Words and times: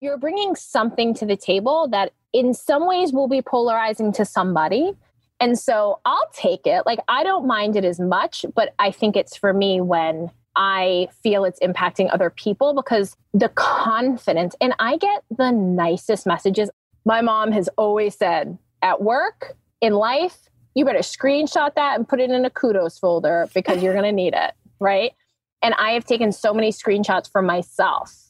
you're 0.00 0.18
bringing 0.18 0.54
something 0.54 1.14
to 1.14 1.26
the 1.26 1.36
table 1.36 1.88
that 1.88 2.12
in 2.32 2.54
some 2.54 2.86
ways 2.86 3.12
will 3.12 3.28
be 3.28 3.42
polarizing 3.42 4.12
to 4.12 4.24
somebody. 4.24 4.92
And 5.40 5.58
so 5.58 6.00
I'll 6.04 6.28
take 6.32 6.66
it. 6.66 6.84
Like, 6.86 7.00
I 7.08 7.22
don't 7.22 7.46
mind 7.46 7.76
it 7.76 7.84
as 7.84 8.00
much, 8.00 8.44
but 8.54 8.74
I 8.78 8.90
think 8.90 9.16
it's 9.16 9.36
for 9.36 9.52
me 9.52 9.80
when 9.80 10.30
I 10.56 11.08
feel 11.22 11.44
it's 11.44 11.60
impacting 11.60 12.12
other 12.12 12.30
people 12.30 12.74
because 12.74 13.16
the 13.32 13.48
confidence, 13.50 14.54
and 14.60 14.74
I 14.78 14.96
get 14.96 15.22
the 15.30 15.50
nicest 15.50 16.26
messages. 16.26 16.70
My 17.04 17.20
mom 17.20 17.52
has 17.52 17.68
always 17.76 18.16
said 18.16 18.58
at 18.82 19.02
work, 19.02 19.54
in 19.80 19.94
life, 19.94 20.48
you 20.74 20.84
better 20.84 20.98
screenshot 20.98 21.74
that 21.74 21.96
and 21.96 22.08
put 22.08 22.20
it 22.20 22.30
in 22.30 22.44
a 22.44 22.50
kudos 22.50 22.98
folder 22.98 23.48
because 23.54 23.82
you're 23.82 23.94
going 23.94 24.04
to 24.04 24.12
need 24.12 24.34
it. 24.34 24.52
Right. 24.78 25.12
And 25.62 25.74
I 25.74 25.92
have 25.92 26.04
taken 26.04 26.32
so 26.32 26.54
many 26.54 26.70
screenshots 26.70 27.30
for 27.30 27.42
myself 27.42 28.29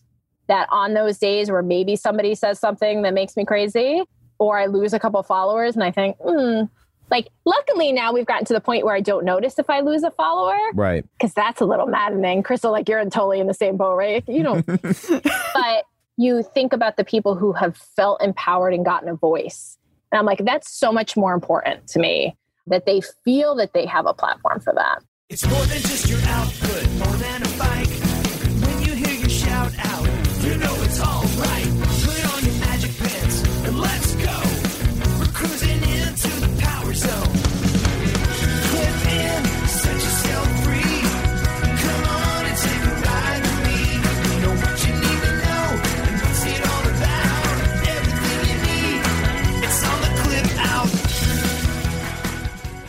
that 0.50 0.68
on 0.70 0.94
those 0.94 1.16
days 1.16 1.48
where 1.48 1.62
maybe 1.62 1.94
somebody 1.94 2.34
says 2.34 2.58
something 2.58 3.02
that 3.02 3.14
makes 3.14 3.36
me 3.36 3.44
crazy 3.44 4.02
or 4.38 4.58
I 4.58 4.66
lose 4.66 4.92
a 4.92 4.98
couple 4.98 5.22
followers 5.22 5.76
and 5.76 5.84
I 5.84 5.92
think, 5.92 6.16
hmm, 6.20 6.64
like 7.08 7.28
luckily 7.44 7.92
now 7.92 8.12
we've 8.12 8.26
gotten 8.26 8.44
to 8.46 8.52
the 8.52 8.60
point 8.60 8.84
where 8.84 8.94
I 8.94 9.00
don't 9.00 9.24
notice 9.24 9.60
if 9.60 9.70
I 9.70 9.80
lose 9.80 10.02
a 10.02 10.10
follower. 10.10 10.58
Right. 10.74 11.06
Because 11.12 11.32
that's 11.34 11.60
a 11.60 11.64
little 11.64 11.86
maddening. 11.86 12.42
Crystal, 12.42 12.72
like 12.72 12.88
you're 12.88 13.02
totally 13.04 13.38
in 13.38 13.46
the 13.46 13.54
same 13.54 13.76
boat, 13.76 13.94
right? 13.94 14.24
You 14.28 14.42
don't 14.42 14.66
but 15.06 15.84
you 16.16 16.42
think 16.42 16.72
about 16.72 16.96
the 16.96 17.04
people 17.04 17.36
who 17.36 17.52
have 17.52 17.76
felt 17.76 18.20
empowered 18.20 18.74
and 18.74 18.84
gotten 18.84 19.08
a 19.08 19.14
voice. 19.14 19.78
And 20.10 20.18
I'm 20.18 20.26
like, 20.26 20.44
that's 20.44 20.68
so 20.68 20.90
much 20.90 21.16
more 21.16 21.32
important 21.32 21.86
to 21.88 22.00
me 22.00 22.36
that 22.66 22.86
they 22.86 23.00
feel 23.24 23.54
that 23.54 23.72
they 23.72 23.86
have 23.86 24.06
a 24.06 24.14
platform 24.14 24.58
for 24.58 24.72
that. 24.74 25.02
It's 25.28 25.46
more 25.48 25.64
than 25.66 25.78
just 25.78 26.08
your 26.08 26.20
output, 26.24 26.90
more 26.90 27.16
than 27.18 27.42
a 27.42 27.58
bike. 27.58 27.69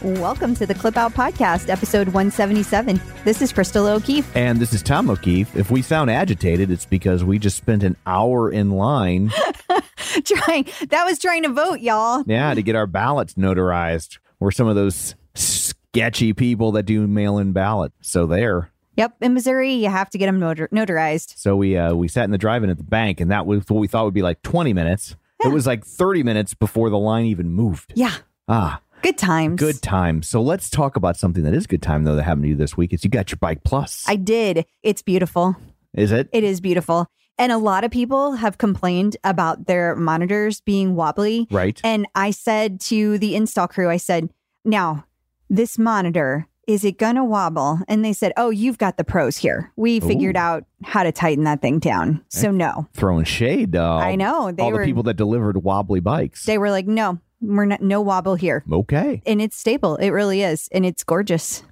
Welcome 0.04 0.56
to 0.56 0.66
the 0.66 0.74
Clip 0.74 0.98
Out 0.98 1.14
Podcast, 1.14 1.70
episode 1.70 2.08
177. 2.08 3.00
This 3.24 3.40
is 3.40 3.54
Crystal 3.54 3.86
O'Keefe. 3.86 4.36
And 4.36 4.58
this 4.58 4.74
is 4.74 4.82
Tom 4.82 5.12
O'Keefe. 5.12 5.56
If 5.56 5.70
we 5.70 5.84
sound 5.84 6.10
agitated, 6.10 6.72
it's 6.72 6.86
because 6.86 7.24
we 7.24 7.38
just 7.38 7.56
spent 7.58 7.84
an 7.84 7.96
hour 8.08 8.50
in 8.50 8.72
line, 8.72 9.30
trying 10.26 10.66
that 10.90 11.04
was 11.06 11.20
trying 11.20 11.44
to 11.44 11.50
vote, 11.50 11.82
y'all. 11.82 12.24
yeah, 12.26 12.52
to 12.56 12.64
get 12.64 12.76
our 12.76 12.88
ballots 12.88 13.36
notarized. 13.36 14.18
We're 14.40 14.50
some 14.50 14.68
of 14.68 14.76
those 14.76 15.14
sketchy 15.36 16.34
people 16.34 16.72
that 16.72 16.84
do 16.84 17.06
mail-in 17.06 17.52
ballot. 17.52 17.92
So 18.02 18.26
there. 18.26 18.72
Yep, 18.98 19.18
in 19.22 19.36
Missouri, 19.36 19.74
you 19.74 19.90
have 19.90 20.10
to 20.10 20.18
get 20.18 20.26
them 20.26 20.40
notar- 20.40 20.70
notarized. 20.70 21.38
So 21.38 21.56
we 21.56 21.78
uh, 21.78 21.94
we 21.94 22.08
sat 22.08 22.24
in 22.26 22.32
the 22.32 22.40
drive-in 22.40 22.72
at 22.72 22.78
the 22.78 22.84
bank, 22.84 23.20
and 23.20 23.30
that 23.30 23.46
was 23.46 23.64
what 23.70 23.80
we 23.80 23.88
thought 23.88 24.06
would 24.06 24.16
be 24.16 24.24
like 24.24 24.42
20 24.42 24.74
minutes. 24.74 25.16
It 25.44 25.50
was 25.50 25.68
like 25.68 25.86
30 25.86 26.24
minutes 26.24 26.54
before 26.56 26.90
the 26.90 26.98
line 27.00 27.26
even 27.26 27.50
moved. 27.50 27.94
Yeah, 27.96 28.16
Ah, 28.48 28.82
good 29.02 29.18
times. 29.18 29.60
good 29.60 29.82
time. 29.82 30.24
So 30.24 30.42
let's 30.42 30.70
talk 30.70 30.96
about 30.96 31.18
something 31.18 31.44
that 31.44 31.54
is 31.54 31.68
good 31.68 31.82
time 31.82 32.04
though 32.04 32.16
that 32.16 32.24
happened 32.24 32.44
to 32.44 32.50
you 32.50 32.56
this 32.56 32.78
week. 32.78 32.94
Is 32.94 33.04
you 33.04 33.10
got 33.10 33.32
your 33.32 33.38
bike 33.38 33.64
plus? 33.64 34.06
I 34.08 34.16
did. 34.16 34.66
It's 34.84 35.02
beautiful. 35.02 35.56
is 35.94 36.12
it? 36.12 36.30
It 36.32 36.44
is 36.44 36.62
beautiful. 36.62 37.08
And 37.38 37.52
a 37.52 37.58
lot 37.58 37.84
of 37.84 37.92
people 37.92 38.34
have 38.34 38.58
complained 38.58 39.18
about 39.24 39.66
their 39.66 39.96
monitors 39.96 40.62
being 40.62 40.96
wobbly. 40.96 41.48
right. 41.50 41.80
And 41.84 42.06
I 42.14 42.32
said 42.32 42.80
to 42.82 43.18
the 43.18 43.36
install 43.36 43.68
crew, 43.68 43.90
I 43.90 43.98
said, 43.98 44.30
now, 44.64 45.06
this 45.50 45.80
monitor, 45.80 46.48
is 46.68 46.86
it 46.86 47.00
going 47.00 47.16
to 47.16 47.24
wobble? 47.24 47.80
And 47.88 48.06
they 48.06 48.14
said, 48.14 48.32
oh, 48.38 48.52
you've 48.52 48.78
got 48.78 48.98
the 48.98 49.04
pros 49.04 49.38
here. 49.38 49.72
We 49.76 50.00
figured 50.00 50.36
Ooh. 50.36 50.40
out 50.40 50.66
how 50.84 51.02
to 51.02 51.12
tighten 51.12 51.46
that 51.46 51.62
thing 51.62 51.80
down. 51.80 52.24
So, 52.30 52.52
no. 52.52 52.88
Throwing 52.94 53.26
shade. 53.26 53.76
Uh, 53.76 53.96
I 53.96 54.16
know. 54.16 54.52
They 54.52 54.62
all 54.62 54.72
were, 54.72 54.80
the 54.82 54.86
people 54.86 55.04
that 55.04 55.16
delivered 55.16 55.58
wobbly 55.64 56.00
bikes. 56.00 56.46
they 56.46 56.60
were 56.60 56.70
like, 56.70 56.86
no, 56.86 57.20
we're 57.42 57.66
not, 57.66 57.82
no 57.82 58.02
wobble 58.02 58.36
here. 58.36 58.64
okay. 58.72 59.22
And 59.26 59.42
it's 59.42 59.58
stable. 59.58 59.96
It 59.98 60.10
really 60.10 60.44
is. 60.44 60.70
And 60.72 60.86
it's 60.86 61.04
gorgeous. 61.04 61.64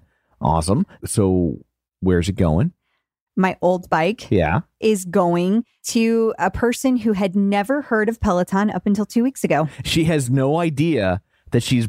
Awesome. 0.41 0.85
So 1.06 1.59
where's 2.00 2.28
it 2.30 2.35
going? 2.35 2.74
My 3.35 3.57
old 3.62 3.90
bike 3.90 4.30
Yeah. 4.31 4.62
is 4.80 5.06
going 5.06 5.63
to 5.88 6.34
a 6.40 6.52
person 6.52 6.97
who 6.97 7.13
had 7.13 7.35
never 7.35 7.84
heard 7.84 8.09
of 8.09 8.19
Peloton 8.19 8.69
up 8.69 8.85
until 8.85 9.06
two 9.06 9.24
weeks 9.24 9.44
ago. 9.44 9.69
She 9.85 10.06
has 10.06 10.30
no 10.30 10.59
idea 10.59 11.22
that 11.52 11.63
she's 11.63 11.88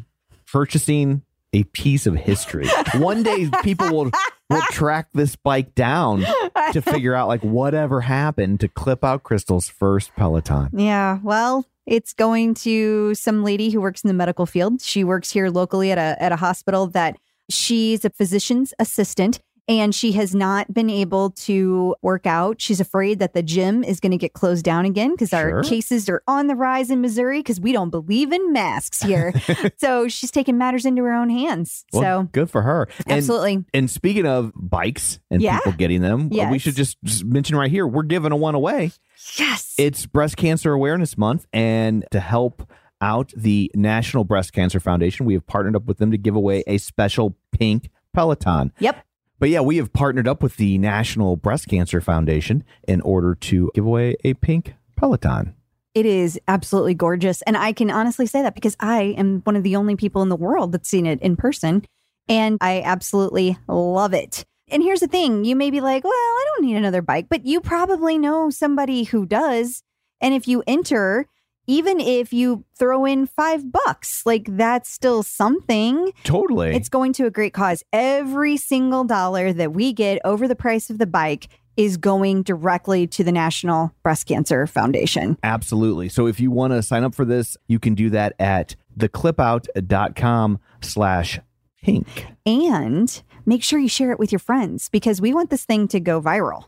purchasing 0.51 1.23
a 1.53 1.65
piece 1.65 2.07
of 2.07 2.15
history. 2.15 2.69
One 2.97 3.23
day 3.23 3.49
people 3.63 3.91
will 3.93 4.11
will 4.51 4.63
track 4.71 5.09
this 5.15 5.37
bike 5.37 5.75
down 5.75 6.25
to 6.73 6.83
figure 6.83 7.15
out 7.15 7.29
like 7.29 7.43
whatever 7.43 8.03
happened 8.03 8.61
to 8.61 8.69
clip 8.69 9.05
out 9.05 9.23
Crystal's 9.23 9.69
first 9.69 10.15
Peloton. 10.17 10.69
Yeah, 10.73 11.19
well, 11.23 11.67
it's 11.87 12.13
going 12.13 12.55
to 12.55 13.15
some 13.15 13.43
lady 13.45 13.71
who 13.71 13.81
works 13.81 14.03
in 14.03 14.09
the 14.09 14.15
medical 14.15 14.47
field. 14.47 14.83
She 14.83 15.05
works 15.05 15.31
here 15.31 15.49
locally 15.49 15.91
at 15.93 15.99
a 15.99 16.23
at 16.23 16.33
a 16.33 16.37
hospital 16.37 16.87
that 16.89 17.17
she's 17.49 18.05
a 18.05 18.11
physician's 18.11 18.75
assistant 18.79 19.41
and 19.71 19.95
she 19.95 20.13
has 20.13 20.35
not 20.35 20.75
been 20.75 20.91
able 20.91 21.31
to 21.31 21.95
work 22.03 22.27
out. 22.27 22.61
She's 22.61 22.81
afraid 22.81 23.21
that 23.21 23.35
the 23.35 23.43
gym 23.43 23.85
is 23.85 24.01
going 24.01 24.11
to 24.11 24.19
get 24.19 24.33
closed 24.33 24.65
down 24.65 24.85
again 24.85 25.13
because 25.13 25.33
our 25.33 25.63
cases 25.63 26.09
are 26.09 26.23
on 26.27 26.49
the 26.49 26.57
rise 26.57 26.91
in 26.91 27.01
Missouri 27.01 27.39
because 27.39 27.61
we 27.61 27.71
don't 27.71 27.91
believe 27.91 28.33
in 28.33 28.53
masks 28.53 29.01
here. 29.01 29.33
so 29.79 30.09
she's 30.09 30.33
taking 30.33 30.59
matters 30.59 30.85
into 30.85 31.05
her 31.05 31.13
own 31.15 31.31
hands. 31.31 31.85
Well, 31.93 32.03
so 32.03 32.29
good 32.33 32.51
for 32.51 32.63
her. 32.63 32.89
Absolutely. 33.07 33.65
and 33.73 33.89
speaking 33.89 34.27
of 34.27 34.53
bikes 34.57 35.21
and 35.31 35.41
Yeah. 35.41 35.59
people 35.59 35.73
getting 35.73 36.01
them, 36.03 36.29
we 36.29 36.59
should 36.59 36.75
just 36.75 36.99
just 37.05 37.25
mention 37.25 37.57
right 37.57 37.71
here 37.71 37.87
we're 37.87 38.03
giving 38.03 38.33
a 38.33 38.37
one 38.37 38.57
away. 38.57 38.91
Yes. 39.39 39.75
It's 39.79 40.05
Breast 40.07 40.37
Cancer 40.37 40.73
Awareness 40.73 41.17
Month, 41.17 41.47
and 41.53 42.05
to 42.11 42.19
help 42.19 42.69
out 43.01 43.33
the 43.37 43.71
National 43.75 44.25
Breast 44.25 44.53
Cancer 44.53 44.81
Foundation, 44.81 45.27
we 45.27 45.35
have 45.35 45.47
partnered 45.47 45.77
up 45.77 45.85
with 45.87 45.99
them 45.99 46.11
to 46.11 46.19
give 46.19 46.35
away 46.35 46.65
a 46.67 46.79
special 46.79 47.37
pink 47.53 47.89
Peloton. 48.13 48.73
yep. 48.81 49.05
But 49.41 49.49
yeah, 49.49 49.61
we 49.61 49.79
have 49.79 49.93
partnered 49.95 50.29
up 50.29 50.43
with 50.43 50.59
the 50.59 50.77
National 50.77 51.35
Breast 51.35 51.67
Cancer 51.67 52.03
Foundation 52.03 52.63
in 52.87 53.01
order 53.01 53.35
to 53.37 53.71
give 53.75 53.87
away 53.87 54.17
a 54.23 54.35
pink 54.35 54.75
Peloton. 54.97 55.55
It 55.95 56.05
is 56.05 56.39
absolutely 56.47 56.93
gorgeous. 56.93 57.41
And 57.43 57.57
I 57.57 57.73
can 57.73 57.91
honestly 57.91 58.27
say 58.27 58.43
that 58.43 58.55
because 58.55 58.77
I 58.79 59.15
am 59.17 59.41
one 59.41 59.57
of 59.57 59.63
the 59.63 59.77
only 59.77 59.97
people 59.97 60.21
in 60.21 60.29
the 60.29 60.37
world 60.37 60.73
that's 60.73 60.91
seen 60.91 61.07
it 61.07 61.23
in 61.23 61.37
person. 61.37 61.87
And 62.29 62.59
I 62.61 62.83
absolutely 62.83 63.59
love 63.67 64.13
it. 64.13 64.45
And 64.69 64.83
here's 64.83 65.01
the 65.01 65.09
thing 65.09 65.45
you 65.47 65.57
may 65.57 65.71
be 65.71 65.81
like, 65.81 66.05
well, 66.05 66.13
I 66.13 66.45
don't 66.47 66.67
need 66.67 66.77
another 66.77 67.03
bike, 67.03 67.27
but 67.31 67.47
you 67.47 67.63
probably 67.63 68.19
know 68.19 68.51
somebody 68.51 69.05
who 69.05 69.25
does. 69.25 69.83
And 70.21 70.35
if 70.35 70.47
you 70.47 70.63
enter, 70.67 71.27
even 71.71 72.01
if 72.01 72.33
you 72.33 72.65
throw 72.77 73.05
in 73.05 73.27
five 73.27 73.71
bucks, 73.71 74.27
like 74.27 74.45
that's 74.57 74.91
still 74.91 75.23
something. 75.23 76.13
Totally. 76.25 76.75
It's 76.75 76.89
going 76.89 77.13
to 77.13 77.27
a 77.27 77.31
great 77.31 77.55
cause. 77.55 77.85
Every 77.93 78.57
single 78.57 79.05
dollar 79.05 79.53
that 79.53 79.73
we 79.73 79.93
get 79.93 80.21
over 80.25 80.49
the 80.49 80.57
price 80.57 80.91
of 80.91 80.99
the 80.99 81.07
bike 81.07 81.47
is 81.77 81.97
going 81.97 82.43
directly 82.43 83.07
to 83.07 83.23
the 83.23 83.31
National 83.31 83.95
Breast 84.03 84.27
Cancer 84.27 84.67
Foundation. 84.67 85.39
Absolutely. 85.45 86.09
So 86.09 86.27
if 86.27 86.41
you 86.41 86.51
want 86.51 86.73
to 86.73 86.83
sign 86.83 87.05
up 87.05 87.15
for 87.15 87.25
this, 87.25 87.57
you 87.69 87.79
can 87.79 87.95
do 87.95 88.11
that 88.11 88.35
at 88.41 88.75
theclipout.com 88.99 90.59
slash 90.81 91.39
pink. 91.85 92.27
And 92.45 93.23
make 93.47 93.63
sure 93.63 93.79
you 93.79 93.89
share 93.89 94.11
it 94.11 94.19
with 94.19 94.33
your 94.33 94.41
friends 94.41 94.89
because 94.89 95.21
we 95.21 95.33
want 95.33 95.51
this 95.51 95.65
thing 95.65 95.87
to 95.89 96.01
go 96.01 96.21
viral. 96.21 96.65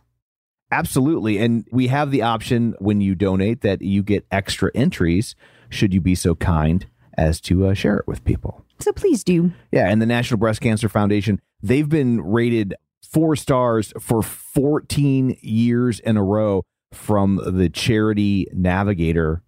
Absolutely. 0.73 1.39
And 1.39 1.67
we 1.71 1.89
have 1.89 2.11
the 2.11 2.23
option 2.23 2.75
when 2.79 3.01
you 3.03 3.15
donate 3.15 3.61
that 3.61 3.83
you 3.83 4.03
get 4.03 4.27
extra 4.33 4.71
entries 4.75 5.37
should 5.69 5.93
you 5.93 6.01
be 6.01 6.15
so 6.15 6.35
kind 6.35 6.87
as 7.17 7.41
to 7.43 7.67
uh, 7.67 7.75
share 7.75 7.99
it 7.99 8.09
with 8.09 8.25
people. 8.25 8.65
So 8.81 8.91
please 8.91 9.23
do. 9.23 9.53
Yeah. 9.71 9.89
And 9.89 10.01
the 10.01 10.07
National 10.07 10.39
Breast 10.39 10.63
Cancer 10.63 10.89
Foundation, 10.89 11.41
they've 11.63 11.89
been 11.89 12.23
rated 12.23 12.75
four 13.03 13.37
stars 13.37 13.93
for 14.01 14.23
14 14.23 15.37
years 15.43 16.01
in 16.01 16.17
a 16.17 16.25
row 16.25 16.65
from 16.93 17.41
the 17.45 17.69
Charity 17.69 18.49
Navigator 18.53 19.43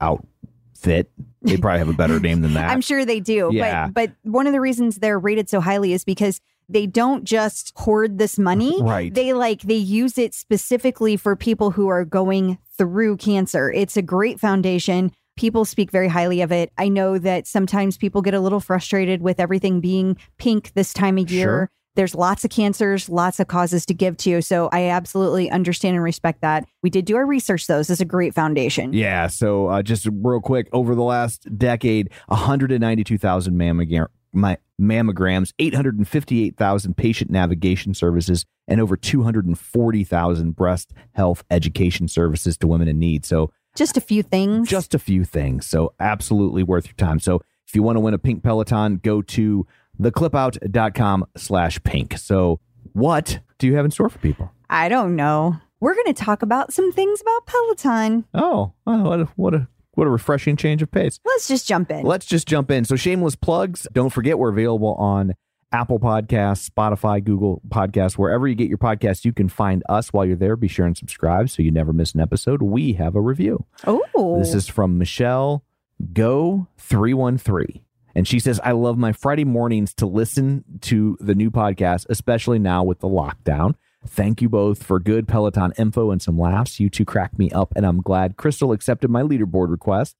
outfit. 0.00 1.10
They 1.42 1.56
probably 1.56 1.78
have 1.80 1.88
a 1.88 1.92
better 1.92 2.20
name 2.20 2.42
than 2.42 2.54
that. 2.54 2.70
I'm 2.70 2.80
sure 2.80 3.04
they 3.04 3.20
do. 3.20 3.50
Yeah. 3.52 3.88
But 3.88 4.12
but 4.22 4.30
one 4.30 4.46
of 4.46 4.52
the 4.52 4.60
reasons 4.60 4.96
they're 4.96 5.18
rated 5.18 5.48
so 5.48 5.60
highly 5.60 5.92
is 5.92 6.04
because 6.04 6.40
they 6.68 6.86
don't 6.86 7.24
just 7.24 7.72
hoard 7.76 8.18
this 8.18 8.38
money. 8.38 8.76
Right. 8.88 9.12
They 9.12 9.34
like 9.34 9.62
they 9.62 9.74
use 9.74 10.16
it 10.16 10.32
specifically 10.32 11.16
for 11.16 11.36
people 11.36 11.70
who 11.70 11.88
are 11.88 12.04
going 12.06 12.58
through 12.78 13.18
cancer. 13.18 13.70
It's 13.70 13.96
a 13.98 14.02
great 14.02 14.40
foundation. 14.40 15.12
People 15.36 15.66
speak 15.66 15.90
very 15.90 16.08
highly 16.08 16.40
of 16.40 16.50
it. 16.50 16.72
I 16.78 16.88
know 16.88 17.18
that 17.18 17.46
sometimes 17.46 17.98
people 17.98 18.22
get 18.22 18.34
a 18.34 18.40
little 18.40 18.60
frustrated 18.60 19.20
with 19.20 19.40
everything 19.40 19.80
being 19.80 20.16
pink 20.38 20.72
this 20.72 20.94
time 20.94 21.18
of 21.18 21.30
year. 21.30 21.44
Sure. 21.44 21.70
There's 21.96 22.14
lots 22.14 22.44
of 22.44 22.50
cancers, 22.50 23.08
lots 23.08 23.40
of 23.40 23.48
causes 23.48 23.84
to 23.86 23.94
give 23.94 24.16
to. 24.18 24.40
So 24.40 24.68
I 24.72 24.84
absolutely 24.84 25.50
understand 25.50 25.96
and 25.96 26.04
respect 26.04 26.40
that. 26.42 26.64
We 26.82 26.90
did 26.90 27.04
do 27.04 27.16
our 27.16 27.26
research, 27.26 27.66
though. 27.66 27.78
This 27.78 27.90
is 27.90 28.00
a 28.00 28.04
great 28.04 28.34
foundation. 28.34 28.92
Yeah. 28.92 29.26
So 29.26 29.66
uh, 29.66 29.82
just 29.82 30.08
real 30.12 30.40
quick, 30.40 30.68
over 30.72 30.94
the 30.94 31.02
last 31.02 31.48
decade, 31.58 32.10
192,000 32.28 33.54
mammogram, 33.54 34.06
my, 34.40 34.58
mammograms, 34.80 35.52
858,000 35.58 36.96
patient 36.96 37.30
navigation 37.30 37.94
services, 37.94 38.44
and 38.66 38.80
over 38.80 38.96
240,000 38.96 40.54
breast 40.56 40.92
health 41.12 41.44
education 41.50 42.08
services 42.08 42.56
to 42.58 42.66
women 42.66 42.88
in 42.88 42.98
need. 42.98 43.24
So 43.24 43.50
Just 43.74 43.96
a 43.96 44.00
few 44.00 44.22
things. 44.22 44.68
just 44.68 44.94
a 44.94 44.98
few 44.98 45.24
things. 45.24 45.66
So 45.66 45.94
absolutely 45.98 46.62
worth 46.62 46.86
your 46.86 46.94
time. 46.94 47.18
So 47.20 47.40
if 47.66 47.74
you 47.74 47.82
want 47.82 47.96
to 47.96 48.00
win 48.00 48.14
a 48.14 48.18
pink 48.18 48.42
Peloton, 48.42 48.96
go 49.02 49.20
to 49.22 49.66
theclipout.com 50.00 51.26
slash 51.36 51.82
pink. 51.82 52.16
So 52.18 52.60
what 52.92 53.40
do 53.58 53.66
you 53.66 53.74
have 53.76 53.84
in 53.84 53.90
store 53.90 54.08
for 54.08 54.18
people? 54.18 54.50
I 54.70 54.88
don't 54.88 55.16
know. 55.16 55.56
We're 55.80 55.94
going 55.94 56.06
to 56.06 56.24
talk 56.24 56.42
about 56.42 56.72
some 56.72 56.92
things 56.92 57.20
about 57.20 57.46
Peloton. 57.46 58.24
Oh, 58.34 58.72
well, 58.84 59.02
what 59.04 59.20
a, 59.20 59.24
what 59.36 59.54
a 59.54 59.68
what 59.98 60.06
a 60.06 60.10
refreshing 60.10 60.56
change 60.56 60.80
of 60.80 60.90
pace. 60.90 61.18
Let's 61.24 61.48
just 61.48 61.66
jump 61.66 61.90
in. 61.90 62.04
Let's 62.04 62.24
just 62.24 62.46
jump 62.46 62.70
in. 62.70 62.84
So 62.84 62.96
shameless 62.96 63.34
plugs. 63.34 63.86
Don't 63.92 64.10
forget 64.10 64.38
we're 64.38 64.50
available 64.50 64.94
on 64.94 65.34
Apple 65.72 65.98
Podcasts, 66.00 66.70
Spotify, 66.70 67.22
Google 67.22 67.60
Podcasts, 67.68 68.14
wherever 68.14 68.48
you 68.48 68.54
get 68.54 68.68
your 68.68 68.78
podcasts, 68.78 69.24
you 69.26 69.32
can 69.34 69.48
find 69.48 69.82
us 69.88 70.12
while 70.14 70.24
you're 70.24 70.36
there. 70.36 70.56
Be 70.56 70.68
sure 70.68 70.86
and 70.86 70.96
subscribe 70.96 71.50
so 71.50 71.62
you 71.62 71.70
never 71.70 71.92
miss 71.92 72.14
an 72.14 72.20
episode. 72.20 72.62
We 72.62 72.94
have 72.94 73.14
a 73.14 73.20
review. 73.20 73.66
oh, 73.86 74.38
This 74.38 74.54
is 74.54 74.66
from 74.66 74.96
Michelle 74.96 75.64
Go 76.14 76.68
313. 76.78 77.80
And 78.14 78.26
she 78.26 78.38
says, 78.40 78.60
I 78.64 78.72
love 78.72 78.96
my 78.96 79.12
Friday 79.12 79.44
mornings 79.44 79.92
to 79.94 80.06
listen 80.06 80.64
to 80.82 81.16
the 81.20 81.34
new 81.34 81.50
podcast, 81.50 82.06
especially 82.08 82.58
now 82.58 82.82
with 82.82 83.00
the 83.00 83.08
lockdown. 83.08 83.74
Thank 84.06 84.40
you 84.40 84.48
both 84.48 84.82
for 84.82 84.98
good 85.00 85.26
Peloton 85.28 85.72
info 85.76 86.10
and 86.10 86.22
some 86.22 86.38
laughs. 86.38 86.78
You 86.80 86.88
two 86.88 87.04
cracked 87.04 87.38
me 87.38 87.50
up, 87.50 87.72
and 87.76 87.84
I'm 87.84 88.00
glad 88.00 88.36
Crystal 88.36 88.72
accepted 88.72 89.10
my 89.10 89.22
leaderboard 89.22 89.70
request. 89.70 90.16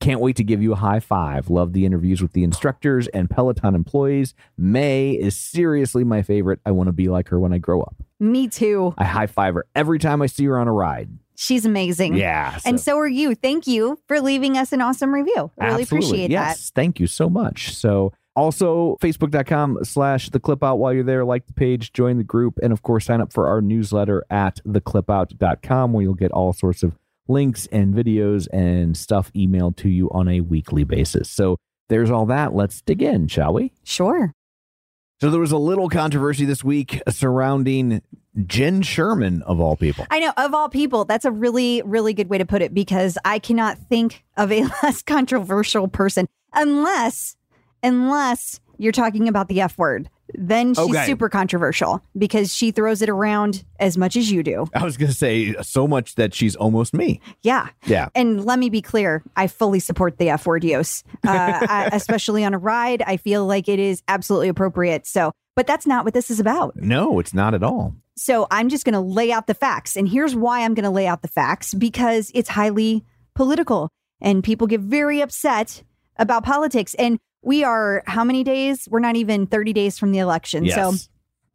Can't 0.00 0.20
wait 0.20 0.36
to 0.36 0.44
give 0.44 0.62
you 0.62 0.72
a 0.72 0.76
high 0.76 1.00
five. 1.00 1.48
Love 1.48 1.72
the 1.72 1.86
interviews 1.86 2.20
with 2.20 2.32
the 2.32 2.44
instructors 2.44 3.06
and 3.08 3.30
Peloton 3.30 3.74
employees. 3.74 4.34
May 4.58 5.12
is 5.12 5.36
seriously 5.36 6.04
my 6.04 6.20
favorite. 6.20 6.60
I 6.66 6.72
want 6.72 6.88
to 6.88 6.92
be 6.92 7.08
like 7.08 7.28
her 7.28 7.40
when 7.40 7.52
I 7.52 7.58
grow 7.58 7.80
up. 7.80 7.96
me 8.20 8.48
too. 8.48 8.92
I 8.98 9.04
high 9.04 9.26
five 9.26 9.54
her 9.54 9.64
every 9.74 9.98
time 9.98 10.20
I 10.20 10.26
see 10.26 10.44
her 10.44 10.58
on 10.58 10.68
a 10.68 10.72
ride. 10.72 11.10
She's 11.36 11.64
amazing. 11.64 12.14
Yeah. 12.14 12.58
And 12.64 12.78
so 12.80 12.98
are 12.98 13.08
you. 13.08 13.34
Thank 13.34 13.66
you 13.66 13.98
for 14.06 14.20
leaving 14.20 14.56
us 14.58 14.72
an 14.72 14.80
awesome 14.80 15.12
review. 15.12 15.50
I 15.58 15.66
really 15.66 15.82
Absolutely. 15.82 16.08
appreciate 16.08 16.30
yes, 16.30 16.70
thank 16.74 17.00
you 17.00 17.06
so 17.06 17.28
much. 17.30 17.74
So 17.74 18.12
also 18.36 18.96
facebook.com 19.00 19.78
slash 19.84 20.30
the 20.30 20.40
clip 20.40 20.62
out 20.62 20.76
while 20.76 20.92
you're 20.92 21.04
there, 21.04 21.24
like 21.24 21.46
the 21.46 21.52
page, 21.52 21.92
join 21.92 22.18
the 22.18 22.24
group, 22.24 22.58
and 22.62 22.72
of 22.72 22.82
course 22.82 23.06
sign 23.06 23.20
up 23.20 23.32
for 23.32 23.48
our 23.48 23.60
newsletter 23.60 24.24
at 24.30 24.60
theclipout.com 24.66 25.92
where 25.92 26.02
you'll 26.02 26.14
get 26.14 26.32
all 26.32 26.52
sorts 26.52 26.82
of 26.82 26.96
links 27.28 27.66
and 27.72 27.94
videos 27.94 28.48
and 28.52 28.96
stuff 28.96 29.32
emailed 29.34 29.76
to 29.76 29.88
you 29.88 30.10
on 30.10 30.28
a 30.28 30.40
weekly 30.40 30.84
basis. 30.84 31.30
So 31.30 31.58
there's 31.88 32.10
all 32.10 32.26
that. 32.26 32.54
Let's 32.54 32.80
dig 32.82 33.02
in, 33.02 33.28
shall 33.28 33.52
we? 33.54 33.72
Sure. 33.82 34.32
So 35.20 35.30
there 35.30 35.40
was 35.40 35.52
a 35.52 35.58
little 35.58 35.88
controversy 35.88 36.44
this 36.44 36.64
week 36.64 37.00
surrounding 37.08 38.02
Jenn 38.46 38.82
Sherman 38.82 39.42
of 39.42 39.60
all 39.60 39.76
people. 39.76 40.06
I 40.10 40.18
know, 40.18 40.32
of 40.36 40.54
all 40.54 40.68
people, 40.68 41.04
that's 41.04 41.24
a 41.24 41.30
really, 41.30 41.82
really 41.82 42.14
good 42.14 42.28
way 42.28 42.38
to 42.38 42.44
put 42.44 42.62
it 42.62 42.74
because 42.74 43.16
I 43.24 43.38
cannot 43.38 43.78
think 43.78 44.24
of 44.36 44.50
a 44.50 44.64
less 44.82 45.02
controversial 45.02 45.88
person 45.88 46.26
unless, 46.52 47.36
unless 47.84 48.60
you're 48.78 48.92
talking 48.92 49.28
about 49.28 49.48
the 49.48 49.60
F 49.60 49.78
word. 49.78 50.08
Then 50.36 50.74
she's 50.74 50.90
Okay. 50.90 51.06
super 51.06 51.28
controversial 51.28 52.00
because 52.18 52.52
she 52.52 52.72
throws 52.72 53.02
it 53.02 53.08
around 53.08 53.64
as 53.78 53.96
much 53.96 54.16
as 54.16 54.32
you 54.32 54.42
do. 54.42 54.66
I 54.74 54.82
was 54.82 54.96
going 54.96 55.10
to 55.10 55.16
say 55.16 55.54
so 55.62 55.86
much 55.86 56.16
that 56.16 56.34
she's 56.34 56.56
almost 56.56 56.92
me. 56.94 57.20
Yeah. 57.42 57.68
Yeah. 57.86 58.08
And 58.16 58.44
let 58.44 58.58
me 58.58 58.68
be 58.70 58.82
clear, 58.82 59.22
I 59.36 59.46
fully 59.46 59.78
support 59.78 60.18
the 60.18 60.30
F 60.30 60.44
word 60.46 60.64
use, 60.64 61.04
uh, 61.24 61.28
I- 61.68 61.90
especially 61.92 62.42
on 62.44 62.52
a 62.54 62.58
ride. 62.58 63.02
I 63.06 63.16
feel 63.16 63.46
like 63.46 63.68
it 63.68 63.78
is 63.78 64.02
absolutely 64.08 64.48
appropriate. 64.48 65.06
So, 65.06 65.30
but 65.54 65.68
that's 65.68 65.86
not 65.86 66.04
what 66.04 66.14
this 66.14 66.30
is 66.30 66.40
about. 66.40 66.74
No, 66.76 67.20
it's 67.20 67.34
not 67.34 67.54
at 67.54 67.62
all. 67.62 67.94
So 68.16 68.48
I'm 68.50 68.68
just 68.70 68.84
going 68.84 68.94
to 68.94 69.00
lay 69.00 69.30
out 69.30 69.46
the 69.46 69.54
facts. 69.54 69.94
And 69.94 70.08
here's 70.08 70.34
why 70.34 70.64
I'm 70.64 70.74
going 70.74 70.84
to 70.84 70.90
lay 70.90 71.06
out 71.06 71.22
the 71.22 71.28
facts 71.28 71.74
because 71.74 72.32
it's 72.34 72.48
highly 72.48 73.04
political 73.36 73.88
and 74.20 74.42
people 74.42 74.66
get 74.66 74.80
very 74.80 75.20
upset 75.20 75.84
about 76.16 76.44
politics. 76.44 76.94
And 76.94 77.18
we 77.44 77.64
are 77.64 78.02
how 78.06 78.24
many 78.24 78.44
days? 78.44 78.88
We're 78.90 79.00
not 79.00 79.16
even 79.16 79.46
30 79.46 79.72
days 79.72 79.98
from 79.98 80.12
the 80.12 80.18
election. 80.18 80.64
Yes. 80.64 80.74
So 80.74 81.10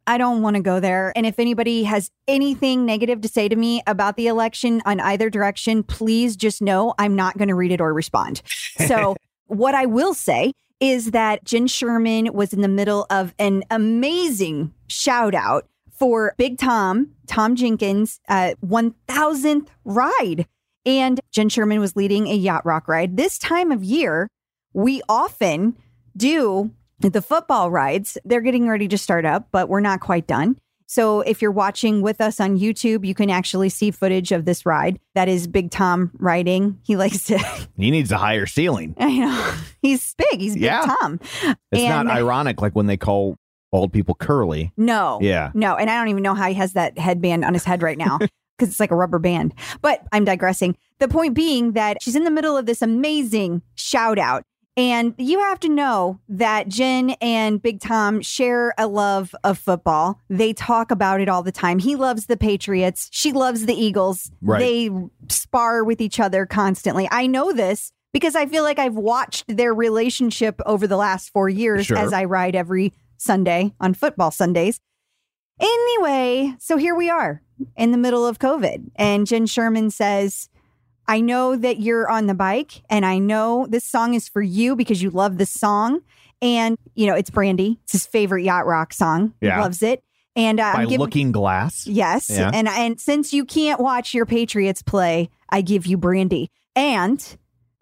I 0.06 0.18
don't 0.18 0.42
want 0.42 0.56
to 0.56 0.62
go 0.62 0.80
there. 0.80 1.12
And 1.14 1.26
if 1.26 1.38
anybody 1.38 1.84
has 1.84 2.10
anything 2.26 2.86
negative 2.86 3.20
to 3.20 3.28
say 3.28 3.48
to 3.48 3.56
me 3.56 3.82
about 3.86 4.16
the 4.16 4.26
election 4.26 4.82
on 4.84 4.98
either 5.00 5.30
direction, 5.30 5.82
please 5.82 6.36
just 6.36 6.62
know 6.62 6.94
I'm 6.98 7.14
not 7.14 7.38
going 7.38 7.48
to 7.48 7.54
read 7.54 7.72
it 7.72 7.80
or 7.80 7.92
respond. 7.92 8.42
So, 8.86 9.16
what 9.46 9.74
I 9.74 9.86
will 9.86 10.14
say 10.14 10.52
is 10.80 11.10
that 11.10 11.44
Jenn 11.44 11.66
Sherman 11.66 12.32
was 12.32 12.52
in 12.52 12.60
the 12.60 12.68
middle 12.68 13.06
of 13.10 13.34
an 13.38 13.62
amazing 13.70 14.72
shout 14.88 15.34
out 15.34 15.68
for 15.92 16.34
Big 16.38 16.56
Tom, 16.56 17.10
Tom 17.26 17.54
Jenkins, 17.54 18.20
uh, 18.28 18.54
1000th 18.64 19.68
ride. 19.84 20.46
And 20.86 21.20
Jenn 21.30 21.50
Sherman 21.50 21.78
was 21.78 21.94
leading 21.94 22.26
a 22.26 22.34
yacht 22.34 22.64
rock 22.64 22.88
ride. 22.88 23.18
This 23.18 23.38
time 23.38 23.70
of 23.70 23.84
year, 23.84 24.28
we 24.72 25.02
often 25.08 25.76
do 26.16 26.70
the 27.00 27.22
football 27.22 27.70
rides. 27.70 28.18
They're 28.24 28.40
getting 28.40 28.68
ready 28.68 28.88
to 28.88 28.98
start 28.98 29.24
up, 29.24 29.48
but 29.52 29.68
we're 29.68 29.80
not 29.80 30.00
quite 30.00 30.26
done. 30.26 30.58
So 30.86 31.20
if 31.20 31.40
you're 31.40 31.52
watching 31.52 32.02
with 32.02 32.20
us 32.20 32.40
on 32.40 32.58
YouTube, 32.58 33.06
you 33.06 33.14
can 33.14 33.30
actually 33.30 33.68
see 33.68 33.92
footage 33.92 34.32
of 34.32 34.44
this 34.44 34.66
ride. 34.66 34.98
That 35.14 35.28
is 35.28 35.46
Big 35.46 35.70
Tom 35.70 36.10
riding. 36.18 36.80
He 36.82 36.96
likes 36.96 37.24
to, 37.26 37.38
He 37.76 37.92
needs 37.92 38.10
a 38.10 38.18
higher 38.18 38.44
ceiling. 38.46 38.96
I 38.98 39.16
know, 39.18 39.54
he's 39.82 40.14
big. 40.16 40.40
He's 40.40 40.54
Big 40.54 40.62
Yeah. 40.64 40.96
Tom. 41.00 41.20
It's 41.22 41.82
And- 41.82 42.06
not 42.08 42.08
ironic 42.08 42.60
like 42.60 42.72
when 42.74 42.86
they 42.86 42.96
call 42.96 43.36
old 43.72 43.92
people 43.92 44.16
curly. 44.16 44.72
No. 44.76 45.20
Yeah. 45.22 45.52
No. 45.54 45.76
And 45.76 45.88
I 45.88 45.96
don't 45.96 46.08
even 46.08 46.24
know 46.24 46.34
how 46.34 46.48
he 46.48 46.54
has 46.54 46.72
that 46.72 46.98
headband 46.98 47.44
on 47.44 47.54
his 47.54 47.62
head 47.64 47.82
right 47.82 47.96
now 47.96 48.18
because 48.58 48.68
it's 48.68 48.80
like 48.80 48.90
a 48.90 48.96
rubber 48.96 49.20
band. 49.20 49.54
But 49.80 50.02
I'm 50.10 50.24
digressing. 50.24 50.76
The 50.98 51.06
point 51.06 51.34
being 51.34 51.72
that 51.74 52.02
she's 52.02 52.16
in 52.16 52.24
the 52.24 52.32
middle 52.32 52.56
of 52.56 52.66
this 52.66 52.82
amazing 52.82 53.62
shout 53.76 54.18
out. 54.18 54.42
And 54.80 55.14
you 55.18 55.38
have 55.40 55.60
to 55.60 55.68
know 55.68 56.20
that 56.30 56.68
Jenn 56.68 57.10
and 57.20 57.60
Big 57.60 57.80
Tom 57.80 58.22
share 58.22 58.72
a 58.78 58.86
love 58.86 59.34
of 59.44 59.58
football. 59.58 60.18
They 60.30 60.54
talk 60.54 60.90
about 60.90 61.20
it 61.20 61.28
all 61.28 61.42
the 61.42 61.52
time. 61.52 61.78
He 61.78 61.96
loves 61.96 62.26
the 62.26 62.36
Patriots. 62.38 63.06
She 63.12 63.32
loves 63.32 63.66
the 63.66 63.74
Eagles. 63.74 64.30
Right. 64.40 64.58
They 64.58 64.90
spar 65.28 65.84
with 65.84 66.00
each 66.00 66.18
other 66.18 66.46
constantly. 66.46 67.06
I 67.10 67.26
know 67.26 67.52
this 67.52 67.92
because 68.14 68.34
I 68.34 68.46
feel 68.46 68.62
like 68.62 68.78
I've 68.78 68.94
watched 68.96 69.54
their 69.54 69.74
relationship 69.74 70.58
over 70.64 70.86
the 70.86 70.96
last 70.96 71.28
four 71.28 71.50
years 71.50 71.84
Sure. 71.86 71.98
as 71.98 72.14
I 72.14 72.24
ride 72.24 72.56
every 72.56 72.94
Sunday 73.18 73.74
on 73.80 73.92
football 73.92 74.30
Sundays. 74.30 74.80
Anyway, 75.60 76.54
so 76.58 76.78
here 76.78 76.94
we 76.94 77.10
are 77.10 77.42
in 77.76 77.92
the 77.92 77.98
middle 77.98 78.26
of 78.26 78.38
COVID. 78.38 78.92
And 78.96 79.26
Jenn 79.26 79.44
Sherman 79.44 79.90
says, 79.90 80.48
I 81.10 81.20
know 81.20 81.56
that 81.56 81.80
you're 81.80 82.08
on 82.08 82.26
the 82.26 82.34
bike, 82.34 82.82
and 82.88 83.04
I 83.04 83.18
know 83.18 83.66
this 83.68 83.84
song 83.84 84.14
is 84.14 84.28
for 84.28 84.40
you 84.40 84.76
because 84.76 85.02
you 85.02 85.10
love 85.10 85.38
this 85.38 85.50
song. 85.50 86.00
And, 86.40 86.78
you 86.94 87.06
know, 87.06 87.14
it's 87.14 87.30
Brandy. 87.30 87.78
It's 87.82 87.92
his 87.92 88.06
favorite 88.06 88.44
yacht 88.44 88.64
rock 88.64 88.92
song. 88.94 89.34
He 89.40 89.48
Yeah. 89.48 89.60
loves 89.60 89.82
it. 89.82 90.02
And 90.36 90.60
uh, 90.60 90.72
By 90.72 90.82
I'm 90.82 90.84
giving, 90.86 91.00
looking 91.00 91.32
glass. 91.32 91.86
Yes. 91.86 92.30
Yeah. 92.30 92.50
And 92.54 92.68
and 92.68 93.00
since 93.00 93.32
you 93.32 93.44
can't 93.44 93.80
watch 93.80 94.14
your 94.14 94.24
Patriots 94.24 94.82
play, 94.82 95.28
I 95.50 95.60
give 95.60 95.84
you 95.86 95.98
brandy. 95.98 96.48
And 96.76 97.20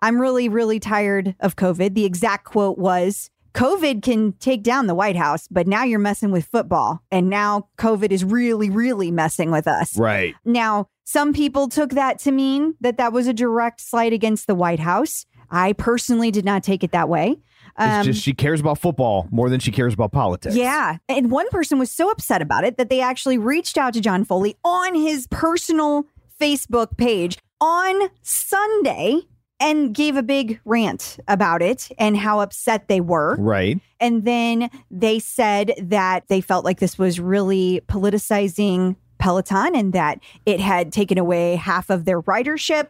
I'm 0.00 0.18
really, 0.18 0.48
really 0.48 0.80
tired 0.80 1.36
of 1.40 1.54
COVID. 1.56 1.94
The 1.94 2.06
exact 2.06 2.46
quote 2.46 2.78
was 2.78 3.30
COVID 3.54 4.02
can 4.02 4.32
take 4.34 4.62
down 4.62 4.86
the 4.86 4.94
White 4.94 5.16
House, 5.16 5.48
but 5.48 5.66
now 5.66 5.84
you're 5.84 5.98
messing 5.98 6.30
with 6.30 6.44
football. 6.44 7.02
And 7.10 7.28
now 7.28 7.68
COVID 7.78 8.10
is 8.10 8.24
really, 8.24 8.70
really 8.70 9.10
messing 9.10 9.50
with 9.50 9.66
us. 9.66 9.96
Right. 9.98 10.34
Now, 10.44 10.88
some 11.04 11.32
people 11.32 11.68
took 11.68 11.90
that 11.90 12.18
to 12.20 12.30
mean 12.32 12.74
that 12.80 12.98
that 12.98 13.12
was 13.12 13.26
a 13.26 13.32
direct 13.32 13.80
slight 13.80 14.12
against 14.12 14.46
the 14.46 14.54
White 14.54 14.80
House. 14.80 15.24
I 15.50 15.72
personally 15.72 16.30
did 16.30 16.44
not 16.44 16.62
take 16.62 16.84
it 16.84 16.92
that 16.92 17.08
way. 17.08 17.38
It's 17.80 18.06
just 18.06 18.22
she 18.22 18.34
cares 18.34 18.60
about 18.60 18.78
football 18.78 19.28
more 19.30 19.48
than 19.48 19.60
she 19.60 19.70
cares 19.70 19.94
about 19.94 20.10
politics. 20.10 20.54
Um, 20.54 20.60
Yeah. 20.60 20.96
And 21.08 21.30
one 21.30 21.48
person 21.48 21.78
was 21.78 21.90
so 21.90 22.10
upset 22.10 22.42
about 22.42 22.64
it 22.64 22.76
that 22.76 22.90
they 22.90 23.00
actually 23.00 23.38
reached 23.38 23.78
out 23.78 23.94
to 23.94 24.00
John 24.00 24.24
Foley 24.24 24.56
on 24.64 24.94
his 24.94 25.28
personal 25.28 26.04
Facebook 26.40 26.96
page 26.96 27.38
on 27.60 28.10
Sunday 28.22 29.20
and 29.60 29.94
gave 29.94 30.16
a 30.16 30.22
big 30.22 30.60
rant 30.64 31.18
about 31.26 31.62
it 31.62 31.88
and 31.98 32.16
how 32.16 32.40
upset 32.40 32.88
they 32.88 33.00
were. 33.00 33.36
Right. 33.36 33.80
And 34.00 34.24
then 34.24 34.70
they 34.90 35.18
said 35.18 35.72
that 35.82 36.28
they 36.28 36.40
felt 36.40 36.64
like 36.64 36.78
this 36.78 36.98
was 36.98 37.18
really 37.18 37.80
politicizing 37.88 38.96
Peloton 39.18 39.74
and 39.74 39.92
that 39.92 40.20
it 40.46 40.60
had 40.60 40.92
taken 40.92 41.18
away 41.18 41.56
half 41.56 41.90
of 41.90 42.04
their 42.04 42.22
ridership. 42.22 42.88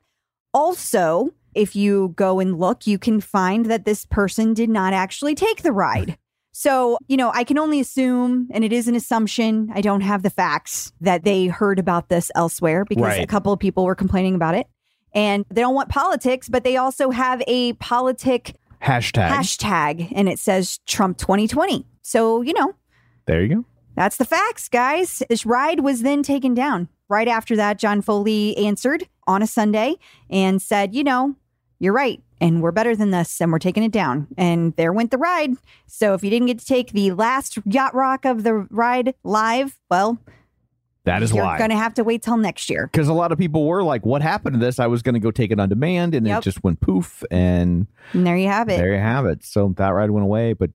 Also, 0.53 1.31
if 1.55 1.75
you 1.75 2.13
go 2.17 2.39
and 2.39 2.59
look, 2.59 2.87
you 2.87 2.99
can 2.99 3.21
find 3.21 3.67
that 3.67 3.85
this 3.85 4.05
person 4.05 4.53
did 4.53 4.69
not 4.69 4.93
actually 4.93 5.35
take 5.35 5.63
the 5.63 5.73
ride. 5.73 6.19
So, 6.53 6.99
you 7.07 7.17
know, 7.17 7.31
I 7.33 7.45
can 7.45 7.57
only 7.57 7.81
assume, 7.81 8.49
and 8.51 8.65
it 8.65 8.73
is 8.73 8.89
an 8.89 8.95
assumption, 8.95 9.71
I 9.75 9.81
don't 9.81 10.01
have 10.01 10.23
the 10.23 10.31
facts 10.31 10.93
that 11.01 11.23
they 11.23 11.47
heard 11.47 11.79
about 11.79 12.09
this 12.09 12.31
elsewhere 12.35 12.85
because 12.85 13.17
a 13.17 13.27
couple 13.27 13.53
of 13.53 13.61
people 13.61 13.85
were 13.85 13.95
complaining 13.95 14.35
about 14.35 14.55
it. 14.55 14.67
And 15.15 15.45
they 15.50 15.61
don't 15.61 15.75
want 15.75 15.88
politics, 15.88 16.49
but 16.49 16.65
they 16.65 16.77
also 16.77 17.11
have 17.11 17.43
a 17.47 17.73
politic 17.75 18.55
Hashtag. 18.83 19.29
hashtag 19.31 20.12
and 20.15 20.29
it 20.29 20.38
says 20.38 20.79
Trump 20.87 21.19
2020. 21.19 21.85
So, 22.03 22.43
you 22.43 22.53
know, 22.53 22.75
there 23.27 23.43
you 23.43 23.57
go. 23.57 23.65
that's 23.97 24.17
the 24.17 24.25
facts, 24.25 24.69
guys. 24.69 25.23
This 25.29 25.45
ride 25.45 25.81
was 25.81 26.03
then 26.03 26.23
taken 26.23 26.55
down. 26.55 26.88
Right 27.09 27.29
after 27.29 27.57
that, 27.57 27.79
John 27.79 28.03
Foley 28.03 28.57
answered 28.57 29.09
on 29.27 29.43
a 29.43 29.47
Sunday 29.47 29.97
and 30.31 30.61
said, 30.61 30.95
you 30.95 31.03
know, 31.03 31.37
you're 31.79 31.93
right. 31.93 32.23
And 32.41 32.62
we're 32.62 32.71
better 32.73 32.95
than 32.95 33.11
this. 33.11 33.41
And 33.41 33.50
we're 33.50 33.59
taking 33.59 33.83
it 33.83 33.91
down. 33.93 34.29
And 34.37 34.75
there 34.77 34.93
went 34.93 35.11
the 35.11 35.19
ride. 35.19 35.55
So 35.87 36.15
if 36.15 36.23
you 36.23 36.31
didn't 36.31 36.47
get 36.47 36.59
to 36.61 36.67
take 36.67 36.93
the 36.93 37.12
last 37.12 37.59
yacht 37.65 37.95
rock 37.95 38.25
of 38.25 38.43
the 38.45 38.55
ride 38.55 39.15
live, 39.25 39.79
well, 39.91 40.19
That 41.09 41.23
is 41.23 41.33
you're 41.33 41.45
why. 41.45 41.59
going 41.59 41.71
to 41.71 41.77
have 41.77 41.95
to 41.95 42.05
wait 42.05 42.23
till 42.23 42.37
next 42.37 42.71
year. 42.71 42.88
because 42.93 43.09
a 43.09 43.12
lot 43.12 43.33
of 43.33 43.38
people 43.38 43.67
were 43.67 43.83
like, 43.83 44.07
"What 44.07 44.23
happened 44.23 44.55
to 44.55 44.59
this?" 44.59 44.79
I 44.79 44.87
was 44.87 45.03
going 45.03 45.15
to 45.15 45.21
go 45.21 45.31
take 45.31 45.50
it 45.50 45.59
on 45.59 45.69
demand, 45.69 46.15
and 46.15 46.27
Yep. 46.27 46.38
it 46.38 46.45
just 46.45 46.62
went 46.62 46.81
poof, 46.81 47.23
and 47.31 47.87
And 48.12 48.27
there 48.27 48.37
you 48.37 48.49
have 48.49 48.69
it. 48.69 48.77
there 48.77 48.93
you 48.93 49.00
have 49.00 49.27
it. 49.27 49.45
So 49.45 49.75
that 49.77 49.88
ride 49.91 50.11
went 50.11 50.25
away, 50.25 50.53
but 50.53 50.71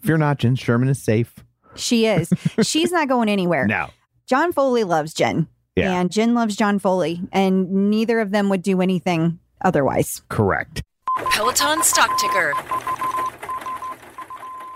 fear 0.00 0.16
not, 0.18 0.38
Jenn 0.38 0.54
Sherman 0.56 0.88
is 0.88 1.02
safe 1.02 1.34
She 1.74 2.06
is. 2.06 2.30
She's 2.62 2.92
not 2.92 3.08
going 3.08 3.28
anywhere. 3.28 3.66
now. 3.66 3.90
John 4.26 4.52
Foley 4.52 4.84
loves 4.84 5.12
Jenn. 5.14 5.48
Yeah. 5.76 5.92
And 6.00 6.10
Jenn 6.10 6.34
loves 6.34 6.54
John 6.56 6.78
Foley. 6.78 7.20
And 7.32 7.90
neither 7.90 8.20
of 8.20 8.30
them 8.30 8.48
would 8.50 8.62
do 8.62 8.80
anything 8.82 9.38
otherwise. 9.62 10.22
Correct. 10.28 10.82
Peloton 11.32 11.82
stock 11.82 12.10
ticker. 12.18 12.52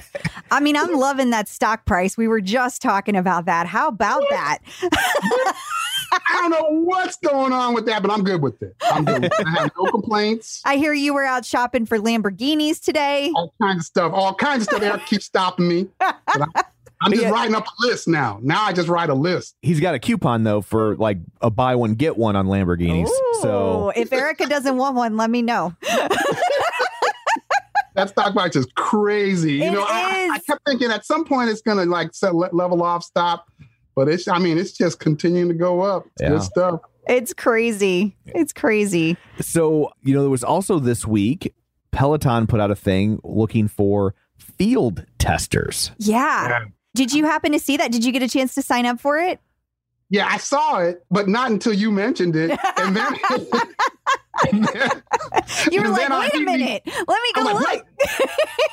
I 0.52 0.60
mean, 0.60 0.76
I'm 0.76 0.94
loving 0.94 1.30
that 1.30 1.48
stock 1.48 1.84
price. 1.86 2.16
We 2.16 2.28
were 2.28 2.40
just 2.40 2.80
talking 2.80 3.16
about 3.16 3.46
that. 3.46 3.66
How 3.66 3.88
about 3.88 4.22
that? 4.30 4.58
I 4.80 6.28
don't 6.40 6.50
know 6.50 6.80
what's 6.84 7.16
going 7.16 7.52
on 7.52 7.74
with 7.74 7.86
that, 7.86 8.00
but 8.00 8.10
I'm 8.12 8.22
good 8.22 8.42
with 8.42 8.62
it. 8.62 8.76
I'm 8.80 9.04
good 9.04 9.22
with 9.24 9.32
it. 9.38 9.46
I 9.46 9.50
have 9.62 9.70
no 9.76 9.90
complaints. 9.90 10.62
I 10.64 10.76
hear 10.76 10.92
you 10.92 11.14
were 11.14 11.24
out 11.24 11.44
shopping 11.44 11.84
for 11.84 11.98
Lamborghinis 11.98 12.80
today. 12.80 13.32
All 13.34 13.52
kinds 13.60 13.80
of 13.80 13.86
stuff. 13.86 14.12
All 14.14 14.34
kinds 14.34 14.62
of 14.62 14.68
stuff. 14.68 14.82
Eric 14.82 15.06
keeps 15.06 15.24
stopping 15.26 15.68
me. 15.68 15.88
But 15.98 16.16
I, 16.28 16.64
I'm 17.04 17.10
just 17.12 17.22
Yeah. 17.22 17.30
writing 17.30 17.54
up 17.54 17.66
a 17.66 17.86
list 17.86 18.06
now. 18.08 18.38
Now 18.42 18.62
I 18.64 18.72
just 18.72 18.88
write 18.88 19.10
a 19.10 19.14
list. 19.14 19.56
He's 19.62 19.80
got 19.80 19.94
a 19.94 19.98
coupon, 19.98 20.44
though, 20.44 20.60
for 20.60 20.96
like 20.96 21.18
a 21.40 21.50
buy 21.50 21.74
one, 21.74 21.94
get 21.94 22.16
one 22.16 22.36
on 22.36 22.46
Lamborghinis. 22.46 23.08
So 23.40 23.92
if 23.96 24.12
Erica 24.12 24.46
doesn't 24.46 24.76
want 24.76 24.96
one, 24.96 25.16
let 25.16 25.30
me 25.30 25.42
know. 25.42 25.74
That 27.94 28.08
stock 28.08 28.32
price 28.32 28.56
is 28.56 28.66
crazy. 28.74 29.54
You 29.56 29.64
It 29.64 29.70
know, 29.72 29.82
I, 29.86 30.30
I 30.32 30.38
kept 30.46 30.64
thinking 30.66 30.90
at 30.90 31.04
some 31.04 31.26
point 31.26 31.50
it's 31.50 31.60
gonna 31.60 31.84
like 31.84 32.14
set, 32.14 32.34
level 32.34 32.82
off, 32.82 33.04
stop. 33.04 33.50
But 33.94 34.08
it's, 34.08 34.26
I 34.26 34.38
mean, 34.38 34.56
it's 34.56 34.72
just 34.72 34.98
continuing 34.98 35.48
to 35.48 35.54
go 35.54 35.82
up. 35.82 36.06
It's 36.14 36.22
Yeah. 36.22 36.28
good 36.30 36.42
stuff. 36.42 36.80
It's 37.06 37.34
crazy. 37.34 38.16
It's 38.24 38.54
crazy. 38.54 39.18
So, 39.42 39.90
you 40.02 40.14
know, 40.14 40.22
there 40.22 40.30
was 40.30 40.42
also 40.42 40.78
this 40.78 41.06
week, 41.06 41.54
Peloton 41.90 42.46
put 42.46 42.60
out 42.60 42.70
a 42.70 42.74
thing 42.74 43.20
looking 43.24 43.68
for 43.68 44.14
field 44.38 45.04
testers. 45.18 45.90
Yeah. 45.98 46.48
Yeah. 46.48 46.64
Did 46.94 47.12
you 47.12 47.24
happen 47.24 47.52
to 47.52 47.58
see 47.58 47.76
that? 47.76 47.90
Did 47.92 48.04
you 48.04 48.12
get 48.12 48.22
a 48.22 48.28
chance 48.28 48.54
to 48.54 48.62
sign 48.62 48.86
up 48.86 49.00
for 49.00 49.18
it? 49.18 49.40
Yeah, 50.10 50.26
I 50.30 50.36
saw 50.36 50.78
it, 50.80 51.02
but 51.10 51.26
not 51.26 51.50
until 51.50 51.72
you 51.72 51.90
mentioned 51.90 52.36
it. 52.36 52.58
And 52.76 52.94
then, 52.94 53.14
and 54.52 54.64
then- 54.64 55.02
You 55.70 55.80
were 55.82 55.88
like, 55.88 56.10
wait 56.10 56.34
a 56.34 56.40
minute. 56.44 56.82
Let 56.86 57.06
me 57.08 57.32
go 57.34 57.42
like, 57.44 57.56
look. 57.56 58.30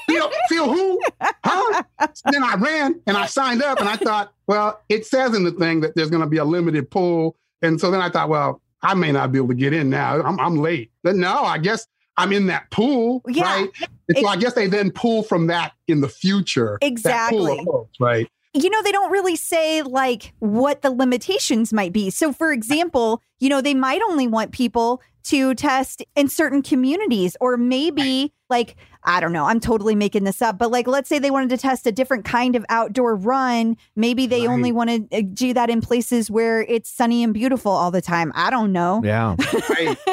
feel, 0.08 0.32
feel 0.50 0.74
who? 0.74 1.00
Huh? 1.22 1.84
So 2.14 2.24
then 2.32 2.44
I 2.44 2.56
ran 2.56 3.00
and 3.08 3.16
I 3.16 3.26
signed 3.26 3.64
up 3.64 3.80
and 3.80 3.88
I 3.88 3.96
thought, 3.96 4.34
well, 4.48 4.82
it 4.90 5.06
says 5.06 5.34
in 5.34 5.44
the 5.46 5.52
thing 5.52 5.80
that 5.82 5.96
there's 5.96 6.10
going 6.10 6.24
to 6.24 6.28
be 6.30 6.38
a 6.38 6.46
limited 6.46 6.92
pool. 6.92 7.38
And 7.62 7.80
so 7.80 7.90
then 7.90 8.02
I 8.02 8.10
thought, 8.10 8.28
well, 8.28 8.62
I 8.82 8.94
may 8.94 9.12
not 9.14 9.32
be 9.32 9.38
able 9.38 9.50
to 9.50 9.54
get 9.56 9.74
in 9.74 9.90
now. 9.90 10.22
I'm, 10.22 10.40
I'm 10.40 10.58
late. 10.58 10.92
But 11.04 11.16
no, 11.16 11.44
I 11.44 11.58
guess 11.58 11.88
I'm 12.20 12.34
in 12.34 12.48
that 12.48 12.70
pool, 12.72 13.22
Yeah. 13.28 13.44
right? 13.44 13.70
And 14.08 14.18
so 14.18 14.28
I 14.28 14.38
guess 14.38 14.54
they 14.54 14.68
then 14.68 14.92
pull 14.92 15.24
from 15.24 15.48
that 15.48 15.74
in 15.88 16.02
the 16.02 16.10
future. 16.10 16.78
that 16.82 16.88
pool 17.30 17.48
Exactly. 17.48 17.66
folks, 17.66 18.00
right? 18.00 18.28
you 18.56 18.70
know, 18.72 18.82
they 18.82 18.92
don't 18.92 19.12
really 19.12 19.36
say 19.36 19.84
like 19.84 20.34
what 20.40 20.82
the 20.82 20.90
limitations 20.90 21.72
might 21.72 21.94
be. 21.94 22.10
So, 22.10 22.34
for 22.34 22.52
example, 22.52 23.22
you 23.40 23.48
know, 23.48 23.62
they 23.62 23.76
might 23.76 24.02
only 24.02 24.26
want 24.28 24.52
people 24.52 25.02
to 25.26 25.54
test 25.54 26.02
in 26.16 26.28
certain 26.30 26.64
communities, 26.64 27.38
or 27.40 27.58
maybe 27.58 28.34
like, 28.50 28.76
I 29.04 29.20
don't 29.22 29.32
know, 29.32 29.46
I'm 29.46 29.60
totally 29.62 29.96
making 29.96 30.26
this 30.26 30.42
up, 30.42 30.58
but 30.58 30.72
like, 30.72 30.86
let's 30.88 31.08
say 31.08 31.20
they 31.20 31.32
wanted 31.32 31.50
to 31.52 31.58
test 31.58 31.88
a 31.88 31.92
different 31.92 32.26
kind 32.26 32.56
of 32.56 32.66
outdoor 32.70 33.16
run. 33.16 33.78
Maybe 33.96 34.28
they 34.28 34.46
Right. 34.46 34.54
only 34.54 34.72
want 34.74 35.10
to 35.12 35.22
do 35.24 35.54
that 35.54 35.70
in 35.70 35.80
places 35.82 36.30
where 36.30 36.62
it's 36.64 36.90
sunny 36.90 37.24
and 37.24 37.34
beautiful 37.34 37.72
all 37.72 37.92
the 37.92 38.02
time. 38.02 38.32
I 38.36 38.50
don't 38.50 38.74
know. 38.74 39.02
Yeah. 39.04 39.36
Right. 39.70 39.98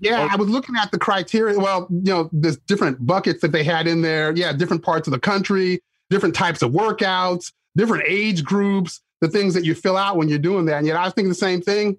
Yeah, 0.00 0.26
I 0.30 0.34
was 0.34 0.48
looking 0.48 0.74
at 0.76 0.90
the 0.90 0.98
criteria. 0.98 1.56
Well, 1.56 1.86
you 1.90 2.12
know, 2.12 2.28
there's 2.32 2.56
different 2.56 3.06
buckets 3.06 3.40
that 3.42 3.52
they 3.52 3.62
had 3.62 3.86
in 3.86 4.02
there. 4.02 4.32
Yeah, 4.34 4.52
different 4.52 4.82
parts 4.82 5.06
of 5.06 5.12
the 5.12 5.20
country, 5.20 5.80
different 6.10 6.34
types 6.34 6.60
of 6.60 6.72
workouts, 6.72 7.52
different 7.76 8.02
age 8.08 8.42
groups, 8.42 9.00
the 9.20 9.28
things 9.28 9.54
that 9.54 9.64
you 9.64 9.76
fill 9.76 9.96
out 9.96 10.16
when 10.16 10.28
you're 10.28 10.40
doing 10.40 10.64
that. 10.66 10.78
And 10.78 10.86
yet 10.88 10.96
I 10.96 11.04
was 11.04 11.12
thinking 11.14 11.28
the 11.28 11.36
same 11.36 11.62
thing. 11.62 11.96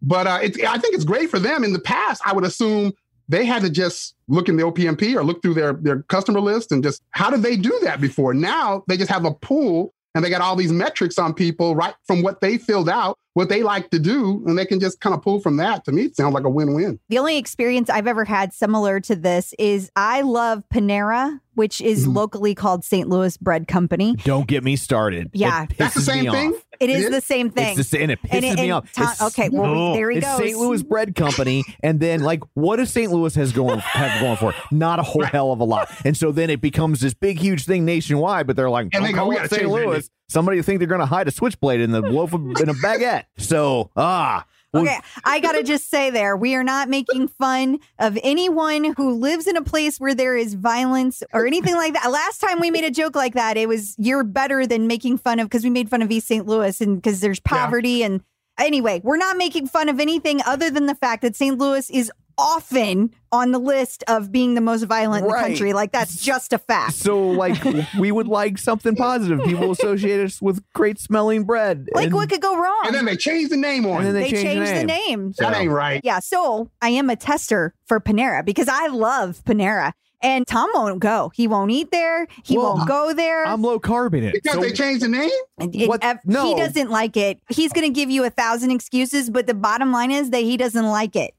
But 0.00 0.26
uh, 0.26 0.38
it's, 0.42 0.58
I 0.64 0.78
think 0.78 0.94
it's 0.94 1.04
great 1.04 1.28
for 1.30 1.38
them. 1.38 1.64
In 1.64 1.74
the 1.74 1.78
past, 1.80 2.22
I 2.24 2.32
would 2.32 2.44
assume 2.44 2.92
they 3.28 3.44
had 3.44 3.62
to 3.62 3.70
just 3.70 4.14
look 4.28 4.48
in 4.48 4.56
the 4.56 4.62
OPMP 4.62 5.14
or 5.16 5.24
look 5.24 5.42
through 5.42 5.54
their, 5.54 5.72
their 5.74 6.02
customer 6.04 6.40
list 6.40 6.72
and 6.72 6.82
just, 6.82 7.02
how 7.10 7.30
did 7.30 7.42
they 7.42 7.56
do 7.56 7.78
that 7.82 8.00
before? 8.00 8.34
Now 8.34 8.84
they 8.88 8.96
just 8.96 9.10
have 9.10 9.24
a 9.24 9.32
pool 9.34 9.92
and 10.14 10.24
they 10.24 10.30
got 10.30 10.40
all 10.40 10.54
these 10.54 10.70
metrics 10.72 11.18
on 11.18 11.34
people 11.34 11.74
right 11.74 11.94
from 12.06 12.22
what 12.22 12.40
they 12.40 12.56
filled 12.56 12.88
out, 12.88 13.18
what 13.32 13.48
they 13.48 13.64
like 13.64 13.90
to 13.90 13.98
do, 13.98 14.44
and 14.46 14.56
they 14.56 14.64
can 14.64 14.78
just 14.78 15.00
kind 15.00 15.12
of 15.12 15.20
pull 15.22 15.40
from 15.40 15.56
that. 15.56 15.84
To 15.86 15.92
me, 15.92 16.02
it 16.02 16.14
sounds 16.16 16.34
like 16.34 16.44
a 16.44 16.48
win-win. 16.48 17.00
The 17.08 17.18
only 17.18 17.36
experience 17.36 17.90
I've 17.90 18.06
ever 18.06 18.24
had 18.24 18.52
similar 18.52 19.00
to 19.00 19.16
this 19.16 19.54
is 19.58 19.90
I 19.96 20.20
love 20.20 20.62
Panera, 20.72 21.40
which 21.54 21.80
is 21.80 22.06
Mhm. 22.06 22.14
locally 22.14 22.54
called 22.54 22.84
St. 22.84 23.08
Louis 23.08 23.36
Bread 23.38 23.66
Company. 23.66 24.14
Don't 24.24 24.46
get 24.46 24.62
me 24.62 24.76
started. 24.76 25.30
Yeah. 25.32 25.64
It 25.64 25.76
That's 25.78 25.94
the 25.96 26.00
same 26.00 26.30
thing? 26.30 26.54
off. 26.54 26.63
It 26.80 26.90
is 26.90 27.06
It 27.06 27.10
the 27.12 27.20
same 27.20 27.50
thing. 27.50 27.78
It's 27.78 27.90
the, 27.90 28.00
and 28.02 28.10
it 28.10 28.22
pisses 28.22 28.34
And 28.34 28.44
it- 28.44 28.58
me 28.62 28.70
off. 28.70 28.90
Tom- 28.92 29.14
okay, 29.28 29.48
well, 29.50 29.90
Ugh. 29.90 29.94
there 29.96 30.10
he 30.10 30.18
it's 30.18 30.26
goes. 30.26 30.38
St. 30.38 30.56
Louis 30.58 30.82
Bread 30.82 31.14
Company, 31.14 31.64
and 31.82 32.00
then 32.00 32.20
like, 32.20 32.42
what 32.54 32.76
does 32.76 32.90
St. 32.90 33.10
Louis 33.10 33.34
has 33.34 33.52
going 33.52 33.78
have 33.80 34.20
going 34.20 34.36
for? 34.36 34.50
it? 34.50 34.56
Not 34.70 34.98
a 34.98 35.02
whole 35.02 35.24
hell 35.24 35.52
of 35.52 35.60
a 35.60 35.64
lot. 35.64 35.88
And 36.04 36.16
so 36.16 36.32
then 36.32 36.50
it 36.50 36.60
becomes 36.60 37.00
this 37.00 37.14
big, 37.14 37.38
huge 37.38 37.64
thing 37.64 37.84
nationwide. 37.84 38.46
But 38.46 38.56
they're 38.56 38.70
like, 38.70 38.88
And 38.92 39.04
they 39.04 39.12
go, 39.12 39.26
"We 39.28 39.36
St. 39.48 39.68
Louis. 39.68 40.10
Somebody 40.28 40.62
think 40.62 40.78
they're 40.78 40.88
going 40.88 41.00
to 41.00 41.06
hide 41.06 41.28
a 41.28 41.30
switchblade 41.30 41.80
in 41.80 41.90
the 41.90 42.00
loaf 42.00 42.32
of, 42.32 42.40
in 42.60 42.68
a 42.68 42.74
baguette. 42.74 43.24
So 43.38 43.90
ah. 43.96 44.44
Okay, 44.74 44.98
I 45.24 45.40
gotta 45.40 45.62
just 45.62 45.90
say 45.90 46.10
there, 46.10 46.36
we 46.36 46.54
are 46.54 46.64
not 46.64 46.88
making 46.88 47.28
fun 47.28 47.78
of 47.98 48.18
anyone 48.22 48.94
who 48.96 49.12
lives 49.12 49.46
in 49.46 49.56
a 49.56 49.62
place 49.62 49.98
where 49.98 50.14
there 50.14 50.36
is 50.36 50.54
violence 50.54 51.22
or 51.32 51.46
anything 51.46 51.74
like 51.74 51.94
that. 51.94 52.10
Last 52.10 52.38
time 52.40 52.60
we 52.60 52.70
made 52.70 52.84
a 52.84 52.90
joke 52.90 53.14
like 53.14 53.34
that, 53.34 53.56
it 53.56 53.68
was 53.68 53.94
you're 53.98 54.24
better 54.24 54.66
than 54.66 54.86
making 54.86 55.18
fun 55.18 55.38
of 55.38 55.48
because 55.48 55.64
we 55.64 55.70
made 55.70 55.88
fun 55.88 56.02
of 56.02 56.10
East 56.10 56.26
St. 56.26 56.46
Louis 56.46 56.80
and 56.80 56.96
because 56.96 57.20
there's 57.20 57.40
poverty 57.40 58.02
and 58.02 58.22
anyway, 58.58 59.00
we're 59.04 59.16
not 59.16 59.36
making 59.36 59.66
fun 59.68 59.88
of 59.88 60.00
anything 60.00 60.40
other 60.46 60.70
than 60.70 60.86
the 60.86 60.94
fact 60.94 61.22
that 61.22 61.36
St. 61.36 61.58
Louis 61.58 61.88
is 61.90 62.10
often 62.38 63.14
on 63.32 63.52
the 63.52 63.58
list 63.58 64.04
of 64.08 64.30
being 64.30 64.54
the 64.54 64.60
most 64.60 64.84
violent 64.84 65.24
in 65.24 65.30
the 65.30 65.36
country. 65.36 65.72
Like 65.72 65.92
that's 65.92 66.22
just 66.22 66.52
a 66.52 66.58
fact. 66.58 66.94
So 66.94 67.20
like 67.28 67.62
we 67.98 68.12
would 68.12 68.28
like 68.28 68.58
something 68.58 68.94
positive. 68.96 69.42
People 69.44 69.70
associate 69.70 70.20
us 70.24 70.40
with 70.40 70.62
great 70.72 70.98
smelling 70.98 71.44
bread. 71.44 71.88
Like 71.94 72.06
and, 72.06 72.14
what 72.14 72.28
could 72.30 72.40
go 72.42 72.56
wrong? 72.56 72.82
And 72.86 72.94
then 72.94 73.04
they 73.04 73.16
changed 73.16 73.50
the 73.50 73.56
name 73.56 73.86
on 73.86 73.98
and 73.98 74.06
then 74.06 74.14
they, 74.14 74.30
they 74.30 74.30
change 74.30 74.44
changed 74.44 74.72
the 74.72 74.78
the 74.80 74.84
name. 74.84 75.20
name. 75.24 75.34
That 75.38 75.56
ain't 75.56 75.70
right. 75.70 76.00
Yeah, 76.04 76.20
so 76.20 76.70
I 76.80 76.90
am 76.90 77.10
a 77.10 77.16
tester 77.16 77.74
for 77.86 78.00
Panera 78.00 78.44
because 78.44 78.68
I 78.68 78.88
love 78.88 79.42
Panera. 79.44 79.92
And 80.22 80.46
Tom 80.46 80.70
won't 80.72 81.00
go. 81.00 81.30
He 81.34 81.46
won't 81.46 81.70
eat 81.70 81.90
there. 81.90 82.26
He 82.44 82.56
Well, 82.56 82.76
won't 82.76 82.88
go 82.88 83.12
there. 83.12 83.46
I'm 83.46 83.60
low 83.60 83.78
carb 83.78 84.14
in 84.14 84.24
it. 84.24 84.32
Because 84.32 84.54
So- 84.54 84.60
they 84.62 84.72
changed 84.72 85.02
the 85.02 85.08
name? 85.08 85.28
And- 85.58 85.74
and 85.74 85.86
what- 85.86 86.02
ev- 86.02 86.20
no. 86.24 86.46
He 86.46 86.54
doesn't 86.54 86.88
like 86.90 87.18
it. 87.18 87.40
He's 87.50 87.74
going 87.74 87.86
to 87.86 87.92
give 87.92 88.08
you 88.10 88.24
a 88.24 88.30
thousand 88.30 88.70
excuses, 88.70 89.28
but 89.28 89.46
the 89.46 89.52
bottom 89.52 89.92
line 89.92 90.10
is 90.10 90.30
that 90.30 90.40
he 90.42 90.56
doesn't 90.56 90.86
like 90.86 91.14
it. 91.14 91.33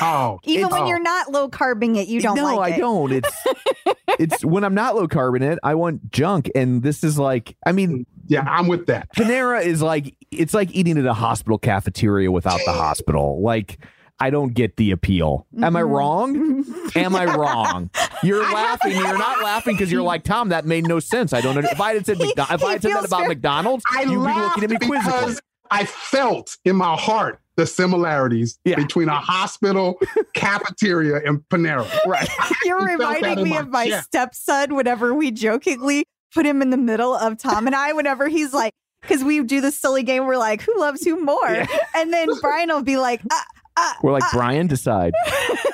Oh. 0.00 0.38
Even 0.44 0.66
it's- 0.66 0.72
when 0.80 0.86
you're 0.88 0.98
not 1.02 1.30
low 1.30 1.48
carbing 1.48 1.96
it, 1.96 2.08
you 2.08 2.20
don't 2.20 2.36
no, 2.36 2.56
like 2.56 2.72
I 2.72 2.76
it. 2.76 2.78
don't. 2.80 3.12
It's 3.12 3.46
it's 4.18 4.44
when 4.44 4.64
I'm 4.64 4.74
not 4.74 4.94
low 4.96 5.08
carb 5.08 5.36
in 5.36 5.42
it, 5.42 5.58
I 5.62 5.74
want 5.74 6.10
junk, 6.10 6.50
and 6.54 6.82
this 6.82 7.02
is 7.04 7.18
like, 7.18 7.56
I 7.66 7.72
mean, 7.72 8.06
Yeah, 8.26 8.42
I'm 8.46 8.66
with 8.68 8.86
that. 8.86 9.08
Panera 9.14 9.62
is 9.64 9.82
like 9.82 10.14
it's 10.30 10.54
like 10.54 10.70
eating 10.74 10.98
at 10.98 11.06
a 11.06 11.14
hospital 11.14 11.58
cafeteria 11.58 12.30
without 12.30 12.60
the 12.64 12.72
hospital. 12.72 13.40
Like, 13.42 13.78
I 14.18 14.30
don't 14.30 14.54
get 14.54 14.76
the 14.76 14.90
appeal. 14.92 15.46
Am 15.62 15.76
I 15.76 15.82
Mm-hmm. 15.82 15.90
wrong? 15.92 16.64
Am 16.96 17.14
I 17.14 17.24
wrong? 17.36 17.90
You're 18.22 18.42
laughing. 18.50 18.92
You're 18.92 19.18
not 19.18 19.42
laughing 19.42 19.74
because 19.76 19.92
you're 19.92 20.02
like 20.02 20.24
Tom. 20.24 20.48
That 20.48 20.64
made 20.64 20.86
no 20.88 21.00
sense. 21.00 21.32
I 21.32 21.40
don't. 21.42 21.56
Under- 21.56 21.68
if 21.70 21.80
I 21.80 21.94
had 21.94 22.06
said 22.06 22.16
He- 22.16 22.32
McDo- 22.32 22.52
if 22.54 22.60
he 22.60 22.66
I 22.66 22.72
had 22.72 22.82
said 22.82 22.92
that 22.92 23.04
about 23.04 23.18
very- 23.20 23.28
McDonald's, 23.28 23.84
I 23.94 24.02
you'd 24.02 24.10
be 24.10 24.16
looking 24.16 24.64
at 24.64 24.70
me 24.70 24.76
quizzically. 24.78 25.34
Because 25.68 25.80
I 25.82 25.84
felt 25.86 26.56
in 26.64 26.76
my 26.76 26.96
heart 26.96 27.40
the 27.56 27.66
similarities 27.66 28.58
Yeah. 28.64 28.76
between 28.76 29.08
a 29.08 29.18
hospital, 29.18 29.98
cafeteria, 30.34 31.20
and 31.24 31.40
Panera. 31.48 31.88
Right. 32.06 32.28
You're 32.64 32.80
I 32.82 32.96
felt 32.96 33.00
that 33.00 33.22
reminding 33.22 33.44
me 33.44 33.50
my 33.50 33.58
of 33.60 33.68
my 33.68 33.88
chest. 33.88 34.06
stepson 34.08 34.74
whenever 34.74 35.14
we 35.14 35.30
jokingly 35.30 36.04
put 36.34 36.44
him 36.44 36.60
in 36.60 36.70
the 36.70 36.76
middle 36.76 37.14
of 37.14 37.38
Tom 37.38 37.66
and 37.66 37.74
I, 37.74 37.92
whenever 37.94 38.28
he's 38.28 38.52
like, 38.52 38.72
because 39.00 39.24
we 39.24 39.42
do 39.42 39.60
this 39.60 39.78
silly 39.80 40.02
game, 40.02 40.26
we're 40.26 40.36
like, 40.36 40.60
who 40.62 40.78
loves 40.78 41.02
who 41.04 41.22
more? 41.24 41.66
And 41.94 42.12
then 42.12 42.28
Brian 42.42 42.68
will 42.68 42.82
be 42.82 42.98
like, 42.98 43.22
ah, 43.32 43.44
ah, 43.78 43.96
We're 44.02 44.12
like 44.12 44.24
Brian. 44.32 44.66
Decide. 44.66 45.14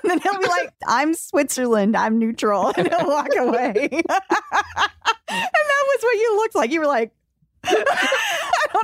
and 0.03 0.11
then 0.11 0.21
he'll 0.21 0.39
be 0.39 0.47
like, 0.47 0.71
I'm 0.87 1.15
Switzerland, 1.15 1.97
I'm 1.97 2.19
neutral, 2.19 2.73
and 2.77 2.87
he'll 2.89 3.09
walk 3.09 3.29
away. 3.37 3.89
and 3.91 4.05
that 4.09 5.85
was 5.89 6.03
what 6.03 6.17
you 6.17 6.37
looked 6.37 6.55
like. 6.55 6.71
You 6.71 6.81
were 6.81 6.87
like, 6.87 7.11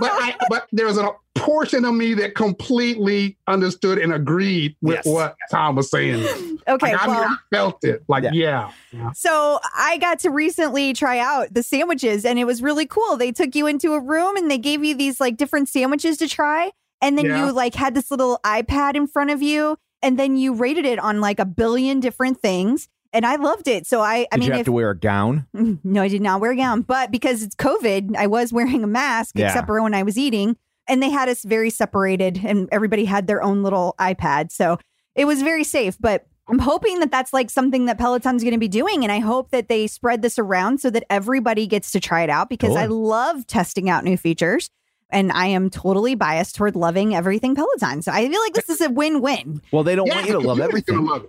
But 0.00 0.12
I, 0.12 0.36
but 0.48 0.68
there 0.70 0.86
was 0.86 0.96
a 0.98 1.10
portion 1.34 1.84
of 1.84 1.92
me 1.94 2.14
that 2.14 2.36
completely 2.36 3.36
understood 3.48 3.98
and 3.98 4.12
agreed 4.12 4.76
with 4.80 4.96
Yes. 4.96 5.06
what 5.06 5.34
Tom 5.50 5.74
was 5.74 5.90
saying. 5.90 6.20
okay, 6.68 6.92
Like, 6.92 7.02
I, 7.02 7.06
mean, 7.06 7.16
well. 7.16 7.28
I 7.30 7.36
felt 7.56 7.82
it. 7.84 8.04
Like, 8.06 8.24
Yeah. 8.32 8.70
yeah. 8.92 9.10
So 9.12 9.58
I 9.76 9.96
got 9.98 10.20
to 10.20 10.30
recently 10.30 10.92
try 10.92 11.18
out 11.18 11.52
the 11.52 11.64
sandwiches 11.64 12.24
and 12.24 12.38
it 12.38 12.44
was 12.44 12.62
really 12.62 12.86
cool. 12.86 13.16
They 13.16 13.32
took 13.32 13.56
you 13.56 13.66
into 13.66 13.94
a 13.94 14.00
room 14.00 14.36
and 14.36 14.48
they 14.48 14.58
gave 14.58 14.84
you 14.84 14.94
these 14.94 15.20
like 15.20 15.36
different 15.36 15.68
sandwiches 15.68 16.16
to 16.18 16.28
try. 16.28 16.70
And 17.02 17.18
then 17.18 17.24
Yeah. 17.24 17.46
you 17.46 17.52
like 17.52 17.74
had 17.74 17.94
this 17.94 18.10
little 18.12 18.38
iPad 18.44 18.94
in 18.94 19.08
front 19.08 19.30
of 19.30 19.42
you 19.42 19.78
and 20.00 20.16
then 20.16 20.36
you 20.36 20.52
rated 20.54 20.84
it 20.84 21.00
on 21.00 21.20
like 21.20 21.40
a 21.40 21.44
billion 21.46 21.98
different 21.98 22.40
things. 22.40 22.88
And 23.12 23.24
I 23.24 23.36
loved 23.36 23.68
it. 23.68 23.86
So 23.86 24.00
I, 24.00 24.26
I 24.30 24.36
Did 24.36 24.40
mean, 24.40 24.46
you 24.46 24.52
have 24.52 24.60
if, 24.60 24.64
to 24.66 24.72
wear 24.72 24.90
a 24.90 24.98
gown? 24.98 25.46
no, 25.82 26.02
I 26.02 26.08
did 26.08 26.22
not 26.22 26.40
wear 26.40 26.50
a 26.52 26.56
gown, 26.56 26.82
but 26.82 27.10
because 27.10 27.42
it's 27.42 27.56
COVID, 27.56 28.16
I 28.16 28.26
was 28.26 28.52
wearing 28.52 28.84
a 28.84 28.86
mask 28.86 29.38
Yeah. 29.38 29.46
except 29.46 29.66
for 29.66 29.82
when 29.82 29.94
I 29.94 30.02
was 30.02 30.18
eating. 30.18 30.56
And 30.86 31.02
they 31.02 31.10
had 31.10 31.28
us 31.28 31.42
very 31.42 31.70
separated 31.70 32.40
and 32.44 32.68
everybody 32.72 33.04
had 33.04 33.26
their 33.26 33.42
own 33.42 33.62
little 33.62 33.94
iPad. 33.98 34.50
So 34.52 34.78
it 35.14 35.26
was 35.26 35.42
very 35.42 35.64
safe. 35.64 35.96
But 36.00 36.26
I'm 36.48 36.58
hoping 36.58 37.00
that 37.00 37.10
that's 37.10 37.32
like 37.34 37.50
something 37.50 37.86
that 37.86 37.98
Peloton's 37.98 38.42
going 38.42 38.54
to 38.54 38.58
be 38.58 38.68
doing. 38.68 39.02
And 39.02 39.12
I 39.12 39.18
hope 39.18 39.50
that 39.50 39.68
they 39.68 39.86
spread 39.86 40.22
this 40.22 40.38
around 40.38 40.80
so 40.80 40.88
that 40.90 41.04
everybody 41.10 41.66
gets 41.66 41.92
to 41.92 42.00
try 42.00 42.22
it 42.22 42.30
out 42.30 42.48
because 42.48 42.74
I 42.74 42.86
love 42.86 43.46
testing 43.46 43.90
out 43.90 44.04
new 44.04 44.16
features. 44.16 44.70
And 45.10 45.32
I 45.32 45.46
am 45.46 45.70
totally 45.70 46.14
biased 46.14 46.54
toward 46.56 46.76
loving 46.76 47.14
everything 47.14 47.54
Peloton. 47.54 48.02
So 48.02 48.12
I 48.12 48.28
feel 48.28 48.40
like 48.42 48.52
this 48.52 48.68
is 48.68 48.80
a 48.82 48.90
win 48.90 49.20
win. 49.22 49.62
Well, 49.72 49.82
they 49.82 49.94
don't 49.96 50.06
Yeah, 50.06 50.16
want 50.16 50.26
you 50.26 50.32
to 50.34 50.38
love 50.40 50.60
everything. 50.60 51.04
love. 51.06 51.26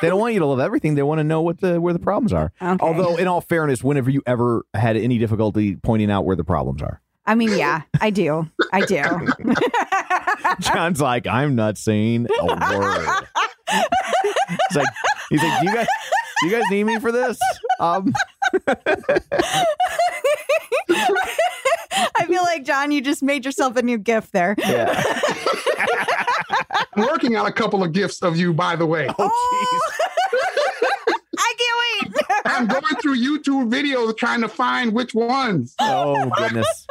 They 0.00 0.08
don't 0.08 0.18
want 0.18 0.32
you 0.34 0.40
to 0.40 0.46
love 0.46 0.60
everything. 0.60 0.94
They 0.94 1.02
want 1.02 1.18
to 1.18 1.24
know 1.24 1.42
what 1.42 1.60
the 1.60 1.78
where 1.80 1.92
the 1.92 1.98
problems 1.98 2.32
are. 2.32 2.52
Okay. 2.62 2.76
Although, 2.84 3.16
in 3.16 3.28
all 3.28 3.40
fairness, 3.42 3.84
whenever 3.84 4.08
you 4.10 4.22
ever 4.26 4.64
had 4.72 4.96
any 4.96 5.18
difficulty 5.18 5.76
pointing 5.76 6.10
out 6.10 6.24
where 6.24 6.36
the 6.36 6.44
problems 6.44 6.80
are, 6.80 7.02
I 7.26 7.34
mean, 7.34 7.50
yeah, 7.58 7.82
I 8.00 8.08
do. 8.10 8.48
I 8.72 8.80
do. 8.86 9.02
John's 10.60 11.00
like, 11.00 11.26
I'm 11.26 11.54
not 11.54 11.76
saying 11.76 12.26
a 12.40 12.44
word. 12.46 13.08
He's 14.70 14.76
like, 14.76 14.88
he's 15.28 15.42
like, 15.42 15.60
do 15.60 15.66
you 15.68 15.74
guys, 15.74 15.86
do 16.40 16.46
you 16.46 16.52
guys 16.52 16.62
need 16.70 16.84
me 16.84 16.98
for 16.98 17.12
this? 17.12 17.38
Um, 17.80 18.14
I 22.16 22.26
feel 22.26 22.42
like 22.42 22.64
John, 22.64 22.90
you 22.90 23.00
just 23.00 23.22
made 23.22 23.44
yourself 23.44 23.76
a 23.76 23.82
new 23.82 23.98
gift 23.98 24.32
there. 24.32 24.54
yeah. 24.58 25.20
I'm 26.94 27.04
working 27.04 27.36
on 27.36 27.46
a 27.46 27.52
couple 27.52 27.82
of 27.82 27.92
gifts 27.92 28.22
of 28.22 28.36
you, 28.36 28.52
by 28.52 28.76
the 28.76 28.86
way. 28.86 29.08
Oh, 29.08 29.14
oh 29.18 29.80
I 31.38 31.54
can't 31.58 32.12
wait. 32.14 32.24
I'm 32.44 32.66
going 32.66 32.96
through 33.00 33.16
YouTube 33.16 33.70
videos 33.70 34.16
trying 34.16 34.40
to 34.40 34.48
find 34.48 34.92
which 34.92 35.14
ones. 35.14 35.74
Oh 35.78 36.30
goodness. 36.36 36.86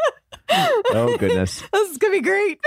Oh 0.50 1.18
goodness. 1.18 1.64
this 1.74 1.90
is 1.92 1.98
gonna 1.98 2.14
be 2.14 2.22
great. 2.22 2.60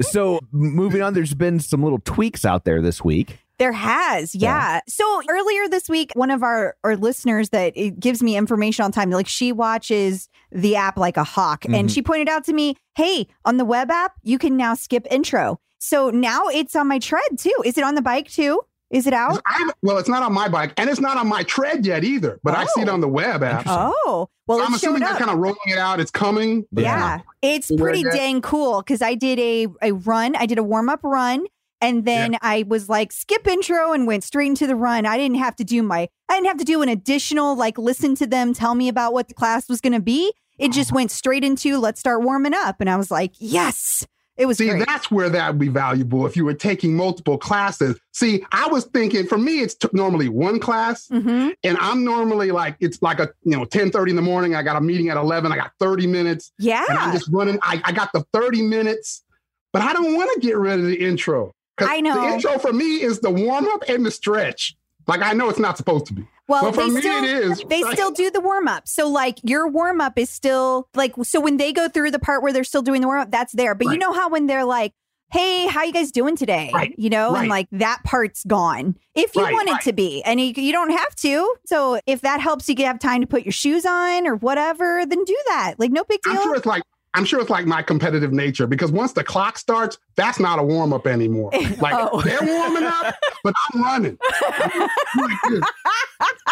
So 0.00 0.40
moving 0.50 1.02
on, 1.02 1.14
there's 1.14 1.34
been 1.34 1.60
some 1.60 1.82
little 1.82 2.00
tweaks 2.00 2.44
out 2.44 2.64
there 2.64 2.82
this 2.82 3.04
week. 3.04 3.38
There 3.58 3.72
has, 3.72 4.34
yeah. 4.34 4.80
So 4.88 5.22
earlier 5.28 5.68
this 5.68 5.88
week, 5.88 6.10
one 6.14 6.30
of 6.32 6.42
our, 6.42 6.76
our 6.82 6.96
listeners 6.96 7.50
that 7.50 7.72
it 7.76 8.00
gives 8.00 8.20
me 8.22 8.36
information 8.36 8.84
on 8.84 8.90
time, 8.90 9.10
like 9.10 9.28
she 9.28 9.52
watches 9.52 10.28
the 10.50 10.74
app 10.74 10.96
like 10.98 11.16
a 11.16 11.22
hawk, 11.24 11.64
and 11.64 11.74
Mhm. 11.88 11.90
she 11.94 12.02
pointed 12.02 12.28
out 12.28 12.44
to 12.44 12.52
me, 12.52 12.76
hey, 12.96 13.28
on 13.44 13.56
the 13.56 13.64
web 13.64 13.90
app, 13.92 14.14
you 14.22 14.38
can 14.38 14.56
now 14.56 14.74
skip 14.74 15.06
intro. 15.10 15.60
So 15.78 16.10
now 16.10 16.48
it's 16.48 16.74
on 16.74 16.88
my 16.88 16.98
tread 16.98 17.38
too. 17.38 17.54
Is 17.64 17.78
it 17.78 17.84
on 17.84 17.94
the 17.94 18.02
bike 18.02 18.28
too? 18.28 18.60
Is 18.90 19.06
it 19.06 19.12
out? 19.12 19.40
I'm, 19.46 19.70
well, 19.82 19.98
it's 19.98 20.08
not 20.08 20.22
on 20.22 20.32
my 20.32 20.48
bike, 20.48 20.72
and 20.76 20.88
it's 20.90 21.00
not 21.00 21.16
on 21.16 21.26
my 21.28 21.42
tread 21.44 21.84
yet 21.86 22.04
either. 22.04 22.38
But 22.44 22.54
I 22.54 22.64
see 22.66 22.82
it 22.82 22.88
Oh. 22.88 22.92
on 22.94 23.00
the 23.00 23.08
web 23.08 23.42
app. 23.42 23.64
Oh, 23.66 24.28
well, 24.46 24.60
I'm 24.62 24.74
assuming 24.74 25.00
they're 25.00 25.16
kind 25.16 25.30
of 25.30 25.38
rolling 25.38 25.56
it 25.66 25.78
out. 25.78 26.00
It's 26.00 26.10
coming. 26.10 26.64
Yeah, 26.72 27.20
it's 27.42 27.70
Where 27.70 27.78
pretty 27.78 28.02
dang 28.04 28.40
cool 28.40 28.82
because 28.82 29.00
I 29.02 29.14
did 29.14 29.38
a, 29.38 29.66
a 29.82 29.92
run. 29.92 30.36
I 30.36 30.46
did 30.46 30.58
a 30.58 30.62
warm 30.62 30.88
up 30.88 31.00
run. 31.02 31.44
And 31.80 32.04
then 32.04 32.38
I 32.40 32.64
was 32.66 32.88
like, 32.88 33.12
skip 33.12 33.46
intro 33.46 33.92
and 33.92 34.06
went 34.06 34.24
straight 34.24 34.46
into 34.46 34.66
the 34.66 34.76
run. 34.76 35.04
I 35.04 35.16
didn't 35.18 35.36
have 35.36 35.56
to 35.56 35.64
do 35.64 35.82
my, 35.82 36.08
I 36.28 36.34
didn't 36.34 36.46
have 36.46 36.58
to 36.58 36.64
do 36.64 36.80
an 36.82 36.88
additional, 36.88 37.54
like, 37.56 37.76
listen 37.76 38.14
to 38.16 38.26
them 38.26 38.54
tell 38.54 38.74
me 38.74 38.88
about 38.88 39.12
what 39.12 39.28
the 39.28 39.34
class 39.34 39.68
was 39.68 39.80
going 39.80 39.92
to 39.92 40.00
be. 40.00 40.32
It 40.56 40.72
just 40.72 40.92
went 40.92 41.10
straight 41.10 41.44
into, 41.44 41.78
let's 41.78 42.00
start 42.00 42.22
warming 42.22 42.54
up. 42.54 42.76
And 42.80 42.88
I 42.88 42.96
was 42.96 43.10
like, 43.10 43.32
yes, 43.38 44.06
it 44.36 44.46
was 44.46 44.58
See, 44.58 44.68
great. 44.68 44.86
that's 44.86 45.10
where 45.10 45.28
that 45.28 45.48
would 45.50 45.58
be 45.58 45.68
valuable 45.68 46.26
if 46.26 46.36
you 46.36 46.44
were 46.44 46.54
taking 46.54 46.96
multiple 46.96 47.38
classes. 47.38 47.98
See, 48.12 48.44
I 48.52 48.66
was 48.68 48.84
thinking 48.84 49.26
for 49.26 49.36
me, 49.38 49.60
it's 49.60 49.74
t- 49.74 49.88
normally 49.92 50.28
one 50.28 50.58
class, 50.60 51.06
hmm 51.08 51.50
and 51.62 51.76
I'm 51.78 52.04
normally 52.04 52.50
like, 52.50 52.76
it's 52.80 53.00
like 53.02 53.20
a, 53.20 53.30
you 53.42 53.56
know, 53.56 53.64
10 53.64 53.90
30 53.90 54.10
in 54.10 54.16
the 54.16 54.22
morning. 54.22 54.54
I 54.54 54.62
got 54.62 54.76
a 54.76 54.80
meeting 54.80 55.08
at 55.08 55.16
11. 55.16 55.52
I 55.52 55.56
got 55.56 55.72
30 55.80 56.06
minutes, 56.06 56.52
and 56.88 56.98
I'm 56.98 57.12
just 57.12 57.28
running. 57.30 57.58
I, 57.62 57.80
I 57.84 57.92
got 57.92 58.10
the 58.12 58.24
30 58.32 58.62
minutes, 58.62 59.24
but 59.72 59.82
I 59.82 59.92
don't 59.92 60.14
want 60.16 60.30
to 60.34 60.40
get 60.40 60.56
rid 60.56 60.78
of 60.80 60.86
the 60.86 60.96
intro. 60.96 61.52
I 61.78 62.00
know. 62.00 62.14
The 62.28 62.34
intro 62.34 62.58
for 62.58 62.72
me 62.72 63.02
is 63.02 63.20
the 63.20 63.30
warm 63.30 63.66
up 63.68 63.82
and 63.88 64.04
the 64.04 64.10
stretch. 64.10 64.76
Like, 65.06 65.20
I 65.22 65.32
know 65.32 65.48
it's 65.50 65.58
not 65.58 65.76
supposed 65.76 66.06
to 66.06 66.14
be. 66.14 66.26
Well, 66.46 66.64
but 66.64 66.74
for 66.74 66.82
they 66.82 66.90
me, 66.90 67.00
still, 67.00 67.24
it 67.24 67.30
is. 67.30 67.62
They 67.68 67.82
still 67.92 68.10
do 68.10 68.30
the 68.30 68.40
warm 68.40 68.68
up. 68.68 68.86
So, 68.86 69.08
like, 69.08 69.38
your 69.42 69.66
warm 69.68 70.00
up 70.00 70.18
is 70.18 70.28
still 70.30 70.88
like, 70.94 71.14
so 71.22 71.40
when 71.40 71.56
they 71.56 71.72
go 71.72 71.88
through 71.88 72.10
the 72.10 72.18
part 72.18 72.42
where 72.42 72.52
they're 72.52 72.64
still 72.64 72.82
doing 72.82 73.00
the 73.00 73.06
warm 73.06 73.20
up, 73.22 73.30
that's 73.30 73.52
there. 73.54 73.74
But 73.74 73.88
you 73.88 73.98
know 73.98 74.12
how 74.12 74.28
when 74.28 74.46
they're 74.46 74.64
like, 74.64 74.92
hey, 75.32 75.66
how 75.66 75.82
you 75.82 75.92
guys 75.92 76.12
doing 76.12 76.36
today? 76.36 76.70
Right, 76.72 76.94
You 76.98 77.08
know, 77.10 77.34
and 77.34 77.48
like 77.48 77.66
that 77.72 78.02
part's 78.04 78.44
gone 78.44 78.96
if 79.14 79.34
you 79.34 79.42
Right, 79.42 79.52
want 79.54 79.68
it 79.68 79.72
right. 79.72 79.82
to 79.82 79.92
be. 79.94 80.22
And 80.22 80.38
you, 80.40 80.52
you 80.56 80.70
don't 80.72 80.90
have 80.90 81.14
to. 81.16 81.54
So, 81.66 81.98
if 82.06 82.20
that 82.20 82.40
helps 82.40 82.68
you 82.68 82.76
have 82.84 82.98
time 82.98 83.22
to 83.22 83.26
put 83.26 83.44
your 83.44 83.52
shoes 83.52 83.84
on 83.86 84.26
or 84.26 84.36
whatever, 84.36 85.04
then 85.06 85.24
do 85.24 85.36
that. 85.48 85.74
Like, 85.78 85.90
no 85.92 86.04
big 86.04 86.20
I'm 86.26 86.34
deal. 86.34 86.42
sure 86.42 86.54
it's 86.56 86.66
like 86.66 86.82
I'm 87.14 87.24
sure 87.24 87.40
it's 87.40 87.50
like 87.50 87.64
my 87.66 87.80
competitive 87.82 88.32
nature 88.32 88.66
because 88.66 88.90
once 88.92 89.12
the 89.12 89.22
clock 89.24 89.56
starts, 89.58 89.98
that's 90.16 90.38
not 90.40 90.58
a 90.58 90.62
warm 90.62 90.92
up 90.92 91.06
anymore. 91.06 91.50
Like 91.80 91.94
Oh. 91.96 92.20
they're 92.22 92.42
warming 92.42 92.84
up, 92.84 93.14
but 93.42 93.54
I'm 93.72 93.82
running. 93.82 94.18
I'm 94.50 94.88
like. 95.50 95.62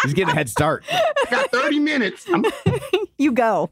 He's 0.03 0.13
getting 0.13 0.31
a 0.31 0.35
head 0.35 0.49
start. 0.49 0.83
I 0.91 1.25
got 1.29 1.51
30 1.51 1.79
minutes. 1.79 2.25
I'm, 2.33 2.45
You 3.17 3.31
go. 3.31 3.71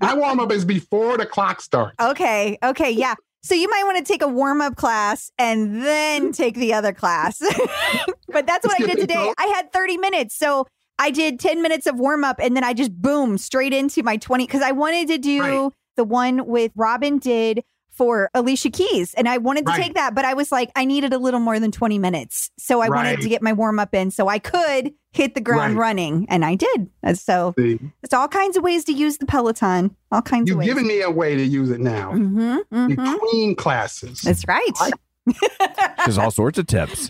my 0.00 0.14
warm 0.14 0.40
up 0.40 0.52
is 0.52 0.64
before 0.64 1.16
the 1.18 1.26
clock 1.26 1.60
starts. 1.60 1.96
Okay. 2.00 2.58
Okay. 2.62 2.90
Yeah. 2.90 3.14
So 3.42 3.54
you 3.54 3.68
might 3.68 3.82
want 3.84 3.98
to 3.98 4.04
take 4.04 4.22
a 4.22 4.28
warm 4.28 4.60
up 4.60 4.76
class 4.76 5.30
and 5.38 5.82
then 5.82 6.32
take 6.32 6.54
the 6.54 6.72
other 6.74 6.92
class. 6.92 7.38
but 8.28 8.46
that's 8.46 8.66
what 8.66 8.80
I 8.80 8.86
did 8.86 8.98
today. 8.98 9.32
I 9.36 9.46
had 9.54 9.72
30 9.72 9.98
minutes. 9.98 10.36
So 10.36 10.66
I 10.98 11.10
did 11.10 11.40
10 11.40 11.60
minutes 11.62 11.86
of 11.86 11.98
warm 11.98 12.24
up 12.24 12.38
and 12.40 12.56
then 12.56 12.64
I 12.64 12.72
just 12.72 12.92
boom 13.00 13.36
straight 13.38 13.72
into 13.72 14.02
my 14.02 14.16
20 14.16 14.46
because 14.46 14.62
I 14.62 14.72
wanted 14.72 15.08
to 15.08 15.18
do 15.18 15.40
Right. 15.42 15.72
the 15.96 16.04
one 16.04 16.46
with 16.46 16.72
Robin 16.76 17.18
did 17.18 17.64
for 17.90 18.28
Alicia 18.34 18.70
Keys. 18.70 19.14
And 19.14 19.28
I 19.28 19.38
wanted 19.38 19.66
to 19.66 19.72
Right. 19.72 19.82
take 19.84 19.94
that, 19.94 20.14
but 20.16 20.24
I 20.24 20.34
was 20.34 20.50
like, 20.50 20.70
I 20.74 20.84
needed 20.84 21.12
a 21.12 21.18
little 21.18 21.38
more 21.38 21.60
than 21.60 21.70
20 21.70 21.96
minutes. 21.98 22.50
So 22.58 22.80
I 22.80 22.88
wanted 22.88 23.20
to 23.20 23.28
get 23.28 23.40
my 23.42 23.52
warm 23.52 23.78
up 23.78 23.94
in 23.94 24.10
so 24.10 24.26
I 24.26 24.40
could 24.40 24.92
hit 25.12 25.34
the 25.36 25.40
ground 25.40 25.74
Right. 25.74 25.80
running. 25.80 26.26
And 26.28 26.44
I 26.44 26.56
did. 26.56 26.90
And 27.04 27.16
so 27.16 27.54
See, 27.56 27.78
it's 28.02 28.12
all 28.14 28.26
kinds 28.26 28.56
of 28.56 28.64
ways 28.64 28.84
to 28.86 28.92
use 28.92 29.18
the 29.18 29.26
Peloton. 29.26 29.94
All 30.10 30.22
kinds 30.22 30.50
of 30.50 30.54
you've 30.54 30.58
ways. 30.58 30.66
given 30.68 30.86
me 30.88 31.02
a 31.02 31.10
way 31.10 31.36
to 31.36 31.42
use 31.44 31.70
it 31.70 31.80
now. 31.80 32.12
hmm 32.12 32.56
hmm 32.72 32.86
Between 32.88 33.54
classes. 33.54 34.22
That's 34.22 34.44
right. 34.48 34.72
There's 36.04 36.18
all 36.18 36.30
sorts 36.32 36.58
of 36.58 36.66
tips. 36.66 37.08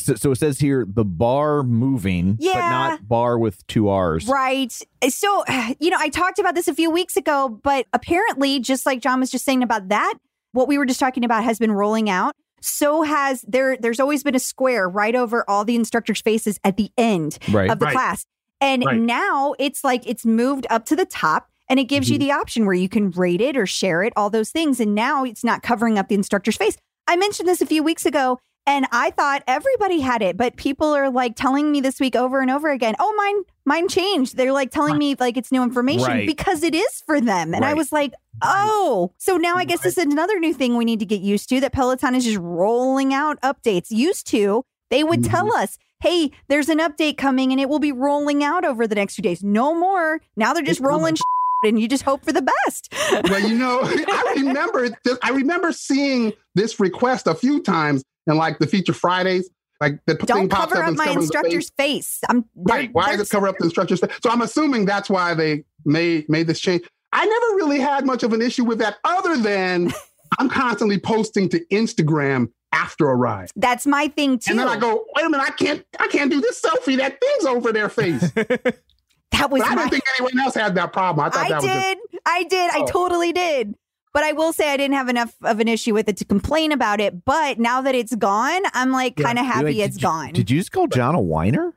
so, 0.00 0.14
so 0.14 0.30
it 0.30 0.36
says 0.38 0.58
here 0.58 0.86
the 0.88 1.04
bar 1.04 1.62
moving, 1.62 2.34
but 2.36 2.54
not 2.54 3.08
bar 3.08 3.38
with 3.38 3.66
two 3.66 3.88
R's. 3.88 4.26
Right. 4.26 4.72
So, 5.08 5.44
you 5.80 5.90
know, 5.90 5.98
I 5.98 6.08
talked 6.08 6.38
about 6.38 6.54
this 6.54 6.68
a 6.68 6.74
few 6.74 6.90
weeks 6.90 7.16
ago, 7.16 7.48
but 7.62 7.86
apparently, 7.92 8.60
just 8.60 8.86
like 8.86 9.00
John 9.00 9.20
was 9.20 9.30
just 9.30 9.44
saying 9.44 9.62
about 9.62 9.88
that, 9.88 10.14
what 10.52 10.68
we 10.68 10.78
were 10.78 10.86
just 10.86 11.00
talking 11.00 11.24
about 11.24 11.44
has 11.44 11.58
been 11.58 11.72
rolling 11.72 12.08
out. 12.08 12.32
So 12.62 13.02
has 13.02 13.42
there, 13.46 13.76
there's 13.76 14.00
always 14.00 14.22
been 14.22 14.34
a 14.34 14.38
square 14.40 14.88
right 14.88 15.14
over 15.14 15.44
all 15.48 15.64
the 15.64 15.76
instructors' 15.76 16.20
faces 16.22 16.58
at 16.64 16.76
the 16.76 16.90
end 16.96 17.38
Right. 17.52 17.70
of 17.70 17.78
the 17.78 17.86
Right. 17.86 17.92
class. 17.92 18.24
And 18.60 18.82
Right. 18.84 18.98
now 18.98 19.54
it's 19.58 19.84
like 19.84 20.06
it's 20.06 20.24
moved 20.24 20.66
up 20.70 20.86
to 20.86 20.96
the 20.96 21.04
top 21.04 21.48
and 21.68 21.78
it 21.78 21.84
gives 21.84 22.06
Mm-hmm. 22.06 22.12
you 22.14 22.18
the 22.20 22.32
option 22.32 22.64
where 22.64 22.74
you 22.74 22.88
can 22.88 23.10
rate 23.10 23.42
it 23.42 23.56
or 23.56 23.66
share 23.66 24.02
it, 24.02 24.12
all 24.16 24.30
those 24.30 24.50
things. 24.50 24.80
And 24.80 24.94
now 24.94 25.22
it's 25.24 25.44
not 25.44 25.62
covering 25.62 25.98
up 25.98 26.08
the 26.08 26.14
instructor's 26.14 26.56
face. 26.56 26.76
I 27.06 27.16
mentioned 27.16 27.48
this 27.48 27.60
a 27.60 27.66
few 27.66 27.82
weeks 27.82 28.06
ago 28.06 28.38
and 28.66 28.86
I 28.90 29.10
thought 29.10 29.44
everybody 29.46 30.00
had 30.00 30.22
it, 30.22 30.36
but 30.36 30.56
people 30.56 30.88
are 30.88 31.08
like 31.08 31.36
telling 31.36 31.70
me 31.70 31.80
this 31.80 32.00
week 32.00 32.16
over 32.16 32.40
and 32.40 32.50
over 32.50 32.70
again, 32.70 32.96
oh, 32.98 33.14
mine, 33.16 33.44
mine 33.64 33.88
changed. 33.88 34.36
They're 34.36 34.52
like 34.52 34.72
telling 34.72 34.98
me 34.98 35.14
like 35.18 35.36
it's 35.36 35.52
new 35.52 35.62
information 35.62 36.08
Right. 36.08 36.26
because 36.26 36.64
it 36.64 36.74
is 36.74 37.02
for 37.06 37.20
them. 37.20 37.54
And 37.54 37.64
I 37.64 37.74
was 37.74 37.92
like, 37.92 38.12
oh, 38.42 39.12
so 39.18 39.36
now 39.36 39.54
I 39.54 39.64
guess 39.64 39.82
this 39.82 39.96
is 39.96 40.04
another 40.04 40.40
new 40.40 40.52
thing 40.52 40.76
we 40.76 40.84
need 40.84 40.98
to 40.98 41.06
get 41.06 41.20
used 41.20 41.48
to 41.50 41.60
that 41.60 41.72
Peloton 41.72 42.16
is 42.16 42.24
just 42.24 42.38
rolling 42.38 43.14
out 43.14 43.40
updates. 43.40 43.90
Used 43.90 44.26
to, 44.28 44.64
they 44.90 45.04
would 45.04 45.22
tell 45.22 45.46
mm-hmm. 45.46 45.62
us, 45.62 45.78
hey, 46.00 46.32
there's 46.48 46.68
an 46.68 46.78
update 46.78 47.16
coming 47.16 47.52
and 47.52 47.60
it 47.60 47.68
will 47.68 47.78
be 47.78 47.92
rolling 47.92 48.42
out 48.42 48.64
over 48.64 48.88
the 48.88 48.96
next 48.96 49.14
few 49.14 49.22
days. 49.22 49.44
No 49.44 49.78
more. 49.78 50.20
Now 50.36 50.52
they're 50.52 50.64
just 50.64 50.80
rolling 50.80 51.16
and 51.64 51.80
you 51.80 51.88
just 51.88 52.02
hope 52.02 52.24
for 52.24 52.32
the 52.32 52.42
best. 52.42 52.92
well, 53.28 53.40
you 53.40 53.56
know, 53.56 53.80
I 53.84 54.34
remember 54.38 54.88
this, 55.04 55.18
I 55.22 55.30
remember 55.30 55.72
seeing 55.72 56.32
this 56.54 56.78
request 56.80 57.26
a 57.26 57.34
few 57.34 57.62
times 57.62 58.02
in 58.26 58.36
like 58.36 58.58
the 58.58 58.66
feature 58.66 58.92
Fridays. 58.92 59.48
Like 59.80 60.00
the 60.06 60.14
thing 60.16 60.26
Don't 60.26 60.48
pops 60.48 60.72
cover 60.72 60.82
up 60.82 60.88
and 60.88 60.96
my 60.96 61.10
instructor's 61.10 61.70
face. 61.76 62.20
I'm 62.28 62.46
they're- 62.54 62.76
Right. 62.76 62.90
Why 62.92 63.08
they're- 63.08 63.18
does 63.18 63.28
it 63.28 63.30
cover 63.30 63.46
up 63.48 63.58
the 63.58 63.64
instructor's 63.64 64.00
face? 64.00 64.10
So 64.22 64.30
I'm 64.30 64.40
assuming 64.40 64.86
that's 64.86 65.10
why 65.10 65.34
they 65.34 65.64
made 65.84 66.28
made 66.30 66.46
this 66.46 66.60
change. 66.60 66.82
I 67.12 67.24
never 67.26 67.56
really 67.56 67.78
had 67.80 68.04
much 68.06 68.22
of 68.22 68.32
an 68.32 68.40
issue 68.42 68.64
with 68.64 68.78
that, 68.78 68.96
other 69.04 69.36
than 69.36 69.92
I'm 70.38 70.48
constantly 70.48 70.98
posting 70.98 71.48
to 71.50 71.60
Instagram 71.66 72.48
after 72.72 73.08
a 73.10 73.14
ride. 73.16 73.50
That's 73.54 73.86
my 73.86 74.08
thing 74.08 74.38
too. 74.38 74.50
And 74.52 74.58
then 74.58 74.68
I 74.68 74.76
go, 74.78 75.04
wait 75.14 75.24
a 75.24 75.28
minute, 75.30 75.44
I 75.46 75.52
can't 75.52 75.84
I 76.00 76.08
can't 76.08 76.30
do 76.30 76.40
this 76.40 76.60
selfie. 76.60 76.96
That 76.96 77.20
thing's 77.20 77.44
over 77.44 77.70
their 77.72 77.88
face. 77.90 78.32
but 79.36 79.38
that 79.38 79.50
was 79.50 79.62
I 79.62 79.74
my 79.74 79.82
don't 79.82 79.90
think 79.90 80.04
anyone 80.18 80.38
else 80.44 80.54
had 80.54 80.74
that 80.74 80.92
problem. 80.92 81.26
I 81.26 81.30
thought 81.30 81.46
I 81.46 81.48
that 81.50 81.62
was 81.62 81.64
just 81.64 81.82
did. 81.82 81.98
I 82.26 82.42
did. 82.44 82.70
I 82.72 82.78
Oh. 82.80 82.86
totally 82.86 83.32
did. 83.32 83.74
But 84.12 84.24
I 84.24 84.32
will 84.32 84.52
say 84.54 84.70
I 84.72 84.76
didn't 84.78 84.94
have 84.96 85.08
enough 85.10 85.34
of 85.42 85.60
an 85.60 85.68
issue 85.68 85.92
with 85.92 86.08
it 86.08 86.16
to 86.18 86.24
complain 86.24 86.72
about 86.72 87.00
it. 87.00 87.24
But 87.26 87.58
now 87.58 87.82
that 87.82 87.94
it's 87.94 88.14
gone, 88.14 88.62
I'm 88.72 88.90
like 88.90 89.18
Yeah. 89.18 89.26
kind 89.26 89.38
of 89.38 89.44
happy 89.44 89.64
Wait, 89.66 89.78
it's 89.80 89.96
you- 89.96 90.02
gone. 90.02 90.32
Did 90.32 90.50
you 90.50 90.58
just 90.58 90.72
call 90.72 90.86
John 90.86 91.14
a 91.14 91.20
whiner? 91.20 91.74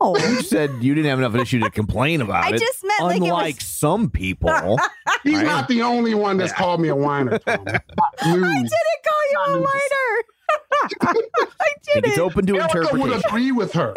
no. 0.00 0.16
You 0.16 0.40
said 0.40 0.70
you 0.80 0.94
didn't 0.94 1.10
have 1.10 1.18
enough 1.18 1.30
of 1.30 1.34
an 1.34 1.40
issue 1.42 1.60
to 1.60 1.70
complain 1.70 2.22
about 2.22 2.44
I 2.44 2.54
it. 2.54 2.58
just 2.60 2.82
meant 2.82 3.02
like 3.02 3.16
it 3.20 3.24
Unlike 3.24 3.56
was. 3.56 3.64
some 3.66 4.08
people. 4.08 4.48
he's 5.22 5.34
Right. 5.36 5.44
not 5.44 5.68
the 5.68 5.82
only 5.82 6.14
one 6.14 6.38
that's 6.38 6.52
Yeah. 6.52 6.56
called 6.56 6.80
me 6.80 6.88
a 6.88 6.96
whiner. 6.96 7.38
Tom. 7.40 7.64
I 7.66 7.82
didn't 8.22 8.70
call 9.06 9.22
you 9.30 9.38
a 9.38 9.56
I'm 9.56 9.62
just- 9.62 9.74
whiner. 9.74 10.22
I 11.02 11.14
I 11.60 11.92
think 11.92 12.06
it's 12.06 12.18
open 12.18 12.46
to 12.46 12.56
Erica 12.58 12.78
would 12.78 13.10
interpretation. 13.12 13.22
agree 13.28 13.52
with 13.52 13.72
her. 13.74 13.92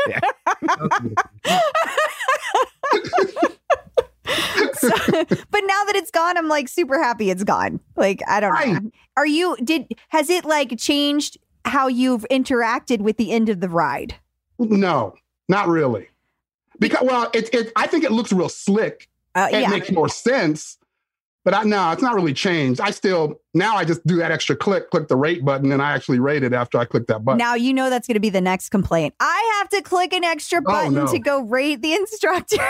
So- 4.74 4.90
but 5.50 5.62
now 5.66 5.84
that 5.86 5.94
it's 5.96 6.12
gone, 6.12 6.38
I'm 6.38 6.48
like 6.48 6.68
super 6.68 7.02
happy 7.02 7.30
it's 7.30 7.44
gone. 7.44 7.80
Like 7.96 8.22
I 8.28 8.40
don't 8.40 8.54
know. 8.84 8.92
Are 9.18 9.26
you? 9.26 9.58
Did 9.64 9.94
has 10.10 10.30
it 10.30 10.46
like 10.46 10.78
changed 10.78 11.38
how 11.66 11.88
you've 11.88 12.26
interacted 12.32 13.00
with 13.02 13.18
the 13.18 13.32
end 13.32 13.50
of 13.50 13.60
the 13.60 13.68
ride? 13.70 14.16
No, 14.60 15.16
not 15.50 15.68
really. 15.68 16.08
Because 16.80 17.06
well, 17.06 17.30
it, 17.34 17.54
it 17.54 17.72
I 17.76 17.88
think 17.88 18.04
it 18.04 18.12
looks 18.12 18.32
real 18.32 18.50
slick. 18.50 19.10
Uh, 19.36 19.50
It 19.52 19.62
yeah. 19.62 19.70
makes 19.70 19.92
more 19.92 20.10
sense. 20.10 20.78
But 21.46 21.54
I 21.54 21.64
no, 21.64 21.92
it's 21.92 22.02
not 22.02 22.16
really 22.16 22.34
changed. 22.34 22.82
I 22.82 22.92
still 22.92 23.40
now 23.54 23.76
I 23.76 23.86
just 23.86 24.06
do 24.06 24.18
that 24.18 24.32
extra 24.32 24.56
click, 24.56 24.90
click 24.92 25.08
the 25.08 25.16
rate 25.16 25.44
button, 25.46 25.72
and 25.72 25.82
I 25.82 25.94
actually 25.94 26.20
rate 26.20 26.44
it 26.44 26.54
after 26.54 26.78
I 26.78 26.86
click 26.86 27.08
that 27.08 27.24
button. 27.24 27.38
Now 27.38 27.56
you 27.56 27.74
know 27.74 27.90
that's 27.90 28.08
going 28.08 28.16
to 28.16 28.20
be 28.20 28.30
the 28.30 28.42
next 28.42 28.70
complaint. 28.70 29.16
I 29.20 29.58
have 29.60 29.70
to 29.70 29.82
click 29.82 30.14
an 30.14 30.24
extra 30.24 30.60
oh, 30.60 30.62
button 30.72 30.98
Oh, 30.98 31.06
no. 31.06 31.12
to 31.12 31.20
go 31.20 31.42
rate 31.42 31.82
the 31.82 31.94
instructor. 31.94 32.58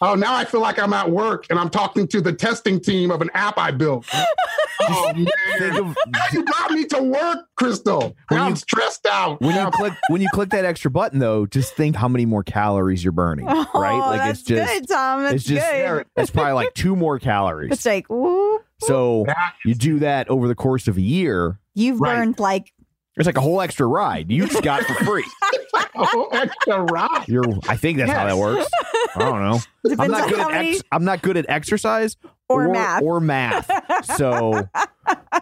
oh, 0.00 0.14
now 0.14 0.34
I 0.34 0.44
feel 0.44 0.60
like 0.60 0.78
I'm 0.78 0.92
at 0.92 1.10
work 1.10 1.46
and 1.50 1.58
I'm 1.58 1.70
talking 1.70 2.06
to 2.08 2.20
the 2.20 2.32
testing 2.32 2.80
team 2.80 3.10
of 3.10 3.20
an 3.22 3.30
app 3.34 3.58
I 3.58 3.70
built. 3.70 4.06
oh 4.82 5.12
man. 5.14 5.76
Of- 5.76 5.96
Now 6.08 6.20
you 6.32 6.44
got 6.44 6.70
me 6.70 6.84
to 6.86 7.02
work, 7.02 7.38
Crystal. 7.56 8.00
When 8.00 8.38
Now 8.38 8.44
you- 8.44 8.50
I'm 8.50 8.56
stressed 8.56 9.06
out. 9.06 9.40
when 9.40 9.54
you 9.56 9.70
click 9.70 9.92
when 10.08 10.20
you 10.22 10.28
click 10.32 10.50
that 10.50 10.64
extra 10.64 10.90
button 10.90 11.18
though, 11.18 11.46
just 11.46 11.74
think 11.74 11.96
how 11.96 12.08
many 12.08 12.26
more 12.26 12.42
calories 12.42 13.02
you're 13.02 13.12
burning. 13.12 13.46
Oh, 13.48 13.66
right? 13.74 13.94
Oh, 13.94 13.98
Like 13.98 14.20
that's 14.20 14.40
it's 14.40 14.48
just 14.48 14.72
good, 14.72 14.88
Tom. 14.88 15.22
That's 15.22 15.34
it's 15.36 15.44
just 15.44 15.70
good. 15.70 16.06
it's 16.16 16.30
probably 16.30 16.52
like 16.52 16.74
two 16.74 16.94
more 16.96 17.18
calories. 17.18 17.72
It's 17.72 17.84
like, 17.86 18.08
ooh, 18.10 18.60
So 18.80 19.26
you 19.64 19.74
do 19.74 19.98
that 20.00 20.28
over 20.30 20.48
the 20.48 20.54
course 20.54 20.88
of 20.88 20.96
a 20.96 21.00
year. 21.02 21.58
you've 21.74 22.00
Right. 22.00 22.16
burned 22.16 22.38
like 22.38 22.72
It's 23.18 23.26
like 23.26 23.36
a 23.36 23.40
whole 23.40 23.60
extra 23.60 23.86
ride 23.86 24.30
you 24.30 24.46
just 24.46 24.62
got 24.62 24.82
for 24.84 24.94
free. 25.04 25.24
oh, 25.96 26.28
extra 26.32 26.82
ride. 26.84 27.24
You're, 27.28 27.44
I 27.68 27.76
think 27.76 27.98
that's 27.98 28.10
how 28.12 28.26
that 28.26 28.36
works. 28.38 28.70
I 29.16 29.18
don't 29.18 29.42
know. 29.42 29.60
I'm 30.02 30.10
not 30.10 30.28
good 30.28 30.38
at 30.40 30.52
ex- 30.52 30.82
I'm 30.92 31.04
not 31.04 31.22
good 31.22 31.36
at 31.36 31.46
exercise 31.48 32.16
Or 32.48 32.68
math. 32.68 33.02
or 33.02 33.20
math. 33.20 33.70
So 34.16 34.68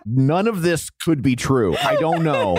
none 0.05 0.47
of 0.49 0.63
this 0.63 0.91
could 0.91 1.23
be 1.23 1.37
true. 1.37 1.77
I 1.77 1.97
don't 1.97 2.23
know, 2.25 2.59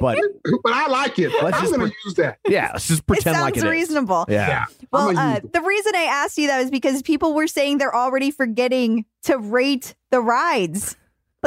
but 0.00 0.18
But 0.62 0.72
I 0.72 0.88
like 0.88 1.18
it. 1.18 1.30
Let's 1.42 1.58
I'm 1.58 1.66
going 1.66 1.80
pre- 1.80 1.90
to 1.90 1.96
use 2.04 2.14
that. 2.14 2.38
yeah, 2.48 2.70
let's 2.72 2.86
just 2.88 3.00
it 3.02 3.06
pretend 3.06 3.36
sounds 3.36 3.44
like 3.44 3.56
it 3.56 3.64
is. 3.64 3.70
reasonable. 3.70 4.24
Yeah. 4.28 4.48
Yeah. 4.48 4.64
Well, 4.92 5.16
uh, 5.16 5.40
the 5.52 5.60
reason 5.60 5.92
I 5.94 6.02
asked 6.04 6.38
you 6.38 6.46
that 6.48 6.60
was 6.60 6.70
because 6.70 7.02
people 7.02 7.34
were 7.34 7.46
saying 7.48 7.78
they're 7.78 7.94
already 7.94 8.30
forgetting 8.30 9.04
to 9.24 9.38
rate 9.38 9.94
the 10.10 10.20
rides. 10.20 10.96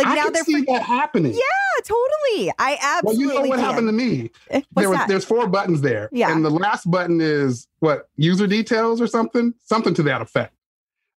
Like 0.04 0.08
I 0.08 0.16
now 0.16 0.24
can 0.26 0.34
they're 0.34 0.44
see 0.44 0.64
for- 0.66 0.74
that 0.74 0.84
happening. 0.84 1.34
yeah, 1.34 1.84
totally. 1.84 2.52
I 2.58 2.78
absolutely. 2.82 3.26
Well, 3.28 3.36
you 3.36 3.42
know 3.44 3.50
what 3.50 3.58
can. 3.60 3.66
happened 3.66 3.88
to 3.88 3.94
me? 3.94 4.32
What's 4.50 4.66
there 4.76 4.90
was 4.90 5.00
there's 5.08 5.26
four 5.26 5.48
buttons 5.48 5.82
there. 5.82 6.10
Yeah. 6.12 6.32
And 6.32 6.44
the 6.44 6.50
last 6.50 6.90
button 6.90 7.20
is 7.22 7.68
what 7.80 8.08
user 8.18 8.48
details 8.48 9.02
or 9.02 9.08
something, 9.08 9.54
something 9.66 9.94
to 9.96 10.04
that 10.04 10.22
effect. 10.22 10.54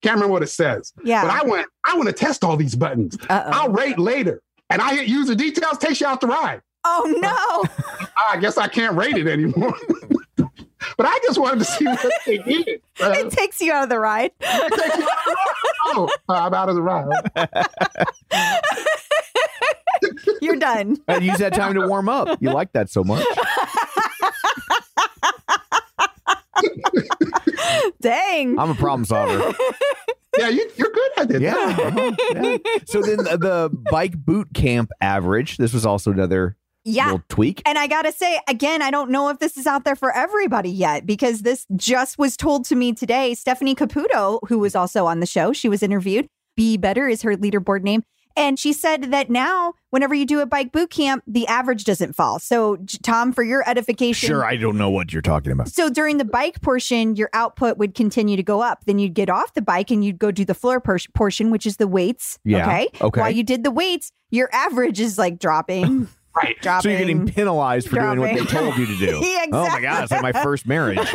Can't 0.02 0.14
remember 0.14 0.32
what 0.32 0.42
it 0.42 0.48
says. 0.48 0.92
yeah. 1.04 1.22
But 1.22 1.30
I 1.30 1.46
went, 1.46 1.66
I 1.84 1.94
want 1.94 2.08
to 2.08 2.14
test 2.14 2.42
all 2.42 2.56
these 2.56 2.74
buttons. 2.74 3.18
Uh-oh. 3.28 3.50
I'll 3.52 3.68
rate 3.70 3.98
later. 3.98 4.40
And 4.70 4.80
I 4.80 4.94
hit 4.94 5.08
user 5.08 5.34
details, 5.34 5.76
takes 5.78 6.00
you 6.00 6.06
out 6.06 6.20
the 6.22 6.26
ride. 6.28 6.62
oh 6.84 7.04
no. 7.20 8.06
I 8.30 8.38
guess 8.38 8.56
I 8.56 8.66
can't 8.68 8.96
rate 8.96 9.16
it 9.18 9.26
anymore. 9.26 9.74
but 11.00 11.08
I 11.08 11.18
just 11.22 11.38
wanted 11.38 11.60
to 11.60 11.64
see 11.64 11.86
what 11.86 12.12
they 12.26 12.36
did. 12.44 12.82
Uh, 13.00 13.14
it 13.16 13.32
takes 13.32 13.58
you 13.62 13.72
out 13.72 13.84
of 13.84 13.88
the 13.88 13.98
ride. 13.98 14.32
it 14.40 14.70
takes 14.70 14.98
you 14.98 15.08
out 15.08 15.18
of 15.18 15.24
the 15.24 15.34
ride. 15.34 15.46
Oh, 15.86 16.10
I'm 16.28 16.52
out 16.52 16.68
of 16.68 16.74
the 16.74 16.82
ride. 16.82 17.08
You're 20.42 20.56
done. 20.56 20.98
And 21.08 21.24
use 21.24 21.38
that 21.38 21.54
time 21.54 21.72
to 21.72 21.88
warm 21.88 22.10
up. 22.10 22.36
You 22.42 22.50
like 22.50 22.74
that 22.74 22.90
so 22.90 23.02
much. 23.02 23.24
Dang. 28.02 28.58
I'm 28.58 28.68
a 28.68 28.74
problem 28.74 29.06
solver. 29.06 29.54
Yeah, 30.36 30.48
you, 30.50 30.70
you're 30.76 30.90
good 30.90 31.10
at 31.16 31.30
it. 31.30 31.40
Yeah. 31.40 31.54
uh-huh, 31.56 32.12
yeah. 32.34 32.58
So 32.84 33.00
then 33.00 33.16
the, 33.24 33.38
the 33.38 33.70
bike 33.90 34.18
boot 34.18 34.48
camp 34.52 34.90
average, 35.00 35.56
this 35.56 35.72
was 35.72 35.86
also 35.86 36.12
another 36.12 36.58
yeah. 36.90 37.06
little 37.06 37.22
tweak. 37.28 37.62
And 37.66 37.78
I 37.78 37.86
got 37.86 38.02
to 38.02 38.12
say, 38.12 38.40
again, 38.48 38.82
I 38.82 38.90
don't 38.90 39.10
know 39.10 39.28
if 39.28 39.38
this 39.38 39.56
is 39.56 39.66
out 39.66 39.84
there 39.84 39.96
for 39.96 40.12
everybody 40.14 40.70
yet 40.70 41.06
because 41.06 41.42
this 41.42 41.66
just 41.76 42.18
was 42.18 42.36
told 42.36 42.64
to 42.66 42.76
me 42.76 42.92
today. 42.92 43.34
Stephanie 43.34 43.74
Caputo, 43.74 44.40
who 44.48 44.58
was 44.58 44.74
also 44.74 45.06
on 45.06 45.20
the 45.20 45.26
show, 45.26 45.52
she 45.52 45.68
was 45.68 45.82
interviewed. 45.82 46.26
Be 46.56 46.76
Better 46.76 47.08
is 47.08 47.22
her 47.22 47.36
leaderboard 47.36 47.82
name. 47.82 48.02
And 48.36 48.60
she 48.60 48.72
said 48.72 49.10
that 49.10 49.28
now, 49.28 49.74
whenever 49.90 50.14
you 50.14 50.24
do 50.24 50.38
a 50.38 50.46
bike 50.46 50.70
boot 50.70 50.90
camp, 50.90 51.24
the 51.26 51.48
average 51.48 51.82
doesn't 51.84 52.14
fall. 52.14 52.38
So, 52.38 52.76
Tom, 53.02 53.32
for 53.32 53.42
your 53.42 53.68
edification, 53.68 54.28
Sure, 54.28 54.44
I 54.44 54.56
don't 54.56 54.78
know 54.78 54.88
what 54.88 55.12
you're 55.12 55.20
talking 55.20 55.50
about. 55.50 55.68
so 55.68 55.90
during 55.90 56.18
the 56.18 56.24
bike 56.24 56.60
portion, 56.60 57.16
your 57.16 57.28
output 57.32 57.76
would 57.78 57.94
continue 57.96 58.36
to 58.36 58.42
go 58.44 58.62
up. 58.62 58.84
Then 58.86 59.00
you'd 59.00 59.14
get 59.14 59.28
off 59.28 59.52
the 59.54 59.62
bike 59.62 59.90
and 59.90 60.04
you'd 60.04 60.20
go 60.20 60.30
do 60.30 60.44
the 60.44 60.54
floor 60.54 60.80
por- 60.80 60.98
portion, 61.12 61.50
which 61.50 61.66
is 61.66 61.78
the 61.78 61.88
weights. 61.88 62.38
Yeah, 62.44 62.64
Okay. 62.66 62.88
okay. 63.00 63.20
While 63.20 63.30
you 63.32 63.42
did 63.42 63.64
the 63.64 63.70
weights, 63.72 64.12
your 64.30 64.48
average 64.52 65.00
is 65.00 65.18
like 65.18 65.40
dropping, 65.40 66.06
Right. 66.42 66.60
dropping. 66.60 66.82
So 66.82 66.88
you're 66.90 66.98
getting 66.98 67.26
penalized 67.26 67.88
for 67.88 67.96
doing 67.96 68.20
what 68.20 68.34
they 68.34 68.44
told 68.44 68.76
you 68.76 68.86
to 68.86 68.96
do. 68.96 69.20
Yeah, 69.24 69.46
Oh 69.52 69.66
my 69.68 69.80
god, 69.80 70.02
it's 70.04 70.12
like 70.12 70.22
my 70.22 70.32
first 70.32 70.66
marriage. 70.66 70.98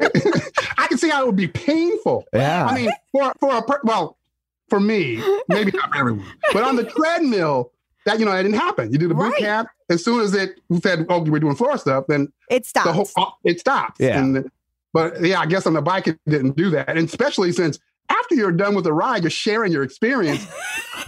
I 0.00 0.86
can 0.88 0.98
see 0.98 1.08
how 1.10 1.22
it 1.22 1.26
would 1.26 1.36
be 1.36 1.48
painful. 1.48 2.24
Yeah. 2.32 2.66
I 2.66 2.74
mean, 2.74 2.90
for 3.12 3.32
for 3.40 3.56
a 3.56 3.62
per- 3.62 3.80
well, 3.84 4.16
for 4.68 4.80
me, 4.80 5.22
maybe 5.48 5.70
not 5.72 5.90
for 5.90 5.96
everyone, 5.98 6.26
but 6.52 6.62
on 6.62 6.76
the 6.76 6.84
treadmill, 6.84 7.72
that 8.06 8.18
you 8.18 8.24
know, 8.24 8.32
that 8.32 8.42
didn't 8.42 8.58
happen. 8.58 8.92
You 8.92 8.98
do 8.98 9.08
the 9.08 9.14
boot 9.14 9.32
Right. 9.32 9.38
camp. 9.38 9.68
As 9.90 10.04
soon 10.04 10.20
as 10.20 10.34
it 10.34 10.60
said, 10.82 11.06
"Oh, 11.08 11.20
we're 11.22 11.40
doing 11.40 11.56
floor 11.56 11.76
stuff," 11.78 12.04
then 12.08 12.32
it 12.50 12.66
stops. 12.66 12.86
the 12.86 12.92
whole 12.92 13.08
uh, 13.16 13.30
it 13.44 13.58
stops. 13.60 13.98
Yeah. 13.98 14.18
And, 14.22 14.50
but 14.92 15.20
yeah, 15.22 15.40
I 15.40 15.46
guess 15.46 15.66
on 15.66 15.72
the 15.74 15.82
bike 15.82 16.06
it 16.08 16.18
didn't 16.28 16.56
do 16.56 16.70
that, 16.70 16.88
and 16.88 16.98
especially 16.98 17.52
since 17.52 17.78
after 18.10 18.34
you're 18.34 18.52
done 18.52 18.74
with 18.74 18.84
the 18.84 18.92
ride, 18.92 19.22
you're 19.22 19.30
sharing 19.30 19.72
your 19.72 19.82
experience. 19.82 20.46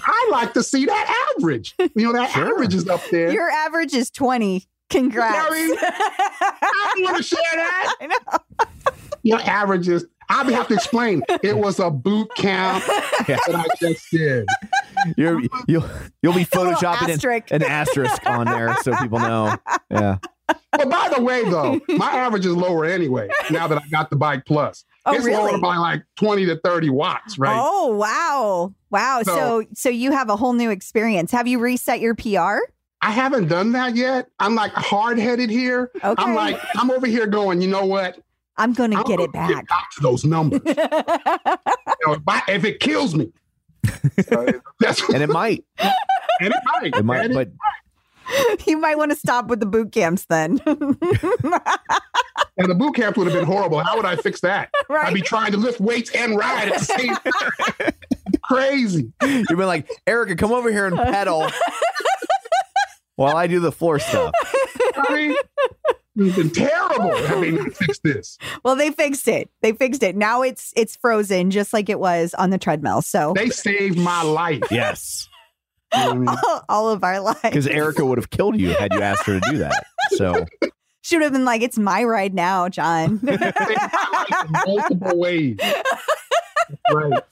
I 0.04 0.28
like 0.30 0.52
to 0.54 0.62
see 0.62 0.86
that 0.86 1.32
average. 1.38 1.74
You 1.78 1.90
know, 1.96 2.12
that 2.12 2.30
Sure. 2.30 2.46
average 2.54 2.74
is 2.74 2.88
up 2.88 3.00
there. 3.10 3.30
your 3.32 3.50
average 3.50 3.94
is 3.94 4.10
20. 4.10 4.66
Congrats. 4.88 5.36
I 5.38 5.50
mean, 5.50 5.76
I 5.80 6.92
don't 6.96 7.04
want 7.04 7.16
to 7.18 7.22
share 7.22 7.38
that. 7.54 7.94
I 8.00 8.06
know. 8.06 8.66
Your 9.22 9.40
average 9.40 9.88
is. 9.88 10.06
I 10.28 10.48
have 10.52 10.68
to 10.68 10.74
explain. 10.74 11.22
It 11.42 11.56
was 11.56 11.80
a 11.80 11.90
boot 11.90 12.28
camp 12.36 12.84
Yeah. 13.28 13.38
that 13.46 13.54
I 13.56 13.64
just 13.80 14.04
did. 14.12 14.46
You're, 15.16 15.40
you'll 15.66 15.88
you'll 16.22 16.34
be 16.34 16.46
little 16.54 16.72
photoshopping 16.72 17.02
an, 17.04 17.10
asterisk. 17.10 17.50
an 17.50 17.62
asterisk 17.64 18.26
on 18.26 18.46
there 18.46 18.76
so 18.82 18.94
people 18.96 19.18
know. 19.18 19.56
Yeah. 19.90 20.18
But 20.72 20.88
by 20.88 21.12
the 21.16 21.20
way, 21.22 21.42
though, 21.48 21.80
my 21.88 22.10
average 22.12 22.46
is 22.46 22.54
lower 22.54 22.84
anyway. 22.84 23.28
Now 23.50 23.66
that 23.66 23.78
I 23.78 23.88
got 23.90 24.10
the 24.10 24.16
bike 24.16 24.44
plus, 24.46 24.84
Oh, 25.06 25.14
it's 25.14 25.24
really? 25.24 25.50
lower 25.52 25.58
by 25.58 25.76
like 25.76 26.02
twenty 26.18 26.44
to 26.46 26.56
thirty 26.56 26.90
watts, 26.90 27.38
right? 27.38 27.56
Oh, 27.58 27.94
wow. 27.96 28.74
Wow. 28.90 29.22
So, 29.24 29.34
So- 29.34 29.64
so 29.74 29.88
you 29.88 30.12
have 30.12 30.28
a 30.28 30.36
whole 30.36 30.52
new 30.52 30.70
experience. 30.70 31.30
Have 31.32 31.46
you 31.48 31.58
reset 31.58 32.00
your 32.00 32.14
PR? 32.14 32.58
I 33.02 33.10
haven't 33.10 33.48
done 33.48 33.72
that 33.72 33.96
yet. 33.96 34.28
I'm 34.40 34.54
like 34.54 34.72
hard 34.72 35.18
headed 35.18 35.48
here. 35.48 35.90
Okay. 36.04 36.22
I'm 36.22 36.34
like 36.34 36.60
I'm 36.76 36.90
over 36.90 37.06
here 37.06 37.26
going. 37.26 37.62
You 37.62 37.68
know 37.68 37.86
what? 37.86 38.18
I'm 38.58 38.74
going 38.74 38.90
to 38.90 38.98
get 38.98 39.06
gonna 39.06 39.22
it 39.22 39.32
back. 39.32 39.68
back 39.68 39.90
to 39.96 40.02
those 40.02 40.24
numbers. 40.24 40.60
You 40.66 40.74
know, 42.06 42.12
if, 42.14 42.22
I- 42.28 42.42
if 42.48 42.64
it 42.64 42.80
kills 42.80 43.14
me, 43.14 43.32
So, 44.28 44.46
that's 44.80 45.00
And 45.08 45.22
it 45.22 45.28
might. 45.30 45.64
and 45.78 45.92
it 46.40 46.54
might. 46.64 46.94
It 46.94 47.04
might 47.04 47.24
And 47.24 47.34
but 47.34 48.66
you 48.66 48.76
might 48.78 48.96
want 48.98 49.10
to 49.12 49.16
stop 49.16 49.46
with 49.48 49.60
the 49.60 49.66
boot 49.66 49.92
camps 49.92 50.26
then. 50.26 50.60
And 52.60 52.68
the 52.70 52.74
boot 52.74 52.94
camp 52.94 53.16
would 53.16 53.26
have 53.26 53.34
been 53.34 53.46
horrible. 53.52 53.80
How 53.80 53.96
would 53.96 54.04
I 54.06 54.16
fix 54.16 54.40
that? 54.42 54.70
Right. 54.90 55.06
I'd 55.06 55.14
be 55.14 55.22
trying 55.22 55.52
to 55.52 55.56
lift 55.56 55.80
weights 55.80 56.10
and 56.16 56.36
ride 56.36 56.68
at 56.68 56.80
the 56.80 56.84
same 56.84 57.14
time. 57.14 57.92
Crazy. 58.42 59.12
you've 59.22 59.46
been 59.46 59.58
like, 59.60 59.88
Erica, 60.04 60.34
come 60.34 60.50
over 60.52 60.68
here 60.72 60.84
and 60.86 60.96
pedal 60.96 61.46
while 63.14 63.36
I 63.36 63.46
do 63.46 63.60
the 63.60 63.70
floor 63.70 64.00
stuff. 64.00 64.32
I 64.96 65.14
mean, 65.14 65.36
it's 66.16 66.36
been 66.36 66.50
terrible 66.50 67.12
I 67.14 67.40
mean, 67.40 67.70
fix 67.70 68.00
this. 68.00 68.36
well, 68.64 68.74
they 68.74 68.90
fixed 68.90 69.28
it. 69.28 69.48
They 69.62 69.72
fixed 69.72 70.02
it. 70.02 70.16
Now 70.16 70.42
it's 70.42 70.72
it's 70.76 70.96
frozen 70.96 71.52
just 71.52 71.72
like 71.72 71.88
it 71.88 72.00
was 72.00 72.34
on 72.34 72.50
the 72.50 72.58
treadmill. 72.58 73.00
So 73.02 73.32
They 73.36 73.48
saved 73.50 73.96
my 73.96 74.22
life. 74.22 74.64
Yes. 74.72 75.28
You 75.94 76.00
know 76.00 76.10
I 76.10 76.14
mean? 76.14 76.62
all 76.68 76.88
of 76.90 77.04
our 77.04 77.20
lives 77.20 77.40
Because 77.42 77.66
Erica 77.68 78.04
would 78.04 78.18
have 78.18 78.30
killed 78.30 78.58
you 78.60 78.70
had 78.70 78.92
you 78.92 79.02
asked 79.02 79.24
her 79.26 79.38
to 79.38 79.50
do 79.52 79.58
that. 79.58 79.86
So 80.16 80.46
should 81.02 81.22
have 81.22 81.32
been 81.32 81.44
like, 81.44 81.62
it's 81.62 81.78
my 81.78 82.04
ride 82.04 82.34
now, 82.34 82.68
John. 82.68 83.18
Saved 83.26 83.40
my 83.40 84.26
life 84.30 84.44
in 84.44 84.52
multiple 84.66 85.18
ways. 85.18 85.58
Right. 86.92 87.22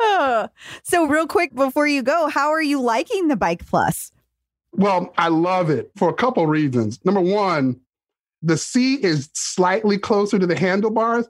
Uh, 0.00 0.48
so, 0.82 1.06
real 1.06 1.26
quick 1.26 1.54
before 1.54 1.86
you 1.86 2.02
go, 2.02 2.28
how 2.28 2.50
are 2.50 2.62
you 2.62 2.80
liking 2.80 3.28
the 3.28 3.36
Bike 3.36 3.66
Plus? 3.66 4.10
Well, 4.72 5.12
I 5.18 5.28
love 5.28 5.70
it 5.70 5.90
for 5.96 6.08
a 6.08 6.14
couple 6.14 6.46
reasons. 6.46 7.04
Number 7.04 7.20
one, 7.20 7.80
the 8.42 8.56
seat 8.56 9.04
is 9.04 9.28
slightly 9.34 9.98
closer 9.98 10.38
to 10.38 10.46
the 10.46 10.58
handlebars. 10.58 11.28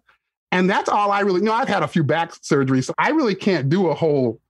And 0.53 0.69
that's 0.69 0.89
all 0.89 1.13
I 1.13 1.21
really 1.21 1.41
you 1.41 1.47
know. 1.47 1.53
I've 1.53 1.69
had 1.69 1.83
a 1.83 1.89
few 1.89 2.03
back 2.03 2.33
surgeries, 2.33 2.85
so 2.85 2.95
I 2.99 3.11
really 3.11 3.35
can't 3.35 3.69
do 3.69 3.89
a 3.89 3.95
whole 3.95 4.41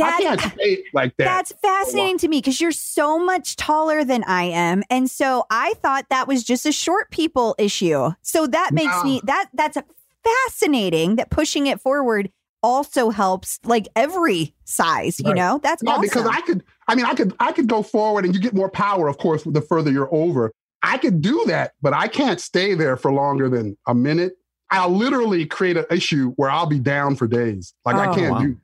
I 0.00 0.10
That's 0.10 0.42
can't 0.42 0.54
say 0.54 0.72
it 0.72 0.84
like 0.92 1.16
that. 1.18 1.24
That's 1.24 1.52
fascinating 1.62 2.18
to 2.18 2.28
me 2.28 2.38
because 2.38 2.60
you're 2.60 2.72
so 2.72 3.18
much 3.18 3.56
taller 3.56 4.04
than 4.04 4.24
I 4.24 4.44
am. 4.44 4.82
And 4.90 5.10
so 5.10 5.46
I 5.50 5.74
thought 5.82 6.06
that 6.10 6.26
was 6.28 6.44
just 6.44 6.66
a 6.66 6.72
short 6.72 7.10
people 7.10 7.54
issue. 7.58 8.10
So 8.22 8.46
that 8.46 8.70
makes 8.72 8.96
No. 8.96 9.04
me 9.04 9.20
that 9.24 9.48
that's 9.54 9.76
fascinating 10.24 11.16
that 11.16 11.30
pushing 11.30 11.66
it 11.66 11.80
forward 11.80 12.30
also 12.62 13.10
helps 13.10 13.58
like 13.64 13.88
every 13.96 14.54
size, 14.64 15.18
you 15.18 15.26
Right. 15.26 15.36
know? 15.36 15.60
That's 15.62 15.82
No, 15.82 15.92
awesome. 15.92 16.02
because 16.02 16.26
I 16.26 16.40
could. 16.42 16.62
I 16.88 16.94
mean, 16.94 17.06
I 17.06 17.14
could. 17.14 17.34
I 17.40 17.52
could 17.52 17.68
go 17.68 17.82
forward, 17.82 18.24
and 18.24 18.34
you 18.34 18.40
get 18.40 18.52
more 18.52 18.68
power, 18.68 19.08
of 19.08 19.16
course, 19.18 19.44
the 19.44 19.62
further 19.62 19.90
you're 19.90 20.12
over. 20.12 20.50
I 20.82 20.98
could 20.98 21.20
do 21.22 21.42
that, 21.46 21.72
but 21.82 21.92
I 21.94 22.08
can't 22.08 22.40
stay 22.40 22.74
there 22.74 22.96
for 22.96 23.12
longer 23.12 23.48
than 23.48 23.76
a 23.86 23.94
minute. 23.94 24.32
I'll 24.70 24.90
literally 24.90 25.46
create 25.46 25.76
an 25.76 25.84
issue 25.90 26.32
where 26.36 26.50
I'll 26.50 26.66
be 26.66 26.78
down 26.78 27.16
for 27.16 27.26
days. 27.26 27.74
Like 27.84 27.96
Oh, 27.96 28.00
I 28.00 28.14
can't 28.14 28.32
wow. 28.32 28.40
do. 28.40 28.56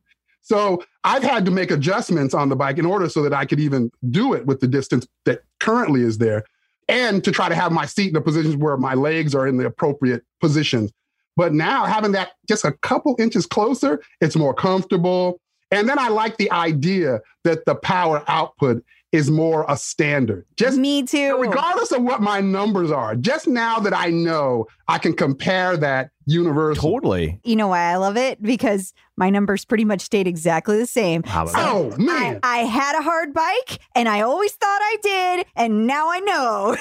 So 0.47 0.81
I've 1.03 1.25
had 1.25 1.45
to 1.47 1.51
make 1.51 1.73
adjustments 1.73 2.33
on 2.33 2.51
the 2.51 2.55
bike 2.55 2.79
in 2.79 2.87
order 2.87 3.09
so 3.09 3.21
that 3.25 3.33
I 3.33 3.47
could 3.47 3.59
even 3.59 3.91
do 4.11 4.33
it 4.33 4.47
with 4.47 4.61
the 4.61 4.69
distance 4.69 5.05
that 5.25 5.43
currently 5.59 6.03
is 6.03 6.19
there, 6.19 6.45
and 6.89 7.25
to 7.25 7.33
try 7.33 7.49
to 7.49 7.55
have 7.57 7.73
my 7.73 7.85
seat 7.85 8.11
in 8.11 8.17
a 8.17 8.21
position 8.21 8.61
where 8.61 8.77
my 8.77 8.95
legs 8.95 9.35
are 9.35 9.45
in 9.45 9.57
the 9.57 9.67
appropriate 9.67 10.23
positions. 10.41 10.93
But 11.37 11.53
now 11.53 11.85
having 11.85 12.13
that 12.13 12.31
just 12.49 12.65
a 12.65 12.71
couple 12.71 13.17
inches 13.19 13.45
closer, 13.45 14.01
it's 14.21 14.37
more 14.37 14.55
comfortable. 14.55 15.41
And 15.73 15.89
then 15.89 15.99
I 15.99 16.11
like 16.11 16.37
the 16.37 16.53
idea 16.53 17.23
that 17.43 17.65
the 17.65 17.75
power 17.75 18.23
output 18.29 18.85
is 19.17 19.31
more 19.31 19.65
a 19.67 19.77
standard. 19.77 20.45
Just 20.57 20.77
me 20.77 21.03
too. 21.03 21.39
regardless 21.39 21.91
of 21.91 22.03
what 22.03 22.21
my 22.21 22.41
numbers 22.41 22.91
are, 22.91 23.17
just 23.17 23.49
now 23.49 23.79
that 23.79 23.95
I 23.95 24.11
know 24.11 24.67
I 24.89 24.99
can 24.99 25.15
compare 25.15 25.77
that 25.79 26.11
universe. 26.27 26.77
totally. 26.79 27.41
You 27.43 27.57
know 27.57 27.69
why 27.69 27.81
I 27.81 27.97
love 27.97 28.19
it? 28.19 28.43
Because 28.43 28.93
my 29.17 29.31
numbers 29.31 29.65
pretty 29.65 29.87
much 29.87 30.03
stayed 30.03 30.27
exactly 30.27 30.77
the 30.79 30.87
same. 30.87 31.23
How 31.23 31.45
about 31.45 31.55
oh, 31.57 31.91
that? 31.91 31.99
Oh 31.99 32.03
I, 32.03 32.05
man. 32.05 32.41
I 32.43 32.59
had 32.59 32.99
a 32.99 33.03
hard 33.03 33.33
bike 33.33 33.81
and 33.95 34.09
I 34.09 34.21
always 34.21 34.53
thought 34.53 34.81
I 34.83 34.97
did, 35.03 35.47
and 35.57 35.87
now 35.87 36.11
I 36.11 36.21
know. 36.21 36.77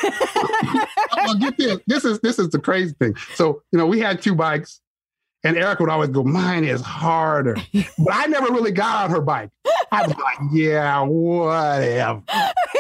well, 1.15 1.36
get 1.36 1.58
this. 1.58 1.80
This 1.88 2.06
is 2.06 2.19
this 2.19 2.38
is 2.38 2.50
the 2.50 2.60
crazy 2.60 2.93
thing. 3.00 3.15
So, 3.36 3.62
you 3.71 3.80
know, 3.80 3.86
we 3.86 4.00
had 4.00 4.21
two 4.21 4.36
bikes, 4.36 4.82
and 5.45 5.58
Erica 5.58 5.84
would 5.84 5.91
always 5.91 6.10
go, 6.10 6.23
mine 6.23 6.63
is 6.63 6.81
harder. 6.81 7.55
But 7.73 8.13
I 8.13 8.25
never 8.25 8.47
really 8.47 8.71
got 8.71 9.05
on 9.05 9.12
her 9.12 9.21
bike. 9.21 9.51
I 9.91 10.08
was 10.08 10.15
like, 10.17 10.49
yeah, 10.51 11.01
whatever. 11.01 12.23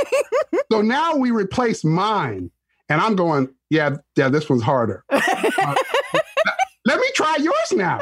so 0.71 0.81
now 0.81 1.15
we 1.15 1.31
replace 1.31 1.83
mine. 1.83 2.51
And 2.89 3.01
I'm 3.01 3.15
going, 3.15 3.49
yeah, 3.69 3.97
yeah, 4.15 4.29
this 4.29 4.49
one's 4.49 4.63
harder. 4.63 5.03
Uh, 5.09 5.21
let 6.85 6.99
me 6.99 7.07
try 7.13 7.37
yours 7.39 7.71
now. 7.71 7.99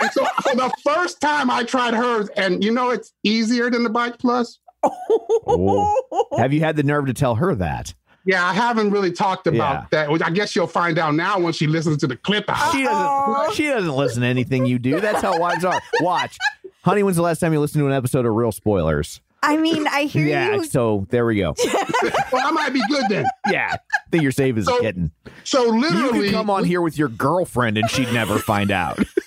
And 0.00 0.10
so 0.12 0.24
for 0.42 0.56
the 0.56 0.72
first 0.84 1.20
time 1.20 1.50
I 1.50 1.64
tried 1.64 1.94
hers, 1.94 2.28
and 2.36 2.62
you 2.62 2.72
know 2.72 2.90
it's 2.90 3.12
easier 3.22 3.70
than 3.70 3.84
the 3.84 3.90
bike 3.90 4.18
plus. 4.18 4.58
Oh. 4.82 6.28
Have 6.38 6.52
you 6.52 6.60
had 6.60 6.76
the 6.76 6.82
nerve 6.82 7.06
to 7.06 7.14
tell 7.14 7.36
her 7.36 7.54
that? 7.56 7.94
Yeah, 8.26 8.46
I 8.46 8.52
haven't 8.52 8.90
really 8.90 9.12
talked 9.12 9.46
about 9.46 9.58
Yeah. 9.74 9.86
that. 9.92 10.10
Which 10.10 10.22
I 10.22 10.30
guess 10.30 10.50
she'll 10.50 10.66
find 10.66 10.98
out 10.98 11.14
now 11.14 11.38
when 11.38 11.52
she 11.52 11.66
listens 11.66 11.96
to 11.98 12.06
the 12.06 12.16
clip 12.16 12.44
out. 12.48 12.72
She 12.72 12.82
doesn't. 12.84 13.54
She 13.54 13.66
doesn't 13.66 13.90
listen 13.94 14.22
to 14.22 14.28
anything 14.28 14.66
you 14.66 14.78
do. 14.78 15.00
That's 15.00 15.22
how 15.22 15.38
wives 15.38 15.64
are. 15.64 15.80
Watch, 16.00 16.36
honey. 16.82 17.02
When's 17.02 17.16
the 17.16 17.22
last 17.22 17.38
time 17.40 17.52
you 17.52 17.60
listened 17.60 17.80
to 17.82 17.86
an 17.86 17.92
episode 17.92 18.26
of 18.26 18.34
Real 18.34 18.52
Spoilers? 18.52 19.20
I 19.42 19.56
mean, 19.56 19.86
I 19.88 20.02
hear 20.02 20.26
yeah. 20.26 20.56
you. 20.56 20.64
So 20.64 21.06
there 21.08 21.24
we 21.24 21.36
go. 21.36 21.54
well, 22.30 22.46
I 22.46 22.50
might 22.50 22.74
be 22.74 22.82
good 22.88 23.04
then. 23.08 23.24
Yeah. 23.50 23.74
think 24.10 24.22
you're 24.22 24.32
safe 24.32 24.54
as 24.58 24.64
a 24.68 24.70
So, 24.70 24.80
kitten. 24.82 25.12
So 25.44 25.64
You 25.72 25.80
literally, 25.80 26.24
could 26.26 26.32
come 26.34 26.50
on 26.50 26.64
here 26.64 26.82
with 26.82 26.98
your 26.98 27.08
girlfriend 27.08 27.78
and 27.78 27.88
she'd 27.90 28.12
never 28.12 28.38
find 28.38 28.70
out. 28.70 28.98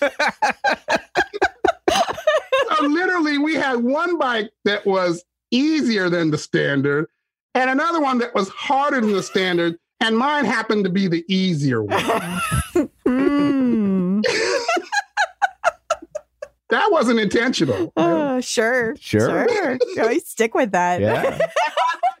so 1.90 2.86
literally, 2.86 3.38
we 3.38 3.54
had 3.54 3.82
one 3.82 4.16
bike 4.18 4.52
that 4.64 4.86
was 4.86 5.24
easier 5.50 6.08
than 6.08 6.30
the 6.30 6.38
standard, 6.38 7.06
and 7.54 7.70
another 7.70 8.00
one 8.00 8.18
that 8.18 8.34
was 8.34 8.48
harder 8.50 9.00
than 9.00 9.12
the 9.12 9.22
standard, 9.22 9.78
and 10.00 10.16
mine 10.18 10.44
happened 10.44 10.84
to 10.84 10.90
be 10.90 11.06
the 11.08 11.24
easier 11.28 11.82
one. 11.82 12.02
Hmm. 13.06 14.20
that 16.70 16.90
wasn't 16.90 17.20
intentional. 17.20 17.92
Oh, 17.96 18.40
sure. 18.40 18.96
Sure. 18.98 19.46
Sure. 19.48 19.78
Always 20.00 20.26
stick 20.26 20.54
with 20.54 20.72
that. 20.72 21.00
Yeah. 21.00 21.38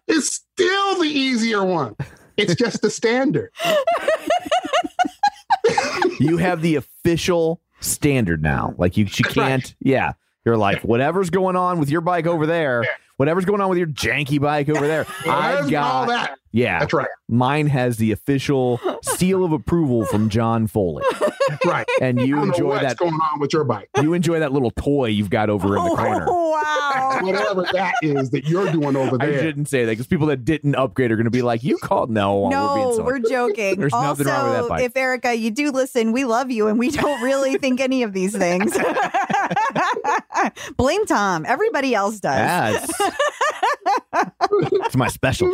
It's 0.06 0.28
still 0.28 1.00
the 1.00 1.08
easier 1.08 1.64
one. 1.64 1.96
It's 2.36 2.54
just 2.54 2.82
the 2.82 2.90
standard. 2.90 3.50
You 6.20 6.36
have 6.36 6.60
the 6.60 6.76
official 6.76 7.62
standard 7.80 8.42
now. 8.42 8.74
Like 8.76 8.98
you, 8.98 9.06
she 9.06 9.22
can't. 9.22 9.74
Yeah, 9.80 10.12
you're 10.44 10.58
like 10.58 10.82
whatever's 10.82 11.30
going 11.30 11.56
on 11.56 11.80
with 11.80 11.88
your 11.90 12.02
bike 12.02 12.26
over 12.26 12.44
there, 12.46 12.82
Yeah. 12.84 12.90
Whatever's 13.16 13.44
going 13.44 13.60
on 13.60 13.68
with 13.68 13.78
your 13.78 13.86
janky 13.88 14.40
bike 14.40 14.68
over 14.68 14.86
there. 14.86 15.06
I've 15.26 15.70
got 15.70 16.08
that. 16.08 16.38
yeah. 16.52 16.80
That's 16.80 16.92
right. 16.92 17.08
Mine 17.28 17.66
has 17.68 17.96
the 17.96 18.12
official 18.12 18.80
seal 19.02 19.44
of 19.44 19.52
approval 19.52 20.04
from 20.06 20.28
John 20.28 20.66
Foley, 20.66 21.04
right. 21.66 21.86
and 22.00 22.20
you 22.20 22.42
enjoy 22.42 22.68
what's 22.68 22.82
that. 22.82 22.96
going 22.98 23.14
on 23.14 23.40
with 23.40 23.52
your 23.52 23.64
bike. 23.64 23.88
You 24.00 24.12
enjoy 24.12 24.40
that 24.40 24.52
little 24.52 24.70
toy 24.70 25.06
you've 25.06 25.30
got 25.30 25.48
over 25.50 25.76
in 25.76 25.84
the 25.84 25.90
corner. 25.96 26.26
Oh, 26.28 26.50
wow. 26.50 26.93
Whatever 27.22 27.62
that 27.72 27.94
is 28.02 28.30
that 28.30 28.46
you're 28.46 28.70
doing 28.70 28.96
over 28.96 29.18
there. 29.18 29.28
I 29.28 29.32
there. 29.32 29.42
shouldn't 29.42 29.68
say 29.68 29.84
that 29.84 29.92
because 29.92 30.06
people 30.06 30.26
that 30.28 30.44
didn't 30.44 30.74
upgrade 30.74 31.10
are 31.10 31.16
going 31.16 31.24
to 31.24 31.30
be 31.30 31.42
like, 31.42 31.62
"You 31.62 31.78
called? 31.78 32.10
No, 32.10 32.40
we're 32.40 32.50
being 32.50 32.98
No, 32.98 33.04
we're 33.04 33.18
joking. 33.18 33.76
There's 33.78 33.92
also, 33.92 34.08
nothing 34.08 34.26
wrong 34.26 34.50
with 34.50 34.60
that 34.62 34.68
bike. 34.68 34.82
if 34.84 34.96
Erica, 34.96 35.34
you 35.34 35.50
do 35.50 35.70
listen, 35.70 36.12
we 36.12 36.24
love 36.24 36.50
you 36.50 36.68
and 36.68 36.78
we 36.78 36.90
don't 36.90 37.22
really 37.22 37.56
think 37.58 37.80
any 37.80 38.02
of 38.02 38.12
these 38.12 38.36
things. 38.36 38.76
Blame 40.76 41.06
Tom. 41.06 41.44
Everybody 41.46 41.94
else 41.94 42.20
does. 42.20 42.38
Yeah, 42.38 42.82
it's, 42.82 43.16
it's 44.72 44.96
my 44.96 45.08
special. 45.08 45.50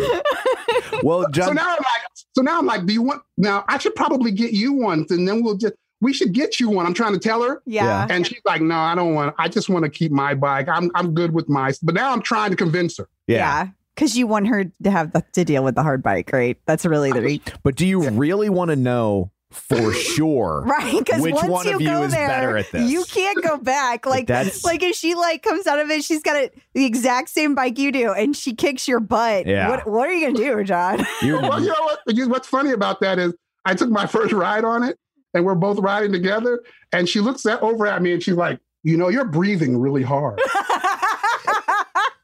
Well, 1.03 1.23
so 1.23 1.31
John, 1.31 1.55
now 1.55 1.69
I'm 1.69 1.77
like, 1.77 2.03
so 2.35 2.43
now 2.43 2.59
I'm 2.59 2.67
like, 2.67 2.87
do 2.87 2.93
you 2.93 3.03
want? 3.03 3.23
Now 3.37 3.65
I 3.69 3.79
should 3.79 3.95
probably 3.95 4.33
get 4.33 4.53
you 4.53 4.73
one, 4.73 5.07
and 5.11 5.27
then 5.27 5.43
we'll 5.43 5.57
just. 5.57 5.75
We 6.01 6.13
should 6.13 6.33
get 6.33 6.59
you 6.61 6.71
one. 6.71 6.87
I'm 6.87 6.95
trying 6.95 7.13
to 7.13 7.19
tell 7.19 7.43
her, 7.43 7.63
Yeah. 7.67 8.07
and 8.09 8.27
she's 8.27 8.41
like, 8.45 8.63
"No, 8.63 8.77
I 8.77 8.95
don't 8.95 9.15
want. 9.15 9.35
I 9.39 9.49
just 9.49 9.69
want 9.69 9.85
to 9.85 9.91
keep 9.91 10.11
my 10.13 10.35
bike. 10.35 10.69
I'm 10.69 10.91
I'm 10.95 11.15
good 11.15 11.33
with 11.33 11.49
my." 11.49 11.73
But 11.83 11.95
now 11.95 12.13
I'm 12.13 12.23
trying 12.23 12.51
to 12.51 12.57
convince 12.57 12.97
her. 12.99 13.09
yeah. 13.27 13.69
Because 13.97 14.17
you 14.17 14.27
want 14.27 14.47
her 14.47 14.65
to 14.65 14.91
have 14.91 15.13
the, 15.13 15.23
to 15.35 15.45
deal 15.45 15.63
with 15.63 15.75
the 15.75 15.83
hard 15.83 16.03
bike, 16.03 16.31
right? 16.33 16.57
That's 16.65 16.87
really 16.87 17.13
the 17.13 17.21
re- 17.21 17.43
But 17.63 17.75
do 17.75 17.87
you 17.87 18.09
really 18.09 18.49
want 18.49 18.71
to 18.71 18.77
know 18.77 19.31
for 19.51 19.93
sure? 20.15 20.63
right. 20.65 20.99
Because 21.01 21.21
Which 21.21 21.35
once 21.35 21.49
one 21.49 21.67
you 21.67 21.75
of 21.75 21.81
you 21.83 21.89
go 21.89 22.03
is 22.05 22.13
there, 22.13 22.29
better 22.29 22.57
at 22.57 22.71
this? 22.73 22.91
you 22.91 23.05
can't 23.05 23.43
go 23.45 23.59
back. 23.59 24.07
Like, 24.07 24.27
That's- 24.27 24.65
like 24.65 24.83
if 24.83 24.97
she 24.97 25.15
like 25.15 25.43
comes 25.43 25.67
out 25.67 25.81
of 25.81 25.91
it, 25.91 26.03
she's 26.03 26.23
got 26.23 26.37
a, 26.37 26.51
the 26.73 26.87
exact 26.87 27.29
same 27.29 27.55
bike 27.55 27.79
you 27.79 27.93
do, 27.93 28.11
and 28.13 28.35
she 28.35 28.55
kicks 28.55 28.89
your 28.89 29.01
butt. 29.01 29.45
Yeah. 29.45 29.69
What 29.69 29.87
What 29.87 30.09
are 30.09 30.13
you 30.15 30.29
gonna 30.29 30.39
do, 30.39 30.65
John? 30.65 31.05
You, 31.21 31.35
Well, 31.43 31.61
you 31.61 31.69
know 31.69 31.83
what? 31.83 32.29
What's 32.31 32.49
funny 32.49 32.71
about 32.71 33.01
that 33.01 33.19
is 33.19 33.35
I 33.67 33.75
took 33.75 33.91
my 33.91 34.07
first 34.07 34.33
ride 34.33 34.65
on 34.65 34.83
it, 34.83 34.97
and 35.35 35.45
we're 35.45 35.55
both 35.55 35.79
riding 35.79 36.13
together, 36.13 36.63
and 36.93 37.09
she 37.09 37.21
looks 37.21 37.47
at, 37.47 37.63
over 37.63 37.87
at 37.87 38.03
me, 38.03 38.13
and 38.13 38.23
she's 38.23 38.35
like, 38.35 38.59
"You 38.83 38.97
know, 38.97 39.09
you're 39.09 39.25
breathing 39.25 39.79
really 39.79 40.03
hard." 40.03 40.41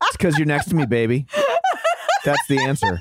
it's 0.03 0.17
because 0.17 0.37
you're 0.39 0.47
next 0.47 0.69
to 0.71 0.75
me, 0.75 0.87
baby. 0.87 1.27
That's 2.25 2.47
the 2.49 2.59
answer. 2.59 3.01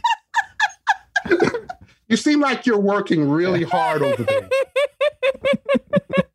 You 2.07 2.17
seem 2.17 2.39
like 2.39 2.67
you're 2.67 2.79
working 2.79 3.27
really 3.29 3.63
hard 3.63 4.03
over 4.03 4.23
there. 4.23 4.47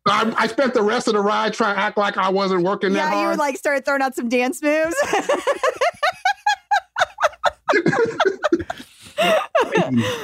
I, 0.05 0.33
I 0.37 0.47
spent 0.47 0.73
the 0.73 0.81
rest 0.81 1.07
of 1.07 1.13
the 1.13 1.21
ride 1.21 1.53
trying 1.53 1.75
to 1.75 1.81
act 1.81 1.97
like 1.97 2.17
I 2.17 2.29
wasn't 2.29 2.63
working 2.63 2.91
that 2.93 2.99
hard. 2.99 3.13
yeah, 3.13 3.19
you 3.19 3.25
hard. 3.27 3.39
like 3.39 3.57
started 3.57 3.85
throwing 3.85 4.01
out 4.01 4.15
some 4.15 4.27
dance 4.27 4.61
moves. 4.61 4.95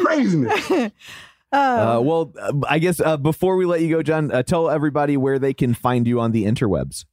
Craziness. 0.04 0.72
Uh, 1.52 1.96
oh, 1.98 2.02
well, 2.02 2.34
uh, 2.40 2.54
I 2.68 2.80
guess 2.80 3.00
uh, 3.00 3.18
before 3.18 3.56
we 3.56 3.66
let 3.66 3.82
you 3.82 3.90
go, 3.90 4.04
John, 4.04 4.32
uh, 4.32 4.44
tell 4.44 4.70
everybody 4.70 5.16
where 5.16 5.40
they 5.40 5.54
can 5.54 5.74
find 5.74 6.06
you 6.06 6.20
on 6.20 6.32
the 6.32 6.44
interwebs. 6.44 7.06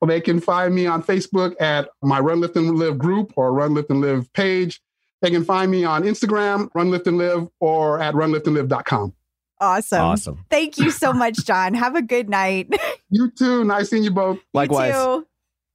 Well, 0.00 0.08
they 0.08 0.20
can 0.20 0.40
find 0.40 0.74
me 0.74 0.86
on 0.86 1.02
Facebook 1.02 1.54
at 1.60 1.88
my 2.02 2.18
Run 2.18 2.40
Lift 2.40 2.56
and 2.56 2.76
Live 2.76 2.98
group 2.98 3.32
or 3.36 3.52
Run 3.52 3.74
Lift 3.74 3.90
and 3.90 4.00
Live 4.00 4.32
page. 4.32 4.80
They 5.20 5.30
can 5.30 5.44
find 5.44 5.70
me 5.70 5.84
on 5.84 6.02
Instagram, 6.02 6.68
Run 6.74 6.90
Lift 6.90 7.06
and 7.06 7.18
Live, 7.18 7.48
or 7.60 8.00
at 8.00 8.14
runliftandlive.com. 8.14 9.14
awesome. 9.60 10.00
awesome. 10.00 10.44
Thank 10.50 10.78
you 10.78 10.90
so 10.90 11.12
much, 11.12 11.44
John. 11.46 11.74
Have 11.74 11.94
a 11.94 12.02
good 12.02 12.28
night. 12.28 12.68
You 13.14 13.30
too. 13.30 13.62
Nice 13.62 13.90
seeing 13.90 14.04
you 14.04 14.10
both. 14.10 14.38
Likewise. 14.54 14.94
You 14.94 15.18
too. 15.20 15.26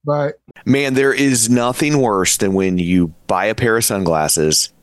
Bye. 0.04 0.32
Man, 0.64 0.94
there 0.94 1.14
is 1.14 1.48
nothing 1.48 2.00
worse 2.00 2.36
than 2.36 2.52
when 2.52 2.78
you 2.78 3.14
buy 3.28 3.44
a 3.44 3.54
pair 3.54 3.76
of 3.76 3.84
sunglasses 3.84 4.72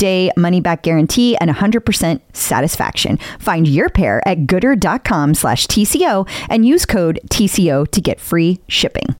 day 0.00 0.30
money 0.36 0.60
back 0.60 0.82
guarantee 0.82 1.36
and 1.36 1.50
100% 1.50 2.20
satisfaction. 2.32 3.18
Find 3.38 3.68
your 3.68 3.90
pair 3.90 4.26
at 4.26 4.38
goodr.com 4.46 5.34
slash 5.34 5.66
TCO 5.66 6.26
and 6.48 6.66
use 6.66 6.86
code 6.86 7.20
TCO 7.28 7.86
to 7.90 8.00
get 8.00 8.18
free 8.18 8.60
shipping. 8.66 9.19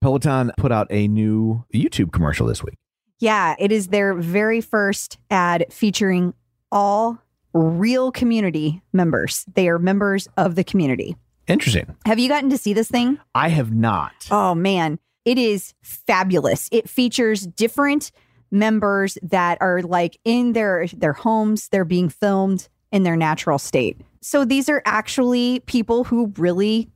Peloton 0.00 0.52
put 0.56 0.72
out 0.72 0.86
a 0.90 1.08
new 1.08 1.64
YouTube 1.74 2.12
commercial 2.12 2.46
this 2.46 2.62
week. 2.62 2.76
Yeah, 3.18 3.54
it 3.58 3.70
is 3.70 3.88
their 3.88 4.14
very 4.14 4.60
first 4.60 5.18
ad 5.30 5.66
featuring 5.70 6.32
all 6.72 7.18
real 7.52 8.10
community 8.10 8.80
members. 8.92 9.44
They 9.54 9.68
are 9.68 9.78
members 9.78 10.26
of 10.36 10.54
the 10.54 10.64
community. 10.64 11.16
Interesting. 11.46 11.96
Have 12.06 12.18
you 12.18 12.28
gotten 12.28 12.50
to 12.50 12.58
see 12.58 12.72
this 12.72 12.88
thing? 12.88 13.18
I 13.34 13.48
have 13.48 13.72
not. 13.72 14.12
Oh 14.30 14.54
man, 14.54 14.98
it 15.24 15.36
is 15.36 15.74
fabulous. 15.82 16.68
It 16.72 16.88
features 16.88 17.46
different 17.46 18.10
members 18.50 19.18
that 19.22 19.58
are 19.60 19.82
like 19.82 20.18
in 20.24 20.52
their 20.52 20.86
their 20.96 21.12
homes, 21.12 21.68
they're 21.68 21.84
being 21.84 22.08
filmed 22.08 22.68
in 22.92 23.02
their 23.02 23.16
natural 23.16 23.58
state. 23.58 24.00
So 24.22 24.44
these 24.44 24.68
are 24.68 24.82
actually 24.84 25.60
people 25.60 26.04
who 26.04 26.32
really 26.36 26.88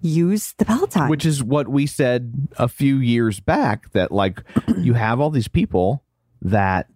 use 0.00 0.54
the 0.58 0.64
Peloton. 0.64 1.08
Which 1.08 1.24
is 1.26 1.42
what 1.42 1.68
we 1.68 1.86
said 1.86 2.48
a 2.58 2.68
few 2.68 2.96
years 2.96 3.40
back 3.40 3.90
that 3.92 4.10
like 4.12 4.42
you 4.78 4.94
have 4.94 5.20
all 5.20 5.30
these 5.30 5.48
people 5.48 6.02
that 6.42 6.88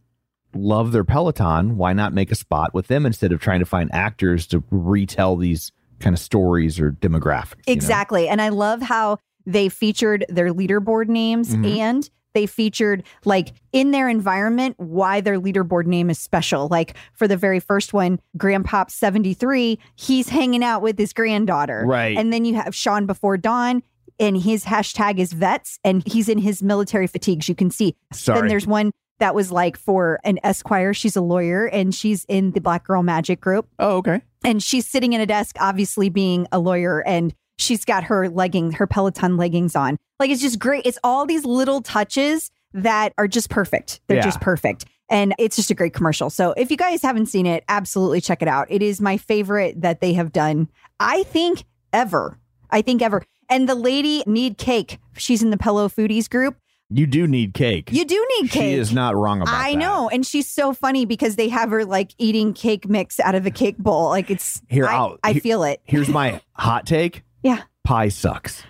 love 0.55 0.93
their 0.93 1.05
Peloton. 1.05 1.77
Why 1.77 1.93
not 1.93 2.13
make 2.13 2.31
a 2.31 2.35
spot 2.37 2.73
with 2.75 2.87
them 2.87 3.05
instead 3.07 3.33
of 3.33 3.41
trying 3.41 3.61
to 3.61 3.67
find 3.67 3.91
actors 3.93 4.47
to 4.49 4.63
retell 4.71 5.37
these 5.37 5.73
kind 6.01 6.15
of 6.15 6.21
stories 6.21 6.79
or 6.81 6.93
demographics? 6.93 7.57
you 7.67 7.75
know? 7.75 7.79
Exactly. 7.79 8.29
And 8.29 8.41
I 8.41 8.49
love 8.51 8.81
how 8.83 9.19
they 9.47 9.69
featured 9.69 10.25
their 10.29 10.53
leaderboard 10.55 11.09
names 11.09 11.55
Mhm. 11.55 11.79
and 11.79 12.11
they 12.35 12.47
featured 12.47 13.03
like 13.24 13.53
in 13.72 13.93
their 13.93 14.09
environment 14.09 14.74
why 14.78 15.20
their 15.20 15.41
leaderboard 15.41 15.87
name 15.87 16.11
is 16.11 16.18
special. 16.18 16.68
Like 16.68 16.95
for 17.14 17.26
the 17.26 17.37
very 17.37 17.61
first 17.61 17.93
one, 17.93 18.20
Grandpop 18.37 18.91
73, 18.91 19.78
he's 19.97 20.28
hanging 20.28 20.62
out 20.62 20.82
with 20.82 20.99
his 20.99 21.12
granddaughter. 21.12 21.85
Right. 21.87 22.16
And 22.16 22.32
then 22.32 22.45
you 22.45 22.55
have 22.57 22.74
Sean 22.74 23.07
Before 23.07 23.37
Dawn 23.37 23.82
and 24.20 24.37
his 24.37 24.64
hashtag 24.64 25.18
is 25.18 25.32
vets 25.32 25.78
and 25.85 26.07
he's 26.07 26.28
in 26.28 26.39
his 26.39 26.62
military 26.62 27.07
fatigues. 27.07 27.49
You 27.49 27.55
can 27.55 27.70
see. 27.70 27.97
Sorry. 28.12 28.41
Then 28.41 28.49
there's 28.49 28.66
one 28.66 28.93
that 29.18 29.35
was 29.35 29.51
like 29.53 29.76
for 29.76 30.20
an 30.24 30.39
Esquire. 30.43 30.93
She's 30.93 31.16
a 31.16 31.20
lawyer 31.20 31.66
and 31.66 31.95
she's 31.95 32.24
in 32.28 32.53
the 32.53 32.61
Black 32.61 32.85
Girl 32.85 33.03
Magic 33.03 33.41
group 33.41 33.68
oh, 33.78 33.99
okay. 33.99 34.20
and 34.45 34.62
she's 34.62 34.87
sitting 34.87 35.14
at 35.14 35.20
a 35.20 35.26
desk, 35.26 35.57
obviously 35.61 36.09
being 36.09 36.47
a 36.53 36.59
lawyer, 36.59 37.01
and 37.07 37.35
she's 37.59 37.85
got 37.85 38.05
her 38.05 38.29
leggings, 38.29 38.75
her 38.77 38.87
Peloton 38.87 39.37
leggings 39.37 39.75
on. 39.77 39.99
Like 40.19 40.31
it's 40.31 40.41
just 40.43 40.59
great. 40.59 40.87
It's 40.87 40.99
all 41.05 41.27
these 41.27 41.45
little 41.45 41.81
touches 41.83 42.51
that 42.73 43.13
are 43.19 43.29
just 43.29 43.51
perfect. 43.51 44.01
They're 44.07 44.17
Yeah. 44.19 44.23
just 44.25 44.41
perfect. 44.41 44.85
And 45.11 45.35
it's 45.39 45.55
just 45.57 45.71
a 45.71 45.75
great 45.75 45.93
commercial. 45.93 46.31
So 46.31 46.53
if 46.57 46.71
you 46.71 46.77
guys 46.77 47.03
haven't 47.03 47.27
seen 47.27 47.47
it, 47.47 47.63
absolutely 47.69 48.21
check 48.21 48.41
it 48.43 48.49
out. 48.49 48.67
It 48.71 48.83
is 48.83 49.01
my 49.01 49.17
favorite 49.17 49.83
that 49.83 50.01
they 50.01 50.15
have 50.15 50.33
done, 50.33 50.69
I 50.99 51.25
think, 51.25 51.65
ever. 51.93 52.39
I 52.71 52.81
think 52.83 53.03
ever. 53.03 53.23
And 53.51 53.69
the 53.69 53.75
lady 53.75 54.25
need 54.27 54.57
cake. 54.57 54.99
She's 55.17 55.43
in 55.43 55.51
the 55.51 55.59
Pillow 55.59 55.89
Foodies 55.89 56.29
group. 56.31 56.57
You 56.91 57.07
do 57.07 57.27
need 57.27 57.55
cake. 57.55 57.91
You 57.93 58.05
do 58.05 58.27
need 58.39 58.51
cake. 58.51 58.75
She 58.75 58.79
is 58.79 58.93
not 58.93 59.15
wrong 59.17 59.43
about 59.43 59.55
I 59.55 59.73
that. 59.73 59.79
know. 59.79 60.09
And 60.09 60.25
she's 60.25 60.49
so 60.49 60.73
funny 60.73 61.05
because 61.07 61.37
they 61.37 61.49
have 61.49 61.71
her 61.71 61.85
like 61.85 62.13
eating 62.19 62.55
cake 62.55 62.89
mix 62.89 63.19
out 63.21 63.35
of 63.35 63.47
a 63.47 63.51
cake 63.51 63.77
bowl. 63.79 64.09
Like 64.11 64.31
it's 64.31 64.63
Here, 64.69 64.87
I, 64.87 64.95
I'll- 64.95 65.19
I 65.23 65.35
feel 65.35 65.65
it. 65.65 65.81
Here's 65.85 66.09
my 66.09 66.41
hot 66.53 66.87
take. 66.87 67.23
Yeah. 67.45 67.62
Pie 67.84 68.09
sucks. 68.09 68.64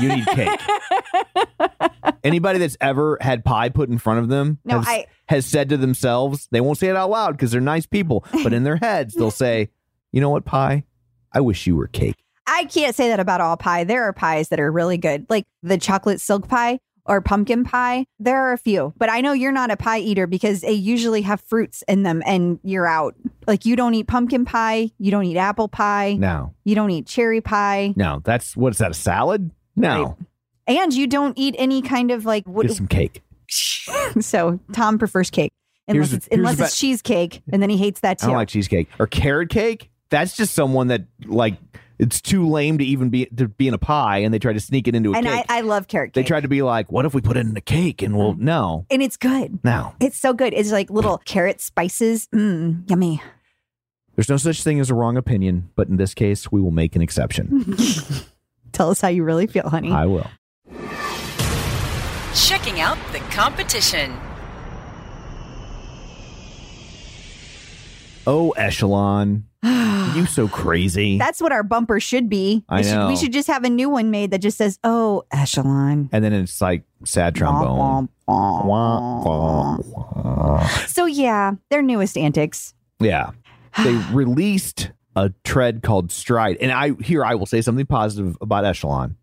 You 0.00 0.08
need 0.08 0.26
cake. 0.26 0.60
Anybody 2.24 2.58
that's 2.58 2.76
ever 2.80 3.18
had 3.20 3.44
pie 3.44 3.68
put 3.68 3.88
in 3.88 3.98
front 3.98 4.18
of 4.20 4.28
them 4.28 4.58
No, 4.64 4.78
has, 4.78 4.86
I- 4.88 5.06
has 5.28 5.46
said 5.46 5.68
to 5.68 5.76
themselves, 5.76 6.48
they 6.50 6.60
won't 6.60 6.78
say 6.78 6.88
it 6.88 6.96
out 6.96 7.10
loud 7.10 7.32
because 7.32 7.52
they're 7.52 7.60
nice 7.60 7.86
people, 7.86 8.24
but 8.42 8.52
in 8.52 8.64
their 8.64 8.76
heads, 8.76 9.14
they'll 9.14 9.30
say, 9.46 9.68
you 10.12 10.20
know 10.20 10.30
what, 10.30 10.44
pie? 10.44 10.84
I 11.32 11.40
wish 11.40 11.66
you 11.66 11.76
were 11.76 11.86
cake. 11.86 12.16
I 12.46 12.64
can't 12.64 12.94
say 12.96 13.08
that 13.08 13.20
about 13.20 13.40
all 13.40 13.56
pie. 13.56 13.84
There 13.84 14.04
are 14.04 14.12
pies 14.12 14.48
that 14.48 14.60
are 14.60 14.70
really 14.72 14.98
good, 14.98 15.26
like 15.28 15.44
the 15.62 15.78
chocolate 15.78 16.20
silk 16.20 16.48
pie 16.48 16.78
or 17.08 17.20
pumpkin 17.20 17.64
pie. 17.64 18.06
There 18.18 18.36
are 18.36 18.52
a 18.52 18.58
few, 18.58 18.92
but 18.98 19.08
I 19.10 19.20
know 19.20 19.32
you're 19.32 19.52
not 19.52 19.70
a 19.70 19.76
pie 19.76 19.98
eater 19.98 20.26
because 20.26 20.60
they 20.60 20.72
usually 20.72 21.22
have 21.22 21.40
fruits 21.40 21.82
in 21.88 22.02
them 22.02 22.22
and 22.26 22.58
you're 22.62 22.86
out. 22.86 23.14
Like 23.46 23.64
you 23.64 23.76
don't 23.76 23.94
eat 23.94 24.06
pumpkin 24.08 24.44
pie, 24.44 24.90
you 24.98 25.10
don't 25.10 25.24
eat 25.24 25.36
apple 25.36 25.68
pie, 25.68 26.14
No, 26.18 26.54
you 26.64 26.74
don't 26.74 26.90
eat 26.90 27.06
cherry 27.06 27.40
pie, 27.40 27.94
no, 27.96 28.20
that's 28.24 28.56
what 28.56 28.72
is 28.72 28.78
that, 28.78 28.90
a 28.90 28.94
salad? 28.94 29.50
No, 29.76 30.16
and 30.66 30.92
you 30.92 31.06
don't 31.06 31.36
eat 31.38 31.54
any 31.58 31.82
kind 31.82 32.10
of 32.10 32.24
like 32.24 32.46
what 32.46 32.66
get 32.66 32.76
some 32.76 32.88
cake. 32.88 33.22
so 34.20 34.58
Tom 34.72 34.98
prefers 34.98 35.30
cake. 35.30 35.52
Unless 35.88 36.10
Here's- 36.10 36.26
it's 36.26 36.28
unless 36.32 36.58
here's 36.58 36.70
it's 36.70 36.78
cheesecake, 36.80 37.42
and 37.52 37.62
then 37.62 37.70
he 37.70 37.76
hates 37.76 38.00
that 38.00 38.18
too. 38.18 38.26
I 38.26 38.28
don't 38.30 38.36
like 38.36 38.48
cheesecake 38.48 38.88
or 38.98 39.06
carrot 39.06 39.50
cake. 39.50 39.90
That's 40.10 40.36
just 40.36 40.54
someone 40.54 40.88
that 40.88 41.04
like 41.24 41.54
it's 41.98 42.20
too 42.20 42.48
lame 42.48 42.78
to 42.78 42.84
even 42.84 43.08
be 43.10 43.26
to 43.36 43.48
be 43.48 43.68
in 43.68 43.74
a 43.74 43.78
pie, 43.78 44.18
and 44.18 44.32
they 44.32 44.38
try 44.38 44.52
to 44.52 44.60
sneak 44.60 44.88
it 44.88 44.94
into 44.94 45.12
a 45.12 45.16
and 45.16 45.26
cake. 45.26 45.46
I, 45.48 45.58
I 45.58 45.60
love 45.62 45.88
carrot 45.88 46.12
cake. 46.12 46.24
they 46.24 46.28
tried 46.28 46.42
to 46.42 46.48
be 46.48 46.62
like, 46.62 46.92
what 46.92 47.04
if 47.04 47.14
we 47.14 47.20
put 47.20 47.36
it 47.36 47.46
in 47.46 47.56
a 47.56 47.60
cake? 47.60 48.02
And 48.02 48.16
we'll 48.16 48.34
no, 48.34 48.86
and 48.90 49.02
it's 49.02 49.16
good. 49.16 49.60
no. 49.64 49.94
It's 50.00 50.18
so 50.18 50.32
good. 50.32 50.52
It's 50.54 50.72
like 50.72 50.90
little 50.90 51.18
carrot 51.18 51.60
spices. 51.60 52.28
Mm, 52.34 52.88
yummy. 52.90 53.22
There's 54.14 54.30
no 54.30 54.38
such 54.38 54.62
thing 54.62 54.80
as 54.80 54.88
a 54.88 54.94
wrong 54.94 55.16
opinion, 55.18 55.70
but 55.76 55.88
in 55.88 55.96
this 55.96 56.14
case, 56.14 56.50
we 56.50 56.60
will 56.60 56.70
make 56.70 56.96
an 56.96 57.02
exception. 57.02 57.76
Tell 58.72 58.90
us 58.90 59.00
how 59.02 59.08
you 59.08 59.22
really 59.24 59.46
feel, 59.46 59.68
honey. 59.68 59.92
I 59.92 60.06
will. 60.06 60.26
Checking 62.34 62.80
out 62.80 62.96
the 63.12 63.18
competition. 63.30 64.16
Oh, 68.26 68.50
Echelon, 68.56 69.44
you 70.14 70.26
so 70.26 70.48
crazy. 70.48 71.18
That's 71.18 71.40
what 71.40 71.52
our 71.52 71.62
bumper 71.62 72.00
should 72.00 72.28
be. 72.28 72.64
I 72.68 72.78
we, 72.78 72.82
should, 72.84 72.92
know. 72.92 73.08
we 73.08 73.16
should 73.16 73.32
just 73.32 73.48
have 73.48 73.64
a 73.64 73.70
new 73.70 73.88
one 73.88 74.10
made 74.10 74.30
that 74.30 74.38
just 74.38 74.58
says, 74.58 74.78
"Oh, 74.84 75.24
echelon." 75.32 76.08
and 76.12 76.24
then 76.24 76.32
it's 76.32 76.60
like 76.60 76.82
sad 77.04 77.34
trombone. 77.34 78.08
Wah, 78.26 78.64
wah, 78.64 79.78
wah. 79.78 80.66
So 80.86 81.06
yeah, 81.06 81.52
their 81.70 81.82
newest 81.82 82.16
antics. 82.16 82.74
Yeah. 83.00 83.30
They 83.84 83.92
released 84.10 84.90
a 85.16 85.34
tread 85.44 85.82
called 85.82 86.10
Stride. 86.10 86.56
And 86.62 86.72
I 86.72 86.92
here 87.02 87.22
I 87.22 87.34
will 87.34 87.44
say 87.44 87.60
something 87.60 87.84
positive 87.84 88.38
about 88.40 88.64
Echelon. 88.64 89.16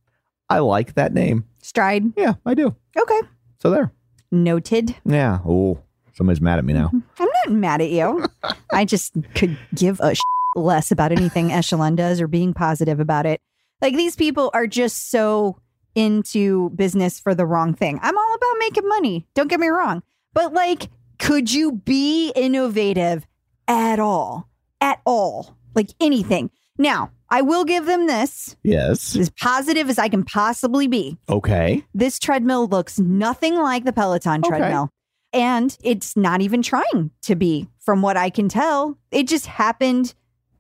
I 0.49 0.59
like 0.59 0.93
that 0.93 1.13
name. 1.13 1.45
Stride. 1.63 2.13
Yeah, 2.17 2.33
I 2.45 2.53
do. 2.53 2.75
Okay. 2.95 3.19
So 3.61 3.71
there. 3.71 3.91
Noted. 4.31 4.95
Yeah. 5.05 5.39
Oh, 5.45 5.79
somebody's 6.13 6.41
mad 6.41 6.59
at 6.59 6.65
me 6.65 6.73
now. 6.73 6.87
Mm-hmm. 6.87 7.23
I'm 7.23 7.29
not 7.45 7.59
mad 7.59 7.81
at 7.81 7.89
you. 7.89 8.25
I 8.71 8.85
just 8.85 9.13
could 9.35 9.57
give 9.73 9.99
a 10.01 10.15
less 10.55 10.91
about 10.91 11.11
anything 11.11 11.51
Echelon 11.51 11.95
does 11.95 12.21
or 12.21 12.27
being 12.27 12.53
positive 12.53 12.99
about 12.99 13.25
it. 13.25 13.41
Like 13.81 13.95
these 13.95 14.15
people 14.15 14.49
are 14.53 14.67
just 14.67 15.09
so 15.11 15.57
into 15.95 16.69
business 16.71 17.19
for 17.19 17.35
the 17.35 17.45
wrong 17.45 17.73
thing. 17.73 17.99
I'm 18.01 18.17
all 18.17 18.33
about 18.35 18.55
making 18.59 18.87
money. 18.87 19.27
Don't 19.35 19.47
get 19.49 19.59
me 19.59 19.67
wrong. 19.67 20.01
But 20.33 20.53
like, 20.53 20.89
could 21.19 21.51
you 21.53 21.73
be 21.73 22.31
innovative 22.35 23.25
at 23.67 23.99
all? 23.99 24.49
At 24.81 24.99
all? 25.05 25.55
Like 25.75 25.89
anything. 25.99 26.49
Now, 26.77 27.11
I 27.29 27.41
will 27.41 27.63
give 27.65 27.85
them 27.85 28.07
this 28.07 28.55
Yes. 28.63 29.15
as 29.15 29.29
positive 29.31 29.89
as 29.89 29.99
I 29.99 30.07
can 30.09 30.23
possibly 30.23 30.87
be. 30.87 31.17
Okay. 31.29 31.85
This 31.93 32.17
treadmill 32.19 32.67
looks 32.67 32.99
nothing 32.99 33.55
like 33.55 33.85
the 33.85 33.93
Peloton 33.93 34.41
Okay. 34.43 34.49
treadmill. 34.57 34.89
And 35.31 35.75
it's 35.83 36.15
not 36.15 36.41
even 36.41 36.61
trying 36.61 37.11
to 37.23 37.35
be, 37.35 37.67
from 37.79 38.01
what 38.03 38.17
I 38.17 38.29
can 38.29 38.49
tell. 38.49 38.97
It 39.11 39.27
just 39.27 39.45
happened 39.47 40.13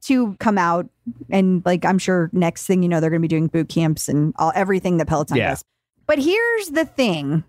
to 0.05 0.35
come 0.39 0.57
out. 0.57 0.87
And 1.29 1.61
like, 1.65 1.85
I'm 1.85 1.97
sure 1.99 2.29
next 2.33 2.65
thing 2.65 2.83
you 2.83 2.89
know, 2.89 2.99
they're 2.99 3.09
going 3.09 3.21
to 3.21 3.27
be 3.27 3.27
doing 3.27 3.47
boot 3.47 3.69
camps 3.69 4.07
and 4.09 4.33
all 4.37 4.51
everything 4.55 4.97
that 4.97 5.07
Peloton 5.07 5.37
Yeah. 5.37 5.49
does. 5.51 5.63
But 6.05 6.19
here's 6.19 6.67
the 6.69 6.85
thing 6.85 7.43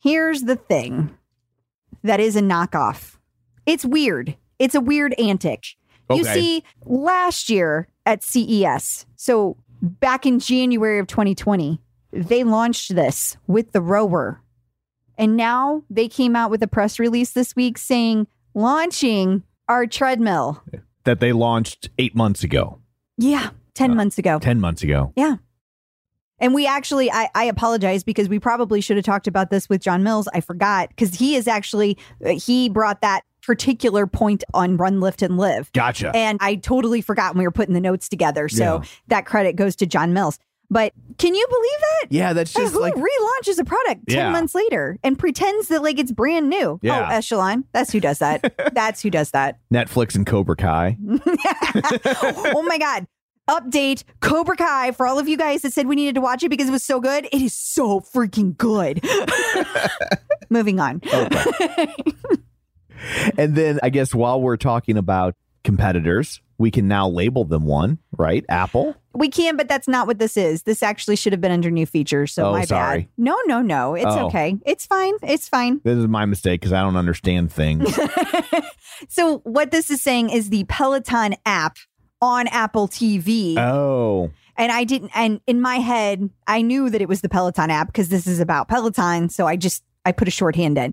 here's 0.00 0.42
the 0.42 0.56
thing 0.56 1.16
that 2.02 2.20
is 2.20 2.36
a 2.36 2.40
knockoff. 2.40 3.16
It's 3.64 3.84
weird. 3.84 4.36
It's 4.58 4.74
a 4.74 4.80
weird 4.80 5.14
antic. 5.18 5.64
You 6.10 6.22
see, 6.22 6.62
last 6.84 7.50
year 7.50 7.88
at 8.04 8.22
CES, 8.22 9.06
so 9.16 9.56
back 9.82 10.24
in 10.24 10.38
January 10.38 11.00
of 11.00 11.08
2020, 11.08 11.80
they 12.12 12.44
launched 12.44 12.94
this 12.94 13.36
with 13.48 13.72
the 13.72 13.80
rower. 13.80 14.40
And 15.18 15.36
now 15.36 15.82
they 15.90 16.06
came 16.08 16.36
out 16.36 16.50
with 16.50 16.62
a 16.62 16.68
press 16.68 17.00
release 17.00 17.32
this 17.32 17.56
week 17.56 17.76
saying, 17.76 18.28
launching 18.54 19.42
our 19.68 19.86
treadmill. 19.86 20.62
That 21.06 21.20
they 21.20 21.32
launched 21.32 21.88
eight 21.98 22.14
months 22.14 22.44
ago, 22.44 22.80
Yeah, 23.16 23.50
10 23.74 23.92
Uh, 23.92 23.94
months 23.94 24.18
ago. 24.18 24.38
10 24.38 24.60
months 24.60 24.82
ago. 24.82 25.12
Yeah. 25.16 25.36
And 26.38 26.52
we 26.52 26.66
actually, 26.66 27.10
I, 27.10 27.30
I 27.34 27.44
apologize 27.44 28.04
because 28.04 28.28
we 28.28 28.38
probably 28.38 28.80
should 28.82 28.96
have 28.98 29.06
talked 29.06 29.26
about 29.26 29.48
this 29.48 29.68
with 29.70 29.80
John 29.80 30.02
Mills. 30.02 30.28
I 30.34 30.40
forgot 30.42 30.90
because 30.90 31.14
he 31.14 31.34
is 31.34 31.48
actually, 31.48 31.96
uh, 32.24 32.30
he 32.30 32.68
brought 32.68 33.00
that 33.00 33.22
particular 33.42 34.06
point 34.06 34.44
on 34.52 34.76
Run, 34.76 35.00
Lift, 35.00 35.22
and 35.22 35.38
Live. 35.38 35.72
Gotcha. 35.72 36.10
And 36.14 36.38
I 36.42 36.56
totally 36.56 37.00
forgot 37.00 37.34
when 37.34 37.38
we 37.38 37.46
were 37.46 37.52
putting 37.52 37.72
the 37.74 37.80
notes 37.80 38.08
together. 38.08 38.48
So 38.48 38.64
Yeah. 38.82 38.88
that 39.06 39.24
credit 39.24 39.54
goes 39.56 39.76
to 39.76 39.86
John 39.86 40.12
Mills. 40.12 40.38
But 40.68 40.92
can 41.18 41.34
you 41.34 41.46
believe 41.48 41.80
that? 41.80 42.06
yeah, 42.12 42.32
that's 42.32 42.52
just 42.52 42.74
who 42.74 42.80
like 42.80 42.94
relaunches 42.94 43.58
a 43.58 43.64
product 43.64 44.08
10 44.08 44.16
Yeah. 44.18 44.30
months 44.30 44.54
later 44.54 44.98
and 45.04 45.18
pretends 45.18 45.68
that 45.68 45.82
like 45.82 45.98
it's 45.98 46.10
brand 46.12 46.48
new? 46.48 46.70
Oh, 46.72 46.80
yeah. 46.82 47.08
Oh, 47.10 47.14
Echelon. 47.14 47.64
That's 47.72 47.92
who 47.92 48.00
does 48.00 48.18
that. 48.18 48.52
That's 48.74 49.00
who 49.02 49.10
does 49.10 49.30
that. 49.30 49.58
Netflix 49.72 50.16
and 50.16 50.26
Cobra 50.26 50.56
Kai. 50.56 50.96
oh 52.52 52.64
my 52.66 52.78
God. 52.78 53.06
Update 53.48 54.02
Cobra 54.18 54.56
Kai 54.56 54.90
for 54.90 55.06
all 55.06 55.20
of 55.20 55.28
you 55.28 55.36
guys 55.36 55.62
that 55.62 55.72
said 55.72 55.86
we 55.86 55.94
needed 55.94 56.16
to 56.16 56.20
watch 56.20 56.42
it 56.42 56.48
because 56.48 56.68
it 56.68 56.72
was 56.72 56.82
so 56.82 57.00
good. 57.00 57.26
It 57.26 57.40
is 57.40 57.54
so 57.56 58.00
freaking 58.00 58.56
good. 58.56 59.00
Moving 60.50 60.80
on. 60.80 61.00
And 63.38 63.54
then 63.54 63.78
I 63.82 63.90
guess 63.90 64.14
while 64.14 64.40
we're 64.40 64.56
talking 64.56 64.96
about 64.96 65.34
competitors, 65.64 66.40
we 66.58 66.70
can 66.70 66.88
now 66.88 67.08
label 67.08 67.44
them 67.44 67.64
one, 67.64 67.98
right? 68.16 68.44
Apple. 68.48 68.96
We 69.16 69.28
can, 69.28 69.56
but 69.56 69.66
that's 69.68 69.88
not 69.88 70.06
what 70.06 70.18
this 70.18 70.36
is. 70.36 70.64
This 70.64 70.82
actually 70.82 71.16
should 71.16 71.32
have 71.32 71.40
been 71.40 71.50
under 71.52 71.70
new 71.70 71.86
features. 71.86 72.32
So 72.32 72.48
Oh, 72.48 72.52
my 72.52 72.64
sorry. 72.64 73.00
bad. 73.02 73.08
No, 73.16 73.36
no, 73.46 73.62
no. 73.62 73.94
It's 73.94 74.04
Oh. 74.06 74.26
okay. 74.26 74.56
It's 74.66 74.84
fine. 74.86 75.14
It's 75.22 75.48
fine. 75.48 75.80
This 75.84 75.96
is 75.96 76.06
my 76.06 76.26
mistake 76.26 76.60
because 76.60 76.72
I 76.72 76.82
don't 76.82 76.96
understand 76.96 77.50
things. 77.52 77.98
so 79.08 79.38
what 79.38 79.70
this 79.70 79.90
is 79.90 80.02
saying 80.02 80.30
is 80.30 80.50
the 80.50 80.64
Peloton 80.64 81.34
app 81.44 81.76
on 82.20 82.46
Apple 82.48 82.88
TV. 82.88 83.56
oh, 83.58 84.30
and 84.58 84.72
I 84.72 84.84
didn't 84.84 85.10
and 85.14 85.40
in 85.46 85.60
my 85.60 85.76
head, 85.76 86.30
I 86.46 86.62
knew 86.62 86.88
that 86.90 87.02
it 87.02 87.08
was 87.08 87.20
the 87.20 87.28
Peloton 87.28 87.70
app 87.70 87.88
because 87.88 88.08
this 88.08 88.26
is 88.26 88.40
about 88.40 88.68
Peloton. 88.68 89.28
So 89.28 89.46
I 89.46 89.56
just 89.56 89.82
I 90.04 90.12
put 90.12 90.28
a 90.28 90.30
shorthand 90.30 90.78
in. 90.78 90.92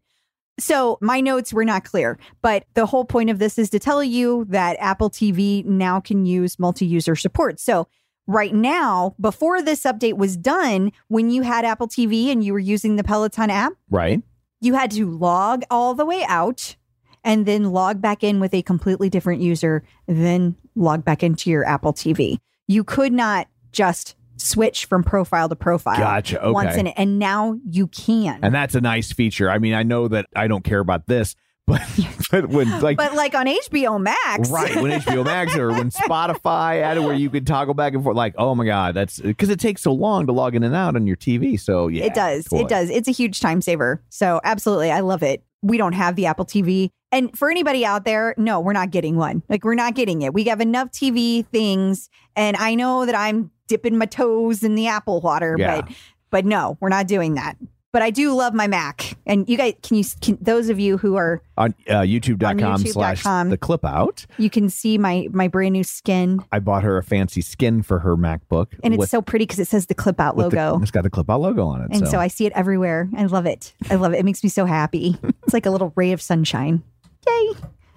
So 0.60 0.98
my 1.02 1.20
notes 1.22 1.52
were 1.54 1.66
not 1.66 1.84
clear, 1.84 2.20
but 2.42 2.66
the 2.74 2.86
whole 2.86 3.06
point 3.06 3.30
of 3.30 3.40
this 3.40 3.58
is 3.58 3.70
to 3.72 3.80
tell 3.80 4.04
you 4.04 4.46
that 4.50 4.76
Apple 4.80 5.10
TV 5.10 5.66
now 5.66 6.00
can 6.00 6.26
use 6.26 6.60
multi-user 6.60 7.16
support. 7.16 7.60
So 7.60 7.88
right 8.28 8.54
now, 8.54 9.16
before 9.20 9.62
this 9.62 9.84
update 9.84 10.18
was 10.18 10.38
done, 10.38 10.92
when 11.08 11.30
you 11.30 11.42
had 11.42 11.66
Apple 11.66 11.88
TV 11.88 12.32
and 12.32 12.44
you 12.44 12.54
were 12.54 12.60
using 12.60 12.96
the 12.96 13.04
Peloton 13.04 13.50
app, 13.50 13.74
right. 13.90 14.22
you 14.62 14.74
had 14.74 14.92
to 14.92 15.10
log 15.10 15.64
all 15.70 15.94
the 15.94 16.06
way 16.06 16.24
out 16.28 16.76
and 17.24 17.46
then 17.46 17.72
log 17.72 18.02
back 18.02 18.24
in 18.24 18.40
with 18.40 18.54
a 18.54 18.62
completely 18.62 19.10
different 19.10 19.42
user, 19.42 19.84
then 20.08 20.56
log 20.76 21.06
back 21.06 21.24
into 21.24 21.50
your 21.50 21.66
Apple 21.66 21.94
TV. 21.94 22.38
You 22.68 22.84
could 22.84 23.14
not 23.14 23.48
just 23.72 24.16
switch 24.38 24.86
from 24.86 25.04
profile 25.04 25.48
to 25.48 25.56
profile 25.56 25.98
Gotcha. 25.98 26.42
Okay. 26.42 26.52
once 26.52 26.76
in 26.76 26.88
it. 26.88 26.94
And 26.98 27.20
now 27.20 27.58
you 27.66 27.88
can. 27.88 28.40
And 28.44 28.54
that's 28.54 28.76
a 28.76 28.82
nice 28.82 29.12
feature. 29.12 29.50
I 29.50 29.60
mean, 29.60 29.74
I 29.74 29.84
know 29.84 30.08
that 30.08 30.28
I 30.36 30.48
don't 30.48 30.64
care 30.64 30.80
about 30.80 31.08
this, 31.08 31.36
but, 31.68 31.82
but 32.30 32.50
when 32.50 32.82
like 32.82 32.98
but 32.98 33.14
like 33.16 33.34
on 33.36 33.46
HBO 33.46 34.02
Max, 34.02 34.50
right 34.50 34.76
when 34.76 35.00
HBO 35.00 35.24
Max 35.24 35.56
or 35.56 35.70
when 35.70 35.90
Spotify 35.92 36.82
added 36.82 37.04
where 37.04 37.16
you 37.16 37.30
could 37.30 37.48
toggle 37.48 37.74
back 37.74 37.94
and 37.94 38.04
forth, 38.04 38.18
like 38.18 38.36
oh 38.38 38.54
my 38.54 38.66
god, 38.66 38.96
that's 38.96 39.20
because 39.20 39.50
it 39.50 39.60
takes 39.62 39.82
so 39.82 39.94
long 39.94 40.26
to 40.28 40.34
log 40.34 40.56
in 40.56 40.64
and 40.64 40.76
out 40.76 40.96
on 40.98 41.08
your 41.08 41.16
TV. 41.16 41.58
So 41.58 41.88
yeah, 41.88 42.04
it 42.04 42.14
does. 42.14 42.44
totally. 42.46 42.64
It 42.64 42.68
does. 42.70 42.90
It's 42.90 43.08
a 43.08 43.12
huge 43.12 43.40
time 43.40 43.62
saver. 43.62 44.04
So 44.10 44.42
absolutely, 44.44 44.92
I 44.92 45.00
love 45.00 45.24
it. 45.24 45.44
We 45.62 45.78
don't 45.78 45.94
have 45.94 46.18
the 46.18 46.26
Apple 46.26 46.46
TV. 46.46 46.90
And 47.14 47.38
for 47.38 47.50
anybody 47.50 47.86
out 47.86 48.04
there, 48.04 48.36
no, 48.38 48.60
we're 48.60 48.74
not 48.74 48.92
getting 48.92 49.16
one. 49.16 49.42
Like 49.48 49.64
we're 49.64 49.76
not 49.76 49.96
getting 49.96 50.22
it. 50.24 50.34
We 50.34 50.44
have 50.46 50.60
enough 50.60 50.90
TV 50.92 51.46
things, 51.46 52.10
and 52.36 52.58
I 52.58 52.76
know 52.76 53.06
that 53.06 53.16
I'm 53.16 53.52
dipping 53.70 53.98
my 53.98 54.06
toes 54.06 54.64
in 54.64 54.76
the 54.76 54.88
Apple 54.88 55.22
water, 55.22 55.56
Yeah. 55.58 55.82
but 55.82 55.92
but 56.30 56.46
no, 56.46 56.78
we're 56.82 56.90
not 56.90 57.08
doing 57.08 57.36
that. 57.36 57.56
But 57.94 58.02
I 58.02 58.10
do 58.10 58.34
love 58.34 58.56
my 58.56 58.66
Mac. 58.66 59.16
And 59.28 59.48
you 59.48 59.56
guys, 59.56 59.76
can 59.84 59.98
you 59.98 60.04
can, 60.20 60.40
those 60.42 60.70
of 60.70 60.80
you 60.80 60.98
who 60.98 61.16
are 61.16 61.44
on 61.60 61.76
uh, 61.88 62.00
YouTube.com 62.02 62.64
On 62.64 62.80
slash 62.80 63.22
the 63.24 63.58
clip 63.62 63.86
out. 63.86 64.26
you 64.40 64.50
can 64.50 64.72
see 64.72 64.98
my 64.98 65.28
my 65.32 65.48
brand 65.48 65.74
new 65.74 65.84
skin, 65.84 66.44
I 66.52 66.58
bought 66.58 66.82
her 66.82 66.98
a 66.98 67.04
fancy 67.04 67.42
skin 67.42 67.84
for 67.84 68.00
her 68.00 68.18
MacBook, 68.18 68.70
and 68.84 68.96
it's 68.96 69.12
so 69.12 69.22
pretty 69.22 69.46
because 69.46 69.60
it 69.60 69.68
says 69.68 69.86
the 69.86 69.94
Clip 69.94 70.20
Out 70.20 70.36
with 70.36 70.50
the- 70.50 70.56
logo. 70.58 70.82
it's 70.82 70.90
got 70.90 71.04
the 71.04 71.12
clip 71.12 71.30
out 71.30 71.42
logo 71.42 71.68
on 71.68 71.84
it. 71.84 71.90
And 71.92 72.08
so. 72.08 72.20
I 72.20 72.30
see 72.30 72.48
it 72.48 72.54
everywhere. 72.54 73.08
I 73.16 73.26
love 73.26 73.46
it. 73.46 73.74
I 73.92 73.96
love 73.96 74.12
it. 74.14 74.18
It 74.18 74.26
makes 74.26 74.44
me 74.44 74.50
so 74.50 74.66
happy. 74.66 75.16
It's 75.44 75.54
like 75.54 75.68
a 75.68 75.72
little 75.72 75.94
ray 75.96 76.14
of 76.14 76.22
sunshine. 76.22 76.82
Yay. 77.28 77.52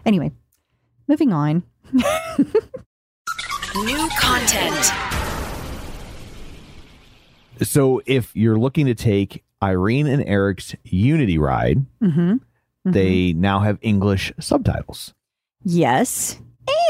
Anyway, 0.05 0.31
moving 1.09 1.33
on. 1.33 1.63
New 1.95 2.03
content. 4.21 4.93
so 7.63 8.03
if 8.05 8.37
you're 8.37 8.59
looking 8.59 8.85
to 8.87 8.95
take 8.95 9.43
Irene 9.63 10.07
and 10.07 10.23
Erik's 10.27 10.75
Unity 10.85 11.39
ride, 11.39 11.85
Mm-hmm. 12.03 12.37
they 12.85 13.33
now 13.33 13.61
have 13.61 13.79
English 13.83 14.33
subtitles. 14.41 15.15
Yes. 15.65 16.39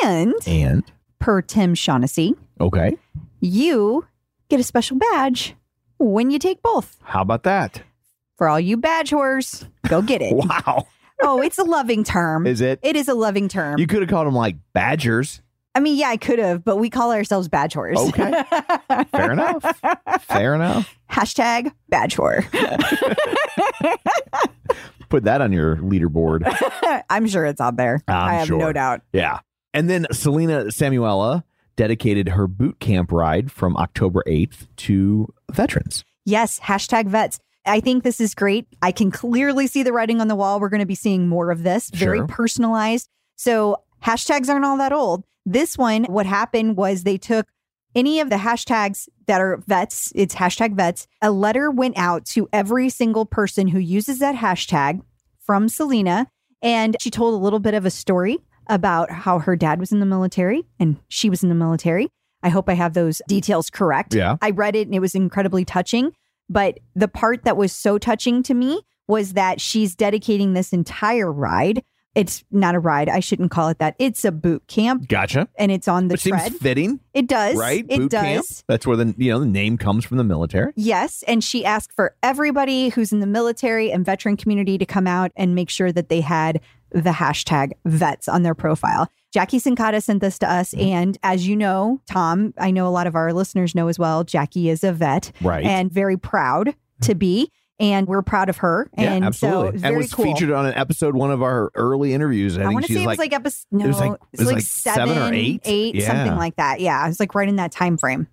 And 0.03 0.35
And 0.47 0.85
per 1.19 1.43
Tim 1.43 1.75
Shaughnessy, 1.75 2.35
okay, 2.61 2.97
you 3.41 4.07
get 4.49 4.61
a 4.61 4.63
special 4.65 4.97
badge 4.99 5.55
when 5.99 6.31
you 6.31 6.39
take 6.39 6.63
both. 6.63 6.99
how 7.03 7.23
about 7.23 7.43
that? 7.45 7.83
For 8.37 8.49
all 8.49 8.61
you 8.61 8.77
badge 8.77 9.11
whores, 9.11 9.67
go 9.89 10.03
get 10.03 10.21
it. 10.23 10.35
Wow, 10.37 10.87
oh, 11.23 11.41
it's 11.41 11.59
a 11.59 11.65
loving 11.65 12.05
term. 12.05 12.47
is 12.47 12.61
it? 12.61 12.79
It 12.83 12.97
is 12.97 13.09
a 13.09 13.15
loving 13.15 13.49
term. 13.49 13.79
You 13.79 13.87
could 13.87 14.01
have 14.03 14.11
called 14.11 14.27
them 14.27 14.35
like 14.35 14.57
badgers. 14.75 15.41
I 15.77 15.81
mean, 15.81 15.99
yeah, 15.99 16.09
I 16.09 16.17
could 16.17 16.39
have, 16.39 16.65
but 16.65 16.79
we 16.79 16.89
call 16.89 17.13
ourselves 17.13 17.49
badge 17.49 17.75
whores. 17.75 17.97
Okay. 18.09 18.33
Fair 19.13 19.31
enough. 19.31 19.63
Fair 20.23 20.55
enough. 20.55 20.97
Hashtag 21.11 21.71
badge 21.91 22.17
whore. 22.17 22.43
Put 25.11 25.25
that 25.25 25.43
on 25.43 25.53
your 25.53 25.77
leaderboard. 25.77 26.51
I'm 27.11 27.27
sure 27.29 27.45
it's 27.45 27.61
on 27.61 27.77
there. 27.77 28.01
I'm 28.09 28.29
I 28.29 28.35
have 28.37 28.49
no 28.51 28.73
doubt. 28.73 29.03
Yeah. 29.13 29.41
And 29.75 29.91
then 29.91 30.07
Selena 30.13 30.73
Samuela 30.73 31.45
dedicated 31.77 32.31
her 32.31 32.47
boot 32.49 32.81
camp 32.81 33.13
ride 33.13 33.53
from 33.53 33.77
October 33.77 34.23
8th 34.27 34.67
to 34.77 35.29
veterans. 35.53 36.07
Yes, 36.25 36.59
hashtag 36.59 37.07
vets. 37.07 37.39
I 37.67 37.81
think 37.81 38.03
this 38.03 38.19
is 38.19 38.35
great. 38.35 38.67
I 38.81 38.93
can 38.93 39.11
clearly 39.11 39.67
see 39.67 39.83
the 39.83 39.93
writing 39.93 40.23
on 40.23 40.29
the 40.29 40.37
wall. 40.37 40.59
We're 40.59 40.71
going 40.71 40.81
to 40.81 40.87
be 40.87 40.95
seeing 40.95 41.29
more 41.29 41.51
of 41.51 41.65
this, 41.65 41.91
very 41.91 42.19
Sure. 42.21 42.27
personalized. 42.27 43.11
So 43.37 43.77
hashtags 44.03 44.49
aren't 44.49 44.65
all 44.65 44.79
that 44.79 44.93
old. 44.93 45.25
This 45.47 45.79
one, 45.79 46.05
what 46.05 46.27
happened 46.27 46.77
was 46.77 47.05
they 47.05 47.17
took 47.17 47.47
any 47.95 48.21
of 48.21 48.29
the 48.29 48.37
hashtags 48.37 49.09
that 49.27 49.41
are 49.41 49.63
vets, 49.67 50.13
it's 50.15 50.35
hashtag 50.35 50.75
vets. 50.75 51.07
A 51.23 51.31
letter 51.31 51.71
went 51.71 51.97
out 51.97 52.27
to 52.27 52.49
every 52.53 52.91
single 52.91 53.25
person 53.25 53.69
who 53.69 53.79
uses 53.79 54.19
that 54.19 54.35
hashtag 54.35 55.01
from 55.41 55.69
Selena. 55.69 56.27
And 56.61 56.97
she 57.01 57.11
told 57.11 57.33
a 57.33 57.43
little 57.43 57.61
bit 57.61 57.75
of 57.75 57.87
a 57.87 57.91
story 57.91 58.39
about 58.67 59.11
how 59.11 59.39
her 59.39 59.57
dad 59.57 59.79
was 59.79 59.93
in 59.93 60.01
the 60.01 60.07
military 60.07 60.65
and 60.81 60.99
she 61.09 61.31
was 61.31 61.43
in 61.43 61.49
the 61.49 61.55
military. 61.55 62.09
I 62.43 62.49
hope 62.49 62.69
I 62.69 62.75
have 62.75 62.95
those 62.95 63.23
details 63.29 63.71
correct. 63.71 64.15
Yeah. 64.15 64.37
I 64.43 64.51
read 64.51 64.77
it 64.77 64.89
and 64.89 64.95
it 64.95 65.01
was 65.01 65.15
incredibly 65.15 65.65
touching. 65.65 66.13
But 66.49 66.79
the 66.95 67.09
part 67.09 67.45
that 67.45 67.57
was 67.57 67.73
so 67.73 67.99
touching 67.99 68.43
to 68.45 68.55
me 68.55 68.83
was 69.09 69.35
that 69.35 69.61
she's 69.61 69.95
dedicating 69.95 70.53
this 70.53 70.73
entire 70.73 71.33
ride. 71.33 71.85
It's 72.17 72.43
not 72.51 72.75
a 72.75 72.81
ride. 72.81 73.09
I 73.09 73.21
shouldn't 73.21 73.53
call 73.53 73.69
it 73.69 73.79
that. 73.79 73.95
It's 74.01 74.25
a 74.25 74.33
boot 74.33 74.67
camp 74.67 75.07
Gotcha. 75.07 75.49
and 75.57 75.71
it's 75.71 75.87
on 75.87 76.09
the 76.09 76.15
Which 76.15 76.25
tread. 76.25 76.43
seems 76.49 76.59
fitting, 76.61 76.99
it 77.15 77.29
does. 77.29 77.57
right? 77.57 77.85
It 77.89 77.99
boot 77.99 78.11
does. 78.11 78.23
camp. 78.25 78.47
That's 78.67 78.87
where 78.87 78.97
the 78.97 79.15
you 79.19 79.31
know 79.31 79.39
the 79.39 79.47
name 79.47 79.79
comes 79.79 80.05
from 80.05 80.17
the 80.17 80.25
military. 80.25 80.73
Yes. 80.75 81.23
And 81.29 81.45
she 81.45 81.65
asked 81.65 81.93
for 81.93 82.17
everybody 82.25 82.89
who's 82.89 83.13
in 83.13 83.21
the 83.21 83.27
military 83.27 83.93
and 83.93 84.05
veteran 84.05 84.37
community 84.37 84.79
to 84.79 84.87
come 84.87 85.07
out 85.07 85.31
and 85.37 85.55
make 85.55 85.71
sure 85.71 85.93
that 85.93 86.09
they 86.09 86.23
had 86.23 86.61
the 86.91 87.11
hashtag 87.11 87.73
vets 87.85 88.27
on 88.29 88.43
their 88.43 88.55
profile. 88.55 89.11
Jackie 89.33 89.59
Sincata 89.59 90.03
sent 90.03 90.21
this 90.23 90.39
to 90.39 90.51
us. 90.51 90.73
Mm-hmm. 90.73 90.87
And 90.89 91.19
as 91.23 91.47
you 91.47 91.55
know, 91.57 92.01
Tom, 92.09 92.55
I 92.59 92.71
know 92.71 92.87
a 92.87 92.91
lot 92.91 93.07
of 93.07 93.15
our 93.15 93.33
listeners 93.35 93.75
know 93.75 93.89
as 93.89 93.99
well, 93.99 94.25
Jackie 94.25 94.71
is 94.71 94.83
a 94.83 94.93
vet 94.93 95.33
Right. 95.43 95.65
and 95.67 95.93
very 95.93 96.17
proud 96.17 96.75
to 97.03 97.15
be. 97.15 97.51
And 97.79 98.07
we're 98.09 98.23
proud 98.23 98.49
of 98.49 98.57
her. 98.59 98.89
yeah, 98.97 99.13
and 99.13 99.25
absolutely. 99.25 99.67
so 99.67 99.73
and 99.73 99.81
very 99.81 99.97
was 99.99 100.13
cool. 100.15 100.25
featured 100.25 100.51
on 100.51 100.65
an 100.65 100.73
episode 100.75 101.15
one 101.15 101.31
of 101.31 101.43
our 101.43 101.71
early 101.75 102.15
interviews. 102.15 102.57
I, 102.57 102.63
I 102.63 102.69
want 102.69 102.87
to 102.87 102.89
she's 102.89 102.97
say 102.97 103.03
it 103.03 103.07
like, 103.07 103.19
was 103.19 103.25
like 103.27 103.33
episode 103.35 103.67
no, 103.71 103.85
it 103.85 103.89
was 103.89 104.01
like- 104.01 104.13
it 104.13 104.19
it's 104.33 104.41
was 104.41 104.47
like, 104.47 104.55
like 104.57 104.65
seven, 104.65 105.09
seven 105.09 105.23
or 105.23 105.35
eight? 105.35 105.61
eight, 105.65 105.95
Yeah. 105.95 106.07
something 106.07 106.37
like 106.37 106.57
that. 106.57 106.81
Yeah, 106.81 107.05
it 107.05 107.09
was 107.09 107.21
like 107.21 107.35
right 107.35 107.49
in 107.49 107.57
that 107.57 107.73
time 107.73 107.99
frame. 107.99 108.29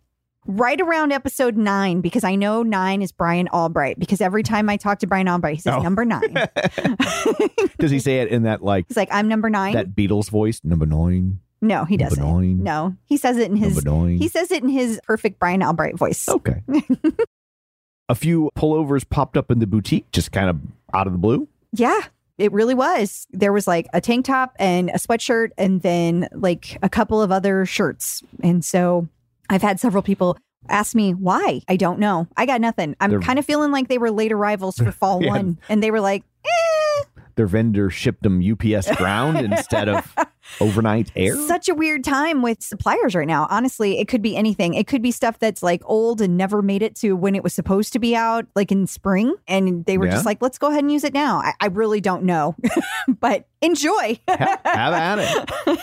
Right 0.45 0.79
around 0.81 1.11
episode 1.13 1.55
nine, 1.57 2.01
because 2.01 2.23
I 2.25 2.35
know 2.35 2.63
nine 2.63 3.01
is 3.01 3.11
Brian 3.13 3.47
Albright. 3.49 3.97
Because 3.99 4.19
every 4.21 4.43
time 4.43 4.69
I 4.69 4.75
talk 4.77 4.99
to 4.99 5.07
Brian 5.07 5.27
Albright, 5.29 5.55
he 5.55 5.61
says 5.61 5.75
Oh. 5.77 5.81
number 5.81 6.03
nine. 6.05 6.33
does 7.79 7.91
he 7.91 7.99
say 7.99 8.19
it 8.19 8.27
in 8.29 8.43
that 8.43 8.61
like 8.63 8.85
He's 8.87 8.97
like, 8.97 9.09
I'm 9.11 9.27
number 9.27 9.49
nine. 9.49 9.73
that 9.73 9.95
Beatles 9.95 10.29
voice? 10.29 10.59
Number 10.63 10.85
nine. 10.85 11.39
no, 11.61 11.85
he 11.85 11.95
doesn't. 11.97 12.21
nine. 12.23 12.61
No, 12.63 12.95
he 13.05 13.15
says 13.17 13.37
it 13.37 13.49
in 13.51 13.55
his. 13.57 13.81
He 13.83 14.27
says 14.27 14.51
it 14.51 14.63
in 14.63 14.69
his 14.69 14.99
perfect 15.05 15.39
Brian 15.39 15.63
Albright 15.63 15.97
voice. 15.97 16.27
Okay. 16.27 16.61
a 18.09 18.15
few 18.15 18.49
pullovers 18.55 19.07
popped 19.09 19.37
up 19.37 19.49
in 19.51 19.59
the 19.59 19.67
boutique, 19.67 20.09
just 20.11 20.31
kind 20.31 20.49
of 20.49 20.59
out 20.93 21.07
of 21.07 21.13
the 21.13 21.19
blue. 21.19 21.47
Yeah, 21.71 21.99
it 22.37 22.51
really 22.51 22.75
was. 22.75 23.27
There 23.31 23.53
was 23.53 23.67
like 23.67 23.87
a 23.93 24.01
tank 24.01 24.25
top 24.25 24.55
and 24.59 24.89
a 24.89 24.93
sweatshirt, 24.97 25.49
and 25.57 25.81
then 25.81 26.27
like 26.33 26.77
a 26.81 26.89
couple 26.89 27.21
of 27.21 27.31
other 27.31 27.65
shirts. 27.65 28.21
And 28.41 28.63
so 28.63 29.07
I've 29.49 29.61
had 29.61 29.79
several 29.79 30.03
people 30.03 30.37
ask 30.69 30.95
me 30.95 31.13
why. 31.13 31.61
I 31.67 31.75
don't 31.75 31.99
know. 31.99 32.27
I 32.37 32.45
got 32.45 32.61
nothing. 32.61 32.95
I'm 32.99 33.09
They're- 33.09 33.19
kind 33.19 33.39
of 33.39 33.45
feeling 33.45 33.71
like 33.71 33.87
they 33.87 33.97
were 33.97 34.11
late 34.11 34.31
arrivals 34.31 34.77
for 34.77 34.91
fall 34.93 35.21
Yeah. 35.23 35.29
one, 35.29 35.59
and 35.69 35.81
they 35.83 35.91
were 35.91 36.01
like, 36.01 36.23
eh, 36.45 37.03
Their 37.35 37.47
vendor 37.47 37.89
shipped 37.89 38.23
them 38.23 38.41
UPS 38.41 38.95
ground 38.95 39.37
instead 39.51 39.89
of 39.89 40.15
overnight 40.59 41.11
air. 41.15 41.35
such 41.47 41.69
a 41.69 41.73
weird 41.75 42.03
time 42.03 42.41
with 42.41 42.61
suppliers 42.61 43.15
right 43.15 43.27
now. 43.27 43.47
Honestly, 43.49 43.99
it 43.99 44.07
could 44.07 44.21
be 44.21 44.35
anything. 44.35 44.73
It 44.73 44.87
could 44.87 45.01
be 45.01 45.11
stuff 45.11 45.39
that's 45.39 45.63
like 45.63 45.81
old 45.85 46.21
and 46.21 46.37
never 46.37 46.61
made 46.61 46.81
it 46.81 46.95
to 46.97 47.13
when 47.13 47.35
it 47.35 47.43
was 47.43 47.53
supposed 47.53 47.93
to 47.93 47.99
be 47.99 48.15
out, 48.15 48.45
like 48.55 48.71
in 48.71 48.87
spring. 48.87 49.35
And 49.47 49.85
they 49.85 49.97
were 49.97 50.05
Yeah. 50.05 50.11
just 50.13 50.25
like, 50.25 50.41
let's 50.41 50.57
go 50.57 50.67
ahead 50.67 50.83
and 50.83 50.91
use 50.91 51.03
it 51.03 51.13
now. 51.13 51.37
I, 51.37 51.53
I 51.59 51.67
really 51.67 52.01
don't 52.01 52.23
know, 52.23 52.55
but 53.19 53.47
enjoy. 53.61 54.19
Ha- 54.27 54.59
Have 54.65 54.93
at 54.93 55.49
it. 55.67 55.79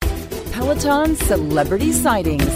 Peloton 0.52 1.16
celebrity 1.16 1.92
sightings. 1.92 2.48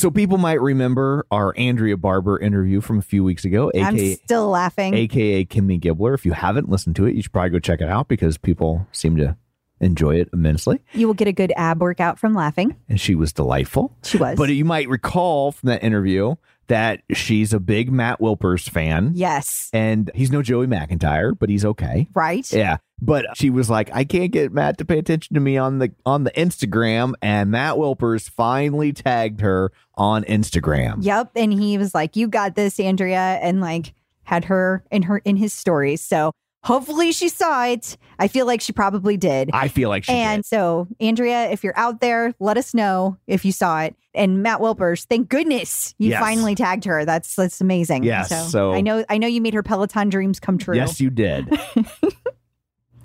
So 0.00 0.10
people 0.10 0.38
might 0.38 0.62
remember 0.62 1.26
our 1.30 1.52
Andrea 1.58 1.94
Barber 1.94 2.38
interview 2.38 2.80
from 2.80 2.98
a 2.98 3.02
few 3.02 3.22
weeks 3.22 3.44
ago, 3.44 3.70
I'm 3.74 3.94
aka 3.96 4.14
still 4.14 4.48
laughing. 4.48 4.94
aka 4.94 5.44
Kimmy 5.44 5.78
Gibbler. 5.78 6.14
If 6.14 6.24
you 6.24 6.32
haven't 6.32 6.70
listened 6.70 6.96
to 6.96 7.04
it, 7.04 7.14
you 7.14 7.20
should 7.20 7.32
probably 7.32 7.50
go 7.50 7.58
check 7.58 7.82
it 7.82 7.88
out 7.90 8.08
because 8.08 8.38
people 8.38 8.86
seem 8.92 9.18
to 9.18 9.36
enjoy 9.78 10.14
it 10.14 10.30
immensely. 10.32 10.80
You 10.94 11.06
will 11.06 11.12
get 11.12 11.28
a 11.28 11.32
good 11.32 11.52
ab 11.54 11.82
workout 11.82 12.18
from 12.18 12.32
laughing. 12.32 12.76
And 12.88 12.98
she 12.98 13.14
was 13.14 13.34
delightful. 13.34 13.94
She 14.02 14.16
was. 14.16 14.38
But 14.38 14.48
you 14.48 14.64
might 14.64 14.88
recall 14.88 15.52
from 15.52 15.66
that 15.66 15.84
interview 15.84 16.36
that 16.70 17.02
she's 17.12 17.52
a 17.52 17.58
big 17.58 17.90
Matt 17.90 18.20
Wilpers 18.20 18.70
fan. 18.70 19.10
yes. 19.14 19.68
And 19.72 20.08
he's 20.14 20.30
no 20.30 20.40
Joey 20.40 20.68
McIntyre, 20.68 21.36
but 21.38 21.48
he's 21.48 21.64
okay. 21.64 22.08
Right? 22.14 22.50
Yeah. 22.52 22.76
But 23.02 23.26
she 23.36 23.50
was 23.50 23.68
like, 23.68 23.90
I 23.92 24.04
can't 24.04 24.30
get 24.30 24.52
Matt 24.52 24.78
to 24.78 24.84
pay 24.84 24.98
attention 24.98 25.34
to 25.34 25.40
me 25.40 25.56
on 25.56 25.78
the 25.78 25.90
on 26.06 26.24
the 26.24 26.30
Instagram. 26.32 27.14
And 27.20 27.50
Matt 27.50 27.74
Wilpers 27.74 28.30
finally 28.30 28.92
tagged 28.92 29.40
her 29.40 29.72
on 29.96 30.22
Instagram. 30.24 30.98
Yep. 31.00 31.32
And 31.34 31.52
he 31.52 31.76
was 31.76 31.92
like, 31.94 32.14
You 32.14 32.28
got 32.28 32.54
this, 32.54 32.78
Andrea, 32.78 33.38
and 33.42 33.60
like 33.60 33.94
had 34.22 34.44
her 34.44 34.84
in 34.92 35.02
her 35.02 35.18
in 35.24 35.36
his 35.36 35.52
stories. 35.52 36.00
So 36.02 36.32
hopefully 36.62 37.12
she 37.12 37.28
saw 37.28 37.64
it. 37.66 37.96
I 38.18 38.28
feel 38.28 38.46
like 38.46 38.60
she 38.60 38.72
probably 38.72 39.16
did. 39.16 39.50
I 39.52 39.68
feel 39.68 39.88
like 39.88 40.04
she 40.04 40.12
did. 40.12 40.18
and 40.18 40.42
did. 40.42 40.46
so, 40.48 40.88
Andrea, 41.00 41.50
if 41.50 41.64
you're 41.64 41.78
out 41.78 42.00
there, 42.00 42.34
let 42.38 42.56
us 42.56 42.74
know 42.74 43.16
if 43.26 43.44
you 43.44 43.52
saw 43.52 43.82
it. 43.82 43.94
And 44.14 44.42
Matt 44.42 44.60
Wilpers, 44.60 45.04
thank 45.06 45.28
goodness 45.28 45.94
you 45.98 46.10
Yes. 46.10 46.20
finally 46.20 46.54
tagged 46.56 46.84
her. 46.84 47.04
That's 47.04 47.34
that's 47.36 47.60
amazing. 47.60 48.02
Yes, 48.04 48.50
so- 48.50 48.72
I 48.72 48.80
know 48.80 49.04
I 49.08 49.18
know 49.18 49.28
you 49.28 49.40
made 49.40 49.54
her 49.54 49.62
Peloton 49.62 50.08
dreams 50.08 50.40
come 50.40 50.58
true. 50.58 50.74
Yes, 50.76 51.00
you 51.00 51.10
did. 51.10 51.48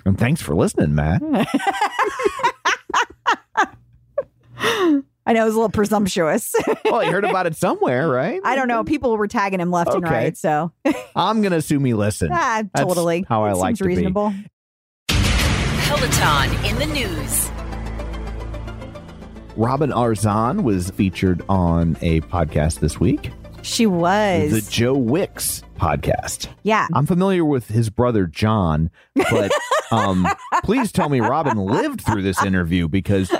and 0.05 0.17
thanks 0.17 0.41
for 0.41 0.55
listening, 0.55 0.95
Matt. 0.95 1.21
I 5.25 5.33
know 5.33 5.41
it 5.41 5.45
was 5.45 5.55
a 5.55 5.57
little 5.57 5.69
presumptuous. 5.71 6.53
Well, 6.85 7.03
you 7.03 7.11
heard 7.11 7.25
about 7.25 7.47
it 7.47 7.55
somewhere, 7.55 8.07
right? 8.07 8.39
I 8.43 8.55
don't 8.55 8.67
know. 8.67 8.83
People 8.83 9.17
were 9.17 9.27
tagging 9.27 9.59
him 9.59 9.71
left 9.71 9.91
and 9.93 10.03
right. 10.03 10.37
So 10.37 10.71
I'm 11.15 11.41
gonna 11.41 11.55
assume 11.57 11.83
he 11.83 11.93
listened. 11.95 12.31
ah, 12.33 12.61
That's 12.73 12.85
totally. 12.87 13.25
how 13.27 13.43
I 13.43 13.53
like 13.53 13.69
seems 13.75 13.79
to 13.79 13.83
be. 13.85 13.89
reasonable. 13.95 14.33
Peloton 15.09 16.65
in 16.65 16.77
the 16.77 16.85
news. 16.85 17.49
Robin 19.57 19.89
Arzon 19.91 20.63
was 20.63 20.89
featured 20.91 21.41
on 21.49 21.97
a 22.01 22.21
podcast 22.21 22.79
this 22.79 22.99
week, 22.99 23.31
She 23.63 23.85
was. 23.87 24.51
the 24.51 24.61
Joe 24.71 24.93
Wicks 24.93 25.63
podcast. 25.79 26.47
yeah. 26.63 26.87
I'm 26.93 27.05
familiar 27.05 27.43
with 27.45 27.67
his 27.69 27.89
brother 27.89 28.27
John, 28.27 28.91
but 29.15 29.51
um, 29.91 30.27
please 30.63 30.91
tell 30.91 31.09
me 31.09 31.19
Robin 31.19 31.57
lived 31.57 32.01
through 32.01 32.21
this 32.21 32.43
interview 32.43 32.87
because 32.87 33.33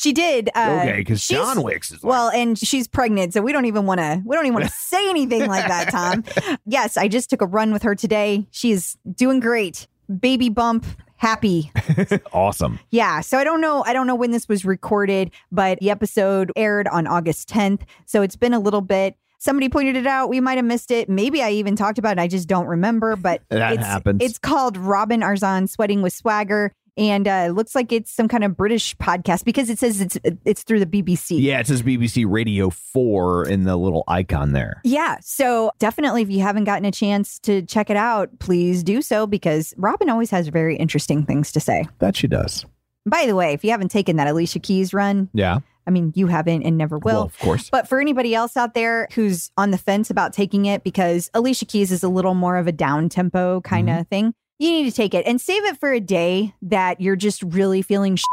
She 0.00 0.14
did. 0.14 0.48
Uh, 0.54 0.78
okay, 0.80 0.96
because 0.96 1.28
John 1.28 1.62
Wicks 1.62 1.90
is 1.90 2.02
like, 2.02 2.08
Well, 2.08 2.30
and 2.30 2.58
she's 2.58 2.88
pregnant, 2.88 3.34
so 3.34 3.42
we 3.42 3.52
don't 3.52 3.66
even 3.66 3.84
want 3.84 4.00
to. 4.00 4.22
We 4.24 4.34
don't 4.34 4.46
even 4.46 4.54
want 4.54 4.64
to 4.64 4.72
say 4.74 5.10
anything 5.10 5.46
like 5.46 5.68
that, 5.68 5.90
Tom. 5.90 6.24
Yes, 6.64 6.96
I 6.96 7.06
just 7.06 7.28
took 7.28 7.42
a 7.42 7.46
run 7.46 7.70
with 7.70 7.82
her 7.82 7.94
today. 7.94 8.46
She's 8.50 8.96
doing 9.14 9.40
great. 9.40 9.86
Baby 10.18 10.48
bump, 10.48 10.86
happy. 11.16 11.70
awesome. 12.32 12.80
Yeah. 12.90 13.20
So 13.20 13.36
I 13.36 13.44
don't 13.44 13.60
know. 13.60 13.84
I 13.84 13.92
don't 13.92 14.06
know 14.06 14.14
when 14.14 14.30
this 14.30 14.48
was 14.48 14.64
recorded, 14.64 15.32
but 15.52 15.78
the 15.80 15.90
episode 15.90 16.50
aired 16.56 16.88
on 16.88 17.06
August 17.06 17.50
10th. 17.50 17.82
So 18.06 18.22
it's 18.22 18.36
been 18.36 18.54
a 18.54 18.58
little 18.58 18.80
bit. 18.80 19.16
Somebody 19.38 19.68
pointed 19.68 19.96
it 19.96 20.06
out. 20.06 20.28
We 20.28 20.40
might 20.40 20.56
have 20.56 20.66
missed 20.66 20.90
it. 20.90 21.08
Maybe 21.08 21.42
I 21.42 21.50
even 21.50 21.74
talked 21.76 21.98
about 21.98 22.18
it. 22.18 22.20
I 22.20 22.28
just 22.28 22.46
don't 22.46 22.66
remember. 22.66 23.16
But 23.16 23.42
That 23.48 23.74
it's, 23.74 23.84
happens. 23.84 24.22
It's 24.22 24.38
called 24.38 24.76
Robin 24.76 25.20
Arzon 25.20 25.68
Sweating 25.68 26.02
with 26.02 26.12
Swagger. 26.12 26.74
And 27.00 27.26
uh, 27.26 27.46
it 27.48 27.52
looks 27.52 27.74
like 27.74 27.92
it's 27.92 28.12
some 28.12 28.28
kind 28.28 28.44
of 28.44 28.56
British 28.58 28.94
podcast 28.98 29.44
because 29.44 29.70
it 29.70 29.78
says 29.78 30.02
it's 30.02 30.18
it's 30.44 30.62
through 30.64 30.84
the 30.84 31.02
BBC. 31.02 31.40
Yeah, 31.42 31.58
it 31.58 31.66
says 31.66 31.82
BBC 31.82 32.26
Radio 32.28 32.68
4 32.68 33.48
in 33.48 33.64
the 33.64 33.74
little 33.78 34.04
icon 34.06 34.52
there. 34.52 34.82
Yeah. 34.84 35.16
So 35.22 35.72
definitely, 35.78 36.20
if 36.20 36.30
you 36.30 36.40
haven't 36.40 36.64
gotten 36.64 36.84
a 36.84 36.92
chance 36.92 37.38
to 37.40 37.62
check 37.62 37.88
it 37.88 37.96
out, 37.96 38.38
please 38.38 38.82
do 38.82 39.00
so 39.00 39.26
because 39.26 39.72
Robin 39.78 40.10
always 40.10 40.30
has 40.30 40.48
very 40.48 40.76
interesting 40.76 41.24
things 41.24 41.50
to 41.52 41.60
say. 41.60 41.86
That 42.00 42.16
she 42.16 42.26
does. 42.28 42.66
By 43.06 43.24
the 43.24 43.34
way, 43.34 43.54
if 43.54 43.64
you 43.64 43.70
haven't 43.70 43.88
taken 43.90 44.16
that 44.16 44.28
Alicia 44.28 44.58
Keys 44.58 44.92
run, 44.92 45.30
Yeah. 45.32 45.60
I 45.86 45.90
mean, 45.92 46.12
you 46.14 46.26
haven't 46.26 46.62
and 46.64 46.76
never 46.76 46.98
will. 46.98 47.14
Well, 47.14 47.22
of 47.22 47.38
course. 47.38 47.70
But 47.70 47.88
for 47.88 47.98
anybody 47.98 48.34
else 48.34 48.56
out 48.56 48.74
there 48.74 49.08
who's 49.14 49.50
on 49.56 49.70
the 49.70 49.78
fence 49.78 50.10
about 50.10 50.34
taking 50.34 50.66
it, 50.66 50.84
because 50.84 51.30
Alicia 51.32 51.64
Keys 51.64 51.90
is 51.90 52.02
a 52.04 52.08
little 52.08 52.34
more 52.34 52.58
of 52.58 52.66
a 52.66 52.72
down 52.72 53.08
tempo 53.08 53.62
kind 53.62 53.88
of 53.88 54.06
thing, 54.08 54.34
you 54.60 54.70
need 54.70 54.84
to 54.90 54.94
take 54.94 55.14
it 55.14 55.26
and 55.26 55.40
save 55.40 55.64
it 55.64 55.78
for 55.78 55.92
a 55.92 56.00
day 56.00 56.54
that 56.62 57.00
you're 57.00 57.16
just 57.16 57.42
really 57.42 57.82
feeling 57.82 58.16
sh- 58.16 58.24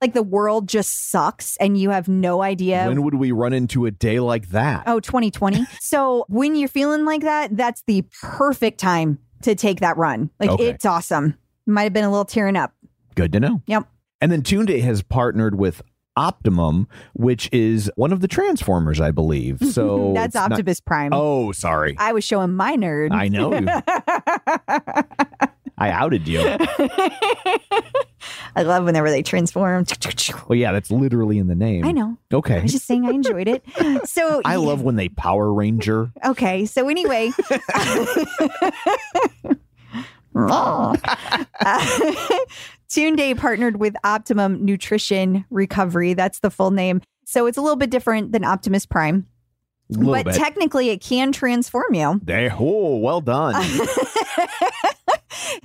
like 0.00 0.14
the 0.14 0.22
world 0.22 0.68
just 0.68 1.10
sucks 1.10 1.56
and 1.58 1.76
you 1.78 1.90
have 1.90 2.08
no 2.08 2.42
idea 2.42 2.86
when 2.86 3.02
would 3.02 3.14
we 3.14 3.32
run 3.32 3.52
into 3.52 3.86
a 3.86 3.90
day 3.90 4.20
like 4.20 4.50
that? 4.50 4.84
Oh, 4.86 5.00
2020. 5.00 5.66
so 5.80 6.24
when 6.28 6.54
you're 6.54 6.68
feeling 6.68 7.04
like 7.04 7.22
that, 7.22 7.56
that's 7.56 7.82
the 7.86 8.04
perfect 8.22 8.78
time 8.78 9.18
to 9.42 9.54
take 9.54 9.80
that 9.80 9.96
run. 9.96 10.30
Like 10.38 10.50
Okay. 10.50 10.68
it's 10.68 10.84
awesome. 10.86 11.36
Might 11.66 11.84
have 11.84 11.92
been 11.92 12.04
a 12.04 12.10
little 12.10 12.24
tearing 12.24 12.56
up. 12.56 12.72
Good 13.14 13.32
to 13.32 13.40
know. 13.40 13.62
Yep. 13.66 13.88
And 14.20 14.30
then 14.30 14.42
Tunde 14.42 14.80
has 14.82 15.02
partnered 15.02 15.58
with 15.58 15.82
Optimum, 16.16 16.88
which 17.14 17.48
is 17.52 17.90
one 17.96 18.12
of 18.12 18.20
the 18.20 18.28
Transformers, 18.28 19.00
I 19.00 19.10
believe. 19.12 19.58
So 19.70 20.12
that's 20.14 20.26
it's 20.28 20.34
not- 20.34 20.52
Optimus 20.52 20.80
Prime. 20.80 21.12
Oh, 21.14 21.52
sorry. 21.52 21.94
I 21.98 22.12
was 22.12 22.24
showing 22.24 22.52
my 22.54 22.76
nerd. 22.76 23.12
I 23.12 23.28
know. 23.28 23.50
I 25.80 25.90
outed 25.90 26.28
you. 26.28 26.40
I 28.54 28.62
love 28.62 28.84
whenever 28.84 29.10
they 29.10 29.22
transform. 29.22 29.86
Well, 30.46 30.58
yeah, 30.58 30.72
that's 30.72 30.90
literally 30.90 31.38
in 31.38 31.46
the 31.46 31.54
name. 31.54 31.86
I 31.86 31.92
know. 31.92 32.18
Okay. 32.32 32.58
I 32.58 32.62
was 32.62 32.72
just 32.72 32.84
saying 32.84 33.06
I 33.06 33.10
enjoyed 33.10 33.48
it. 33.48 33.64
So 34.04 34.42
I 34.44 34.56
love 34.56 34.82
when 34.82 34.96
they 34.96 35.08
Power 35.08 35.52
Ranger. 35.52 36.10
Okay, 36.24 36.66
so 36.66 36.88
anyway, 36.88 37.30
uh, 40.34 40.96
Day 42.90 43.34
partnered 43.34 43.76
with 43.78 43.94
Optimum 44.04 44.64
Nutrition 44.64 45.44
Recovery. 45.50 46.14
That's 46.14 46.40
the 46.40 46.50
full 46.50 46.70
name. 46.70 47.02
So 47.24 47.46
it's 47.46 47.56
a 47.58 47.62
little 47.62 47.76
bit 47.76 47.90
different 47.90 48.32
than 48.32 48.44
Optimus 48.44 48.86
Prime, 48.86 49.26
but 49.90 50.26
bit. 50.26 50.34
technically 50.34 50.90
it 50.90 51.00
can 51.00 51.32
transform 51.32 51.94
you. 51.94 52.20
They, 52.22 52.50
oh, 52.50 52.96
well 52.96 53.20
done. 53.20 53.54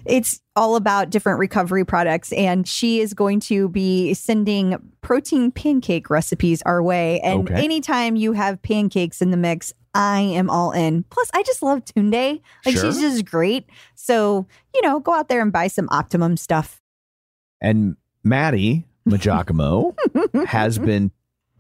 It's 0.06 0.40
all 0.56 0.76
about 0.76 1.10
different 1.10 1.40
recovery 1.40 1.86
products, 1.86 2.32
and 2.34 2.68
she 2.68 3.00
is 3.02 3.14
going 3.14 3.40
to 3.42 3.68
be 3.70 4.14
sending 4.14 4.78
protein 5.02 5.52
pancake 5.52 6.10
recipes 6.10 6.62
our 6.64 6.82
way. 6.84 7.20
And 7.22 7.50
Okay. 7.50 7.64
anytime 7.64 8.16
you 8.16 8.34
have 8.34 8.62
pancakes 8.62 9.22
in 9.22 9.32
the 9.32 9.38
mix, 9.38 9.74
I 9.94 10.20
am 10.22 10.50
all 10.50 10.72
in. 10.72 11.04
Plus, 11.10 11.30
I 11.34 11.42
just 11.44 11.64
love 11.64 11.84
Tunde. 11.86 12.42
Like 12.66 12.76
Sure. 12.76 12.92
she's 12.92 13.00
just 13.02 13.26
great. 13.26 13.66
So 13.96 14.48
you 14.74 14.82
know, 14.82 15.00
go 15.00 15.14
out 15.14 15.30
there 15.30 15.42
and 15.42 15.52
buy 15.52 15.68
some 15.68 15.88
Optimum 15.92 16.38
stuff. 16.38 16.82
and 17.62 17.96
Matty 18.24 18.86
Maggiacomo 19.10 19.96
has 20.48 20.78
been 20.80 21.12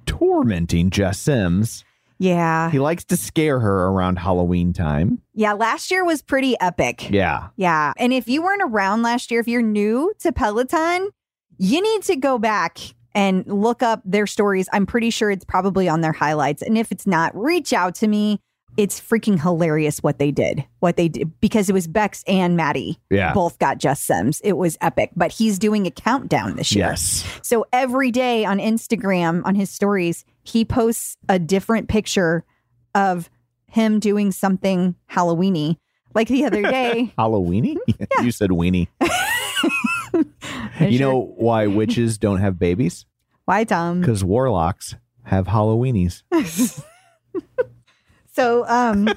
tormenting 0.05 0.89
Jess 0.89 1.19
Sims. 1.19 1.83
Yeah, 2.17 2.69
He 2.71 2.79
likes 2.79 3.03
to 3.05 3.17
scare 3.17 3.59
her 3.59 3.87
around 3.87 4.19
Halloween 4.19 4.71
time. 4.73 5.21
yeah. 5.33 5.53
Last 5.53 5.91
year 5.91 6.05
was 6.05 6.21
pretty 6.21 6.55
epic. 6.61 7.09
Yeah. 7.09 7.49
Yeah. 7.57 7.93
And 7.97 8.13
if 8.13 8.27
you 8.29 8.41
weren't 8.41 8.61
around 8.63 9.01
last 9.01 9.31
year, 9.31 9.39
if 9.41 9.47
you're 9.47 9.61
new 9.61 10.13
to 10.19 10.31
Peloton, 10.31 11.09
you 11.57 11.81
need 11.81 12.03
to 12.03 12.15
go 12.15 12.37
back 12.37 12.79
and 13.13 13.45
look 13.47 13.81
up 13.81 14.01
their 14.05 14.27
stories. 14.27 14.67
I'm 14.73 14.85
pretty 14.85 15.09
sure 15.09 15.31
it's 15.31 15.45
probably 15.45 15.87
on 15.87 16.01
their 16.01 16.11
highlights. 16.13 16.61
And 16.61 16.77
if 16.77 16.91
it's 16.91 17.07
not, 17.07 17.35
reach 17.35 17.71
out 17.73 17.95
to 17.95 18.07
me. 18.07 18.41
It's 18.77 18.99
freaking 18.99 19.41
hilarious 19.41 19.99
what 19.99 20.19
they 20.19 20.31
did. 20.31 20.65
What 20.79 20.97
they 20.97 21.07
did 21.07 21.31
because 21.39 21.69
it 21.69 21.73
was 21.73 21.87
Becs 21.87 22.23
and 22.27 22.57
Matty 22.57 22.99
Yeah. 23.09 23.33
both 23.33 23.57
got 23.59 23.77
Jess 23.77 24.01
Sims. 24.01 24.41
It 24.43 24.53
was 24.57 24.77
epic. 24.81 25.11
But 25.15 25.31
he's 25.31 25.57
doing 25.59 25.87
a 25.87 25.91
countdown 25.91 26.55
this 26.57 26.73
year. 26.75 26.87
Yes. 26.87 27.23
So 27.41 27.65
every 27.71 28.11
day 28.11 28.43
on 28.43 28.57
Instagram, 28.59 29.41
on 29.45 29.55
his 29.55 29.69
stories, 29.69 30.25
he 30.43 30.65
posts 30.65 31.15
a 31.29 31.39
different 31.39 31.87
picture 31.87 32.43
of 32.93 33.29
him 33.67 33.99
doing 33.99 34.31
something 34.31 34.95
Halloweeny. 35.11 35.77
Like 36.13 36.27
the 36.27 36.45
other 36.45 36.61
day, 36.61 37.13
Halloweeny? 37.19 37.77
Yeah. 37.99 38.21
you 38.23 38.31
said 38.31 38.49
weenie. 38.49 38.87
you 40.79 40.99
know 40.99 41.33
why 41.37 41.67
witches 41.67 42.17
don't 42.17 42.39
have 42.39 42.57
babies? 42.59 43.05
why, 43.45 43.63
Tom? 43.63 43.99
Because 44.01 44.23
warlocks 44.23 44.95
have 45.23 45.47
Halloweenies. 45.47 46.23
So, 48.35 48.67
um, 48.67 49.09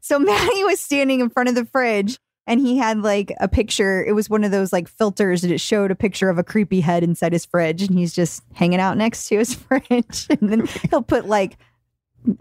so 0.00 0.18
Matty 0.18 0.64
was 0.64 0.80
standing 0.80 1.20
in 1.20 1.28
front 1.28 1.48
of 1.50 1.54
the 1.54 1.66
fridge 1.66 2.18
and 2.46 2.60
he 2.60 2.78
had 2.78 3.02
like 3.02 3.32
a 3.40 3.48
picture. 3.48 4.04
It 4.04 4.12
was 4.12 4.30
one 4.30 4.42
of 4.42 4.50
those 4.50 4.72
like 4.72 4.88
filters 4.88 5.44
and 5.44 5.52
it 5.52 5.60
showed 5.60 5.90
a 5.90 5.94
picture 5.94 6.30
of 6.30 6.38
a 6.38 6.44
creepy 6.44 6.80
head 6.80 7.02
inside 7.02 7.32
his 7.32 7.44
fridge. 7.44 7.82
And 7.82 7.98
he's 7.98 8.14
just 8.14 8.42
hanging 8.54 8.80
out 8.80 8.96
next 8.96 9.28
to 9.28 9.36
his 9.38 9.54
fridge. 9.54 10.26
And 10.30 10.50
then 10.50 10.66
he'll 10.90 11.02
put 11.02 11.26
like 11.26 11.58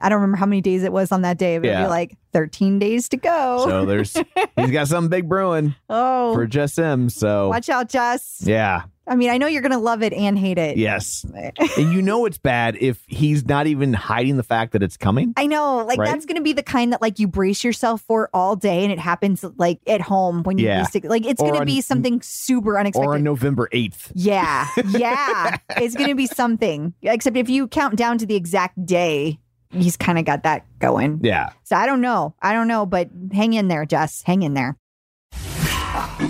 I 0.01 0.09
don't 0.09 0.19
remember 0.21 0.37
how 0.37 0.45
many 0.45 0.61
days 0.61 0.83
it 0.83 0.91
was 0.91 1.11
on 1.11 1.21
that 1.23 1.37
day, 1.37 1.57
but 1.57 1.67
it'd 1.67 1.77
be 1.83 1.87
like 1.87 2.15
13 2.33 2.79
days 2.79 3.09
to 3.09 3.17
go. 3.17 3.65
So 3.67 3.85
there's 3.85 4.13
he's 4.55 4.71
got 4.71 4.87
something 4.87 5.09
big 5.09 5.27
brewing 5.29 5.75
oh, 5.89 6.33
for 6.33 6.45
Jess 6.47 6.77
M. 6.77 7.09
So 7.09 7.49
watch 7.49 7.69
out, 7.69 7.89
Jess. 7.89 8.37
yeah, 8.43 8.83
I 9.07 9.15
mean, 9.15 9.29
I 9.29 9.37
know 9.37 9.47
you're 9.47 9.61
going 9.61 9.71
to 9.71 9.77
love 9.77 10.01
it 10.03 10.11
and 10.13 10.37
hate 10.37 10.57
it. 10.57 10.77
yes, 10.77 11.25
and 11.33 11.93
you 11.93 12.01
know 12.01 12.25
it's 12.25 12.37
bad 12.37 12.75
if 12.79 13.01
he's 13.07 13.45
not 13.45 13.67
even 13.67 13.93
hiding 13.93 14.35
the 14.37 14.43
fact 14.43 14.73
that 14.73 14.83
it's 14.83 14.97
coming. 14.97 15.33
I 15.37 15.45
know, 15.47 15.85
like 15.85 15.97
Right? 15.99 16.09
that's 16.11 16.25
going 16.25 16.37
to 16.37 16.41
be 16.43 16.53
the 16.53 16.63
kind 16.63 16.91
that 16.91 17.01
like 17.01 17.19
you 17.19 17.27
brace 17.27 17.63
yourself 17.63 18.01
for 18.01 18.29
all 18.33 18.55
day, 18.55 18.83
and 18.83 18.91
it 18.91 18.99
happens 18.99 19.45
like 19.57 19.79
at 19.87 20.01
home 20.01 20.43
when 20.43 20.57
you 20.57 20.65
Yeah. 20.65 20.79
least 20.79 21.05
like 21.05 21.25
it's 21.25 21.39
Or 21.41 21.45
going 21.45 21.53
to 21.55 21.59
on- 21.61 21.65
be 21.67 21.81
something 21.81 22.21
super 22.21 22.77
unexpected. 22.79 23.07
Or 23.07 23.13
on 23.15 23.23
November 23.23 23.69
eighth. 23.71 24.11
yeah, 24.15 24.67
yeah, 24.89 25.57
it's 25.77 25.95
going 25.95 26.09
to 26.09 26.15
be 26.15 26.25
something. 26.27 26.93
Except 27.01 27.37
if 27.37 27.49
you 27.49 27.67
count 27.67 27.95
down 27.95 28.17
to 28.17 28.25
the 28.25 28.35
exact 28.35 28.83
day, 28.85 29.39
he's 29.81 29.97
kind 29.97 30.17
of 30.17 30.25
got 30.25 30.43
that 30.43 30.65
going. 30.79 31.19
Yeah. 31.23 31.49
So 31.63 31.75
I 31.75 31.85
don't 31.85 32.01
know, 32.01 32.35
I 32.41 32.53
don't 32.53 32.67
know, 32.67 32.85
but 32.85 33.09
hang 33.33 33.53
in 33.53 33.67
there, 33.67 33.85
Jess. 33.85 34.23
Hang 34.23 34.43
in 34.43 34.53
there. 34.53 34.77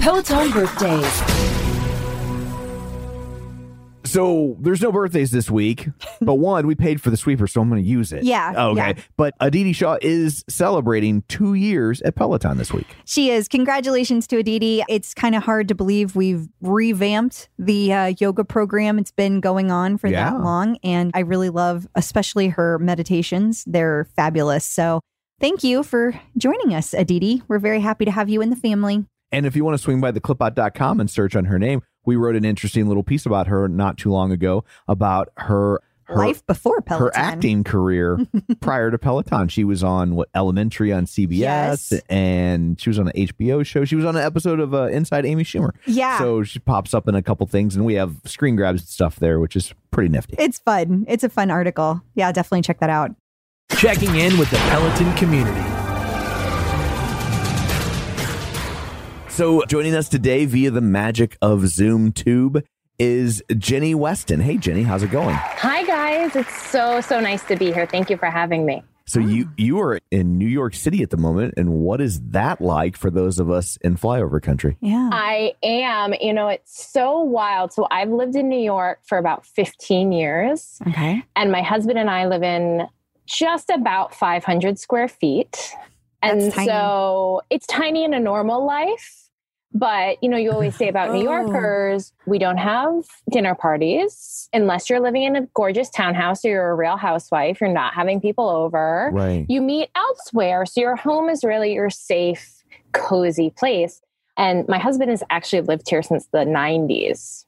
Peloton 0.02 0.52
birthdays. 0.52 1.65
So 4.16 4.56
there's 4.62 4.82
no 4.82 4.94
birthdays 4.94 5.32
this 5.32 5.52
week, 5.52 5.90
but 6.22 6.36
one 6.36 6.66
we 6.68 6.74
paid 6.74 7.02
for 7.02 7.10
the 7.10 7.18
sweeper, 7.18 7.48
so 7.48 7.60
I'm 7.62 7.68
going 7.70 7.84
to 7.84 7.88
use 7.90 8.14
it. 8.14 8.24
Yeah, 8.24 8.54
Okay. 8.70 8.94
yeah. 8.96 9.04
But 9.18 9.34
Aditi 9.42 9.74
Shah 9.74 9.98
is 10.02 10.42
celebrating 10.48 11.24
two 11.28 11.54
years 11.54 12.02
at 12.04 12.16
Peloton 12.16 12.58
this 12.58 12.72
week. 12.72 12.88
She 13.04 13.30
is. 13.30 13.50
Congratulations 13.50 14.26
to 14.28 14.38
Aditi. 14.38 14.84
It's 14.88 15.14
kind 15.14 15.36
of 15.36 15.44
hard 15.44 15.68
to 15.68 15.76
believe 15.76 16.16
we've 16.16 16.48
revamped 16.62 17.50
the 17.60 17.92
uh, 17.92 18.14
yoga 18.18 18.46
program. 18.46 19.00
It's 19.00 19.12
been 19.12 19.42
going 19.42 19.70
on 19.70 19.98
for 19.98 20.08
Yeah. 20.08 20.30
that 20.32 20.42
long. 20.42 20.78
And 20.82 21.12
I 21.14 21.20
really 21.20 21.50
love, 21.50 21.86
especially 21.96 22.48
her 22.48 22.80
meditations. 22.80 23.66
They're 23.68 24.08
fabulous. 24.16 24.64
So 24.66 25.02
thank 25.42 25.62
you 25.62 25.84
for 25.84 26.18
joining 26.38 26.74
us, 26.74 26.94
Aditi. 26.94 27.44
We're 27.50 27.60
very 27.60 27.82
happy 27.82 28.06
to 28.06 28.12
have 28.12 28.30
you 28.30 28.42
in 28.42 28.50
the 28.50 28.56
family. 28.56 29.06
And 29.32 29.46
if 29.46 29.58
you 29.58 29.66
want 29.66 29.76
to 29.78 29.84
swing 29.84 30.00
by 30.00 30.14
theclipout.com 30.14 31.02
and 31.02 31.10
search 31.10 31.36
on 31.36 31.46
her 31.46 31.60
name, 31.60 31.82
we 32.06 32.16
wrote 32.16 32.36
an 32.36 32.46
interesting 32.46 32.88
little 32.88 33.04
piece 33.04 33.26
about 33.26 33.48
her 33.48 33.68
not 33.68 33.98
too 33.98 34.12
long 34.12 34.32
ago 34.32 34.64
about 34.88 35.30
her 35.38 35.82
her, 36.08 36.18
Life 36.18 36.46
before 36.46 36.82
Peloton. 36.82 37.08
her 37.08 37.12
acting 37.18 37.64
career 37.64 38.20
prior 38.60 38.92
to 38.92 38.98
Peloton. 39.00 39.48
She 39.48 39.64
was 39.64 39.84
on 39.84 40.14
what 40.14 40.30
Elementary 40.36 40.94
on 40.94 41.06
CBS 41.08 41.32
Yes. 41.40 41.94
and 42.10 42.80
she 42.80 42.92
was 42.92 43.00
on 43.00 43.08
an 43.08 43.14
HBO 43.16 43.66
show. 43.66 43.86
She 43.86 43.96
was 43.96 44.06
on 44.06 44.16
an 44.16 44.22
episode 44.22 44.60
of 44.60 44.76
uh, 44.76 44.84
Inside 44.90 45.26
Amy 45.26 45.44
Schumer. 45.44 45.72
Yeah. 45.88 46.20
So 46.20 46.44
she 46.44 46.60
pops 46.60 46.94
up 46.94 47.08
in 47.08 47.16
a 47.16 47.24
couple 47.24 47.48
things 47.48 47.76
and 47.76 47.86
we 47.86 47.96
have 47.96 48.18
screen 48.26 48.56
grabs 48.56 48.82
and 48.82 48.88
stuff 48.88 49.16
there, 49.16 49.40
which 49.40 49.56
is 49.56 49.74
pretty 49.90 50.10
nifty. 50.10 50.36
it's 50.38 50.60
fun. 50.60 51.06
It's 51.08 51.24
a 51.24 51.30
fun 51.30 51.50
article. 51.50 52.04
Yeah, 52.14 52.32
definitely 52.32 52.62
check 52.62 52.82
that 52.82 52.92
out. 52.92 53.10
Checking 53.72 54.14
in 54.16 54.38
with 54.38 54.52
the 54.52 54.58
Peloton 54.58 55.12
community. 55.16 55.85
So 59.36 59.66
joining 59.66 59.96
us 59.96 60.08
today 60.08 60.46
via 60.46 60.72
the 60.72 60.80
magic 60.80 61.38
of 61.42 61.68
Zoom 61.68 62.14
Tube 62.14 62.64
is 62.98 63.44
Jenny 63.58 63.94
Westin. 63.94 64.42
Hey 64.42 64.56
Jenny, 64.58 64.84
how's 64.84 65.04
it 65.04 65.12
going? 65.12 65.36
Hi 65.36 65.84
guys, 65.84 66.38
it's 66.38 66.62
so 66.70 67.02
so 67.02 67.20
nice 67.20 67.44
to 67.48 67.58
be 67.58 67.74
here. 67.74 67.86
Thank 67.86 68.10
you 68.10 68.16
for 68.16 68.28
having 68.28 68.66
me. 68.66 68.82
So 69.06 69.20
you 69.20 69.50
you 69.58 69.78
are 69.82 70.00
in 70.10 70.38
New 70.38 70.48
York 70.48 70.74
City 70.74 71.04
at 71.04 71.10
the 71.10 71.18
moment, 71.18 71.56
and 71.58 71.72
what 71.74 72.00
is 72.00 72.22
that 72.30 72.62
like 72.62 72.96
for 72.96 73.12
those 73.12 73.38
of 73.38 73.52
us 73.52 73.76
in 73.82 73.98
flyover 73.98 74.42
country? 74.42 74.78
Yeah. 74.80 75.10
I 75.12 75.54
am, 75.62 76.14
you 76.22 76.32
know, 76.32 76.48
it's 76.48 76.90
so 76.90 77.20
wild. 77.20 77.74
So 77.74 77.88
I've 77.92 78.10
lived 78.10 78.38
in 78.38 78.48
New 78.48 78.64
York 78.64 79.00
for 79.06 79.18
about 79.18 79.46
15 79.46 80.14
years, 80.14 80.80
Okay. 80.88 81.22
and 81.36 81.52
my 81.52 81.62
husband 81.62 82.00
and 82.00 82.10
I 82.10 82.26
live 82.28 82.42
in 82.42 82.88
just 83.26 83.70
about 83.70 84.16
500 84.16 84.80
square 84.80 85.10
feet. 85.10 85.74
And 86.24 86.42
That's 86.42 86.56
tiny. 86.56 86.68
so 86.70 87.42
it's 87.50 87.68
tiny 87.68 88.06
in 88.06 88.14
a 88.14 88.20
normal 88.20 88.66
life. 88.66 89.25
But, 89.78 90.24
you 90.24 90.30
know, 90.30 90.38
you 90.38 90.52
always 90.52 90.74
say 90.76 90.88
about 90.88 91.12
New 91.12 91.28
Oh. 91.28 91.34
Yorkers, 91.34 92.14
we 92.26 92.40
don't 92.40 92.58
have 92.58 93.04
dinner 93.30 93.56
parties 93.56 94.50
unless 94.54 94.90
you're 94.90 95.02
living 95.02 95.24
in 95.24 95.36
a 95.36 95.42
gorgeous 95.54 95.90
townhouse 95.90 96.46
or 96.46 96.50
you're 96.50 96.70
a 96.72 96.76
real 96.76 96.96
housewife. 96.96 97.60
You're 97.60 97.70
not 97.74 97.94
having 97.94 98.22
people 98.22 98.48
over. 98.50 99.10
Right. 99.14 99.46
you 99.50 99.62
meet 99.62 99.90
elsewhere. 99.96 100.66
So 100.66 100.80
your 100.80 100.96
home 100.96 101.28
is 101.30 101.44
really 101.44 101.74
your 101.74 101.90
safe, 101.90 102.64
cozy 102.94 103.50
place. 103.50 104.02
And 104.38 104.68
my 104.68 104.78
husband 104.80 105.10
has 105.12 105.24
actually 105.30 105.62
lived 105.62 105.90
here 105.90 106.02
since 106.02 106.26
the 106.28 106.40
90s. 106.40 107.45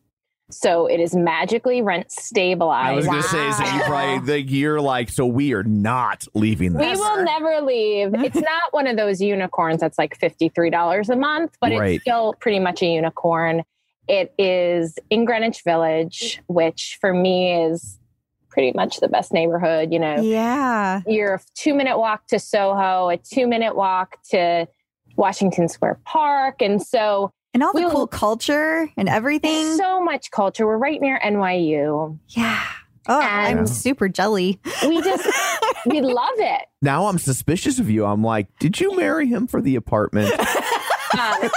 So 0.49 0.85
it 0.87 0.99
is 1.01 1.13
magically 1.13 1.81
rent 1.81 2.09
stabilized. 2.11 2.87
I 2.89 2.93
was 2.93 3.05
going 3.05 3.21
to 3.21 3.27
say, 3.27 3.51
so 3.51 3.65
you 3.65 3.81
probably 3.83 4.25
think 4.25 4.49
you're 4.49 4.79
like, 4.79 5.09
so 5.09 5.25
we 5.25 5.53
are 5.53 5.63
not 5.63 6.23
leaving 6.33 6.71
this. 6.73 6.97
we 6.97 7.03
will 7.03 7.23
never 7.25 7.59
leave. 7.61 8.13
It's 8.23 8.35
not 8.35 8.63
one 8.71 8.87
of 8.87 8.95
those 8.95 9.19
unicorns 9.21 9.81
that's 9.81 9.97
like 9.97 10.17
$53 10.17 11.09
a 11.09 11.15
month, 11.17 11.57
but 11.59 11.71
Right. 11.73 11.95
it's 11.95 12.03
still 12.03 12.33
pretty 12.39 12.59
much 12.59 12.81
a 12.81 12.85
unicorn. 12.85 13.63
It 14.07 14.33
is 14.37 14.97
in 15.09 15.25
Greenwich 15.25 15.63
Village, 15.65 16.41
which 16.47 16.97
for 17.01 17.13
me 17.13 17.65
is 17.65 17.99
pretty 18.49 18.71
much 18.73 19.01
the 19.01 19.09
best 19.09 19.33
neighborhood. 19.33 19.91
You 19.91 19.99
know, 19.99 20.21
Yeah. 20.21 21.01
you're 21.05 21.35
a 21.35 21.39
two 21.55 21.73
minute 21.73 21.97
walk 21.99 22.25
to 22.27 22.39
Soho, 22.39 23.09
a 23.09 23.17
two 23.17 23.47
minute 23.47 23.75
walk 23.75 24.15
to 24.31 24.65
Washington 25.17 25.67
Square 25.67 25.99
Park. 26.05 26.61
And 26.61 26.81
so 26.81 27.33
And 27.57 27.63
all 27.63 27.73
the 27.73 27.79
We'll- 27.81 27.89
cool 27.89 28.05
culture 28.07 28.87
and 28.97 29.09
everything. 29.09 29.77
so 29.77 29.99
much 29.99 30.29
culture. 30.29 30.67
We're 30.67 30.77
right 30.77 31.01
near 31.01 31.19
NYU. 31.25 32.19
yeah. 32.29 32.61
Oh, 33.07 33.19
I'm 33.19 33.65
super 33.65 34.07
jelly. 34.09 34.59
We 34.83 35.01
just, 35.01 35.25
we 35.87 36.01
love 36.01 36.35
it. 36.37 36.61
now 36.83 37.07
I'm 37.07 37.17
suspicious 37.17 37.79
of 37.79 37.89
you. 37.89 38.05
I'm 38.05 38.23
like, 38.23 38.47
did 38.59 38.79
you 38.79 38.95
marry 38.95 39.25
him 39.25 39.47
for 39.47 39.59
the 39.59 39.75
apartment? 39.75 40.31
Uh, 41.17 41.49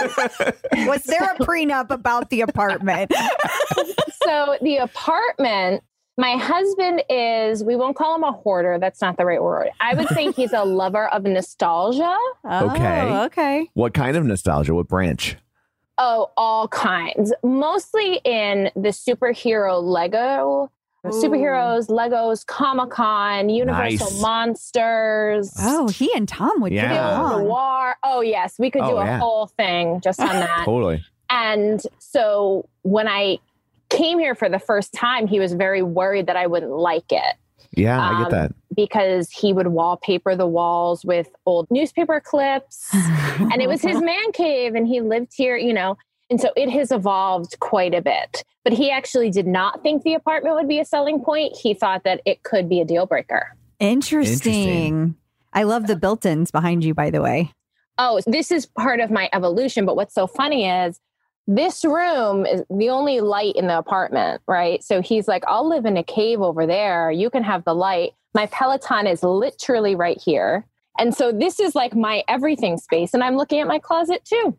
Was 0.86 1.02
there 1.02 1.24
a 1.24 1.36
prenup 1.44 1.90
about 1.90 2.30
the 2.30 2.40
apartment? 2.42 3.12
so 4.24 4.56
the 4.62 4.76
apartment, 4.76 5.82
my 6.16 6.36
husband 6.36 7.02
is, 7.10 7.64
we 7.64 7.74
won't 7.74 7.96
call 7.96 8.14
him 8.14 8.22
a 8.22 8.30
hoarder. 8.30 8.78
That's 8.78 9.02
not 9.02 9.16
the 9.16 9.26
right 9.26 9.42
word. 9.42 9.68
I 9.80 9.94
would 9.94 10.06
say 10.10 10.30
he's 10.30 10.52
a 10.52 10.64
lover 10.64 11.08
of 11.08 11.24
nostalgia. 11.24 12.16
Okay. 12.44 13.00
Oh, 13.10 13.24
okay. 13.24 13.68
what 13.74 13.92
kind 13.92 14.16
of 14.16 14.24
nostalgia? 14.24 14.72
What 14.72 14.86
branch? 14.86 15.36
Oh, 16.02 16.30
all 16.36 16.66
kinds. 16.68 17.30
Mostly 17.42 18.20
in 18.24 18.70
the 18.74 18.88
superhero 18.88 19.82
Lego. 19.82 20.70
Superheroes, 21.06 21.88
Legos, 21.88 22.44
Comic 22.44 22.90
Con, 22.90 23.48
Universal 23.48 24.10
Nice. 24.10 24.20
Monsters. 24.20 25.52
Oh, 25.58 25.88
he 25.88 26.12
and 26.14 26.28
Tom 26.28 26.60
would 26.60 26.72
Yeah. 26.72 26.88
get 26.88 26.94
Film 26.96 27.20
along. 27.32 27.44
noir. 27.44 27.96
Oh 28.02 28.20
yes, 28.20 28.56
we 28.58 28.70
could 28.70 28.82
Oh, 28.82 28.90
do 28.90 28.96
a 28.98 29.04
yeah. 29.06 29.18
whole 29.18 29.46
thing 29.46 30.00
just 30.02 30.20
on 30.20 30.28
that. 30.28 30.62
Totally. 30.66 31.02
and 31.30 31.80
so 31.98 32.66
when 32.82 33.08
I 33.08 33.38
came 33.88 34.18
here 34.18 34.34
for 34.34 34.48
the 34.50 34.58
first 34.58 34.92
time, 34.92 35.26
he 35.26 35.38
was 35.40 35.52
very 35.54 35.82
worried 35.82 36.26
that 36.26 36.36
I 36.36 36.46
wouldn't 36.46 36.72
like 36.72 37.10
it 37.12 37.36
Yeah, 37.76 38.00
I 38.00 38.18
get 38.18 38.26
Um, 38.26 38.30
that. 38.32 38.52
because 38.74 39.30
he 39.30 39.52
would 39.52 39.68
wallpaper 39.68 40.34
the 40.34 40.46
walls 40.46 41.04
with 41.04 41.28
old 41.46 41.66
newspaper 41.70 42.20
clips, 42.20 42.88
and 42.92 43.62
it 43.62 43.68
was 43.68 43.80
his 43.82 44.00
man 44.02 44.32
cave, 44.32 44.74
and 44.74 44.86
he 44.88 45.00
lived 45.00 45.32
here, 45.34 45.56
you 45.56 45.72
know. 45.72 45.96
And 46.30 46.40
so 46.40 46.50
it 46.56 46.68
has 46.70 46.92
evolved 46.92 47.58
quite 47.60 47.94
a 47.94 48.00
bit. 48.02 48.44
But 48.64 48.72
he 48.72 48.90
actually 48.90 49.30
did 49.30 49.46
not 49.46 49.82
think 49.82 50.02
the 50.02 50.14
apartment 50.14 50.54
would 50.56 50.68
be 50.68 50.78
a 50.78 50.84
selling 50.84 51.22
point. 51.24 51.56
He 51.56 51.74
thought 51.74 52.04
that 52.04 52.20
it 52.24 52.42
could 52.44 52.68
be 52.68 52.80
a 52.80 52.84
deal 52.84 53.06
breaker. 53.06 53.56
Interesting. 53.80 54.52
Interesting. 54.52 55.14
I 55.52 55.64
love 55.64 55.86
the 55.88 55.96
built-ins 55.96 56.50
behind 56.52 56.84
you, 56.84 56.94
by 56.94 57.10
the 57.10 57.20
way. 57.22 57.52
oh, 57.98 58.20
this 58.26 58.50
is 58.52 58.66
part 58.66 59.00
of 59.00 59.10
my 59.10 59.28
evolution. 59.32 59.84
But 59.86 59.96
what's 59.96 60.14
so 60.14 60.26
funny 60.26 60.68
is 60.68 61.00
this 61.50 61.84
room 61.84 62.46
is 62.46 62.62
the 62.70 62.90
only 62.90 63.20
light 63.20 63.56
in 63.56 63.66
the 63.66 63.76
apartment, 63.76 64.40
right? 64.46 64.84
So 64.84 65.02
he's 65.02 65.26
like, 65.26 65.42
I'll 65.48 65.68
live 65.68 65.84
in 65.84 65.96
a 65.96 66.04
cave 66.04 66.40
over 66.40 66.64
there. 66.64 67.10
You 67.10 67.28
can 67.28 67.42
have 67.42 67.64
the 67.64 67.74
light. 67.74 68.12
My 68.34 68.46
Peloton 68.46 69.08
is 69.08 69.24
literally 69.24 69.96
right 69.96 70.16
here. 70.16 70.64
And 70.96 71.12
so 71.12 71.32
this 71.32 71.58
is 71.58 71.74
like 71.74 71.96
my 71.96 72.22
everything 72.28 72.78
space. 72.78 73.14
And 73.14 73.24
I'm 73.24 73.36
looking 73.36 73.58
at 73.58 73.66
my 73.66 73.80
closet 73.80 74.24
too. 74.24 74.56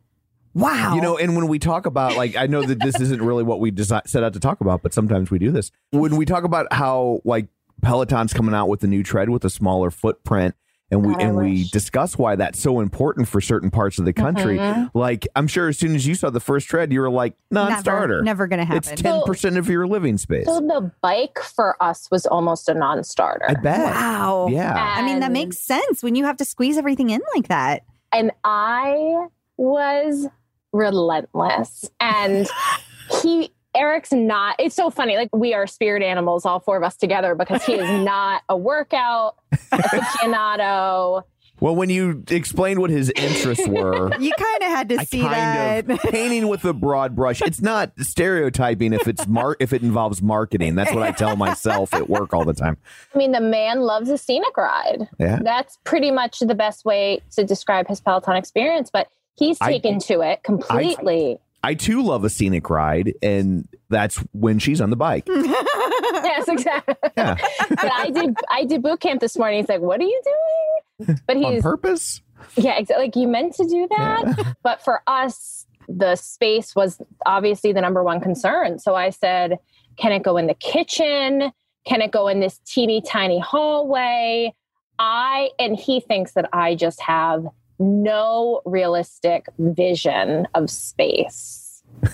Wow. 0.54 0.96
You 0.96 1.02
know, 1.02 1.18
and 1.18 1.38
when 1.38 1.48
we 1.48 1.60
talk 1.60 1.86
about 1.86 2.18
like, 2.18 2.36
I 2.36 2.48
know 2.48 2.62
that 2.62 2.82
this 2.82 3.00
isn't 3.00 3.22
really 3.22 3.44
what 3.44 3.62
we 3.62 3.72
desi- 3.72 4.06
set 4.06 4.22
out 4.22 4.34
to 4.34 4.42
talk 4.42 4.60
about, 4.60 4.84
but 4.84 4.94
sometimes 4.94 5.32
we 5.32 5.40
do 5.40 5.50
this. 5.50 5.72
When 5.92 6.18
we 6.18 6.26
talk 6.26 6.44
about 6.44 6.74
how 6.74 7.22
like 7.24 7.48
Peloton's 7.82 8.34
coming 8.34 8.54
out 8.54 8.68
with 8.68 8.84
a 8.84 8.88
new 8.88 9.02
tread 9.02 9.30
with 9.30 9.46
a 9.46 9.50
smaller 9.50 9.92
footprint, 9.92 10.56
and 10.92 11.06
we 11.06 11.14
God, 11.14 11.22
I 11.22 11.26
and 11.26 11.38
we 11.38 11.64
discuss 11.70 12.18
why 12.18 12.36
that's 12.36 12.60
so 12.60 12.80
important 12.82 13.28
for 13.28 13.40
certain 13.42 13.72
parts 13.72 13.98
of 13.98 14.06
the 14.06 14.14
country. 14.14 14.58
Mhm. 14.58 14.92
Like, 14.94 15.28
I'm 15.36 15.48
sure 15.48 15.70
as 15.70 15.78
soon 15.80 15.96
as 15.96 16.06
you 16.06 16.14
saw 16.16 16.30
the 16.30 16.40
first 16.42 16.68
tread, 16.68 16.92
you 16.92 17.00
were 17.02 17.10
like, 17.10 17.36
non-starter. 17.50 18.16
Never, 18.22 18.24
never 18.24 18.48
going 18.48 18.60
to 18.60 18.66
happen. 18.66 18.92
It's 18.94 19.02
ten 19.02 19.22
percent 19.24 19.58
of 19.58 19.70
your 19.70 19.88
living 19.88 20.18
space. 20.18 20.46
So 20.46 20.60
the 20.60 20.92
bike 21.02 21.40
for 21.40 21.82
us 21.82 22.10
was 22.12 22.26
almost 22.26 22.68
a 22.70 22.74
non 22.74 23.04
starter. 23.04 23.46
I 23.50 23.54
bet. 23.56 23.80
wow. 23.96 24.48
Yeah. 24.52 24.74
I 24.76 25.02
mean, 25.04 25.22
that 25.22 25.32
makes 25.32 25.58
sense 25.60 26.04
when 26.04 26.16
you 26.16 26.26
have 26.26 26.38
to 26.38 26.46
squeeze 26.46 26.78
everything 26.78 27.10
in 27.10 27.22
like 27.36 27.48
that. 27.48 27.84
and 28.12 28.32
I 28.44 29.28
was 29.58 30.28
relentless. 30.74 31.90
And 32.00 32.48
he 33.22 33.52
Eric's 33.76 34.12
not, 34.12 34.56
it's 34.60 34.76
so 34.76 34.90
funny. 34.90 35.16
Like 35.16 35.36
we 35.36 35.54
are 35.54 35.66
spirit 35.68 36.04
animals, 36.04 36.46
all 36.46 36.60
four 36.60 36.78
of 36.78 36.84
us 36.84 36.96
together, 36.98 37.36
because 37.36 37.64
he 37.64 37.74
is 37.74 38.02
not 38.06 38.44
a 38.50 38.58
workout 38.58 39.36
aficionado. 39.72 41.24
Well, 41.60 41.76
when 41.76 41.92
you 41.92 42.24
explained 42.32 42.80
what 42.80 42.90
his 42.90 43.12
interests 43.16 43.68
were, 43.68 44.12
You 44.20 44.32
kind 44.34 44.64
of 44.64 44.70
had 44.70 44.90
to 44.90 44.96
I 45.00 45.04
see 45.04 45.22
that. 45.22 45.90
of 45.92 46.00
painting 46.10 46.48
with 46.48 46.66
a 46.66 46.74
broad 46.74 47.16
brush. 47.16 47.40
It's 47.44 47.62
not 47.62 47.92
stereotyping 48.00 48.94
if 48.94 49.08
it's 49.08 49.28
mar- 49.28 49.58
if 49.60 49.72
it 49.72 49.84
involves 49.84 50.24
marketing. 50.24 50.74
That's 50.74 50.92
what 50.92 51.04
I 51.04 51.12
tell 51.12 51.36
myself 51.36 51.94
at 51.94 52.10
work 52.10 52.34
all 52.34 52.46
the 52.46 52.56
time. 52.56 52.78
I 53.14 53.18
mean, 53.18 53.32
the 53.32 53.42
man 53.42 53.82
loves 53.82 54.10
a 54.10 54.18
scenic 54.18 54.58
ride. 54.58 55.08
Yeah. 55.20 55.38
That's 55.44 55.78
pretty 55.84 56.10
much 56.10 56.40
the 56.40 56.56
best 56.56 56.84
way 56.84 57.22
to 57.36 57.44
describe 57.44 57.88
his 57.88 58.02
Peloton 58.02 58.38
experience, 58.38 58.90
but 58.92 59.08
he's 59.38 59.60
I- 59.62 59.72
taken 59.74 60.00
to 60.00 60.22
it 60.22 60.42
completely. 60.42 61.38
I 61.64 61.76
too 61.76 62.02
love 62.02 62.24
a 62.24 62.30
scenic 62.30 62.70
ride, 62.70 63.14
and 63.22 63.68
that's 63.90 64.18
when 64.34 64.60
she's 64.60 64.82
on 64.82 64.90
the 64.90 64.96
bike. 64.96 65.28
yes, 65.30 66.48
exactly. 66.48 66.96
Yeah. 67.16 67.36
but 67.70 67.92
I 67.92 68.10
did 68.10 68.36
I 68.50 68.66
did 68.66 68.82
boot 68.82 69.00
camp 69.00 69.22
this 69.22 69.38
morning. 69.38 69.60
He's 69.60 69.70
like, 69.70 69.82
"What 69.82 70.00
are 70.00 70.04
you 70.04 70.22
doing?" 70.24 71.20
But 71.28 71.38
on 71.38 71.54
he's 71.54 71.62
purpose. 71.62 72.22
yeah, 72.56 72.78
exactly. 72.78 73.06
Like 73.06 73.16
you 73.16 73.28
meant 73.28 73.56
to 73.56 73.68
do 73.68 73.88
that, 73.90 74.56
but 74.64 74.84
for 74.84 75.02
us, 75.08 75.68
the 75.88 76.16
space 76.16 76.76
was 76.76 77.00
obviously 77.26 77.74
the 77.74 77.82
number 77.82 78.04
one 78.04 78.22
concern. 78.22 78.80
So 78.80 78.96
I 78.96 79.12
said, 79.12 79.60
"Can 79.98 80.12
it 80.12 80.24
go 80.24 80.38
in 80.38 80.48
the 80.48 80.56
kitchen? 80.56 81.52
Can 81.86 82.02
it 82.02 82.12
go 82.12 82.28
in 82.28 82.40
this 82.40 82.60
teeny 82.66 83.02
tiny 83.02 83.40
hallway?" 83.40 84.56
I 84.98 85.50
and 85.58 85.76
he 85.76 86.00
thinks 86.00 86.34
that 86.34 86.50
I 86.54 86.76
just 86.76 87.02
have 87.02 87.48
no 87.82 88.62
realistic 88.66 89.48
vision 89.58 90.48
of 90.54 90.70
space. 90.70 91.84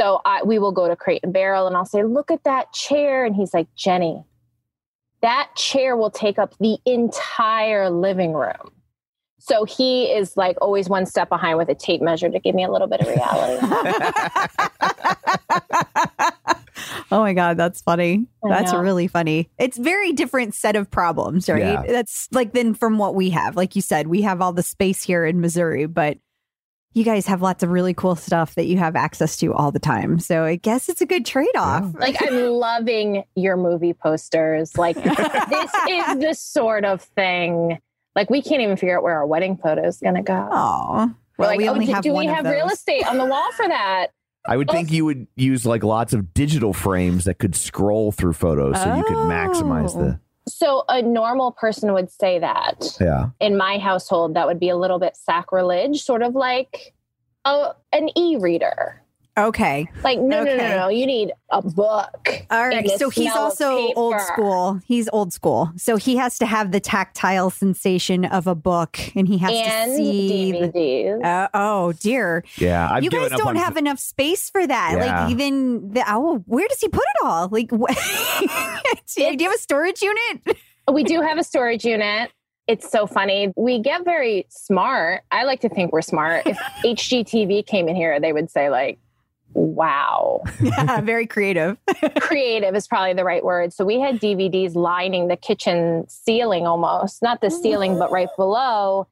so 0.00 0.20
I, 0.24 0.42
we 0.42 0.58
will 0.58 0.72
go 0.72 0.88
to 0.88 0.96
Crate 0.96 1.20
and 1.22 1.32
Barrel 1.32 1.66
and 1.66 1.76
I'll 1.76 1.84
say, 1.84 2.02
look 2.02 2.30
at 2.30 2.44
that 2.44 2.72
chair. 2.72 3.24
And 3.24 3.34
he's 3.34 3.54
like, 3.54 3.68
Jenny, 3.76 4.24
that 5.20 5.50
chair 5.54 5.96
will 5.96 6.10
take 6.10 6.38
up 6.38 6.54
the 6.58 6.78
entire 6.84 7.88
living 7.90 8.32
room. 8.32 8.72
So 9.38 9.64
he 9.64 10.04
is 10.04 10.36
like 10.36 10.56
always 10.60 10.88
one 10.88 11.04
step 11.04 11.28
behind 11.28 11.58
with 11.58 11.68
a 11.68 11.74
tape 11.74 12.00
measure 12.00 12.30
to 12.30 12.38
give 12.38 12.54
me 12.54 12.62
a 12.62 12.70
little 12.70 12.86
bit 12.86 13.00
of 13.00 13.08
reality. 13.08 13.66
oh 17.12 17.20
my 17.20 17.34
god, 17.34 17.56
that's 17.56 17.80
funny. 17.80 18.26
I 18.44 18.48
That's 18.48 18.72
know. 18.72 18.80
really 18.80 19.06
funny. 19.06 19.50
It's 19.58 19.76
very 19.76 20.12
different 20.12 20.54
set 20.54 20.74
of 20.76 20.90
problems, 20.90 21.48
right? 21.48 21.60
Yeah. 21.60 21.82
That's 21.86 22.28
like 22.32 22.52
then 22.52 22.74
from 22.74 22.98
what 22.98 23.14
we 23.14 23.30
have. 23.30 23.56
Like 23.56 23.76
you 23.76 23.82
said, 23.82 24.06
we 24.08 24.22
have 24.22 24.40
all 24.40 24.52
the 24.52 24.62
space 24.62 25.02
here 25.02 25.24
in 25.24 25.40
Missouri, 25.40 25.86
but 25.86 26.18
you 26.94 27.04
guys 27.04 27.26
have 27.26 27.40
lots 27.40 27.62
of 27.62 27.70
really 27.70 27.94
cool 27.94 28.16
stuff 28.16 28.54
that 28.54 28.66
you 28.66 28.78
have 28.78 28.96
access 28.96 29.36
to 29.38 29.52
all 29.52 29.70
the 29.70 29.78
time. 29.78 30.18
So 30.18 30.44
I 30.44 30.56
guess 30.56 30.88
it's 30.88 31.00
a 31.00 31.06
good 31.06 31.24
trade-off. 31.24 31.94
like 31.94 32.16
I'm 32.20 32.34
loving 32.50 33.24
your 33.34 33.56
movie 33.56 33.94
posters. 33.94 34.76
Like 34.76 34.96
this 34.96 35.70
is 35.88 36.18
the 36.18 36.34
sort 36.34 36.84
of 36.84 37.02
thing. 37.02 37.78
Like 38.14 38.28
we 38.28 38.42
can't 38.42 38.60
even 38.60 38.76
figure 38.76 38.96
out 38.96 39.02
where 39.02 39.16
our 39.16 39.26
wedding 39.26 39.56
photo 39.56 39.86
is 39.86 39.98
going 39.98 40.16
to 40.16 40.22
go. 40.22 40.48
Oh, 40.50 41.14
We're 41.38 41.42
well, 41.44 41.48
like, 41.48 41.58
we 41.58 41.68
oh, 41.68 41.72
only 41.72 41.86
do, 41.86 41.92
have 41.92 42.02
do 42.02 42.12
one 42.12 42.26
we 42.26 42.30
of 42.30 42.36
have 42.36 42.46
real 42.46 42.68
estate 42.68 43.06
on 43.06 43.16
the 43.16 43.24
wall 43.24 43.50
for 43.52 43.68
that? 43.68 44.08
I 44.46 44.56
would 44.56 44.70
think 44.70 44.90
oh. 44.90 44.94
you 44.94 45.04
would 45.04 45.26
use 45.36 45.64
like 45.64 45.84
lots 45.84 46.12
of 46.12 46.34
digital 46.34 46.72
frames 46.72 47.24
that 47.24 47.38
could 47.38 47.54
scroll 47.54 48.12
through 48.12 48.32
photos, 48.32 48.80
so 48.82 48.94
you 48.94 49.04
could 49.04 49.16
oh. 49.16 49.28
maximize 49.28 49.94
the. 49.94 50.18
So 50.48 50.84
a 50.88 51.00
normal 51.02 51.52
person 51.52 51.92
would 51.92 52.10
say 52.10 52.40
that. 52.40 52.96
Yeah. 53.00 53.30
In 53.40 53.56
my 53.56 53.78
household, 53.78 54.34
that 54.34 54.46
would 54.46 54.58
be 54.58 54.68
a 54.68 54.76
little 54.76 54.98
bit 54.98 55.16
sacrilege, 55.16 56.02
sort 56.02 56.22
of 56.22 56.34
like 56.34 56.94
a, 57.44 57.70
an 57.92 58.08
e-reader. 58.18 59.01
Okay. 59.36 59.88
Like 60.04 60.18
no, 60.18 60.44
no, 60.44 60.56
no, 60.56 60.68
no. 60.76 60.88
You 60.88 61.06
need 61.06 61.32
a 61.50 61.62
book. 61.62 62.28
All 62.50 62.68
right. 62.68 62.88
So 62.98 63.08
he's 63.08 63.34
also 63.34 63.92
old 63.94 64.20
school. 64.20 64.80
He's 64.84 65.08
old 65.10 65.32
school. 65.32 65.72
So 65.76 65.96
he 65.96 66.16
has 66.16 66.38
to 66.38 66.46
have 66.46 66.70
the 66.70 66.80
tactile 66.80 67.48
sensation 67.48 68.26
of 68.26 68.46
a 68.46 68.54
book 68.54 68.98
and 69.16 69.26
he 69.26 69.38
has 69.38 69.50
and 69.52 69.90
to 69.92 69.96
see. 69.96 70.52
the- 70.52 70.58
DVDs. 70.68 71.24
Uh, 71.24 71.48
oh 71.54 71.92
dear. 71.92 72.44
Yeah. 72.56 72.88
I've 72.90 73.04
you 73.04 73.10
guys 73.10 73.30
don't 73.30 73.48
on- 73.48 73.56
have 73.56 73.78
enough 73.78 73.98
space 73.98 74.50
for 74.50 74.66
that. 74.66 74.96
Yeah. 74.98 75.22
Like 75.22 75.30
even 75.30 75.92
the 75.92 76.04
oh, 76.06 76.42
where 76.46 76.68
does 76.68 76.80
he 76.80 76.88
put 76.88 77.02
it 77.02 77.24
all? 77.24 77.48
Like, 77.48 77.70
what? 77.70 77.96
do 79.14 79.22
you 79.22 79.44
have 79.48 79.54
a 79.54 79.58
storage 79.58 80.02
unit? 80.02 80.58
we 80.92 81.04
do 81.04 81.22
have 81.22 81.38
a 81.38 81.44
storage 81.44 81.86
unit. 81.86 82.30
It's 82.68 82.90
so 82.90 83.06
funny. 83.06 83.52
We 83.56 83.80
get 83.80 84.04
very 84.04 84.46
smart. 84.48 85.22
I 85.30 85.44
like 85.44 85.60
to 85.60 85.68
think 85.68 85.92
we're 85.92 86.02
smart. 86.02 86.46
If 86.46 86.58
HGTV 86.84 87.66
came 87.66 87.88
in 87.88 87.96
here, 87.96 88.20
they 88.20 88.32
would 88.32 88.50
say 88.50 88.70
like, 88.70 88.98
"Wow." 89.54 90.42
yeah, 90.60 91.00
very 91.02 91.26
creative. 91.26 91.78
creative 92.20 92.74
is 92.74 92.86
probably 92.86 93.14
the 93.14 93.24
right 93.24 93.44
word. 93.44 93.72
So 93.72 93.84
we 93.84 94.00
had 94.00 94.20
DVDs 94.20 94.74
lining 94.74 95.28
the 95.28 95.36
kitchen 95.36 96.04
ceiling 96.08 96.66
almost, 96.66 97.22
not 97.22 97.40
the 97.40 97.50
ceiling, 97.50 97.98
but 97.98 98.10
right 98.10 98.28
below. 98.36 99.06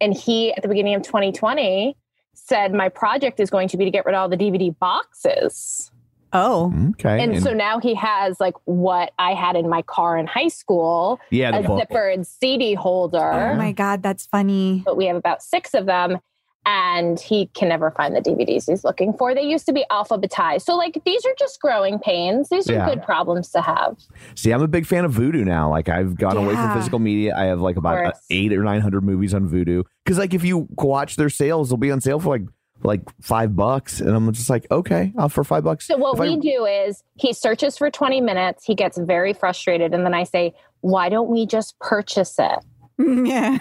And 0.00 0.12
he, 0.14 0.52
at 0.52 0.62
the 0.62 0.68
beginning 0.68 0.94
of 0.94 1.02
2020, 1.02 1.96
said, 2.34 2.72
My 2.74 2.88
project 2.88 3.38
is 3.38 3.50
going 3.50 3.68
to 3.68 3.76
be 3.76 3.84
to 3.84 3.90
get 3.90 4.04
rid 4.04 4.14
of 4.14 4.20
all 4.20 4.28
the 4.28 4.36
DVD 4.36 4.76
boxes. 4.78 5.90
Oh, 6.34 6.72
Okay. 6.92 7.22
And, 7.22 7.34
and- 7.34 7.42
so 7.42 7.52
now 7.52 7.78
he 7.78 7.94
has 7.94 8.40
like 8.40 8.54
what 8.64 9.12
I 9.18 9.34
had 9.34 9.54
in 9.54 9.68
my 9.68 9.82
car 9.82 10.16
in 10.16 10.26
high 10.26 10.48
school 10.48 11.20
yeah, 11.30 11.54
a 11.54 11.60
the 11.62 11.68
book. 11.68 11.88
zippered 11.90 12.26
CD 12.26 12.72
holder. 12.74 13.32
oh 13.32 13.54
my 13.54 13.72
God, 13.72 14.02
that's 14.02 14.24
funny. 14.26 14.82
But 14.84 14.96
we 14.96 15.04
have 15.06 15.16
about 15.16 15.42
six 15.42 15.74
of 15.74 15.84
them. 15.86 16.18
And 16.64 17.18
he 17.18 17.46
can 17.54 17.68
never 17.68 17.90
find 17.90 18.14
the 18.14 18.20
DVDs 18.20 18.70
he's 18.70 18.84
looking 18.84 19.12
for. 19.14 19.34
They 19.34 19.42
used 19.42 19.66
to 19.66 19.72
be 19.72 19.84
alphabetized. 19.90 20.62
So, 20.62 20.76
like, 20.76 21.02
these 21.04 21.24
are 21.26 21.34
just 21.36 21.60
growing 21.60 21.98
pains. 21.98 22.50
These 22.50 22.70
are 22.70 22.74
Yeah. 22.74 22.86
good 22.88 23.02
problems 23.02 23.50
to 23.50 23.60
have. 23.60 23.96
See, 24.36 24.52
I'm 24.52 24.62
a 24.62 24.68
big 24.68 24.86
fan 24.86 25.04
of 25.04 25.12
Vudu 25.12 25.44
now. 25.44 25.68
Like 25.70 25.88
I've 25.88 26.16
gone 26.16 26.36
away 26.36 26.54
from 26.54 26.72
physical 26.72 27.00
media. 27.00 27.34
I 27.36 27.46
have 27.46 27.60
like 27.60 27.76
about 27.76 28.04
uh, 28.06 28.12
eight 28.30 28.52
or 28.52 28.62
nine 28.62 28.80
hundred 28.80 29.02
movies 29.02 29.34
on 29.34 29.48
Vudu. 29.48 29.84
Because 30.04 30.18
like 30.18 30.34
if 30.34 30.44
you 30.44 30.68
watch 30.76 31.16
their 31.16 31.30
sales, 31.30 31.68
they'll 31.70 31.76
be 31.78 31.90
on 31.90 32.00
sale 32.00 32.20
for 32.20 32.28
like 32.28 32.42
like 32.84 33.02
five 33.20 33.54
bucks, 33.54 34.00
and 34.00 34.10
I'm 34.10 34.32
just 34.32 34.50
like, 34.50 34.66
okay, 34.70 35.12
I'll 35.16 35.28
for 35.28 35.44
five 35.44 35.62
bucks. 35.62 35.86
So 35.86 35.96
what 35.96 36.14
If 36.14 36.20
I- 36.20 36.24
we 36.24 36.36
do 36.36 36.64
is 36.66 37.04
he 37.14 37.32
searches 37.32 37.78
for 37.78 37.90
20 37.92 38.20
minutes, 38.20 38.64
he 38.64 38.74
gets 38.74 38.98
very 38.98 39.32
frustrated, 39.32 39.94
and 39.94 40.04
then 40.04 40.14
I 40.14 40.24
say, 40.24 40.54
Why 40.80 41.08
don't 41.08 41.28
we 41.28 41.46
just 41.46 41.78
purchase 41.78 42.36
it? 42.40 42.58
Yeah. 43.24 43.58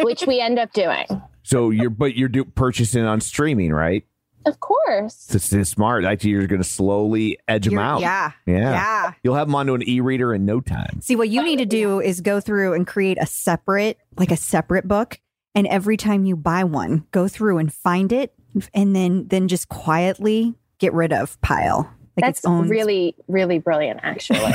Which 0.00 0.24
we 0.26 0.40
end 0.40 0.58
up 0.58 0.72
doing. 0.72 1.06
so 1.42 1.70
you're 1.70 1.90
but 1.90 2.16
you're 2.16 2.28
do, 2.28 2.44
purchasing 2.44 3.04
on 3.04 3.20
streaming, 3.20 3.72
right? 3.72 4.04
Of 4.46 4.60
course. 4.60 5.34
It's, 5.34 5.52
it's 5.54 5.70
smart. 5.70 6.04
Like 6.04 6.22
you're 6.22 6.46
going 6.46 6.60
to 6.62 6.68
slowly 6.68 7.38
edge 7.48 7.64
them 7.64 7.72
You're- 7.74 7.84
out. 7.84 8.00
yeah. 8.02 8.32
yeah, 8.46 8.70
Yeah. 8.72 9.12
You'll 9.22 9.36
have 9.36 9.46
them 9.48 9.54
onto 9.54 9.72
an 9.74 9.88
e-reader 9.88 10.34
in 10.34 10.44
no 10.44 10.60
time. 10.60 11.00
See, 11.00 11.16
what 11.16 11.30
you 11.30 11.42
need 11.42 11.60
to 11.60 11.64
do 11.66 11.98
is 12.00 12.20
go 12.20 12.40
through 12.40 12.74
and 12.74 12.86
create 12.86 13.16
a 13.18 13.24
separate, 13.26 13.98
like 14.18 14.30
a 14.30 14.36
separate 14.36 14.86
book. 14.86 15.18
And 15.54 15.66
every 15.68 15.96
time 15.96 16.26
you 16.26 16.36
buy 16.36 16.64
one, 16.64 17.06
go 17.10 17.26
through 17.26 17.56
and 17.58 17.72
find 17.72 18.12
it 18.12 18.34
and 18.74 18.94
then 18.94 19.28
then 19.28 19.48
just 19.48 19.68
quietly 19.68 20.54
get 20.78 20.92
rid 20.92 21.12
of 21.12 21.40
pile. 21.40 21.90
Like 22.16 22.26
That's 22.26 22.38
its 22.40 22.46
own 22.46 22.68
really, 22.68 23.14
really 23.28 23.58
brilliant, 23.58 24.00
actually. 24.02 24.38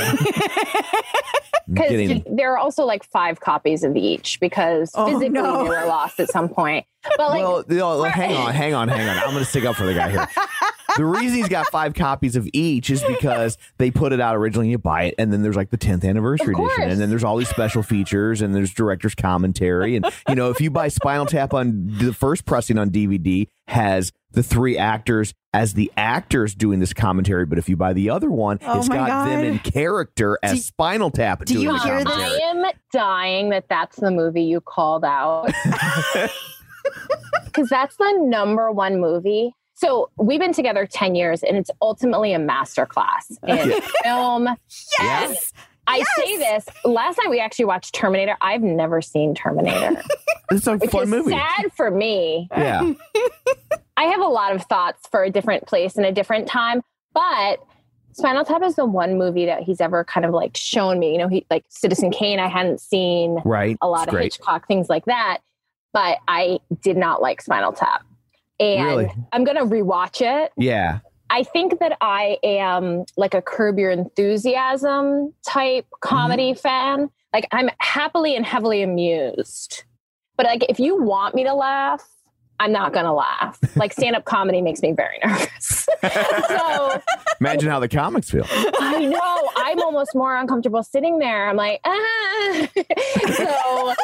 Because 1.72 1.90
getting- 1.90 2.24
there 2.36 2.52
are 2.52 2.58
also 2.58 2.84
like 2.84 3.04
five 3.04 3.38
copies 3.38 3.84
of 3.84 3.94
each 3.96 4.40
because 4.40 4.90
Oh, 4.96 5.06
physically 5.06 5.28
no. 5.28 5.62
they 5.62 5.68
were 5.68 5.86
lost 5.86 6.18
at 6.18 6.28
some 6.28 6.48
point. 6.48 6.84
But 7.16 7.30
like, 7.30 7.42
well, 7.42 7.64
no, 7.68 7.96
like, 7.98 8.12
hang 8.12 8.34
on, 8.36 8.52
hang 8.52 8.74
on, 8.74 8.88
hang 8.88 9.08
on. 9.08 9.18
I'm 9.18 9.30
going 9.30 9.44
to 9.44 9.44
stick 9.44 9.64
up 9.64 9.76
for 9.76 9.86
the 9.86 9.94
guy 9.94 10.10
here. 10.10 10.28
The 10.96 11.04
reason 11.04 11.38
he's 11.38 11.48
got 11.48 11.68
five 11.70 11.94
copies 11.94 12.34
of 12.34 12.48
each 12.52 12.90
is 12.90 13.00
because 13.04 13.56
they 13.78 13.92
put 13.92 14.12
it 14.12 14.20
out 14.20 14.34
originally. 14.34 14.70
You 14.70 14.76
buy 14.78 15.04
it, 15.04 15.14
and 15.18 15.32
then 15.32 15.40
there's 15.40 15.54
like 15.54 15.70
the 15.70 15.78
10th 15.78 16.04
anniversary 16.04 16.52
edition, 16.52 16.90
and 16.90 17.00
then 17.00 17.08
there's 17.10 17.22
all 17.22 17.36
these 17.36 17.48
special 17.48 17.84
features, 17.84 18.42
and 18.42 18.52
there's 18.56 18.74
director's 18.74 19.14
commentary, 19.14 19.94
and 19.94 20.04
you 20.28 20.34
know 20.34 20.50
if 20.50 20.60
you 20.60 20.68
buy 20.68 20.88
Spinal 20.88 21.26
Tap 21.26 21.54
on 21.54 21.86
the 21.86 22.12
first 22.12 22.44
pressing 22.44 22.76
on 22.76 22.90
DVD 22.90 23.46
has 23.70 24.12
the 24.32 24.42
three 24.42 24.76
actors 24.78 25.32
as 25.52 25.74
the 25.74 25.90
actors 25.96 26.54
doing 26.54 26.78
this 26.78 26.92
commentary, 26.92 27.44
but 27.44 27.58
if 27.58 27.68
you 27.68 27.76
buy 27.76 27.92
the 27.92 28.10
other 28.10 28.30
one, 28.30 28.58
oh 28.62 28.78
it's 28.78 28.88
got 28.88 29.26
them 29.26 29.44
in 29.44 29.58
character 29.58 30.38
as 30.42 30.52
Do- 30.52 30.58
Spinal 30.58 31.10
Tap 31.10 31.44
do 31.44 31.54
doing 31.54 31.66
you 31.66 31.72
the 31.72 31.78
hear 31.80 32.04
this? 32.04 32.12
I 32.14 32.38
am 32.44 32.64
dying 32.92 33.50
that 33.50 33.64
that's 33.68 33.96
the 33.96 34.10
movie 34.12 34.42
you 34.44 34.60
called 34.60 35.04
out. 35.04 35.50
Because 37.44 37.68
that's 37.68 37.96
the 37.96 38.12
number 38.20 38.70
one 38.70 39.00
movie. 39.00 39.52
So 39.74 40.10
we've 40.16 40.38
been 40.40 40.52
together 40.52 40.86
10 40.86 41.14
years 41.14 41.42
and 41.42 41.56
it's 41.56 41.70
ultimately 41.82 42.32
a 42.32 42.38
masterclass 42.38 43.36
in 43.46 43.80
film. 44.02 44.48
Yes. 45.00 45.52
I 45.86 46.02
say 46.16 46.36
this 46.38 46.66
last 46.84 47.18
night 47.18 47.30
we 47.30 47.40
actually 47.40 47.64
watched 47.64 47.94
Terminator. 47.94 48.36
I've 48.40 48.62
never 48.62 49.02
seen 49.02 49.34
Terminator, 49.34 50.00
It's 50.50 50.66
a 50.66 50.76
which 50.76 50.90
fun 50.90 51.02
is 51.04 51.08
movie. 51.10 51.32
sad 51.32 51.72
for 51.76 51.90
me. 51.90 52.48
Yeah. 52.52 52.92
I 53.96 54.04
have 54.04 54.20
a 54.20 54.26
lot 54.26 54.54
of 54.54 54.62
thoughts 54.64 55.06
for 55.10 55.24
a 55.24 55.30
different 55.30 55.66
place 55.66 55.96
and 55.96 56.06
a 56.06 56.12
different 56.12 56.46
time, 56.46 56.80
but 57.12 57.58
Spinal 58.12 58.44
Tap 58.44 58.62
is 58.62 58.76
the 58.76 58.84
one 58.86 59.18
movie 59.18 59.46
that 59.46 59.62
he's 59.62 59.80
ever 59.80 60.04
kind 60.04 60.24
of 60.26 60.32
like 60.32 60.56
shown 60.56 60.98
me. 60.98 61.12
You 61.12 61.18
know, 61.18 61.28
he 61.28 61.46
like 61.50 61.64
Citizen 61.68 62.10
Kane, 62.10 62.38
I 62.40 62.48
hadn't 62.48 62.80
seen 62.80 63.40
Right. 63.44 63.76
a 63.80 63.88
lot 63.88 64.02
It's 64.02 64.08
of 64.08 64.14
great. 64.14 64.24
Hitchcock, 64.34 64.66
things 64.68 64.88
like 64.88 65.04
that. 65.06 65.38
But 65.92 66.18
I 66.28 66.60
did 66.82 66.96
not 66.96 67.20
like 67.20 67.40
Spinal 67.42 67.72
Tap. 67.72 68.02
And 68.60 68.84
Really? 68.84 69.12
I'm 69.32 69.42
going 69.44 69.56
to 69.56 69.64
rewatch 69.64 70.20
it. 70.20 70.52
Yeah. 70.56 71.00
I 71.30 71.44
think 71.44 71.78
that 71.78 71.96
I 72.00 72.38
am 72.42 73.04
like 73.16 73.34
a 73.34 73.40
curb 73.40 73.78
your 73.78 73.90
enthusiasm 73.90 75.32
type 75.46 75.86
comedy 76.00 76.54
fan. 76.54 77.08
Like 77.32 77.46
I'm 77.52 77.70
happily 77.78 78.34
and 78.34 78.44
heavily 78.44 78.82
amused. 78.82 79.84
But 80.36 80.46
like 80.46 80.64
if 80.68 80.80
you 80.80 81.00
want 81.00 81.36
me 81.36 81.44
to 81.44 81.54
laugh, 81.54 82.04
I'm 82.58 82.72
not 82.72 82.92
gonna 82.92 83.14
laugh. 83.14 83.58
Like 83.76 83.92
stand-up 83.92 84.24
comedy 84.26 84.60
makes 84.60 84.82
me 84.82 84.92
very 84.92 85.18
nervous. 85.24 85.88
so 86.48 87.00
Imagine 87.40 87.70
how 87.70 87.78
the 87.78 87.88
comics 87.88 88.28
feel. 88.30 88.44
I 88.50 89.06
know 89.06 89.50
I'm 89.56 89.80
almost 89.80 90.14
more 90.14 90.36
uncomfortable 90.36 90.82
sitting 90.82 91.20
there. 91.20 91.48
I'm 91.48 91.56
like, 91.56 91.80
ah. 91.84 92.68
so 93.36 93.94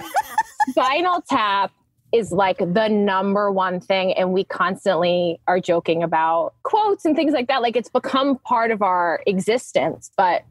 Spinal 0.70 1.22
Tap 1.28 1.72
is 2.16 2.32
like 2.32 2.58
the 2.58 2.88
number 2.88 3.50
one 3.52 3.80
thing, 3.80 4.12
and 4.14 4.32
we 4.32 4.44
constantly 4.44 5.40
are 5.46 5.60
joking 5.60 6.02
about 6.02 6.54
quotes 6.62 7.04
and 7.04 7.14
things 7.16 7.32
like 7.32 7.48
that. 7.48 7.62
Like 7.62 7.76
it's 7.76 7.88
become 7.88 8.36
part 8.38 8.70
of 8.70 8.82
our 8.82 9.20
existence. 9.26 10.10
But 10.16 10.42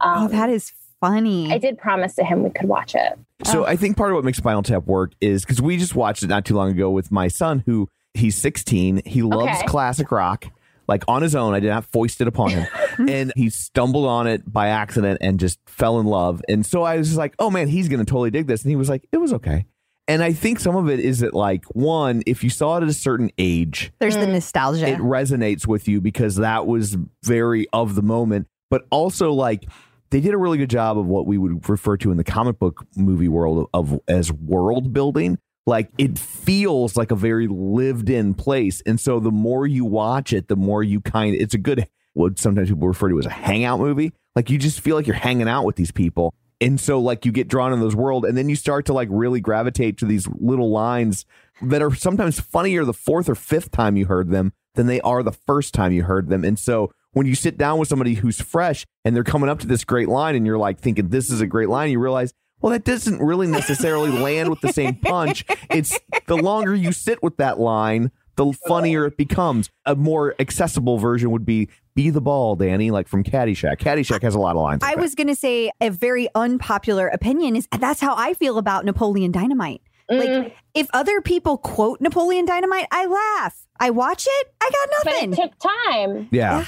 um, 0.00 0.24
oh, 0.24 0.28
that 0.28 0.50
is 0.50 0.72
funny. 1.00 1.50
I 1.52 1.58
did 1.58 1.78
promise 1.78 2.14
to 2.16 2.24
him 2.24 2.42
we 2.42 2.50
could 2.50 2.68
watch 2.68 2.94
it. 2.94 3.18
So 3.44 3.66
I 3.66 3.76
think 3.76 3.96
part 3.96 4.10
of 4.10 4.14
what 4.16 4.24
makes 4.24 4.38
Spinal 4.38 4.62
Tap 4.62 4.86
work 4.86 5.12
is 5.20 5.42
because 5.44 5.60
we 5.60 5.76
just 5.76 5.94
watched 5.94 6.22
it 6.22 6.28
not 6.28 6.44
too 6.44 6.54
long 6.54 6.70
ago 6.70 6.90
with 6.90 7.10
my 7.12 7.28
son, 7.28 7.62
who 7.66 7.88
he's 8.14 8.36
16. 8.36 9.02
He 9.04 9.22
loves 9.22 9.58
Okay. 9.58 9.66
classic 9.66 10.10
rock, 10.10 10.46
like 10.88 11.04
on 11.08 11.20
his 11.22 11.34
own. 11.34 11.52
I 11.54 11.60
did 11.60 11.68
not 11.68 11.84
foist 11.84 12.20
it 12.20 12.28
upon 12.28 12.50
him, 12.50 12.66
and 13.08 13.32
he 13.36 13.50
stumbled 13.50 14.06
on 14.06 14.26
it 14.26 14.50
by 14.50 14.68
accident 14.68 15.18
and 15.20 15.38
just 15.38 15.58
fell 15.66 16.00
in 16.00 16.06
love. 16.06 16.40
And 16.48 16.64
so 16.64 16.82
I 16.84 16.96
was 16.96 17.08
just 17.08 17.18
like, 17.18 17.34
"Oh 17.38 17.50
man, 17.50 17.68
he's 17.68 17.88
gonna 17.88 18.04
totally 18.04 18.30
dig 18.30 18.46
this." 18.46 18.62
And 18.62 18.70
he 18.70 18.76
was 18.76 18.88
like, 18.88 19.06
"It 19.12 19.18
was 19.18 19.32
okay." 19.34 19.66
And 20.06 20.22
I 20.22 20.32
think 20.32 20.60
some 20.60 20.76
of 20.76 20.90
it 20.90 21.00
is 21.00 21.20
that 21.20 21.32
like 21.32 21.64
one, 21.66 22.22
if 22.26 22.44
you 22.44 22.50
saw 22.50 22.76
it 22.76 22.82
at 22.82 22.88
a 22.88 22.94
certain 22.94 23.30
age, 23.38 23.92
There's 24.00 24.16
the 24.16 24.26
mm. 24.26 24.32
nostalgia. 24.32 24.86
it 24.86 24.98
resonates 24.98 25.66
with 25.66 25.88
you 25.88 26.00
because 26.00 26.36
that 26.36 26.66
was 26.66 26.96
very 27.22 27.66
of 27.72 27.94
the 27.94 28.02
moment. 28.02 28.46
But 28.70 28.86
also 28.90 29.32
like 29.32 29.64
they 30.10 30.20
did 30.20 30.34
a 30.34 30.38
really 30.38 30.58
good 30.58 30.70
job 30.70 30.98
of 30.98 31.06
what 31.06 31.26
we 31.26 31.38
would 31.38 31.68
refer 31.68 31.96
to 31.98 32.10
in 32.10 32.18
the 32.18 32.24
comic 32.24 32.58
book 32.58 32.84
movie 32.96 33.28
world 33.28 33.68
of, 33.72 33.98
as 34.06 34.30
world 34.30 34.92
building. 34.92 35.38
Like 35.66 35.90
it 35.96 36.18
feels 36.18 36.96
like 36.96 37.10
a 37.10 37.16
very 37.16 37.48
lived 37.48 38.10
in 38.10 38.34
place. 38.34 38.82
And 38.84 39.00
so 39.00 39.20
the 39.20 39.30
more 39.30 39.66
you 39.66 39.86
watch 39.86 40.34
it 40.34 40.48
the 40.48 40.56
more 40.56 40.82
you 40.82 41.00
kind 41.00 41.34
it's 41.34 41.54
a 41.54 41.58
good 41.58 41.88
what 42.12 42.38
sometimes 42.38 42.68
people 42.68 42.86
refer 42.86 43.08
to 43.08 43.18
as 43.18 43.26
a 43.26 43.30
hangout 43.30 43.80
movie. 43.80 44.12
Like 44.36 44.50
you 44.50 44.58
just 44.58 44.80
feel 44.80 44.96
like 44.96 45.06
you're 45.06 45.16
hanging 45.16 45.48
out 45.48 45.64
with 45.64 45.76
these 45.76 45.90
people 45.92 46.34
and 46.60 46.80
so 46.80 46.98
like 46.98 47.24
you 47.24 47.32
get 47.32 47.48
drawn 47.48 47.72
in 47.72 47.80
those 47.80 47.96
world 47.96 48.24
and 48.24 48.36
then 48.36 48.48
you 48.48 48.56
start 48.56 48.86
to 48.86 48.92
like 48.92 49.08
really 49.10 49.40
gravitate 49.40 49.98
to 49.98 50.06
these 50.06 50.26
little 50.38 50.70
lines 50.70 51.24
that 51.62 51.82
are 51.82 51.94
sometimes 51.94 52.40
funnier 52.40 52.84
the 52.84 52.92
fourth 52.92 53.28
or 53.28 53.34
fifth 53.34 53.70
time 53.70 53.96
you 53.96 54.06
heard 54.06 54.30
them 54.30 54.52
than 54.74 54.86
they 54.86 55.00
are 55.02 55.22
the 55.22 55.32
first 55.32 55.74
time 55.74 55.92
you 55.92 56.04
heard 56.04 56.28
them. 56.28 56.44
And 56.44 56.58
so 56.58 56.92
when 57.12 57.26
you 57.26 57.34
sit 57.34 57.56
down 57.56 57.78
with 57.78 57.88
somebody 57.88 58.14
who's 58.14 58.40
fresh 58.40 58.86
and 59.04 59.14
they're 59.14 59.24
coming 59.24 59.48
up 59.48 59.60
to 59.60 59.66
this 59.66 59.84
great 59.84 60.08
line 60.08 60.34
and 60.34 60.46
you're 60.46 60.58
like 60.58 60.80
thinking 60.80 61.08
this 61.08 61.30
is 61.30 61.40
a 61.40 61.46
great 61.46 61.68
line 61.68 61.90
you 61.90 62.00
realize 62.00 62.34
well 62.60 62.72
that 62.72 62.84
doesn't 62.84 63.20
really 63.20 63.46
necessarily 63.46 64.10
land 64.10 64.48
with 64.48 64.60
the 64.60 64.72
same 64.72 64.96
punch. 64.96 65.44
It's 65.70 65.98
the 66.26 66.36
longer 66.36 66.74
you 66.74 66.92
sit 66.92 67.22
with 67.22 67.36
that 67.36 67.58
line 67.58 68.10
the 68.36 68.52
funnier 68.68 69.06
it 69.06 69.16
becomes 69.16 69.70
a 69.86 69.94
more 69.94 70.34
accessible 70.38 70.98
version 70.98 71.30
would 71.30 71.44
be 71.46 71.68
be 71.94 72.10
the 72.10 72.20
ball 72.20 72.56
danny 72.56 72.90
like 72.90 73.06
from 73.06 73.22
caddyshack 73.22 73.78
caddyshack 73.78 74.22
has 74.22 74.34
a 74.34 74.38
lot 74.38 74.56
of 74.56 74.62
lines 74.62 74.82
like 74.82 74.90
I 74.92 74.94
that. 74.96 75.00
was 75.02 75.14
going 75.14 75.28
to 75.28 75.36
say 75.36 75.70
a 75.80 75.90
very 75.90 76.28
unpopular 76.34 77.06
opinion 77.08 77.54
is 77.56 77.68
that's 77.78 78.00
how 78.00 78.14
I 78.16 78.34
feel 78.34 78.58
about 78.58 78.84
Napoleon 78.84 79.30
Dynamite. 79.30 79.80
Mm, 80.10 80.18
Like 80.44 80.56
if 80.74 80.88
other 80.92 81.20
people 81.20 81.56
quote 81.58 82.00
Napoleon 82.00 82.44
Dynamite, 82.46 82.86
I 82.90 83.06
laugh. 83.06 83.66
I 83.78 83.90
watch 83.90 84.26
it, 84.28 84.46
I 84.60 84.70
got 84.70 84.88
but 85.04 85.10
nothing. 85.12 85.32
it 85.32 85.36
took 85.36 85.52
time. 85.58 86.28
Yeah. 86.32 86.64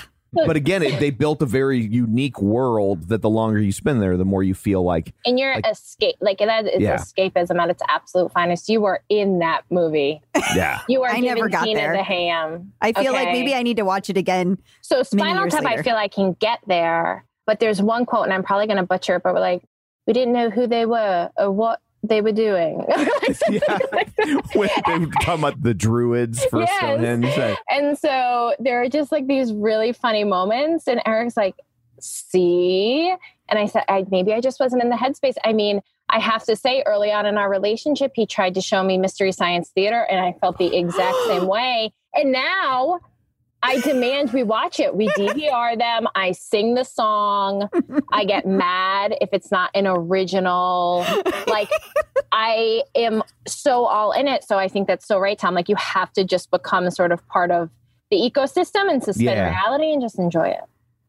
But 0.47 0.57
again, 0.57 0.83
it, 0.83 1.01
they 1.01 1.11
built 1.11 1.41
a 1.43 1.47
very 1.47 1.79
unique 1.81 2.41
world 2.43 3.09
that 3.09 3.23
the 3.23 3.31
longer 3.31 3.61
you 3.61 3.73
spend 3.73 4.03
there, 4.03 4.17
the 4.17 4.25
more 4.25 4.43
you 4.43 4.55
feel 4.55 4.83
like, 4.83 5.15
And 5.25 5.39
your 5.39 5.55
Like- 5.55 5.67
escape, 5.67 6.17
like 6.21 6.39
that 6.39 6.67
is 6.67 6.81
Yeah. 6.83 6.97
escapism 6.97 7.59
at 7.61 7.71
its 7.71 7.83
absolute 7.89 8.33
finest. 8.33 8.69
You 8.69 8.81
were 8.81 9.03
in 9.09 9.39
that 9.39 9.63
movie. 9.71 10.21
yeah. 10.55 10.81
You 10.89 11.03
are 11.05 11.11
I 11.11 11.15
giving 11.21 11.35
never 11.35 11.49
got 11.49 11.65
Tina 11.65 11.81
there. 11.81 11.93
the 11.97 12.03
ham. 12.03 12.73
I 12.81 12.93
feel 12.93 13.13
like 13.13 13.29
maybe 13.29 13.55
I 13.55 13.63
need 13.63 13.77
to 13.79 13.85
watch 13.85 14.11
it 14.11 14.17
again. 14.17 14.59
So 14.83 15.03
Spinal 15.03 15.43
years 15.45 15.53
Tap, 15.55 15.65
I 15.65 15.71
later. 15.71 15.83
feel 15.85 15.97
I 15.97 16.09
can 16.09 16.35
get 16.35 16.59
there, 16.67 17.25
but 17.47 17.61
there's 17.61 17.81
one 17.81 18.05
quote, 18.07 18.25
and 18.25 18.33
I'm 18.33 18.43
probably 18.43 18.67
going 18.67 18.77
to 18.79 18.83
butcher 18.83 19.17
it, 19.17 19.23
but 19.23 19.33
we're 19.35 19.41
like, 19.41 19.63
we 20.07 20.13
didn't 20.13 20.35
know 20.35 20.51
who 20.51 20.67
they 20.67 20.87
were 20.87 21.31
or 21.37 21.51
what 21.51 21.81
they 22.09 22.21
were 22.21 22.33
doing. 22.33 22.85
Yeah. 23.51 23.79
when 24.55 24.69
they 24.87 24.99
were 24.99 25.07
talking 25.23 25.41
about 25.41 25.63
the 25.63 25.75
druids 25.75 26.45
for 26.47 26.61
Yes. 26.61 26.77
Stonehenge. 26.79 27.27
and- 27.39 27.57
And 27.71 27.99
so 27.99 28.55
there 28.59 28.81
are 28.83 28.89
just 28.89 29.11
like 29.13 29.27
these 29.27 29.53
really 29.53 29.93
funny 29.93 30.25
moments, 30.25 30.87
and 30.89 31.01
Eric's 31.07 31.37
like, 31.37 31.57
"See," 32.01 33.15
and 33.49 33.59
I 33.59 33.67
said, 33.67 33.85
I, 33.89 34.05
"Maybe 34.11 34.33
I 34.33 34.41
just 34.41 34.59
wasn't 34.61 34.83
in 34.83 34.89
the 34.91 34.97
headspace." 34.97 35.35
I 35.45 35.53
mean. 35.53 35.81
I 36.09 36.21
have 36.21 36.45
to 36.45 36.55
say, 36.55 36.85
early 36.87 37.11
on 37.11 37.27
in 37.27 37.37
our 37.37 37.51
relationship, 37.51 38.13
he 38.15 38.27
tried 38.27 38.55
to 38.55 38.61
show 38.61 38.85
me 38.85 38.97
Mystery 38.97 39.33
Science 39.33 39.71
Theater, 39.71 40.03
and 40.09 40.21
I 40.21 40.35
felt 40.41 40.57
the 40.57 40.73
exact 40.77 41.17
same 41.27 41.49
way. 41.57 41.93
And 42.15 42.31
now 42.31 43.01
I 43.67 43.81
demand 43.81 44.33
we 44.33 44.43
watch 44.43 44.79
it. 44.81 44.95
We 44.95 45.09
DVR 45.19 45.79
them. 45.79 46.07
I 46.15 46.33
sing 46.33 46.75
the 46.75 46.85
song. 46.85 47.69
I 48.13 48.25
get 48.25 48.47
mad 48.47 49.17
if 49.21 49.31
it's 49.33 49.51
not 49.51 49.71
an 49.75 49.87
original. 49.87 51.05
Like, 51.47 51.71
I 52.33 52.83
am 52.95 53.23
so 53.47 53.87
all 53.87 54.13
in 54.13 54.29
it. 54.29 54.45
So 54.45 54.59
I 54.59 54.69
think 54.69 54.87
that's 54.89 55.07
so 55.07 55.19
right, 55.19 55.39
Tom. 55.39 55.55
Like, 55.55 55.69
you 55.69 55.77
have 55.77 56.13
to 56.15 56.25
just 56.25 56.51
become 56.51 56.91
sort 56.91 57.13
of 57.13 57.27
part 57.29 57.51
of 57.51 57.71
the 58.11 58.17
ecosystem 58.17 58.91
and 58.91 59.03
suspend 59.03 59.27
Yeah. 59.37 59.51
reality 59.51 59.93
and 59.93 60.01
just 60.01 60.19
enjoy 60.19 60.49
it. 60.49 60.61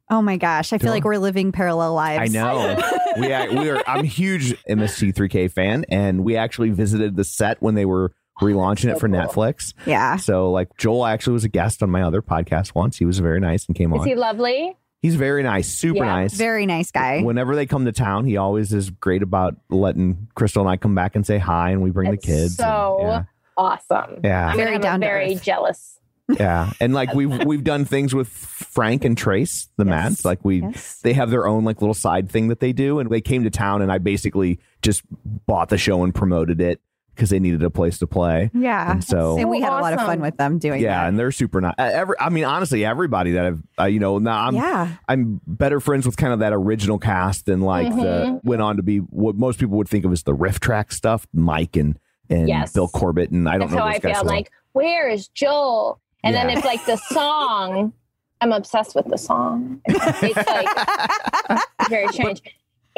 Oh 0.10 0.22
my 0.22 0.38
gosh, 0.38 0.72
I 0.72 0.78
feel 0.78 0.88
Sure. 0.88 0.92
like 0.96 1.04
we're 1.04 1.18
living 1.18 1.52
parallel 1.52 1.94
lives. 1.94 2.34
I 2.34 2.34
know. 2.34 2.80
we 3.20 3.34
are, 3.34 3.50
we 3.52 3.70
are. 3.70 3.84
I'm 3.86 4.06
a 4.06 4.08
huge 4.08 4.54
MST3K 4.66 5.52
fan, 5.52 5.86
and 5.90 6.24
we 6.24 6.38
actually 6.38 6.70
visited 6.70 7.18
the 7.18 7.26
set 7.26 7.62
when 7.62 7.76
they 7.76 7.84
were 7.86 8.14
relaunching 8.42 8.92
it 8.92 9.00
for 9.00 9.08
cool. 9.10 9.18
Netflix. 9.18 9.74
Yeah. 9.86 10.18
So, 10.18 10.52
like, 10.52 10.76
Joel 10.78 11.06
actually 11.06 11.34
was 11.34 11.44
a 11.44 11.50
guest 11.50 11.82
on 11.84 11.90
my 11.90 12.02
other 12.04 12.22
podcast 12.22 12.76
once. 12.76 12.98
He 12.98 13.06
was 13.06 13.20
very 13.20 13.40
nice 13.40 13.66
and 13.66 13.76
came 13.76 13.94
Is 13.94 14.02
on. 14.02 14.08
he 14.08 14.16
lovely? 14.16 14.76
He's 15.02 15.16
very 15.16 15.44
nice, 15.44 15.68
super 15.70 16.00
Yeah. 16.04 16.06
nice. 16.16 16.34
Very 16.34 16.66
nice 16.66 16.92
guy. 16.92 17.22
Whenever 17.22 17.56
they 17.56 17.66
come 17.68 17.86
to 17.86 17.92
town, 17.92 18.26
he 18.26 18.38
always 18.38 18.74
is 18.74 18.90
great 18.90 19.22
about 19.24 19.56
letting 19.70 20.28
Crystal 20.36 20.62
and 20.64 20.70
I 20.70 20.78
come 20.78 20.96
back 20.96 21.16
and 21.16 21.26
say 21.26 21.38
hi, 21.38 21.70
and 21.72 21.82
we 21.82 21.92
bring 21.92 22.14
It's 22.14 22.26
the 22.26 22.32
kids. 22.32 22.60
and- 22.60 22.68
so 22.68 22.98
yeah. 23.02 23.24
awesome. 23.58 24.20
Yeah. 24.24 24.48
I'm 24.50 24.58
Very 24.58 24.72
very, 24.72 24.80
down 24.80 25.02
to 25.02 25.06
very 25.08 25.34
earth. 25.36 25.44
jealous. 25.44 25.94
yeah 26.38 26.74
and 26.82 26.94
like 26.94 27.14
we've 27.14 27.46
we've 27.46 27.64
done 27.64 27.86
things 27.86 28.14
with 28.14 28.28
frank 28.28 29.06
and 29.06 29.18
trace 29.18 29.70
the 29.78 29.86
Yes. 29.86 29.90
mads 29.90 30.26
like 30.26 30.44
we 30.44 30.60
Yes. 30.62 31.00
they 31.02 31.14
have 31.14 31.30
their 31.30 31.48
own 31.48 31.64
like 31.64 31.80
little 31.82 31.94
side 31.94 32.30
thing 32.30 32.50
that 32.50 32.60
they 32.60 32.74
do 32.74 33.00
and 33.00 33.10
they 33.10 33.22
came 33.22 33.46
to 33.46 33.50
town 33.50 33.82
and 33.82 33.90
i 33.90 33.98
basically 33.98 34.60
just 34.82 35.04
bought 35.24 35.70
the 35.70 35.78
show 35.78 36.04
and 36.04 36.14
promoted 36.14 36.60
it 36.60 36.82
because 37.18 37.32
they 37.32 37.40
needed 37.40 37.64
a 37.64 37.70
place 37.72 37.98
to 37.98 38.06
play 38.08 38.52
Yeah. 38.54 38.92
and 38.92 39.04
so 39.04 39.38
and 39.40 39.50
we 39.50 39.60
had 39.60 39.74
a 39.74 39.82
lot 39.82 39.92
of 39.94 40.00
fun 40.02 40.22
with 40.22 40.38
them 40.38 40.60
doing 40.60 40.82
yeah 40.82 41.02
that. 41.02 41.08
and 41.10 41.18
they're 41.20 41.32
super 41.32 41.60
nice 41.60 41.74
every, 41.80 42.16
i 42.20 42.30
mean 42.30 42.44
honestly 42.46 42.86
everybody 42.86 43.32
that 43.32 43.46
i've 43.46 43.62
uh, 43.80 43.86
you 43.86 44.00
know 44.00 44.20
now 44.20 44.46
i'm 44.48 44.56
yeah. 44.56 44.96
i'm 45.10 45.42
better 45.48 45.80
friends 45.80 46.06
with 46.06 46.16
kind 46.16 46.32
of 46.32 46.40
that 46.40 46.54
original 46.54 47.00
cast 47.00 47.48
than 47.48 47.62
like 47.62 47.90
the 47.90 47.98
Mhm. 48.28 48.44
went 48.44 48.62
on 48.62 48.78
to 48.78 48.84
be 48.84 49.00
what 49.00 49.36
most 49.36 49.60
people 49.60 49.78
would 49.78 49.90
think 49.90 50.06
of 50.06 50.12
as 50.12 50.22
the 50.24 50.34
riff 50.34 50.60
track 50.60 50.92
stuff 50.92 51.28
mike 51.34 51.76
and 51.76 51.98
and 52.30 52.48
Yes. 52.48 52.74
bill 52.74 52.88
corbett 52.88 53.32
and 53.32 53.50
i 53.50 53.54
don't 53.54 53.62
That's 53.62 53.72
know 53.74 53.80
how 53.80 53.86
I 53.88 53.94
guys 53.94 54.02
feel. 54.02 54.16
so 54.16 54.24
well. 54.26 54.36
Like, 54.36 54.52
where 54.74 55.10
is 55.10 55.28
Joel? 55.30 56.00
And 56.24 56.36
then 56.36 56.50
it's 56.52 56.66
like 56.66 56.86
the 56.86 56.98
song. 56.98 57.94
I'm 58.42 58.52
obsessed 58.52 58.94
with 58.96 59.08
the 59.08 59.18
song. 59.18 59.82
It's, 59.86 60.24
it's 60.24 60.48
like 60.48 61.60
very 61.90 62.08
strange. 62.10 62.42
but 62.44 62.52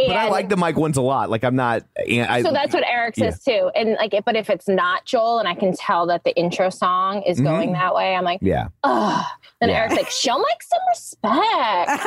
i 0.09 0.29
like 0.29 0.49
the 0.49 0.57
mike 0.57 0.77
ones 0.77 0.97
a 0.97 1.01
lot 1.01 1.29
like 1.29 1.43
i'm 1.43 1.55
not 1.55 1.83
I, 1.97 2.41
so 2.41 2.51
that's 2.51 2.73
what 2.73 2.83
Eric 2.85 3.15
says 3.15 3.43
too. 3.43 3.69
And 3.75 3.93
like, 3.93 4.13
but 4.25 4.35
if 4.35 4.49
it's 4.49 4.67
not 4.67 5.05
Joel, 5.05 5.39
and 5.39 5.47
I 5.47 5.53
can 5.55 5.73
tell 5.75 6.07
that 6.07 6.23
the 6.23 6.35
intro 6.37 6.69
song 6.69 7.21
is 7.23 7.39
going 7.39 7.73
that 7.73 7.93
way, 7.93 8.15
I'm 8.15 8.23
like, 8.23 8.39
yeah 8.41 8.67
oh. 8.83 9.25
Then 9.59 9.69
Yeah. 9.69 9.79
Eric's 9.79 9.95
like, 9.95 10.09
show 10.09 10.37
Mike 10.37 10.63
some 10.63 10.79
respect. 10.89 12.05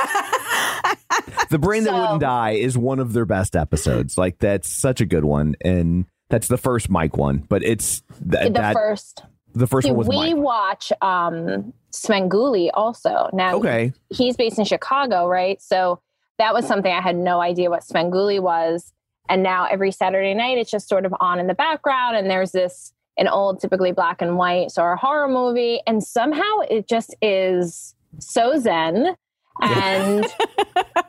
The 1.51 1.59
Brain 1.59 1.85
That 1.85 1.93
Wouldn't 1.95 2.21
Die 2.21 2.51
is 2.53 2.79
one 2.79 2.99
of 2.99 3.13
their 3.13 3.27
best 3.27 3.55
episodes. 3.57 4.17
Like 4.17 4.39
that's 4.39 4.69
such 4.69 5.01
a 5.01 5.07
good 5.07 5.25
one, 5.25 5.55
and 5.63 6.07
that's 6.31 6.49
the 6.49 6.57
first 6.57 6.89
Mike 6.89 7.17
one. 7.17 7.39
But 7.49 7.63
it's 7.63 8.01
th- 8.31 8.45
the 8.45 8.51
that 8.51 8.73
first. 8.75 9.23
the 9.55 9.67
first 9.67 9.87
See, 9.87 9.91
one 9.93 9.99
was 9.99 10.09
we 10.09 10.35
Mike. 10.35 10.43
watch 10.43 10.93
um 11.03 11.73
Svengoolie 11.93 12.71
also. 12.73 13.29
Now 13.35 13.57
Okay, 13.57 13.93
he's 14.09 14.37
based 14.37 14.59
in 14.59 14.65
Chicago, 14.65 15.27
right? 15.27 15.61
So 15.61 16.01
that 16.43 16.55
was 16.55 16.67
something 16.67 16.93
I 16.93 17.01
had 17.01 17.15
no 17.15 17.41
idea 17.41 17.71
what 17.71 17.85
Svengoolie 17.85 18.43
was. 18.43 18.93
And 19.29 19.45
now 19.45 19.69
every 19.71 19.93
Saturday 19.93 20.35
night, 20.35 20.59
it's 20.59 20.73
just 20.73 20.89
sort 20.89 21.07
of 21.07 21.15
on 21.21 21.39
in 21.39 21.47
the 21.47 21.55
background. 21.55 22.17
And 22.17 22.29
there's 22.29 22.51
this, 22.51 22.93
an 23.17 23.29
old, 23.29 23.61
typically 23.61 23.93
black 23.93 24.21
and 24.21 24.37
white, 24.37 24.73
so 24.73 24.83
a 24.83 24.97
horror 24.97 25.29
movie. 25.29 25.81
And 25.87 26.03
somehow 26.03 26.59
it 26.69 26.89
just 26.89 27.15
is 27.23 27.95
so 28.19 28.59
zen. 28.59 29.15
And 29.61 30.25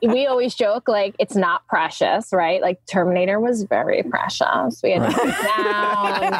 we 0.03 0.27
always 0.27 0.53
joke 0.53 0.89
like 0.89 1.15
it's 1.17 1.35
not 1.35 1.65
precious, 1.67 2.33
right? 2.33 2.61
Like 2.61 2.85
Terminator 2.87 3.39
was 3.39 3.63
very 3.63 4.03
precious. 4.03 4.81
We 4.83 4.91
had 4.91 5.09
to 5.09 5.11
sit 5.11 5.33
down. 5.55 6.33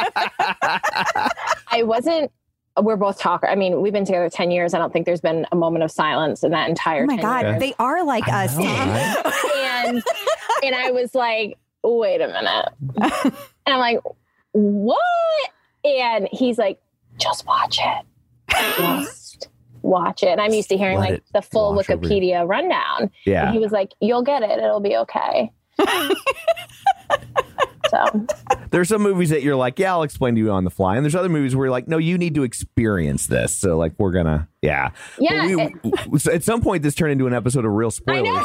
I 1.72 1.84
wasn't 1.84 2.30
we're 2.82 2.96
both 2.96 3.20
talkers. 3.20 3.50
I 3.52 3.56
mean, 3.56 3.82
we've 3.82 3.94
been 3.94 4.06
together 4.06 4.30
10 4.30 4.50
years. 4.52 4.74
I 4.74 4.80
don't 4.80 4.92
think 4.92 5.06
there's 5.06 5.22
been 5.22 5.46
a 5.52 5.56
moment 5.56 5.84
of 5.84 5.92
silence 5.92 6.44
in 6.44 6.52
that 6.52 6.70
entire 6.70 7.04
Oh 7.04 7.08
my 7.08 7.16
10 7.18 7.22
God. 7.22 7.46
years. 7.46 7.60
They 7.60 7.74
are 7.80 8.04
like 8.04 8.28
I 8.28 8.46
us. 8.46 8.58
know, 8.58 8.64
right? 8.66 9.86
and 9.86 10.04
and 10.64 10.76
I 10.76 10.92
was 10.92 11.14
like, 11.14 11.58
wait 11.84 12.22
a 12.22 12.28
minute. 12.28 12.70
And 13.66 13.74
I'm 13.76 13.80
like, 13.80 14.00
what? 14.54 15.00
And 15.86 16.28
he's 16.32 16.58
like, 16.58 16.80
just 17.20 17.46
watch 17.46 17.80
it. 17.80 18.06
Just 18.78 19.50
watch 19.84 20.24
it. 20.24 20.30
And 20.30 20.42
I'm 20.42 20.54
used 20.54 20.70
to 20.70 20.78
hearing 20.78 20.98
Let 21.00 21.10
like 21.10 21.20
it 21.20 21.24
the 21.34 21.42
full 21.42 21.76
wash 21.76 21.90
over 21.90 22.08
you. 22.08 22.22
Wikipedia 22.22 22.48
rundown. 22.48 23.12
Yeah. 23.26 23.46
And 23.46 23.54
he 23.54 23.60
was 23.60 23.72
like, 23.72 23.92
you'll 24.00 24.24
get 24.24 24.42
it. 24.42 24.50
It'll 24.52 24.80
be 24.80 24.96
okay. 24.98 25.52
so 27.94 28.26
There's 28.72 28.90
some 28.90 29.02
movies 29.04 29.30
that 29.30 29.44
you're 29.44 29.56
like, 29.56 29.78
yeah, 29.78 29.92
I'll 29.92 30.04
explain 30.04 30.34
to 30.36 30.42
you 30.42 30.52
on 30.52 30.64
the 30.64 30.72
fly. 30.72 30.96
And 30.96 31.06
there's 31.06 31.16
other 31.16 31.30
movies 31.30 31.56
where 31.56 31.66
you're 31.68 31.72
like, 31.72 31.88
no, 31.88 31.98
you 32.00 32.18
need 32.18 32.34
to 32.36 32.44
experience 32.44 33.28
this. 33.28 33.56
So 33.56 33.78
like 33.78 33.94
we're 33.98 34.12
gonna 34.12 34.48
yeah. 34.62 34.90
Yeah, 35.20 35.46
we- 35.56 35.64
it- 35.92 36.28
at 36.28 36.44
some 36.44 36.62
point 36.62 36.82
this 36.84 36.96
turned 36.96 37.12
into 37.12 37.28
an 37.28 37.34
episode 37.34 37.66
of 37.66 37.72
real 37.72 37.88
I 37.88 37.92
spoilers. 37.92 38.24
know. 38.26 38.44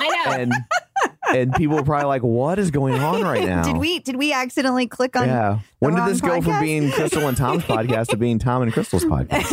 I 0.00 0.24
know. 0.26 0.32
And 0.32 0.52
and 1.34 1.54
people 1.54 1.76
were 1.76 1.82
probably 1.84 2.06
like, 2.06 2.22
what 2.22 2.58
is 2.58 2.70
going 2.70 2.94
on 3.00 3.22
right 3.22 3.44
now? 3.48 3.62
Did 3.62 3.78
we 3.78 4.00
did 4.00 4.16
we 4.16 4.32
accidentally 4.32 4.86
click 4.86 5.16
on 5.16 5.26
Yeah. 5.28 5.60
When 5.78 5.94
did 5.94 6.00
wrong 6.00 6.08
this 6.10 6.20
go 6.20 6.42
from 6.42 6.60
being 6.60 6.90
Crystal 6.90 7.26
and 7.26 7.36
Tom's 7.36 7.62
podcast 7.64 8.08
to 8.08 8.16
being 8.18 8.38
Tom 8.38 8.62
and 8.62 8.72
Crystal's 8.72 9.04
podcast? 9.04 9.48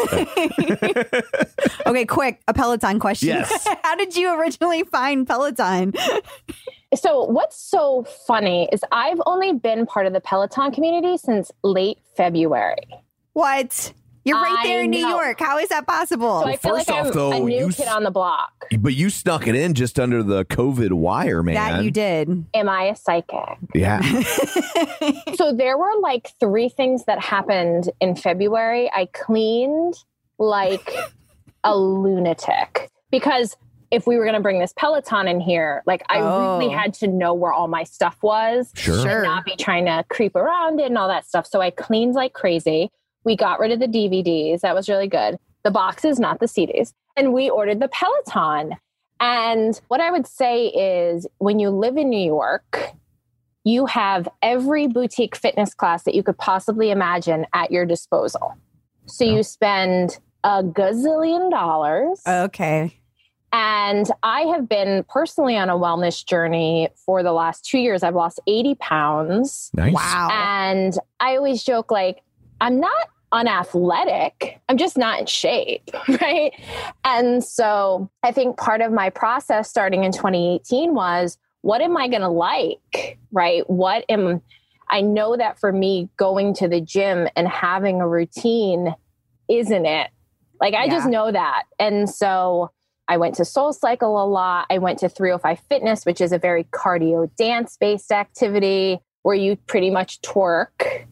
Okay, 1.87 2.05
quick, 2.05 2.41
a 2.47 2.53
Peloton 2.53 2.99
question. 2.99 3.29
Yes. 3.29 3.67
How 3.83 3.95
did 3.95 4.15
you 4.15 4.39
originally 4.39 4.83
find 4.83 5.25
Peloton? 5.25 5.93
So, 6.95 7.23
what's 7.23 7.59
so 7.59 8.03
funny 8.25 8.67
is 8.71 8.81
I've 8.91 9.21
only 9.25 9.53
been 9.53 9.85
part 9.85 10.07
of 10.07 10.13
the 10.13 10.21
Peloton 10.21 10.71
community 10.71 11.17
since 11.17 11.51
late 11.63 11.99
February. 12.15 12.87
What? 13.33 13.93
You're 14.25 14.37
right 14.37 14.59
I 14.59 14.67
there 14.67 14.83
in 14.83 14.91
New 14.91 15.01
know. 15.01 15.21
York. 15.21 15.39
How 15.39 15.57
is 15.59 15.69
that 15.69 15.87
possible? 15.87 16.41
So 16.41 16.47
I 16.47 16.57
feel 16.57 16.75
first 16.75 16.89
like 16.89 16.97
off, 16.97 17.07
I'm 17.07 17.13
though, 17.13 17.31
a 17.31 17.39
new 17.39 17.67
you 17.67 17.69
kid 17.69 17.87
on 17.87 18.03
the 18.03 18.11
block. 18.11 18.67
but 18.79 18.93
you 18.93 19.09
snuck 19.09 19.47
it 19.47 19.55
in 19.55 19.73
just 19.73 19.99
under 19.99 20.21
the 20.21 20.45
COVID 20.45 20.91
wire, 20.93 21.41
man. 21.41 21.55
that 21.55 21.83
you 21.83 21.89
did. 21.91 22.45
Am 22.53 22.69
I 22.69 22.83
a 22.85 22.95
psychic? 22.95 23.57
Yeah. 23.73 24.01
so 25.35 25.53
there 25.53 25.77
were 25.77 25.99
like 26.01 26.31
three 26.39 26.69
things 26.69 27.05
that 27.05 27.19
happened 27.19 27.91
in 28.01 28.15
February. 28.15 28.91
I 28.93 29.07
cleaned 29.13 29.95
like 30.37 30.95
a 31.63 31.75
lunatic 31.77 32.89
because 33.11 33.55
if 33.91 34.05
we 34.05 34.17
were 34.17 34.23
going 34.23 34.35
to 34.35 34.41
bring 34.41 34.59
this 34.59 34.73
Peloton 34.75 35.27
in 35.27 35.39
here, 35.39 35.81
like 35.85 36.03
I 36.09 36.19
Oh. 36.21 36.57
really 36.59 36.71
had 36.71 36.93
to 36.95 37.07
know 37.07 37.33
where 37.33 37.51
all 37.51 37.67
my 37.67 37.83
stuff 37.83 38.17
was. 38.21 38.71
Sure. 38.75 38.99
Sure. 39.01 39.09
and 39.15 39.23
not 39.23 39.45
be 39.45 39.55
trying 39.55 39.85
to 39.85 40.03
creep 40.09 40.35
around 40.35 40.79
it 40.79 40.85
and 40.87 40.97
all 40.97 41.07
that 41.07 41.25
stuff. 41.25 41.47
So 41.47 41.59
I 41.61 41.71
cleaned 41.71 42.13
like 42.13 42.33
crazy. 42.33 42.91
We 43.23 43.35
got 43.35 43.59
rid 43.59 43.71
of 43.71 43.79
the 43.79 43.87
DVDs. 43.87 44.61
That 44.61 44.75
was 44.75 44.87
really 44.89 45.07
good. 45.07 45.37
The 45.63 45.71
boxes, 45.71 46.19
not 46.19 46.39
the 46.39 46.45
CDs. 46.45 46.93
And 47.17 47.33
we 47.33 47.49
ordered 47.49 47.79
the 47.79 47.89
Peloton. 47.89 48.77
And 49.19 49.79
what 49.89 49.99
I 49.99 50.11
would 50.11 50.25
say 50.27 50.67
is 50.67 51.27
when 51.39 51.59
you 51.59 51.69
live 51.69 51.97
in 51.97 52.09
New 52.09 52.23
York, 52.25 52.93
you 53.65 53.85
have 53.87 54.29
every 54.41 54.87
boutique 54.87 55.35
fitness 55.35 55.73
class 55.73 56.03
that 56.03 56.15
you 56.15 56.23
could 56.23 56.37
possibly 56.37 56.91
imagine 56.91 57.45
at 57.53 57.71
your 57.71 57.85
disposal. 57.85 58.55
So 59.07 59.25
you 59.25 59.43
spend 59.43 60.19
a 60.45 60.63
gazillion 60.63 61.51
dollars. 61.51 62.21
Okay. 62.25 62.95
And 63.51 64.09
I 64.21 64.41
have 64.41 64.69
been 64.69 65.03
personally 65.09 65.57
on 65.57 65.69
a 65.69 65.75
wellness 65.75 66.23
journey 66.25 66.89
for 66.95 67.23
the 67.23 67.31
last 67.31 67.65
two 67.65 67.79
years. 67.79 68.03
I've 68.03 68.15
lost 68.15 68.39
80 68.45 68.75
pounds. 68.75 69.71
Nice. 69.73 69.93
Wow. 69.93 70.29
And 70.31 70.93
I 71.19 71.35
always 71.35 71.63
joke, 71.63 71.91
like, 71.91 72.21
I'm 72.61 72.79
not 72.79 73.07
unathletic, 73.31 74.59
I'm 74.69 74.77
just 74.77 74.97
not 74.97 75.19
in 75.19 75.25
shape. 75.25 75.89
Right. 76.21 76.53
And 77.03 77.43
so 77.43 78.09
I 78.23 78.31
think 78.31 78.57
part 78.57 78.81
of 78.81 78.91
my 78.91 79.09
process 79.09 79.69
starting 79.69 80.03
in 80.03 80.11
2018 80.11 80.93
was 80.93 81.37
what 81.61 81.81
am 81.81 81.95
I 81.97 82.07
going 82.07 82.21
to 82.21 82.29
like? 82.29 83.19
Right. 83.31 83.69
What 83.69 84.05
am 84.09 84.41
I 84.89 85.01
know 85.01 85.37
that 85.37 85.59
for 85.59 85.71
me, 85.71 86.09
going 86.17 86.55
to 86.55 86.67
the 86.67 86.81
gym 86.81 87.27
and 87.35 87.47
having 87.47 88.01
a 88.01 88.07
routine 88.07 88.95
isn't 89.47 89.85
it. 89.85 90.09
Like, 90.59 90.73
I 90.73 90.89
just 90.89 91.07
know 91.07 91.31
that. 91.31 91.63
And 91.77 92.09
so 92.09 92.71
I 93.09 93.17
went 93.17 93.35
to 93.35 93.45
Soul 93.45 93.73
Cycle 93.73 94.23
a 94.23 94.25
lot. 94.25 94.67
I 94.69 94.77
went 94.77 94.99
to 94.99 95.09
305 95.09 95.59
Fitness, 95.67 96.05
which 96.05 96.21
is 96.21 96.31
a 96.31 96.37
very 96.37 96.63
cardio 96.65 97.29
dance 97.37 97.75
based 97.77 98.11
activity 98.11 98.99
where 99.23 99.35
you 99.35 99.57
pretty 99.67 99.89
much 99.89 100.21
twerk. 100.21 100.69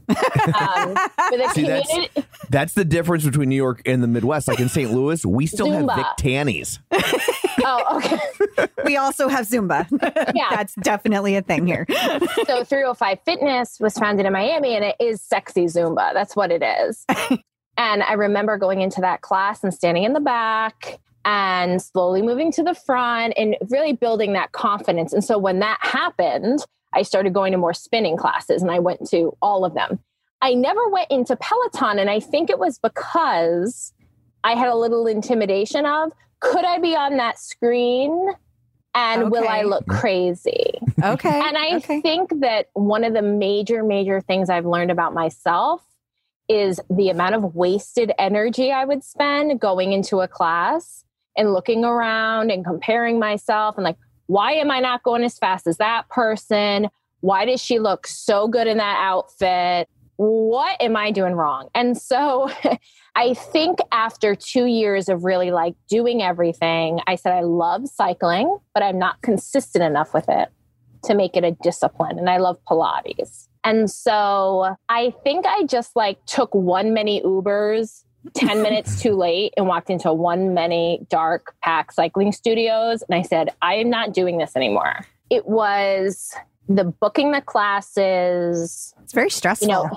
Um, 0.07 0.95
with 1.31 1.41
a 1.41 1.49
See, 1.53 1.63
that's- 1.63 1.87
community. 1.87 2.23
That's 2.49 2.73
the 2.73 2.85
difference 2.85 3.25
between 3.25 3.49
New 3.49 3.55
York 3.57 3.81
and 3.85 4.01
the 4.01 4.07
Midwest. 4.07 4.47
Like 4.47 4.61
in 4.61 4.69
St. 4.69 4.91
Louis, 4.91 5.25
we 5.25 5.45
still 5.47 5.69
have 5.71 5.89
Vic 5.97 6.05
Tanny's. 6.17 6.79
Oh, 7.65 7.97
okay. 7.97 8.67
we 8.85 8.95
also 8.95 9.27
have 9.27 9.45
Zumba. 9.47 9.85
Yeah. 10.33 10.47
That's 10.51 10.73
definitely 10.75 11.35
a 11.35 11.41
thing 11.41 11.67
here. 11.67 11.85
So 12.45 12.63
305 12.63 13.19
Fitness 13.25 13.79
was 13.81 13.97
founded 13.97 14.25
in 14.25 14.31
Miami 14.31 14.75
and 14.75 14.85
it 14.85 14.95
is 15.01 15.21
sexy 15.21 15.65
Zumba. 15.65 16.13
That's 16.13 16.35
what 16.35 16.51
it 16.51 16.63
is. 16.63 17.05
and 17.77 18.03
I 18.03 18.13
remember 18.13 18.57
going 18.57 18.79
into 18.81 19.01
that 19.01 19.19
class 19.21 19.63
and 19.63 19.73
standing 19.73 20.03
in 20.05 20.13
the 20.13 20.21
back 20.21 20.99
and 21.27 21.81
slowly 21.81 22.21
moving 22.21 22.53
to 22.53 22.63
the 22.63 22.73
front 22.73 23.33
and 23.35 23.57
really 23.69 23.91
building 23.91 24.31
that 24.31 24.53
confidence. 24.53 25.11
And 25.11 25.21
so 25.21 25.37
when 25.37 25.59
that 25.59 25.77
happened, 25.81 26.65
I 26.93 27.01
started 27.01 27.33
going 27.33 27.51
to 27.51 27.57
more 27.57 27.73
spinning 27.73 28.15
classes 28.15 28.61
and 28.61 28.71
I 28.71 28.79
went 28.79 29.09
to 29.09 29.35
all 29.41 29.65
of 29.65 29.73
them. 29.73 29.99
I 30.41 30.53
never 30.53 30.87
went 30.87 31.11
into 31.11 31.35
Peloton 31.35 31.99
and 31.99 32.09
I 32.09 32.21
think 32.21 32.49
it 32.49 32.59
was 32.59 32.79
because 32.79 33.93
I 34.45 34.55
had 34.55 34.69
a 34.69 34.75
little 34.75 35.05
intimidation 35.05 35.85
of 35.85 36.13
could 36.39 36.63
I 36.63 36.79
be 36.79 36.95
on 36.95 37.17
that 37.17 37.39
screen 37.39 38.29
and 38.95 39.29
will 39.29 39.49
I 39.49 39.63
look 39.63 39.85
crazy? 39.85 40.75
Okay. 41.03 41.41
And 41.41 41.57
I 41.57 41.75
okay. 41.75 41.99
think 41.99 42.39
that 42.39 42.69
one 42.73 43.03
of 43.03 43.13
the 43.13 43.21
major, 43.21 43.83
major 43.83 44.21
things 44.21 44.49
I've 44.49 44.65
learned 44.65 44.91
about 44.91 45.13
myself 45.13 45.83
is 46.47 46.79
the 46.89 47.09
amount 47.09 47.35
of 47.35 47.53
wasted 47.53 48.13
energy 48.17 48.71
I 48.71 48.85
would 48.85 49.03
spend 49.03 49.59
going 49.59 49.91
into 49.91 50.21
a 50.21 50.27
class 50.27 51.03
and 51.37 51.53
looking 51.53 51.85
around 51.85 52.51
and 52.51 52.65
comparing 52.65 53.19
myself 53.19 53.75
and 53.77 53.83
like, 53.83 53.97
why 54.25 54.53
am 54.53 54.69
I 54.71 54.79
not 54.79 55.03
going 55.03 55.23
as 55.23 55.37
fast 55.37 55.67
as 55.67 55.77
that 55.77 56.09
person? 56.09 56.89
Why 57.21 57.45
does 57.45 57.61
she 57.61 57.79
look 57.79 58.07
so 58.07 58.47
good 58.47 58.67
in 58.67 58.77
that 58.77 58.97
outfit? 58.99 59.87
What 60.17 60.81
am 60.81 60.95
I 60.95 61.11
doing 61.11 61.33
wrong? 61.33 61.69
And 61.73 61.97
so 61.97 62.49
I 63.15 63.33
think 63.33 63.79
after 63.91 64.35
two 64.35 64.65
years 64.65 65.09
of 65.09 65.23
really 65.23 65.51
like 65.51 65.75
doing 65.89 66.21
everything, 66.21 66.99
I 67.07 67.15
said, 67.15 67.33
I 67.33 67.41
love 67.41 67.87
cycling, 67.87 68.57
but 68.73 68.83
I'm 68.83 68.99
not 68.99 69.21
consistent 69.21 69.83
enough 69.83 70.13
with 70.13 70.27
it 70.27 70.49
to 71.03 71.15
make 71.15 71.37
it 71.37 71.43
a 71.43 71.51
discipline. 71.51 72.19
And 72.19 72.29
I 72.29 72.37
love 72.37 72.57
Pilates. 72.69 73.47
And 73.63 73.89
so 73.89 74.75
I 74.89 75.13
think 75.23 75.45
I 75.45 75.63
just 75.63 75.95
like 75.95 76.23
took 76.25 76.53
one 76.53 76.93
many 76.93 77.21
Ubers 77.21 78.03
10 78.33 78.61
minutes 78.61 79.01
too 79.01 79.15
late 79.15 79.53
and 79.57 79.67
walked 79.67 79.89
into 79.89 80.11
one 80.13 80.53
many 80.53 81.05
dark 81.09 81.55
pack 81.61 81.91
cycling 81.91 82.31
studios. 82.31 83.03
And 83.07 83.17
I 83.17 83.21
said, 83.21 83.49
I 83.61 83.75
am 83.75 83.89
not 83.89 84.13
doing 84.13 84.37
this 84.37 84.55
anymore. 84.55 85.05
It 85.29 85.47
was 85.47 86.33
the 86.69 86.83
booking 86.83 87.31
the 87.31 87.41
classes, 87.41 88.93
It's 89.03 89.13
very 89.13 89.29
stressful. 89.29 89.67
you 89.67 89.73
know, 89.73 89.89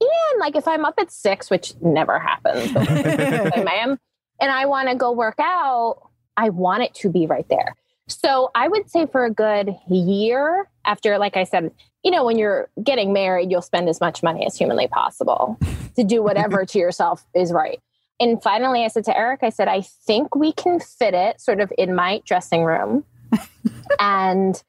and 0.00 0.40
like 0.40 0.56
if 0.56 0.66
I'm 0.66 0.84
up 0.84 0.94
at 0.98 1.10
six, 1.10 1.50
which 1.50 1.74
never 1.80 2.18
happens, 2.18 2.74
I 2.76 3.80
am, 3.82 3.98
and 4.40 4.50
I 4.50 4.66
want 4.66 4.88
to 4.88 4.94
go 4.94 5.12
work 5.12 5.36
out, 5.38 6.08
I 6.36 6.50
want 6.50 6.82
it 6.82 6.94
to 6.96 7.10
be 7.10 7.26
right 7.26 7.46
there. 7.48 7.74
So 8.08 8.50
I 8.54 8.68
would 8.68 8.88
say 8.88 9.06
for 9.06 9.24
a 9.24 9.30
good 9.30 9.74
year 9.88 10.68
after, 10.84 11.18
like 11.18 11.36
I 11.36 11.44
said, 11.44 11.70
you 12.04 12.10
know, 12.10 12.24
when 12.24 12.38
you're 12.38 12.68
getting 12.82 13.12
married, 13.12 13.50
you'll 13.50 13.62
spend 13.62 13.88
as 13.88 14.00
much 14.00 14.22
money 14.22 14.46
as 14.46 14.56
humanly 14.56 14.86
possible 14.86 15.58
to 15.96 16.04
do 16.04 16.22
whatever 16.22 16.64
to 16.66 16.78
yourself 16.78 17.26
is 17.34 17.52
right. 17.52 17.80
And 18.18 18.42
finally, 18.42 18.84
I 18.84 18.88
said 18.88 19.04
to 19.04 19.16
Eric, 19.16 19.40
I 19.42 19.50
said, 19.50 19.68
I 19.68 19.82
think 19.82 20.34
we 20.34 20.52
can 20.52 20.80
fit 20.80 21.12
it 21.12 21.40
sort 21.40 21.60
of 21.60 21.72
in 21.76 21.94
my 21.94 22.22
dressing 22.24 22.64
room. 22.64 23.04
and 24.00 24.62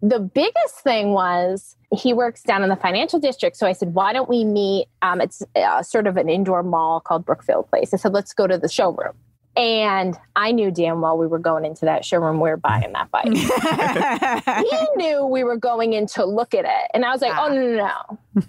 the 0.00 0.20
biggest 0.20 0.80
thing 0.82 1.10
was 1.12 1.76
he 1.92 2.12
works 2.12 2.42
down 2.42 2.62
in 2.62 2.68
the 2.68 2.76
financial 2.76 3.18
district. 3.18 3.56
So 3.56 3.66
I 3.66 3.72
said, 3.72 3.94
why 3.94 4.12
don't 4.12 4.28
we 4.28 4.44
meet? 4.44 4.86
Um, 5.02 5.20
it's 5.20 5.42
uh, 5.54 5.82
sort 5.82 6.06
of 6.06 6.16
an 6.16 6.28
indoor 6.28 6.62
mall 6.62 7.00
called 7.00 7.24
Brookfield 7.24 7.68
Place. 7.68 7.92
I 7.92 7.98
said, 7.98 8.12
let's 8.12 8.32
go 8.32 8.46
to 8.46 8.58
the 8.58 8.68
showroom. 8.68 9.14
And 9.56 10.16
I 10.34 10.50
knew 10.52 10.70
damn 10.72 11.00
well 11.00 11.16
we 11.16 11.26
were 11.28 11.38
going 11.38 11.64
into 11.64 11.84
that 11.84 12.04
showroom. 12.04 12.40
We 12.40 12.50
were 12.50 12.56
buying 12.56 12.92
that 12.92 13.10
bike. 13.12 13.26
he 14.66 14.86
knew 14.96 15.26
we 15.26 15.44
were 15.44 15.56
going 15.56 15.92
in 15.92 16.06
to 16.08 16.24
look 16.24 16.54
at 16.54 16.64
it. 16.64 16.90
And 16.92 17.04
I 17.04 17.12
was 17.12 17.20
like, 17.22 17.32
oh, 17.36 17.48
no, 17.54 17.62
no, 17.62 17.76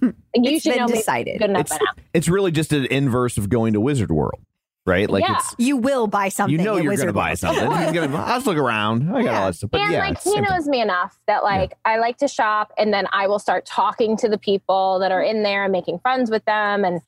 no. 0.02 0.14
You 0.36 0.52
It's 0.56 0.64
should 0.64 0.72
been 0.74 0.80
know 0.80 0.88
me 0.88 0.94
decided. 0.98 1.40
good 1.40 1.50
enough 1.52 1.62
It's, 1.62 1.70
by 1.78 1.86
it's 2.14 2.28
really 2.28 2.52
just 2.52 2.74
an 2.74 2.86
inverse 2.86 3.38
of 3.38 3.50
going 3.50 3.74
to 3.74 3.80
Wizard 3.82 4.12
World, 4.12 4.40
right? 4.86 5.10
Like 5.10 5.24
Yeah. 5.24 5.36
it's 5.38 5.56
you 5.60 5.78
will 5.78 6.08
buy 6.08 6.30
something. 6.30 6.58
you 6.58 6.66
know 6.66 6.76
you're 6.78 6.96
going 6.96 7.08
to 7.08 7.14
buy 7.14 7.36
something. 7.36 7.64
You're 7.94 8.08
gonna, 8.08 8.18
I'll 8.18 8.36
just 8.38 8.48
look 8.48 8.58
around. 8.58 9.16
I 9.16 9.22
got 9.24 9.36
all 9.36 9.46
that 9.48 9.54
stuff. 9.54 9.70
But 9.72 9.82
and 9.82 9.92
yeah, 9.92 10.00
like 10.00 10.14
it's 10.14 10.24
he 10.24 10.32
same 10.32 10.44
thing. 10.44 10.54
knows 10.56 10.68
me 10.68 10.82
enough 10.82 11.18
that 11.28 11.44
like 11.44 11.74
I 11.86 12.00
like 12.00 12.18
to 12.18 12.28
shop 12.28 12.72
and 12.78 12.92
then 12.94 13.08
I 13.14 13.28
will 13.28 13.40
start 13.40 13.66
talking 13.68 14.18
to 14.18 14.28
the 14.28 14.38
people 14.40 14.98
that 15.00 15.12
are 15.12 15.22
in 15.22 15.44
there 15.44 15.64
and 15.66 15.72
making 15.72 16.00
friends 16.00 16.30
with 16.32 16.44
them 16.46 16.84
and 16.84 17.00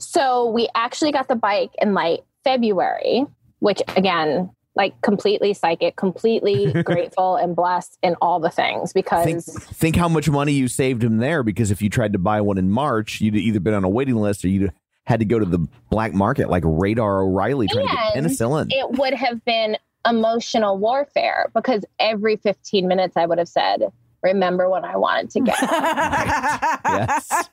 So 0.00 0.50
we 0.50 0.68
actually 0.74 1.12
got 1.12 1.28
the 1.28 1.36
bike 1.36 1.70
in 1.80 1.94
like 1.94 2.24
February, 2.42 3.24
which 3.64 3.80
again, 3.96 4.50
like 4.76 5.00
completely 5.02 5.54
psychic, 5.54 5.96
completely 5.96 6.72
grateful 6.84 7.36
and 7.36 7.54
blessed 7.56 7.96
in 8.02 8.14
all 8.20 8.40
the 8.40 8.50
things 8.50 8.92
because 8.92 9.24
Think, 9.24 9.42
think 9.44 9.96
how 9.96 10.08
much 10.08 10.28
money 10.28 10.52
you 10.52 10.68
saved 10.68 11.02
him 11.02 11.18
there 11.18 11.42
because 11.42 11.70
if 11.70 11.80
you 11.80 11.88
tried 11.88 12.12
to 12.12 12.18
buy 12.18 12.40
one 12.40 12.58
in 12.58 12.70
March, 12.70 13.20
you'd 13.20 13.36
either 13.36 13.60
been 13.60 13.74
on 13.74 13.84
a 13.84 13.88
waiting 13.88 14.16
list 14.16 14.44
or 14.44 14.48
you'd 14.48 14.72
had 15.06 15.20
to 15.20 15.26
go 15.26 15.38
to 15.38 15.44
the 15.44 15.66
black 15.90 16.12
market 16.14 16.48
like 16.50 16.62
Radar 16.66 17.22
O'Reilly 17.22 17.68
trying 17.68 17.86
to 17.86 17.92
get 17.94 18.16
And 18.16 18.26
penicillin. 18.26 18.66
it 18.70 18.98
would 18.98 19.14
have 19.14 19.44
been 19.44 19.76
emotional 20.08 20.76
warfare 20.78 21.50
because 21.54 21.84
every 21.98 22.36
15 22.36 22.86
minutes 22.88 23.16
I 23.16 23.26
would 23.26 23.38
have 23.38 23.48
said, 23.48 23.82
Remember 24.22 24.68
when 24.70 24.84
I 24.86 24.96
wanted 24.96 25.30
to 25.32 25.40
get 25.40 25.56
yes. 26.84 27.48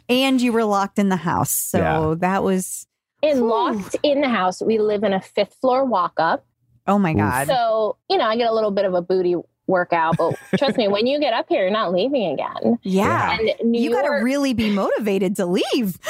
and 0.08 0.40
you 0.40 0.52
were 0.52 0.64
locked 0.64 0.98
in 0.98 1.08
the 1.08 1.16
house. 1.16 1.50
So 1.54 1.78
Yeah. 1.78 2.14
that 2.18 2.42
was, 2.42 2.86
and 3.22 3.38
Whew. 3.40 3.50
locked 3.50 3.96
in 4.02 4.20
the 4.20 4.28
house? 4.28 4.60
We 4.62 4.78
live 4.78 5.04
in 5.04 5.12
a 5.12 5.20
fifth 5.20 5.54
floor 5.60 5.84
walk 5.84 6.14
up. 6.18 6.44
oh 6.86 6.98
my 6.98 7.14
God. 7.14 7.46
So, 7.46 7.96
you 8.10 8.18
know, 8.18 8.24
I 8.24 8.36
get 8.36 8.50
a 8.50 8.54
little 8.54 8.70
bit 8.70 8.84
of 8.84 8.94
a 8.94 9.02
booty 9.02 9.36
workout, 9.68 10.16
but 10.18 10.34
trust 10.58 10.76
me, 10.76 10.88
when 10.88 11.06
you 11.06 11.20
get 11.20 11.32
up 11.32 11.46
here, 11.48 11.62
you're 11.62 11.70
not 11.70 11.92
leaving 11.92 12.32
again. 12.32 12.78
yeah. 12.82 13.38
And 13.38 13.70
New 13.70 13.80
You 13.80 13.90
got 13.92 14.02
to 14.02 14.22
really 14.22 14.52
be 14.54 14.70
motivated 14.70 15.36
to 15.36 15.46
leave. 15.46 15.64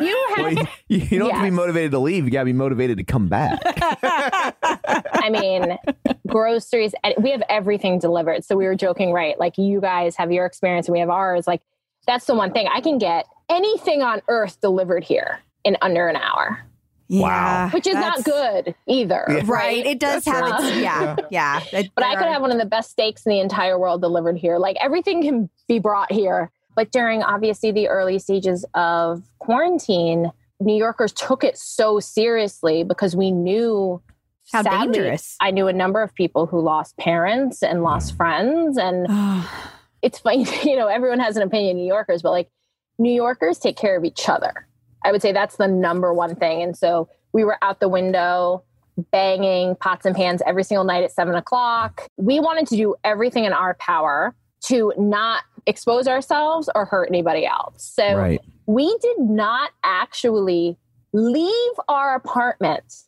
you 0.00 0.26
have 0.36 0.56
Well, 0.56 0.68
you, 0.88 0.98
you 0.98 1.18
don't 1.18 1.30
have 1.30 1.40
to 1.40 1.44
be 1.44 1.50
motivated 1.50 1.92
to 1.92 1.98
leave. 2.00 2.24
You 2.24 2.30
got 2.30 2.40
to 2.40 2.46
be 2.46 2.52
motivated 2.52 2.98
to 2.98 3.04
come 3.04 3.28
back. 3.28 3.60
I 4.02 5.30
mean, 5.30 5.78
groceries, 6.26 6.94
we 7.18 7.30
have 7.30 7.42
everything 7.48 7.98
delivered. 8.00 8.44
So 8.44 8.56
we 8.56 8.66
were 8.66 8.74
joking, 8.74 9.12
right? 9.12 9.38
Like 9.38 9.56
you 9.56 9.80
guys 9.80 10.16
have 10.16 10.32
your 10.32 10.44
experience 10.44 10.88
and 10.88 10.92
we 10.92 11.00
have 11.00 11.10
ours. 11.10 11.46
Like 11.46 11.62
that's 12.06 12.26
the 12.26 12.34
one 12.34 12.52
thing 12.52 12.68
I 12.72 12.80
can 12.80 12.98
get 12.98 13.26
anything 13.48 14.02
on 14.02 14.20
earth 14.28 14.60
delivered 14.60 15.04
here 15.04 15.38
in 15.66 15.76
under 15.82 16.08
an 16.08 16.16
hour, 16.16 16.60
Yeah. 17.08 17.70
which 17.70 17.86
is 17.86 17.94
not 17.94 18.24
good 18.24 18.74
either. 18.86 19.24
Yeah. 19.28 19.42
Right. 19.44 19.84
It 19.84 19.98
does 20.00 20.24
That's 20.24 20.38
have 20.38 20.50
right. 20.50 20.64
its, 20.70 20.78
yeah. 20.78 21.16
Yeah. 21.30 21.60
It- 21.72 21.90
But 21.94 22.04
I 22.04 22.14
could 22.16 22.26
are- 22.26 22.32
have 22.32 22.40
one 22.42 22.52
of 22.52 22.58
the 22.58 22.66
best 22.66 22.90
steaks 22.90 23.26
in 23.26 23.30
the 23.30 23.40
entire 23.40 23.78
world 23.78 24.00
delivered 24.00 24.36
here. 24.38 24.58
Like 24.58 24.76
everything 24.80 25.22
can 25.22 25.50
be 25.68 25.78
brought 25.78 26.10
here. 26.12 26.50
But 26.74 26.92
during 26.92 27.22
obviously 27.22 27.72
the 27.72 27.88
early 27.88 28.18
stages 28.18 28.64
of 28.74 29.22
quarantine, 29.38 30.30
New 30.60 30.76
Yorkers 30.76 31.12
took 31.12 31.42
it 31.44 31.56
so 31.58 32.00
seriously 32.00 32.84
because 32.84 33.16
we 33.16 33.30
knew 33.30 34.00
How 34.52 34.62
sadly, 34.62 34.92
dangerous. 34.92 35.36
I 35.40 35.50
knew 35.52 35.68
a 35.68 35.72
number 35.72 36.02
of 36.02 36.14
people 36.14 36.46
who 36.46 36.60
lost 36.60 36.96
parents 36.98 37.62
and 37.62 37.82
lost 37.82 38.14
friends. 38.16 38.76
And 38.78 39.06
it's 40.02 40.18
funny, 40.18 40.46
you 40.64 40.76
know, 40.76 40.86
everyone 40.88 41.20
has 41.20 41.36
an 41.36 41.42
opinion, 41.42 41.76
New 41.78 41.86
Yorkers, 41.86 42.22
but 42.22 42.30
like 42.30 42.50
New 42.98 43.12
Yorkers 43.12 43.58
take 43.58 43.76
care 43.76 43.96
of 43.96 44.04
each 44.04 44.28
other. 44.28 44.66
I 45.04 45.12
would 45.12 45.22
say 45.22 45.32
that's 45.32 45.56
the 45.56 45.68
number 45.68 46.12
one 46.12 46.34
thing. 46.34 46.62
And 46.62 46.76
so 46.76 47.08
we 47.32 47.44
were 47.44 47.58
out 47.62 47.80
the 47.80 47.88
window 47.88 48.62
banging 49.10 49.76
pots 49.76 50.06
and 50.06 50.16
pans 50.16 50.42
every 50.46 50.64
single 50.64 50.84
night 50.84 51.04
at 51.04 51.12
seven 51.12 51.34
o'clock. 51.34 52.08
We 52.16 52.40
wanted 52.40 52.66
to 52.68 52.76
do 52.76 52.94
everything 53.04 53.44
in 53.44 53.52
our 53.52 53.74
power 53.74 54.34
to 54.64 54.92
not 54.96 55.44
expose 55.66 56.08
ourselves 56.08 56.70
or 56.74 56.86
hurt 56.86 57.08
anybody 57.10 57.46
else. 57.46 57.82
So 57.94 58.16
right. 58.16 58.40
we 58.66 58.96
did 59.02 59.18
not 59.18 59.70
actually 59.84 60.76
leave 61.12 61.72
our 61.88 62.14
apartment 62.14 63.02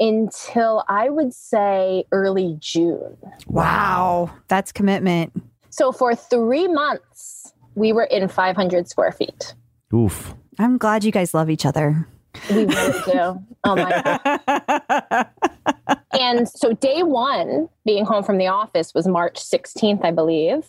until 0.00 0.84
I 0.88 1.08
would 1.08 1.32
say 1.32 2.04
early 2.10 2.56
June. 2.58 3.16
wow. 3.46 4.30
That's 4.48 4.72
commitment. 4.72 5.32
So 5.70 5.92
for 5.92 6.14
three 6.14 6.68
months, 6.68 7.52
we 7.74 7.92
were 7.92 8.04
in 8.04 8.28
500 8.28 8.88
square 8.88 9.12
feet. 9.12 9.54
Oof. 9.92 10.34
I'm 10.58 10.78
glad 10.78 11.04
you 11.04 11.12
guys 11.12 11.34
love 11.34 11.50
each 11.50 11.66
other. 11.66 12.06
We 12.50 12.66
really 12.66 13.00
do. 13.06 13.38
Oh 13.64 13.76
my 13.76 14.02
God. 14.02 15.28
And 16.18 16.48
so 16.48 16.72
day 16.72 17.02
one, 17.02 17.68
being 17.84 18.04
home 18.04 18.22
from 18.22 18.38
the 18.38 18.46
office 18.46 18.94
was 18.94 19.06
March 19.06 19.34
16th, 19.34 20.04
I 20.04 20.12
believe. 20.12 20.68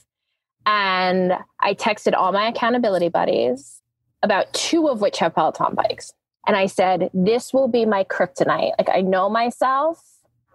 And 0.65 1.33
I 1.59 1.75
texted 1.75 2.13
all 2.13 2.31
my 2.31 2.47
accountability 2.47 3.09
buddies, 3.09 3.81
about 4.23 4.51
two 4.53 4.87
of 4.87 5.01
which 5.01 5.19
have 5.19 5.35
Peloton 5.35 5.75
bikes. 5.75 6.13
And 6.47 6.55
I 6.55 6.65
said, 6.65 7.11
This 7.13 7.53
will 7.53 7.67
be 7.67 7.85
my 7.85 8.03
kryptonite. 8.05 8.71
Like, 8.79 8.89
I 8.91 9.01
know 9.01 9.29
myself, 9.29 10.03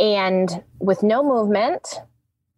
and 0.01 0.63
with 0.81 1.03
no 1.03 1.23
movement 1.23 2.01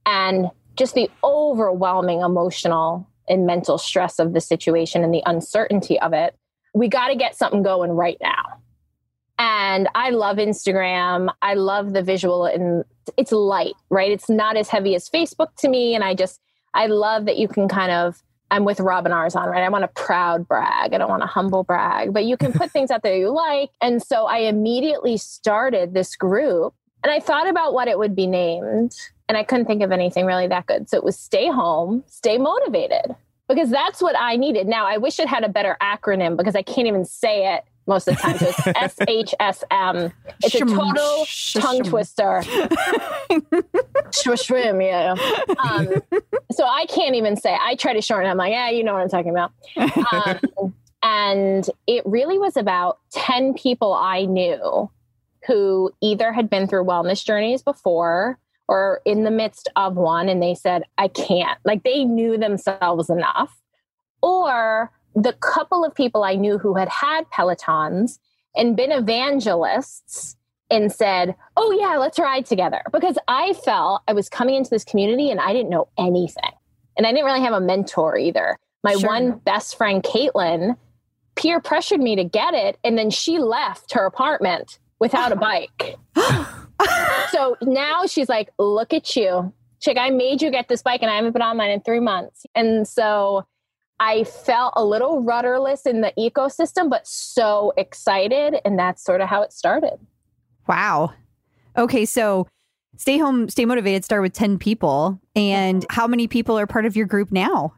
and 0.06 0.50
just 0.76 0.94
the 0.94 1.10
overwhelming 1.22 2.20
emotional 2.20 3.06
and 3.28 3.46
mental 3.46 3.78
stress 3.78 4.18
of 4.18 4.32
the 4.32 4.40
situation 4.40 5.04
and 5.04 5.12
the 5.12 5.22
uncertainty 5.26 6.00
of 6.00 6.12
it, 6.12 6.34
we 6.74 6.88
got 6.88 7.08
to 7.08 7.16
get 7.16 7.36
something 7.36 7.62
going 7.62 7.90
right 7.90 8.16
now. 8.20 8.62
And 9.38 9.88
I 9.94 10.10
love 10.10 10.36
Instagram. 10.36 11.32
I 11.42 11.54
love 11.54 11.92
the 11.92 12.02
visual 12.02 12.46
and 12.46 12.84
it's 13.16 13.32
light, 13.32 13.74
right? 13.90 14.10
It's 14.10 14.28
not 14.28 14.56
as 14.56 14.68
heavy 14.68 14.94
as 14.94 15.08
Facebook 15.08 15.54
to 15.58 15.68
me. 15.68 15.94
And 15.94 16.04
I 16.04 16.14
just, 16.14 16.40
I 16.74 16.86
love 16.86 17.26
that 17.26 17.38
you 17.38 17.48
can 17.48 17.68
kind 17.68 17.90
of, 17.90 18.22
I'm 18.50 18.64
with 18.64 18.80
Robin 18.80 19.10
Arzon, 19.10 19.46
right? 19.46 19.62
I 19.62 19.68
want 19.68 19.84
a 19.84 19.88
proud 19.88 20.46
brag. 20.46 20.92
I 20.92 20.98
don't 20.98 21.08
want 21.08 21.22
a 21.22 21.26
humble 21.26 21.64
brag, 21.64 22.12
but 22.12 22.24
you 22.24 22.36
can 22.36 22.52
put 22.52 22.70
things 22.72 22.90
out 22.90 23.02
there 23.02 23.16
you 23.16 23.30
like. 23.30 23.70
And 23.80 24.02
so 24.02 24.26
I 24.26 24.38
immediately 24.40 25.16
started 25.16 25.94
this 25.94 26.14
group 26.14 26.74
and 27.02 27.10
I 27.10 27.18
thought 27.18 27.48
about 27.48 27.74
what 27.74 27.88
it 27.88 27.98
would 27.98 28.14
be 28.14 28.26
named. 28.26 28.94
And 29.28 29.36
I 29.36 29.44
couldn't 29.44 29.66
think 29.66 29.82
of 29.82 29.92
anything 29.92 30.26
really 30.26 30.46
that 30.48 30.66
good. 30.66 30.88
So 30.88 30.98
it 30.98 31.04
was 31.04 31.18
Stay 31.18 31.48
Home, 31.48 32.04
Stay 32.06 32.38
Motivated, 32.38 33.16
because 33.54 33.70
that's 33.70 34.00
what 34.00 34.16
I 34.18 34.36
needed. 34.36 34.66
Now, 34.66 34.86
I 34.86 34.96
wish 34.98 35.18
it 35.18 35.28
had 35.28 35.44
a 35.44 35.48
better 35.48 35.76
acronym 35.80 36.36
because 36.36 36.54
I 36.54 36.62
can't 36.62 36.86
even 36.86 37.04
say 37.04 37.54
it 37.54 37.64
most 37.86 38.08
of 38.08 38.16
the 38.16 38.22
time. 38.22 38.38
So 38.38 38.46
it's 38.48 38.96
SHSM. 39.36 40.12
It's 40.42 40.54
a 40.54 40.58
total 40.60 41.26
tongue 41.60 41.82
twister. 41.82 42.42
Shwishwim, 44.10 44.84
yeah. 44.84 45.14
Um, 45.58 46.02
so 46.52 46.64
I 46.64 46.86
can't 46.86 47.14
even 47.14 47.36
say. 47.36 47.56
I 47.60 47.74
try 47.74 47.92
to 47.92 48.00
shorten. 48.00 48.28
it. 48.28 48.30
I'm 48.30 48.36
like, 48.36 48.52
yeah, 48.52 48.70
you 48.70 48.84
know 48.84 48.94
what 48.94 49.02
I'm 49.02 49.08
talking 49.08 49.30
about. 49.30 49.52
Um, 50.12 50.74
and 51.02 51.68
it 51.86 52.02
really 52.06 52.38
was 52.38 52.56
about 52.56 52.98
ten 53.10 53.54
people 53.54 53.92
I 53.92 54.24
knew 54.24 54.90
who 55.46 55.90
either 56.00 56.32
had 56.32 56.48
been 56.48 56.68
through 56.68 56.84
wellness 56.84 57.24
journeys 57.24 57.62
before 57.62 58.38
or 58.72 59.02
in 59.04 59.24
the 59.24 59.30
midst 59.30 59.68
of 59.76 59.96
one, 59.96 60.30
and 60.30 60.42
they 60.42 60.54
said, 60.54 60.84
I 60.96 61.08
can't. 61.08 61.58
Like 61.62 61.82
they 61.82 62.06
knew 62.06 62.38
themselves 62.38 63.10
enough, 63.10 63.60
or 64.22 64.90
the 65.14 65.34
couple 65.34 65.84
of 65.84 65.94
people 65.94 66.24
I 66.24 66.36
knew 66.36 66.56
who 66.56 66.72
had 66.72 66.88
had 66.88 67.28
Pelotons 67.30 68.18
and 68.56 68.74
been 68.74 68.90
evangelists 68.90 70.38
and 70.70 70.90
said, 70.90 71.34
Oh, 71.54 71.70
yeah, 71.78 71.98
let's 71.98 72.18
ride 72.18 72.46
together. 72.46 72.80
Because 72.90 73.18
I 73.28 73.52
felt 73.52 74.00
I 74.08 74.14
was 74.14 74.30
coming 74.30 74.54
into 74.54 74.70
this 74.70 74.84
community 74.84 75.30
and 75.30 75.38
I 75.38 75.52
didn't 75.52 75.68
know 75.68 75.88
anything. 75.98 76.52
And 76.96 77.06
I 77.06 77.10
didn't 77.10 77.26
really 77.26 77.42
have 77.42 77.52
a 77.52 77.60
mentor 77.60 78.16
either. 78.16 78.56
My 78.82 78.94
Sure. 78.94 79.06
one 79.06 79.32
best 79.44 79.76
friend, 79.76 80.02
Caitlin, 80.02 80.78
peer 81.34 81.60
pressured 81.60 82.00
me 82.00 82.16
to 82.16 82.24
get 82.24 82.54
it. 82.54 82.78
And 82.82 82.96
then 82.96 83.10
she 83.10 83.38
left 83.38 83.92
her 83.92 84.06
apartment 84.06 84.78
without 84.98 85.30
a 85.30 85.36
bike. 85.50 85.98
so 87.30 87.56
now 87.62 88.06
she's 88.06 88.28
like, 88.28 88.50
Look 88.58 88.92
at 88.92 89.16
you. 89.16 89.52
Chick, 89.80 89.98
I 89.98 90.10
made 90.10 90.42
you 90.42 90.50
get 90.50 90.68
this 90.68 90.82
bike 90.82 91.02
and 91.02 91.10
I 91.10 91.16
haven't 91.16 91.32
been 91.32 91.42
on 91.42 91.56
mine 91.56 91.70
in 91.70 91.80
three 91.80 92.00
months. 92.00 92.46
And 92.54 92.86
so 92.86 93.44
I 93.98 94.24
felt 94.24 94.74
a 94.76 94.84
little 94.84 95.22
rudderless 95.22 95.86
in 95.86 96.00
the 96.02 96.12
ecosystem, 96.18 96.88
but 96.88 97.06
so 97.06 97.72
excited. 97.76 98.56
And 98.64 98.78
that's 98.78 99.02
sort 99.02 99.20
of 99.20 99.28
how 99.28 99.42
it 99.42 99.52
started. 99.52 99.98
Wow. 100.68 101.12
Okay, 101.76 102.04
so 102.04 102.46
stay 102.96 103.18
home, 103.18 103.48
stay 103.48 103.64
motivated. 103.64 104.04
Start 104.04 104.22
with 104.22 104.32
ten 104.32 104.58
people, 104.58 105.20
and 105.34 105.86
how 105.90 106.06
many 106.06 106.28
people 106.28 106.58
are 106.58 106.66
part 106.66 106.84
of 106.84 106.96
your 106.96 107.06
group 107.06 107.32
now? 107.32 107.74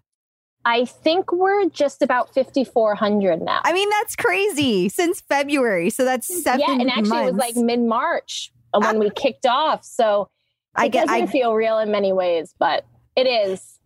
I 0.66 0.86
think 0.86 1.30
we're 1.30 1.68
just 1.68 2.00
about 2.00 2.32
5,400 2.32 3.42
now. 3.42 3.60
I 3.64 3.74
mean, 3.74 3.88
that's 3.90 4.16
crazy. 4.16 4.88
Since 4.88 5.20
February, 5.20 5.90
so 5.90 6.06
that's 6.06 6.42
seven. 6.42 6.60
yeah, 6.66 6.72
and 6.80 6.90
actually 6.90 7.18
it 7.18 7.34
was 7.34 7.34
like 7.34 7.54
mid 7.54 7.80
March 7.80 8.50
when 8.80 8.98
we 8.98 9.10
kicked 9.10 9.46
off. 9.46 9.84
So 9.84 10.28
I 10.74 10.86
it 10.86 10.92
get. 10.92 11.06
doesn't 11.06 11.24
I, 11.24 11.26
feel 11.26 11.54
real 11.54 11.78
in 11.78 11.90
many 11.90 12.12
ways, 12.12 12.54
but 12.58 12.84
it 13.16 13.26
is. 13.26 13.78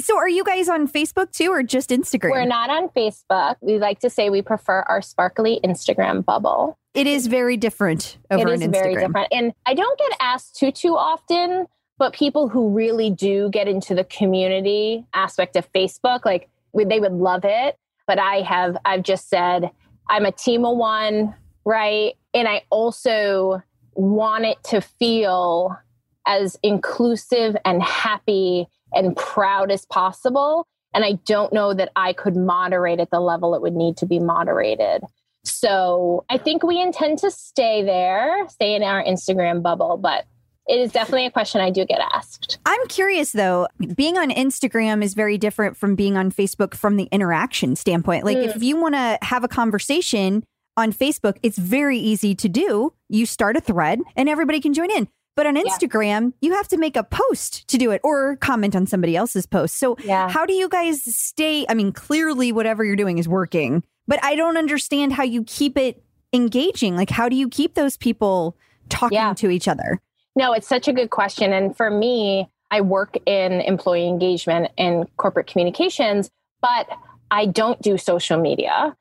so, 0.00 0.16
are 0.16 0.28
you 0.28 0.44
guys 0.44 0.68
on 0.68 0.86
Facebook 0.88 1.32
too, 1.32 1.50
or 1.50 1.62
just 1.62 1.90
Instagram? 1.90 2.30
We're 2.30 2.44
not 2.46 2.70
on 2.70 2.88
Facebook. 2.90 3.56
We 3.60 3.78
like 3.78 4.00
to 4.00 4.10
say 4.10 4.30
we 4.30 4.42
prefer 4.42 4.82
our 4.82 5.02
sparkly 5.02 5.60
Instagram 5.64 6.24
bubble. 6.24 6.78
It 6.94 7.06
is 7.06 7.26
very 7.26 7.56
different 7.56 8.16
over 8.30 8.54
it 8.54 8.60
Instagram. 8.60 8.72
very 8.72 8.94
different. 8.96 9.28
And 9.30 9.52
I 9.66 9.74
don't 9.74 9.98
get 9.98 10.12
asked 10.20 10.56
too 10.56 10.70
too 10.70 10.96
often, 10.96 11.66
but 11.98 12.12
people 12.12 12.48
who 12.48 12.70
really 12.70 13.10
do 13.10 13.50
get 13.50 13.68
into 13.68 13.94
the 13.94 14.04
community 14.04 15.04
aspect 15.12 15.56
of 15.56 15.70
Facebook, 15.72 16.24
like 16.24 16.48
they 16.74 17.00
would 17.00 17.12
love 17.12 17.44
it. 17.44 17.76
But 18.06 18.18
I 18.18 18.42
have 18.42 18.76
I've 18.84 19.02
just 19.02 19.28
said 19.28 19.70
I'm 20.08 20.24
a 20.24 20.32
team 20.32 20.64
of 20.64 20.76
one, 20.76 21.34
right? 21.64 22.14
And 22.32 22.46
I 22.46 22.62
also 22.70 23.62
want 23.96 24.44
it 24.44 24.62
to 24.64 24.80
feel 24.80 25.76
as 26.26 26.58
inclusive 26.62 27.56
and 27.64 27.82
happy 27.82 28.66
and 28.92 29.16
proud 29.16 29.70
as 29.70 29.86
possible. 29.86 30.66
And 30.94 31.04
I 31.04 31.12
don't 31.24 31.52
know 31.52 31.74
that 31.74 31.90
I 31.96 32.12
could 32.12 32.36
moderate 32.36 33.00
at 33.00 33.10
the 33.10 33.20
level 33.20 33.54
it 33.54 33.62
would 33.62 33.74
need 33.74 33.96
to 33.98 34.06
be 34.06 34.18
moderated. 34.18 35.02
So 35.44 36.24
I 36.28 36.38
think 36.38 36.62
we 36.62 36.80
intend 36.80 37.18
to 37.20 37.30
stay 37.30 37.82
there, 37.82 38.48
stay 38.48 38.74
in 38.74 38.82
our 38.82 39.02
Instagram 39.04 39.62
bubble, 39.62 39.96
but 39.96 40.24
it 40.66 40.80
is 40.80 40.90
definitely 40.90 41.26
a 41.26 41.30
question 41.30 41.60
I 41.60 41.70
do 41.70 41.84
get 41.84 42.00
asked. 42.12 42.58
I'm 42.66 42.84
curious 42.88 43.30
though, 43.32 43.68
being 43.94 44.18
on 44.18 44.30
Instagram 44.30 45.04
is 45.04 45.14
very 45.14 45.38
different 45.38 45.76
from 45.76 45.94
being 45.94 46.16
on 46.16 46.32
Facebook 46.32 46.74
from 46.74 46.96
the 46.96 47.08
interaction 47.12 47.76
standpoint. 47.76 48.24
Like 48.24 48.38
if 48.38 48.54
mm. 48.54 48.62
you 48.62 48.76
want 48.76 48.94
to 48.94 49.18
have 49.22 49.44
a 49.44 49.48
conversation 49.48 50.42
on 50.76 50.92
Facebook, 50.92 51.36
it's 51.42 51.58
very 51.58 51.98
easy 51.98 52.34
to 52.34 52.48
do. 52.48 52.92
You 53.08 53.26
start 53.26 53.56
a 53.56 53.60
thread 53.60 54.00
and 54.14 54.28
everybody 54.28 54.60
can 54.60 54.72
join 54.74 54.90
in. 54.90 55.08
But 55.34 55.46
on 55.46 55.56
Instagram, 55.56 56.32
you 56.40 56.54
have 56.54 56.66
to 56.68 56.78
make 56.78 56.96
a 56.96 57.04
post 57.04 57.68
to 57.68 57.76
do 57.76 57.90
it 57.90 58.00
or 58.02 58.36
comment 58.36 58.74
on 58.74 58.86
somebody 58.86 59.16
else's 59.16 59.44
post. 59.46 59.78
So 59.78 59.96
Yeah. 60.02 60.28
how 60.30 60.46
do 60.46 60.54
you 60.54 60.68
guys 60.68 61.02
stay? 61.04 61.66
I 61.68 61.74
mean, 61.74 61.92
clearly 61.92 62.52
whatever 62.52 62.84
you're 62.84 62.96
doing 62.96 63.18
is 63.18 63.28
working, 63.28 63.82
but 64.08 64.18
I 64.24 64.34
don't 64.34 64.56
understand 64.56 65.12
how 65.12 65.24
you 65.24 65.44
keep 65.44 65.76
it 65.76 66.02
engaging. 66.32 66.96
Like 66.96 67.10
how 67.10 67.28
do 67.28 67.36
you 67.36 67.48
keep 67.48 67.74
those 67.74 67.96
people 67.98 68.56
talking 68.88 69.16
Yeah. 69.16 69.34
to 69.34 69.50
each 69.50 69.68
other? 69.68 70.00
No, 70.34 70.52
it's 70.52 70.66
such 70.68 70.88
a 70.88 70.92
good 70.92 71.10
question. 71.10 71.52
And 71.52 71.76
for 71.76 71.90
me, 71.90 72.48
I 72.70 72.80
work 72.80 73.16
in 73.26 73.52
employee 73.60 74.08
engagement 74.08 74.70
and 74.76 75.06
corporate 75.18 75.46
communications, 75.46 76.30
but 76.60 76.86
I 77.30 77.46
don't 77.46 77.80
do 77.82 77.96
social 77.98 78.38
media 78.40 78.96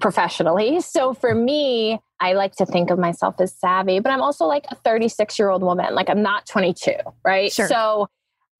professionally. 0.00 0.80
So 0.80 1.14
for 1.14 1.34
me, 1.34 2.00
I 2.20 2.32
like 2.32 2.54
to 2.56 2.66
think 2.66 2.90
of 2.90 2.98
myself 2.98 3.40
as 3.40 3.54
savvy, 3.54 4.00
but 4.00 4.10
I'm 4.10 4.20
also 4.20 4.46
like 4.46 4.66
a 4.70 4.74
36 4.74 5.38
year 5.38 5.50
old 5.50 5.62
woman. 5.62 5.94
Like 5.94 6.08
I'm 6.08 6.22
not 6.22 6.46
22, 6.46 6.92
right? 7.24 7.52
Sure. 7.52 7.68
So 7.68 8.08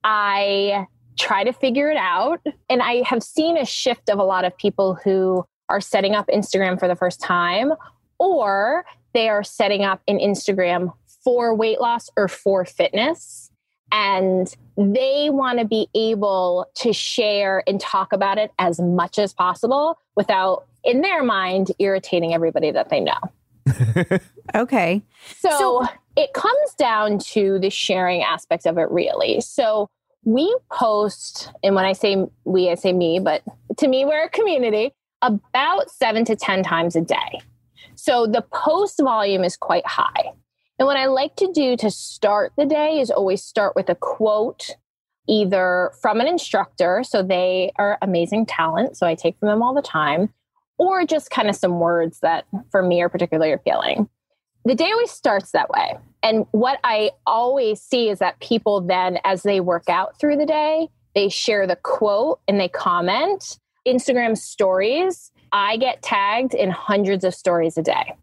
I 0.04 0.86
try 1.18 1.44
to 1.44 1.52
figure 1.52 1.90
it 1.90 1.96
out. 1.96 2.40
And 2.68 2.82
I 2.82 3.02
have 3.06 3.22
seen 3.22 3.56
a 3.56 3.64
shift 3.64 4.08
of 4.08 4.18
a 4.18 4.24
lot 4.24 4.44
of 4.44 4.56
people 4.56 4.94
who 5.04 5.44
are 5.68 5.80
setting 5.80 6.14
up 6.14 6.26
Instagram 6.28 6.78
for 6.78 6.88
the 6.88 6.96
first 6.96 7.20
time, 7.20 7.72
or 8.18 8.84
they 9.12 9.28
are 9.28 9.44
setting 9.44 9.84
up 9.84 10.00
an 10.08 10.18
Instagram 10.18 10.92
for 11.22 11.54
weight 11.54 11.80
loss 11.80 12.08
or 12.16 12.28
for 12.28 12.64
fitness. 12.64 13.50
And 13.92 14.54
they 14.76 15.28
want 15.30 15.58
to 15.58 15.64
be 15.64 15.88
able 15.94 16.66
to 16.76 16.92
share 16.92 17.62
and 17.66 17.80
talk 17.80 18.12
about 18.12 18.38
it 18.38 18.52
as 18.58 18.80
much 18.80 19.18
as 19.18 19.34
possible 19.34 19.98
without, 20.16 20.66
in 20.85 21.01
their 21.01 21.23
mind, 21.23 21.73
irritating 21.78 22.35
everybody 22.35 22.70
that 22.70 22.89
they 22.89 23.01
know. 23.01 23.19
Okay. 24.55 25.02
So, 25.39 25.51
So- 25.51 25.86
it 26.16 26.32
comes 26.35 26.74
down 26.77 27.19
to 27.20 27.59
the 27.61 27.70
sharing 27.70 28.23
aspect 28.23 28.66
of 28.66 28.78
it, 28.78 28.90
really. 28.90 29.40
So 29.40 29.89
we 30.24 30.55
post, 30.73 31.52
and 31.62 31.77
when 31.77 31.85
I 31.85 31.93
say 31.93 32.27
we, 32.44 32.69
I 32.69 32.74
say 32.74 32.93
me, 32.93 33.20
but 33.20 33.43
to 33.78 33.86
me, 33.86 34.05
we're 34.05 34.24
a 34.24 34.28
community 34.28 34.93
about 35.23 35.89
seven 35.90 36.24
to 36.24 36.35
10 36.35 36.65
times 36.65 36.97
a 36.97 37.01
day. 37.01 37.40
So 37.94 38.27
the 38.27 38.43
post 38.52 38.98
volume 39.01 39.44
is 39.44 39.57
quite 39.57 39.86
high. 39.86 40.32
And 40.78 40.86
what 40.86 40.97
I 40.97 41.07
like 41.07 41.36
to 41.36 41.52
do 41.52 41.77
to 41.77 41.90
start 41.90 42.52
the 42.59 42.66
day 42.66 42.98
is 42.98 43.11
always 43.11 43.43
start 43.43 43.77
with 43.77 43.89
a 43.89 43.94
quote, 43.94 44.70
either 45.28 45.93
from 46.02 46.20
an 46.20 46.27
instructor. 46.27 47.05
So 47.05 47.23
they 47.23 47.70
are 47.77 47.98
amazing 48.02 48.47
talent. 48.47 48.97
So 48.97 49.07
I 49.07 49.15
take 49.15 49.39
from 49.39 49.48
them 49.48 49.62
all 49.62 49.74
the 49.74 49.82
time, 49.82 50.35
or 50.81 51.05
just 51.05 51.31
kind 51.31 51.48
of 51.48 51.55
some 51.55 51.78
words 51.78 52.20
that 52.20 52.47
for 52.70 52.82
me 52.82 53.02
are 53.02 53.09
particularly 53.09 53.52
appealing 53.52 54.09
the 54.65 54.74
day 54.74 54.90
always 54.90 55.11
starts 55.11 55.52
that 55.52 55.70
way. 55.70 55.97
And 56.23 56.47
what 56.51 56.78
I 56.85 57.12
always 57.27 57.81
see 57.81 58.09
is 58.11 58.19
that 58.19 58.40
people 58.40 58.81
then, 58.81 59.19
as 59.24 59.43
they 59.43 59.61
work 59.61 59.89
out 59.89 60.19
through 60.19 60.36
the 60.36 60.47
day, 60.47 60.89
they 61.15 61.28
share 61.28 61.66
the 61.66 61.77
quote 61.77 62.40
and 62.47 62.61
they 62.61 62.69
comment. 62.69 63.59
Instagram 63.89 64.36
stories, 64.36 65.32
I 65.52 65.78
get 65.78 66.02
tagged 66.02 66.52
in 66.52 66.70
hundreds 66.70 67.24
of 67.24 67.35
stories 67.35 67.78
a 67.78 67.82
day. 67.82 68.15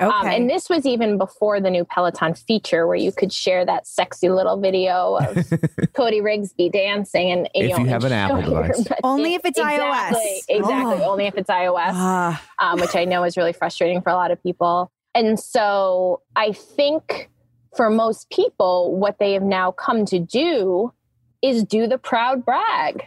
Okay. 0.00 0.10
Um, 0.10 0.26
and 0.26 0.50
this 0.50 0.68
was 0.68 0.84
even 0.86 1.18
before 1.18 1.60
the 1.60 1.70
new 1.70 1.84
Peloton 1.84 2.34
feature 2.34 2.86
where 2.86 2.96
you 2.96 3.12
could 3.12 3.32
share 3.32 3.64
that 3.64 3.86
sexy 3.86 4.28
little 4.28 4.60
video 4.60 5.16
of 5.16 5.36
Cody 5.94 6.20
Rigsby 6.20 6.72
dancing. 6.72 7.30
And, 7.30 7.48
If 7.54 7.70
know, 7.70 7.78
you 7.78 7.86
have 7.86 8.02
an 8.04 8.12
Apple 8.12 8.42
device. 8.42 8.88
Only 9.04 9.34
if 9.34 9.44
it's 9.44 9.58
exactly, 9.58 10.18
iOS. 10.20 10.38
Exactly. 10.48 11.04
Oh. 11.04 11.10
Only 11.12 11.26
if 11.26 11.34
it's 11.36 11.48
iOS 11.48 11.92
Ah. 11.92 12.42
um, 12.58 12.80
which 12.80 12.96
I 12.96 13.04
know 13.04 13.22
is 13.22 13.36
really 13.36 13.52
frustrating 13.52 14.02
for 14.02 14.10
a 14.10 14.14
lot 14.14 14.32
of 14.32 14.42
people. 14.42 14.90
And 15.14 15.38
so 15.38 16.22
I 16.34 16.50
think 16.52 17.30
for 17.76 17.88
most 17.88 18.30
people, 18.30 18.96
what 18.96 19.20
they 19.20 19.32
have 19.34 19.42
now 19.44 19.70
come 19.70 20.04
to 20.06 20.18
do 20.18 20.92
is 21.40 21.62
do 21.62 21.86
the 21.86 21.98
proud 21.98 22.44
brag, 22.44 23.04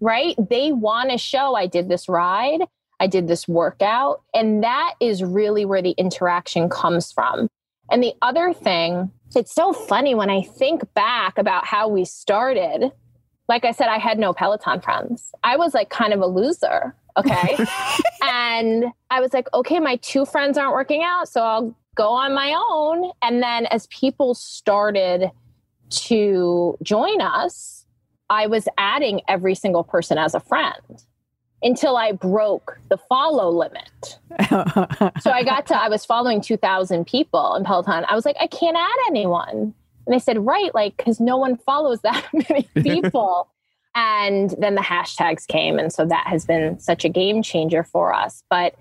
right? 0.00 0.34
They 0.50 0.72
want 0.72 1.10
to 1.10 1.18
show 1.18 1.54
I 1.54 1.66
did 1.66 1.88
this 1.88 2.08
ride, 2.08 2.62
I 3.00 3.06
did 3.06 3.28
this 3.28 3.48
workout. 3.48 4.22
And 4.32 4.62
that 4.62 4.94
is 5.00 5.22
really 5.22 5.64
where 5.64 5.82
the 5.82 5.92
interaction 5.92 6.68
comes 6.68 7.12
from. 7.12 7.48
And 7.90 8.02
the 8.02 8.14
other 8.22 8.52
thing, 8.52 9.10
it's 9.34 9.54
so 9.54 9.72
funny 9.72 10.14
when 10.14 10.30
I 10.30 10.42
think 10.42 10.82
back 10.94 11.38
about 11.38 11.66
how 11.66 11.88
we 11.88 12.04
started. 12.04 12.90
Like 13.48 13.64
I 13.64 13.72
said, 13.72 13.88
I 13.88 13.98
had 13.98 14.18
no 14.18 14.32
Peloton 14.32 14.80
friends. 14.80 15.32
I 15.42 15.56
was 15.56 15.74
like 15.74 15.90
kind 15.90 16.12
of 16.12 16.20
a 16.20 16.26
loser. 16.26 16.94
Okay. 17.16 17.56
and 18.22 18.86
I 19.10 19.20
was 19.20 19.32
like, 19.32 19.48
okay, 19.52 19.80
my 19.80 19.96
two 19.96 20.24
friends 20.24 20.56
aren't 20.56 20.72
working 20.72 21.02
out. 21.02 21.28
So 21.28 21.42
I'll 21.42 21.76
go 21.94 22.08
on 22.08 22.34
my 22.34 22.54
own. 22.56 23.10
And 23.22 23.42
then 23.42 23.66
as 23.66 23.86
people 23.88 24.34
started 24.34 25.30
to 25.90 26.78
join 26.82 27.20
us, 27.20 27.86
I 28.30 28.46
was 28.46 28.66
adding 28.78 29.20
every 29.28 29.54
single 29.54 29.84
person 29.84 30.16
as 30.16 30.34
a 30.34 30.40
friend 30.40 31.04
until 31.62 31.96
I 31.96 32.12
broke 32.12 32.78
the 32.90 32.98
follow 33.08 33.50
limit. 33.50 34.18
So 35.20 35.30
I 35.30 35.42
got 35.44 35.66
to, 35.68 35.76
I 35.76 35.88
was 35.88 36.04
following 36.04 36.40
2,000 36.40 37.06
people 37.06 37.54
in 37.54 37.64
Peloton. 37.64 38.04
I 38.08 38.14
was 38.14 38.24
like, 38.26 38.36
I 38.40 38.46
can't 38.46 38.76
add 38.76 38.96
anyone. 39.08 39.72
And 40.06 40.14
they 40.14 40.18
said, 40.18 40.44
right, 40.44 40.74
like, 40.74 40.96
because 40.96 41.20
no 41.20 41.36
one 41.36 41.56
follows 41.56 42.00
that 42.02 42.26
many 42.32 42.68
people. 42.82 43.48
and 43.94 44.54
then 44.58 44.74
the 44.74 44.82
hashtags 44.82 45.46
came. 45.46 45.78
And 45.78 45.92
so 45.92 46.04
that 46.04 46.26
has 46.26 46.44
been 46.44 46.78
such 46.78 47.04
a 47.04 47.08
game 47.08 47.42
changer 47.42 47.84
for 47.84 48.12
us. 48.12 48.42
But 48.50 48.74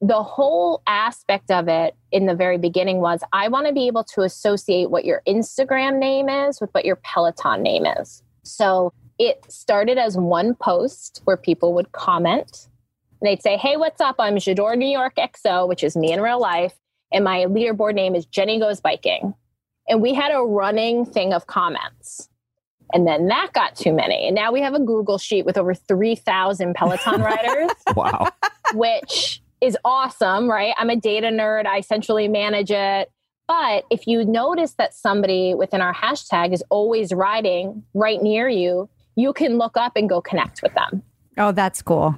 the 0.00 0.22
whole 0.22 0.82
aspect 0.86 1.50
of 1.50 1.68
it 1.68 1.94
in 2.12 2.26
the 2.26 2.34
very 2.34 2.58
beginning 2.58 2.98
was 2.98 3.20
I 3.32 3.48
want 3.48 3.66
to 3.66 3.72
be 3.72 3.86
able 3.86 4.04
to 4.04 4.22
associate 4.22 4.90
what 4.90 5.04
your 5.04 5.22
Instagram 5.26 5.98
name 5.98 6.28
is 6.28 6.60
with 6.60 6.70
what 6.72 6.84
your 6.84 6.96
Peloton 6.96 7.62
name 7.62 7.86
is. 7.86 8.22
So 8.42 8.92
it 9.18 9.44
started 9.50 9.98
as 9.98 10.16
one 10.16 10.54
post 10.54 11.22
where 11.24 11.36
people 11.36 11.74
would 11.74 11.92
comment. 11.92 12.68
And 13.20 13.28
they'd 13.28 13.42
say, 13.42 13.56
Hey, 13.56 13.76
what's 13.76 14.00
up? 14.00 14.16
I'm 14.18 14.36
Jador 14.36 14.76
New 14.76 14.88
York 14.88 15.14
XO, 15.16 15.66
which 15.68 15.82
is 15.82 15.96
me 15.96 16.12
in 16.12 16.20
real 16.20 16.40
life. 16.40 16.74
And 17.12 17.24
my 17.24 17.44
leaderboard 17.46 17.94
name 17.94 18.14
is 18.14 18.26
Jenny 18.26 18.58
Goes 18.58 18.80
Biking. 18.80 19.34
And 19.88 20.02
we 20.02 20.12
had 20.12 20.32
a 20.32 20.40
running 20.40 21.06
thing 21.06 21.32
of 21.32 21.46
comments. 21.46 22.28
And 22.92 23.06
then 23.06 23.28
that 23.28 23.52
got 23.52 23.74
too 23.74 23.92
many. 23.92 24.26
And 24.26 24.34
now 24.34 24.52
we 24.52 24.60
have 24.60 24.74
a 24.74 24.80
Google 24.80 25.18
sheet 25.18 25.44
with 25.46 25.56
over 25.56 25.74
3,000 25.74 26.74
Peloton 26.74 27.20
riders 27.22 27.70
Wow. 27.94 28.28
which 28.74 29.40
is 29.60 29.76
awesome, 29.84 30.48
right? 30.48 30.74
I'm 30.76 30.90
a 30.90 30.96
data 30.96 31.28
nerd. 31.28 31.66
I 31.66 31.80
centrally 31.80 32.28
manage 32.28 32.70
it. 32.70 33.10
But 33.48 33.84
if 33.90 34.06
you 34.06 34.24
notice 34.24 34.72
that 34.74 34.92
somebody 34.92 35.54
within 35.54 35.80
our 35.80 35.94
hashtag 35.94 36.52
is 36.52 36.62
always 36.68 37.12
riding 37.12 37.84
right 37.94 38.20
near 38.20 38.48
you, 38.48 38.88
you 39.16 39.32
can 39.32 39.58
look 39.58 39.76
up 39.76 39.96
and 39.96 40.08
go 40.08 40.20
connect 40.20 40.62
with 40.62 40.74
them. 40.74 41.02
oh, 41.38 41.52
that's 41.52 41.82
cool. 41.82 42.14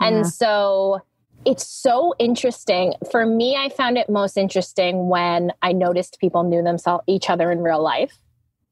And 0.00 0.16
Yeah. 0.16 0.22
so 0.22 1.00
it's 1.44 1.66
so 1.66 2.14
interesting. 2.18 2.94
For 3.10 3.26
me, 3.26 3.56
I 3.56 3.68
found 3.68 3.98
it 3.98 4.08
most 4.08 4.36
interesting 4.38 5.08
when 5.08 5.52
I 5.60 5.72
noticed 5.72 6.18
people 6.18 6.42
knew 6.44 6.62
themselves 6.62 7.04
each 7.06 7.28
other 7.28 7.50
in 7.52 7.60
real 7.62 7.82
life 7.82 8.18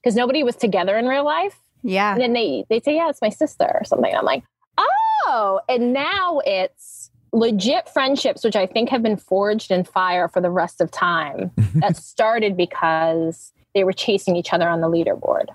because 0.02 0.16
nobody 0.16 0.42
was 0.42 0.56
together 0.56 0.96
in 0.96 1.06
real 1.06 1.24
life. 1.24 1.58
Yeah. 1.82 2.12
And 2.12 2.20
then 2.22 2.32
they 2.32 2.64
they 2.70 2.80
say, 2.80 2.94
"Yeah, 2.96 3.08
it's 3.10 3.20
my 3.20 3.28
sister" 3.28 3.66
or 3.78 3.84
something. 3.84 4.14
I'm 4.14 4.24
like, 4.24 4.44
"Oh!" 4.78 5.60
And 5.68 5.92
now 5.92 6.40
it's 6.46 7.10
legit 7.32 7.88
friendships, 7.88 8.44
which 8.44 8.56
I 8.56 8.66
think 8.66 8.88
have 8.90 9.02
been 9.02 9.16
forged 9.16 9.70
in 9.70 9.84
fire 9.84 10.28
for 10.28 10.40
the 10.40 10.50
rest 10.50 10.80
of 10.80 10.90
time. 10.90 11.50
that 11.76 11.96
started 12.12 12.56
because 12.56 13.52
they 13.74 13.84
were 13.84 13.92
chasing 13.92 14.36
each 14.36 14.52
other 14.52 14.68
on 14.68 14.80
the 14.80 14.88
leaderboard. 14.88 15.46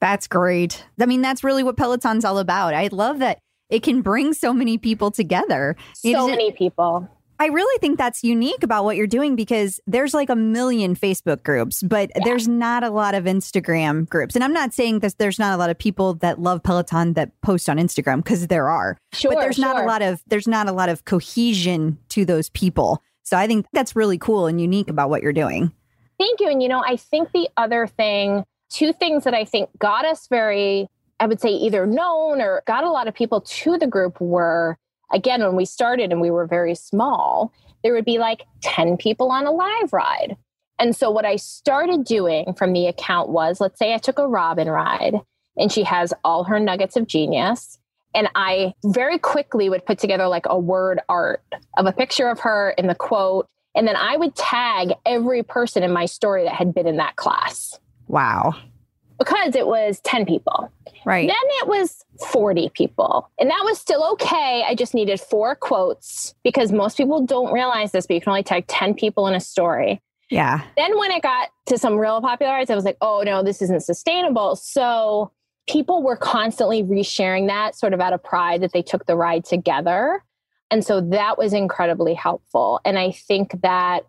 That's 0.00 0.26
great. 0.26 0.84
I 1.00 1.06
mean, 1.06 1.22
that's 1.22 1.42
really 1.42 1.62
what 1.62 1.76
Peloton's 1.76 2.24
all 2.24 2.38
about. 2.38 2.74
I 2.74 2.88
love 2.92 3.18
that 3.20 3.38
it 3.70 3.82
can 3.82 4.02
bring 4.02 4.32
so 4.32 4.52
many 4.52 4.78
people 4.78 5.10
together. 5.10 5.76
So 5.94 6.28
many 6.28 6.52
people. 6.52 7.08
I 7.38 7.46
really 7.48 7.78
think 7.80 7.98
that's 7.98 8.24
unique 8.24 8.62
about 8.62 8.84
what 8.84 8.96
you're 8.96 9.06
doing 9.06 9.36
because 9.36 9.78
there's 9.86 10.14
like 10.14 10.30
a 10.30 10.36
million 10.36 10.96
Facebook 10.96 11.42
groups, 11.42 11.82
but 11.82 12.10
there's 12.24 12.48
not 12.48 12.82
a 12.82 12.88
lot 12.88 13.14
of 13.14 13.24
Instagram 13.24 14.08
groups. 14.08 14.34
And 14.34 14.42
I'm 14.42 14.54
not 14.54 14.72
saying 14.72 15.00
that 15.00 15.18
there's 15.18 15.38
not 15.38 15.52
a 15.52 15.58
lot 15.58 15.68
of 15.68 15.76
people 15.76 16.14
that 16.14 16.40
love 16.40 16.62
Peloton 16.62 17.12
that 17.12 17.38
post 17.42 17.68
on 17.68 17.76
Instagram 17.76 18.24
because 18.24 18.46
there 18.46 18.70
are. 18.70 18.96
Sure, 19.12 19.32
but 19.32 19.40
there's 19.40 19.58
not 19.58 19.78
a 19.78 19.84
lot 19.84 20.00
of 20.00 20.22
there's 20.26 20.48
not 20.48 20.66
a 20.66 20.72
lot 20.72 20.88
of 20.88 21.04
cohesion 21.04 21.98
to 22.10 22.24
those 22.24 22.48
people. 22.50 23.02
So 23.22 23.36
I 23.36 23.46
think 23.46 23.66
that's 23.72 23.94
really 23.94 24.18
cool 24.18 24.46
and 24.46 24.58
unique 24.60 24.88
about 24.88 25.10
what 25.10 25.22
you're 25.22 25.32
doing. 25.34 25.72
Thank 26.18 26.40
you. 26.40 26.48
And 26.48 26.62
you 26.62 26.68
know, 26.68 26.82
I 26.86 26.96
think 26.96 27.32
the 27.32 27.50
other 27.58 27.86
thing, 27.86 28.44
two 28.70 28.92
things 28.92 29.24
that 29.24 29.34
I 29.34 29.44
think 29.44 29.70
got 29.78 30.04
us 30.04 30.26
very 30.28 30.88
I 31.18 31.26
would 31.26 31.40
say 31.40 31.50
either 31.50 31.86
known 31.86 32.40
or 32.40 32.62
got 32.66 32.84
a 32.84 32.90
lot 32.90 33.08
of 33.08 33.14
people 33.14 33.40
to 33.40 33.78
the 33.78 33.86
group 33.86 34.20
were, 34.20 34.76
again, 35.12 35.40
when 35.40 35.56
we 35.56 35.64
started 35.64 36.12
and 36.12 36.20
we 36.20 36.30
were 36.30 36.46
very 36.46 36.74
small, 36.74 37.52
there 37.82 37.94
would 37.94 38.04
be 38.04 38.18
like 38.18 38.42
10 38.62 38.96
people 38.96 39.30
on 39.30 39.46
a 39.46 39.50
live 39.50 39.92
ride. 39.92 40.36
And 40.78 40.94
so 40.94 41.10
what 41.10 41.24
I 41.24 41.36
started 41.36 42.04
doing 42.04 42.52
from 42.54 42.74
the 42.74 42.86
account 42.86 43.30
was 43.30 43.60
let's 43.60 43.78
say 43.78 43.94
I 43.94 43.98
took 43.98 44.18
a 44.18 44.28
Robin 44.28 44.68
ride 44.68 45.14
and 45.56 45.72
she 45.72 45.84
has 45.84 46.12
all 46.22 46.44
her 46.44 46.60
nuggets 46.60 46.96
of 46.96 47.06
genius. 47.06 47.78
And 48.14 48.28
I 48.34 48.74
very 48.84 49.18
quickly 49.18 49.70
would 49.70 49.86
put 49.86 49.98
together 49.98 50.28
like 50.28 50.46
a 50.46 50.58
word 50.58 51.00
art 51.08 51.42
of 51.78 51.86
a 51.86 51.92
picture 51.92 52.28
of 52.28 52.40
her 52.40 52.74
in 52.76 52.88
the 52.88 52.94
quote. 52.94 53.48
And 53.74 53.88
then 53.88 53.96
I 53.96 54.16
would 54.16 54.34
tag 54.34 54.92
every 55.06 55.42
person 55.42 55.82
in 55.82 55.92
my 55.92 56.06
story 56.06 56.44
that 56.44 56.54
had 56.54 56.74
been 56.74 56.86
in 56.86 56.96
that 56.96 57.16
class 57.16 57.78
Wow. 58.08 58.54
because 59.18 59.54
it 59.54 59.66
was 59.66 60.00
10 60.00 60.26
people. 60.26 60.70
Right. 61.04 61.28
Then 61.28 61.36
it 61.60 61.68
was 61.68 62.04
40 62.30 62.70
people. 62.70 63.30
And 63.38 63.48
that 63.48 63.62
was 63.64 63.78
still 63.78 64.04
okay. 64.12 64.64
I 64.66 64.74
just 64.74 64.94
needed 64.94 65.20
four 65.20 65.54
quotes 65.54 66.34
because 66.42 66.72
most 66.72 66.96
people 66.96 67.24
don't 67.24 67.52
realize 67.52 67.92
this, 67.92 68.06
but 68.06 68.14
you 68.14 68.20
can 68.20 68.30
only 68.30 68.42
tag 68.42 68.66
10 68.66 68.94
people 68.94 69.26
in 69.26 69.34
a 69.34 69.40
story. 69.40 70.00
Yeah. 70.30 70.62
Then 70.76 70.98
when 70.98 71.12
it 71.12 71.22
got 71.22 71.50
to 71.66 71.78
some 71.78 71.96
real 71.96 72.20
popular 72.20 72.52
I 72.52 72.64
was 72.74 72.84
like, 72.84 72.98
oh 73.00 73.22
no, 73.24 73.42
this 73.42 73.62
isn't 73.62 73.84
sustainable. 73.84 74.56
So 74.56 75.30
people 75.68 76.02
were 76.02 76.16
constantly 76.16 76.82
resharing 76.82 77.46
that 77.46 77.76
sort 77.76 77.92
of 77.92 78.00
out 78.00 78.12
of 78.12 78.22
pride 78.22 78.60
that 78.62 78.72
they 78.72 78.82
took 78.82 79.06
the 79.06 79.16
ride 79.16 79.44
together. 79.44 80.24
And 80.70 80.84
so 80.84 81.00
that 81.00 81.38
was 81.38 81.52
incredibly 81.52 82.14
helpful. 82.14 82.80
And 82.84 82.98
I 82.98 83.12
think 83.12 83.60
that 83.62 84.04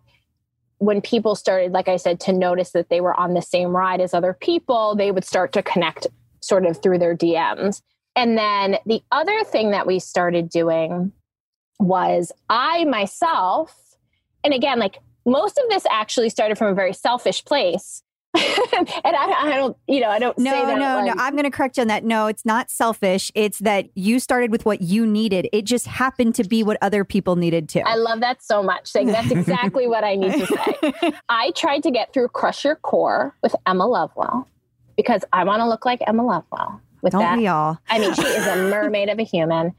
when 0.78 1.00
people 1.00 1.34
started, 1.34 1.72
like 1.72 1.88
I 1.88 1.96
said, 1.96 2.20
to 2.20 2.32
notice 2.32 2.70
that 2.70 2.88
they 2.88 3.00
were 3.00 3.18
on 3.18 3.34
the 3.34 3.42
same 3.42 3.70
ride 3.70 4.00
as 4.00 4.14
other 4.14 4.32
people, 4.32 4.94
they 4.94 5.10
would 5.10 5.24
start 5.24 5.52
to 5.52 5.62
connect 5.62 6.06
sort 6.40 6.64
of 6.64 6.80
through 6.80 6.98
their 6.98 7.16
DMs. 7.16 7.82
And 8.14 8.38
then 8.38 8.78
the 8.86 9.02
other 9.12 9.44
thing 9.44 9.70
that 9.72 9.86
we 9.86 9.98
started 9.98 10.48
doing 10.48 11.12
was 11.78 12.32
I 12.48 12.84
myself, 12.84 13.76
and 14.42 14.54
again, 14.54 14.78
like 14.78 14.98
most 15.24 15.58
of 15.58 15.68
this 15.68 15.84
actually 15.90 16.30
started 16.30 16.58
from 16.58 16.68
a 16.68 16.74
very 16.74 16.92
selfish 16.92 17.44
place. 17.44 18.02
and 18.36 19.16
I, 19.16 19.34
I 19.46 19.56
don't, 19.56 19.76
you 19.86 20.00
know, 20.00 20.10
I 20.10 20.18
don't 20.18 20.36
No, 20.38 20.50
say 20.50 20.64
that. 20.66 20.78
no, 20.78 20.96
like, 20.96 21.06
no. 21.06 21.14
I'm 21.22 21.32
going 21.32 21.44
to 21.44 21.50
correct 21.50 21.76
you 21.78 21.80
on 21.82 21.88
that. 21.88 22.04
No, 22.04 22.26
it's 22.26 22.44
not 22.44 22.70
selfish. 22.70 23.32
It's 23.34 23.58
that 23.60 23.86
you 23.94 24.20
started 24.20 24.50
with 24.50 24.66
what 24.66 24.82
you 24.82 25.06
needed. 25.06 25.48
It 25.52 25.62
just 25.64 25.86
happened 25.86 26.34
to 26.36 26.44
be 26.44 26.62
what 26.62 26.76
other 26.82 27.04
people 27.04 27.36
needed 27.36 27.68
too. 27.68 27.82
I 27.86 27.96
love 27.96 28.20
that 28.20 28.42
so 28.42 28.62
much. 28.62 28.86
Saying 28.88 29.08
that's 29.08 29.30
exactly 29.30 29.86
what 29.86 30.04
I 30.04 30.14
need 30.14 30.32
to 30.32 30.46
say. 30.46 31.12
I 31.28 31.52
tried 31.52 31.82
to 31.84 31.90
get 31.90 32.12
through 32.12 32.28
Crush 32.28 32.64
Your 32.64 32.76
Core 32.76 33.34
with 33.42 33.56
Emma 33.66 33.86
Lovewell 33.86 34.46
because 34.96 35.24
I 35.32 35.44
want 35.44 35.60
to 35.60 35.66
look 35.68 35.84
like 35.86 36.00
Emma 36.06 36.24
Lovewell. 36.24 36.80
With 37.00 37.12
Don't 37.12 37.20
that, 37.22 37.38
we 37.38 37.46
all? 37.46 37.78
I 37.88 37.98
mean, 38.00 38.12
she 38.12 38.22
is 38.22 38.46
a 38.46 38.56
mermaid 38.70 39.08
of 39.08 39.18
a 39.18 39.22
human. 39.22 39.72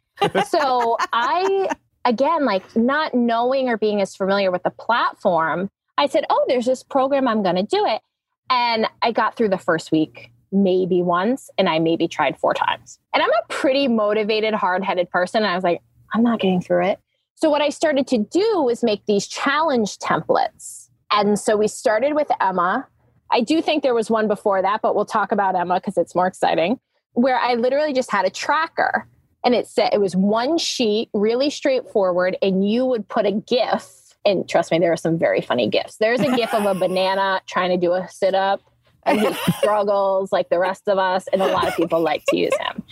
So 0.48 0.98
I, 1.14 1.70
again, 2.06 2.46
like 2.46 2.76
not 2.76 3.14
knowing 3.14 3.68
or 3.70 3.78
being 3.78 4.02
as 4.02 4.16
familiar 4.16 4.52
with 4.52 4.64
the 4.64 4.70
platform, 4.70 5.70
I 5.98 6.08
said, 6.08 6.24
"Oh, 6.30 6.46
there's 6.48 6.66
this 6.66 6.82
program. 6.82 7.28
I'm 7.28 7.44
going 7.44 7.58
to 7.58 7.64
do 7.64 7.86
it." 7.86 8.02
And 8.50 8.88
I 9.02 9.12
got 9.12 9.36
through 9.36 9.50
the 9.50 9.58
first 9.58 9.92
week 9.92 10.32
maybe 10.52 11.02
once, 11.04 11.50
and 11.58 11.70
I 11.70 11.78
maybe 11.80 12.08
tried 12.08 12.38
four 12.40 12.54
times. 12.54 13.00
And 13.14 13.22
I'm 13.22 13.30
a 13.30 13.48
pretty 13.50 13.88
motivated, 13.88 14.54
hard-headed 14.54 15.10
person. 15.12 15.44
And 15.44 15.52
I 15.52 15.56
was 15.56 15.64
like, 15.64 15.82
"I'm 16.14 16.24
not 16.24 16.40
getting 16.40 16.62
through 16.62 16.86
it." 16.86 17.00
So 17.36 17.50
what 17.50 17.62
I 17.62 17.70
started 17.70 18.08
to 18.08 18.18
do 18.18 18.64
was 18.64 18.84
make 18.84 19.06
these 19.06 19.28
challenge 19.28 19.98
templates. 20.00 20.90
And 21.12 21.40
so 21.40 21.56
we 21.56 21.68
started 21.68 22.14
with 22.14 22.30
Emma. 22.42 22.88
I 23.32 23.42
do 23.42 23.62
think 23.62 23.84
there 23.84 23.94
was 23.94 24.10
one 24.10 24.28
before 24.28 24.62
that, 24.62 24.82
but 24.82 24.96
we'll 24.96 25.06
talk 25.06 25.32
about 25.32 25.56
Emma 25.56 25.76
because 25.76 25.98
it's 25.98 26.16
more 26.16 26.28
exciting. 26.28 26.80
Where 27.14 27.38
I 27.38 27.54
literally 27.54 27.94
just 27.94 28.12
had 28.12 28.26
a 28.26 28.30
tracker 28.30 29.08
and 29.44 29.56
it 29.56 29.68
said 29.68 29.92
it 29.94 30.02
was 30.02 30.16
one 30.16 30.58
sheet, 30.58 31.10
really 31.14 31.50
straightforward, 31.50 32.38
and 32.42 32.68
you 32.70 32.86
would 32.86 33.08
put 33.08 33.26
a 33.26 33.32
GIF. 33.32 34.09
And 34.26 34.48
trust 34.48 34.72
me, 34.72 34.80
there 34.80 34.92
are 34.92 34.98
some 34.98 35.18
very 35.18 35.42
funny 35.42 35.70
gifts. 35.70 35.98
There's 35.98 36.20
a 36.20 36.36
GIF 36.36 36.54
of 36.54 36.66
a 36.66 36.74
banana 36.80 37.42
trying 37.48 37.70
to 37.72 37.78
do 37.78 37.94
a 37.94 38.08
sit 38.10 38.36
up, 38.36 38.62
and 39.04 39.20
he 39.20 39.34
struggles 39.58 40.32
like 40.32 40.50
the 40.50 40.60
rest 40.60 40.88
of 40.88 40.98
us, 40.98 41.28
and 41.32 41.42
a 41.42 41.48
lot 41.48 41.68
of 41.68 41.76
people 41.76 42.02
like 42.02 42.24
to 42.30 42.38
use 42.38 42.54
him. 42.60 42.84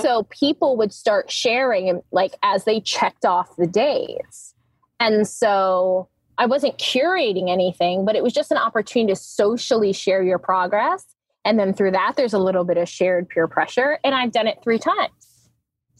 So 0.00 0.24
people 0.24 0.76
would 0.76 0.92
start 0.92 1.30
sharing, 1.30 2.02
like 2.10 2.34
as 2.42 2.64
they 2.64 2.80
checked 2.80 3.24
off 3.24 3.54
the 3.56 3.66
days. 3.66 4.54
And 4.98 5.26
so 5.26 6.08
I 6.38 6.46
wasn't 6.46 6.78
curating 6.78 7.50
anything, 7.50 8.04
but 8.04 8.16
it 8.16 8.22
was 8.22 8.32
just 8.32 8.50
an 8.50 8.58
opportunity 8.58 9.12
to 9.12 9.16
socially 9.16 9.92
share 9.92 10.22
your 10.22 10.38
progress. 10.38 11.04
And 11.44 11.58
then 11.58 11.74
through 11.74 11.92
that, 11.92 12.14
there's 12.16 12.32
a 12.32 12.38
little 12.38 12.64
bit 12.64 12.76
of 12.76 12.88
shared 12.88 13.28
peer 13.28 13.48
pressure. 13.48 13.98
And 14.04 14.14
I've 14.14 14.32
done 14.32 14.46
it 14.46 14.58
three 14.62 14.78
times. 14.78 15.12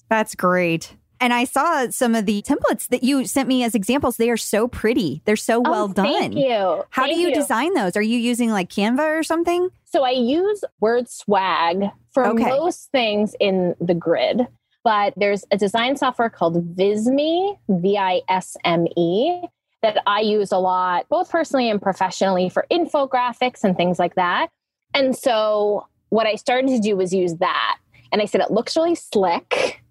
That's 0.09 0.35
great. 0.35 0.97
And 1.23 1.33
I 1.33 1.45
saw 1.45 1.89
some 1.91 2.17
of 2.17 2.27
the 2.27 2.43
templates 2.43 2.89
that 2.89 3.05
you 3.05 3.25
sent 3.27 3.49
me 3.49 3.63
as 3.63 3.77
examples. 3.77 4.17
They 4.17 4.29
are 4.29 4.37
so 4.37 4.67
pretty. 4.67 5.23
They're 5.25 5.37
so 5.37 5.59
oh, 5.65 5.71
well 5.71 5.85
Oh, 5.85 5.93
done. 5.93 6.13
Thank 6.13 6.35
you. 6.35 6.85
How 6.91 7.05
Thank 7.05 7.15
do 7.15 7.21
you, 7.21 7.33
design 7.33 7.75
those? 7.75 7.97
Are 7.97 8.03
you 8.03 8.19
using 8.19 8.51
like 8.51 8.69
Canva 8.69 9.21
or 9.21 9.23
something? 9.23 9.71
So 9.85 10.03
I 10.03 10.11
use 10.11 10.65
word 10.81 11.09
swag 11.09 11.91
for 12.11 12.27
Okay. 12.27 12.49
most 12.49 12.91
things 12.91 13.37
in 13.39 13.77
the 13.81 13.95
grid. 13.95 14.49
But 14.83 15.15
there's 15.17 15.45
a 15.53 15.57
design 15.57 15.97
software 15.97 16.29
called 16.29 16.77
Visme, 16.77 17.57
V 17.69 17.97
I 17.97 18.23
S 18.29 18.57
M 18.65 18.89
E, 18.97 19.43
that 19.83 19.99
I 20.09 20.23
use 20.23 20.51
a 20.51 20.59
lot, 20.59 21.09
both 21.09 21.31
personally 21.31 21.71
and 21.71 21.81
professionally, 21.81 22.49
for 22.49 22.67
infographics 22.69 23.63
and 23.63 23.77
things 23.77 24.01
like 24.01 24.17
that. 24.17 24.49
And 24.93 25.17
so 25.17 25.87
what 26.09 26.27
I 26.27 26.35
started 26.35 26.67
to 26.71 26.81
do 26.81 26.97
was 26.97 27.15
use 27.15 27.37
that. 27.37 27.79
And 28.11 28.21
I 28.21 28.25
said, 28.25 28.41
it 28.41 28.51
looks 28.51 28.77
really 28.77 28.97
slick. 28.97 29.82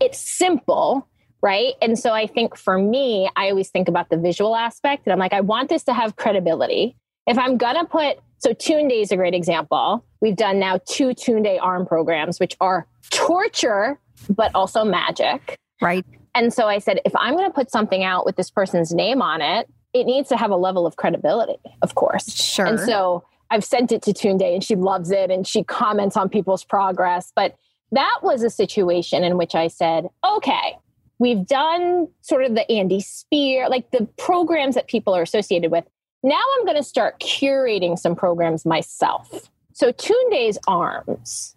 It's 0.00 0.18
simple, 0.18 1.08
right? 1.42 1.74
And 1.82 1.98
so 1.98 2.12
I 2.12 2.26
think 2.26 2.56
for 2.56 2.78
me, 2.78 3.28
I 3.36 3.50
always 3.50 3.70
think 3.70 3.88
about 3.88 4.10
the 4.10 4.16
visual 4.16 4.56
aspect. 4.56 5.06
And 5.06 5.12
I'm 5.12 5.18
like, 5.18 5.32
I 5.32 5.40
want 5.40 5.68
this 5.68 5.84
to 5.84 5.94
have 5.94 6.16
credibility. 6.16 6.96
If 7.26 7.38
I'm 7.38 7.56
going 7.56 7.76
to 7.76 7.84
put, 7.84 8.18
so 8.38 8.52
Tunde 8.54 9.02
is 9.02 9.12
a 9.12 9.16
great 9.16 9.34
example. 9.34 10.04
We've 10.20 10.36
done 10.36 10.58
now 10.58 10.80
two 10.88 11.08
Tunde 11.08 11.58
ARM 11.60 11.86
programs, 11.86 12.40
which 12.40 12.56
are 12.60 12.86
torture, 13.10 13.98
but 14.30 14.54
also 14.54 14.84
magic. 14.84 15.58
Right. 15.80 16.04
And 16.34 16.52
so 16.52 16.68
I 16.68 16.78
said, 16.78 17.00
if 17.04 17.14
I'm 17.16 17.34
going 17.34 17.48
to 17.48 17.54
put 17.54 17.70
something 17.70 18.04
out 18.04 18.24
with 18.24 18.36
this 18.36 18.50
person's 18.50 18.92
name 18.92 19.20
on 19.20 19.40
it, 19.40 19.68
it 19.92 20.04
needs 20.04 20.28
to 20.28 20.36
have 20.36 20.50
a 20.50 20.56
level 20.56 20.86
of 20.86 20.96
credibility, 20.96 21.58
of 21.82 21.94
course. 21.94 22.32
Sure. 22.34 22.66
And 22.66 22.78
so 22.78 23.24
I've 23.50 23.64
sent 23.64 23.90
it 23.92 24.02
to 24.02 24.12
Tunde 24.12 24.54
and 24.54 24.62
she 24.62 24.76
loves 24.76 25.10
it 25.10 25.30
and 25.30 25.46
she 25.46 25.64
comments 25.64 26.16
on 26.16 26.28
people's 26.28 26.64
progress. 26.64 27.32
But 27.34 27.56
that 27.92 28.18
was 28.22 28.42
a 28.42 28.50
situation 28.50 29.24
in 29.24 29.36
which 29.38 29.54
I 29.54 29.68
said, 29.68 30.08
okay, 30.24 30.76
we've 31.18 31.46
done 31.46 32.08
sort 32.20 32.44
of 32.44 32.54
the 32.54 32.70
Andy 32.70 33.00
Speer, 33.00 33.68
like 33.68 33.90
the 33.90 34.06
programs 34.18 34.74
that 34.74 34.86
people 34.88 35.14
are 35.14 35.22
associated 35.22 35.70
with. 35.70 35.84
Now 36.22 36.40
I'm 36.58 36.64
going 36.64 36.76
to 36.76 36.82
start 36.82 37.20
curating 37.20 37.98
some 37.98 38.14
programs 38.16 38.66
myself. 38.66 39.50
So 39.72 39.92
Tunde's 39.92 40.58
arms, 40.66 41.54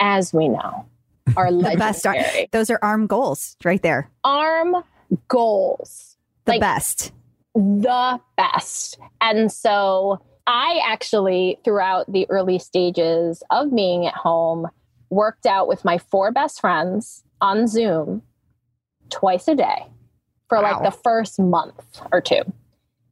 as 0.00 0.32
we 0.34 0.48
know, 0.48 0.86
are 1.36 1.52
the 1.52 1.76
best. 1.78 2.04
Those 2.50 2.68
are 2.70 2.78
arm 2.82 3.06
goals 3.06 3.56
right 3.64 3.80
there. 3.82 4.10
Arm 4.24 4.76
goals 5.28 6.16
The 6.44 6.52
Like- 6.52 6.60
best. 6.60 7.12
the 7.54 8.20
best. 8.36 8.98
And 9.20 9.50
so 9.52 10.20
I 10.46 10.80
actually, 10.84 11.58
throughout 11.64 12.10
the 12.10 12.26
early 12.28 12.58
stages 12.58 13.42
of 13.50 13.74
being 13.74 14.06
at 14.06 14.14
home, 14.14 14.66
worked 15.12 15.46
out 15.46 15.68
with 15.68 15.84
my 15.84 15.98
four 15.98 16.32
best 16.32 16.60
friends 16.60 17.22
on 17.40 17.68
Zoom 17.68 18.22
twice 19.10 19.46
a 19.46 19.54
day 19.54 19.86
for 20.48 20.60
like 20.60 20.82
the 20.82 20.90
first 20.90 21.38
month 21.38 22.00
or 22.12 22.20
two. 22.20 22.42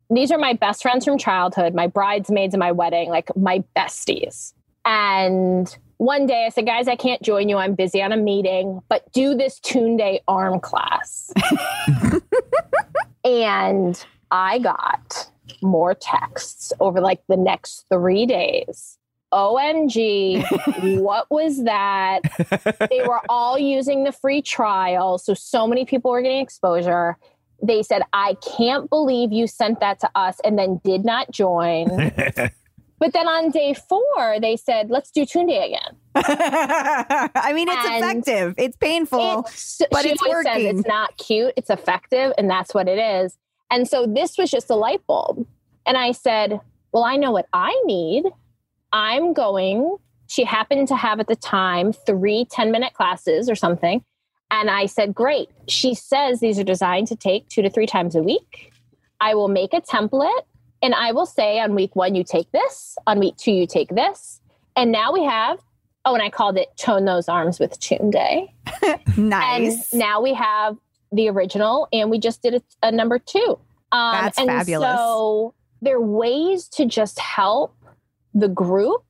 These 0.08 0.32
are 0.32 0.38
my 0.38 0.54
best 0.54 0.82
friends 0.82 1.04
from 1.04 1.18
childhood, 1.18 1.74
my 1.74 1.86
bridesmaids 1.86 2.54
in 2.54 2.58
my 2.58 2.72
wedding, 2.72 3.10
like 3.10 3.34
my 3.36 3.62
besties. 3.76 4.54
And 4.84 5.74
one 5.98 6.26
day 6.26 6.46
I 6.46 6.48
said, 6.48 6.66
guys, 6.66 6.88
I 6.88 6.96
can't 6.96 7.22
join 7.22 7.48
you. 7.48 7.58
I'm 7.58 7.74
busy 7.74 8.02
on 8.02 8.10
a 8.10 8.16
meeting, 8.16 8.80
but 8.88 9.10
do 9.12 9.36
this 9.36 9.60
Tunde 9.60 10.20
arm 10.26 10.58
class. 10.58 11.32
and 13.24 14.04
I 14.30 14.58
got 14.58 15.30
more 15.62 15.94
texts 15.94 16.72
over 16.80 17.00
like 17.00 17.22
the 17.28 17.36
next 17.36 17.84
three 17.92 18.26
days. 18.26 18.98
OMG, 19.32 21.00
what 21.00 21.30
was 21.30 21.64
that? 21.64 22.20
They 22.90 23.02
were 23.06 23.20
all 23.28 23.58
using 23.58 24.04
the 24.04 24.12
free 24.12 24.42
trial. 24.42 25.18
So, 25.18 25.34
so 25.34 25.66
many 25.66 25.84
people 25.84 26.10
were 26.10 26.22
getting 26.22 26.40
exposure. 26.40 27.16
They 27.62 27.82
said, 27.82 28.02
I 28.12 28.36
can't 28.56 28.88
believe 28.88 29.32
you 29.32 29.46
sent 29.46 29.80
that 29.80 30.00
to 30.00 30.10
us 30.14 30.38
and 30.44 30.58
then 30.58 30.80
did 30.82 31.04
not 31.04 31.30
join. 31.30 31.88
but 32.98 33.12
then 33.12 33.28
on 33.28 33.50
day 33.50 33.74
four, 33.74 34.40
they 34.40 34.56
said, 34.56 34.90
let's 34.90 35.10
do 35.10 35.26
Tunde 35.26 35.66
again. 35.66 35.96
I 36.14 37.52
mean, 37.54 37.68
it's 37.68 37.86
And 37.86 38.04
effective. 38.04 38.54
It's 38.56 38.76
painful. 38.76 39.44
It's, 39.46 39.82
but 39.90 40.04
it's 40.04 40.22
always 40.22 40.44
says 40.44 40.54
working. 40.56 40.78
it's 40.78 40.88
not 40.88 41.16
cute, 41.18 41.52
it's 41.56 41.70
effective, 41.70 42.32
and 42.38 42.48
that's 42.50 42.74
what 42.74 42.88
it 42.88 42.98
is. 42.98 43.36
And 43.70 43.86
so 43.86 44.06
this 44.06 44.36
was 44.36 44.50
just 44.50 44.70
a 44.70 44.74
light 44.74 45.06
bulb. 45.06 45.46
And 45.86 45.96
I 45.96 46.12
said, 46.12 46.60
Well, 46.92 47.04
I 47.04 47.16
know 47.16 47.30
what 47.30 47.46
I 47.52 47.80
need. 47.84 48.24
I'm 48.92 49.32
going 49.32 49.96
She 50.28 50.44
happened 50.44 50.88
to 50.88 50.96
have 50.96 51.20
at 51.20 51.26
the 51.26 51.36
time 51.36 51.92
three 51.92 52.46
10 52.50 52.70
minute 52.70 52.94
classes 52.94 53.48
or 53.48 53.54
something. 53.54 54.04
And 54.50 54.70
I 54.70 54.86
said, 54.86 55.14
Great. 55.14 55.48
She 55.68 55.94
says 55.94 56.40
these 56.40 56.58
are 56.58 56.64
designed 56.64 57.08
to 57.08 57.16
take 57.16 57.48
two 57.48 57.62
to 57.62 57.70
three 57.70 57.86
times 57.86 58.14
a 58.14 58.22
week. 58.22 58.72
I 59.20 59.34
will 59.34 59.48
make 59.48 59.74
a 59.74 59.80
template 59.80 60.44
and 60.82 60.94
I 60.94 61.12
will 61.12 61.26
say 61.26 61.60
on 61.60 61.74
week 61.74 61.94
one, 61.94 62.14
you 62.14 62.24
take 62.24 62.50
this, 62.52 62.96
on 63.06 63.18
week 63.18 63.36
two, 63.36 63.52
you 63.52 63.66
take 63.66 63.90
this. 63.90 64.40
And 64.76 64.90
now 64.90 65.12
we 65.12 65.24
have, 65.24 65.58
oh, 66.04 66.14
and 66.14 66.22
I 66.22 66.30
called 66.30 66.56
it 66.56 66.68
Tone 66.76 67.04
Those 67.04 67.28
Arms 67.28 67.60
with 67.60 67.78
Tunde. 67.78 68.48
nice. 69.16 69.92
And 69.92 70.00
now 70.00 70.22
we 70.22 70.32
have 70.34 70.76
the 71.12 71.28
original, 71.28 71.88
and 71.92 72.10
we 72.10 72.18
just 72.18 72.42
did 72.42 72.54
a, 72.54 72.62
a 72.82 72.92
number 72.92 73.18
two. 73.18 73.58
Um, 73.92 74.12
That's 74.12 74.38
and 74.38 74.46
fabulous. 74.46 74.96
So 74.96 75.54
there 75.82 75.96
are 75.96 76.00
ways 76.00 76.68
to 76.68 76.86
just 76.86 77.18
help 77.18 77.74
the 78.34 78.48
group 78.48 79.04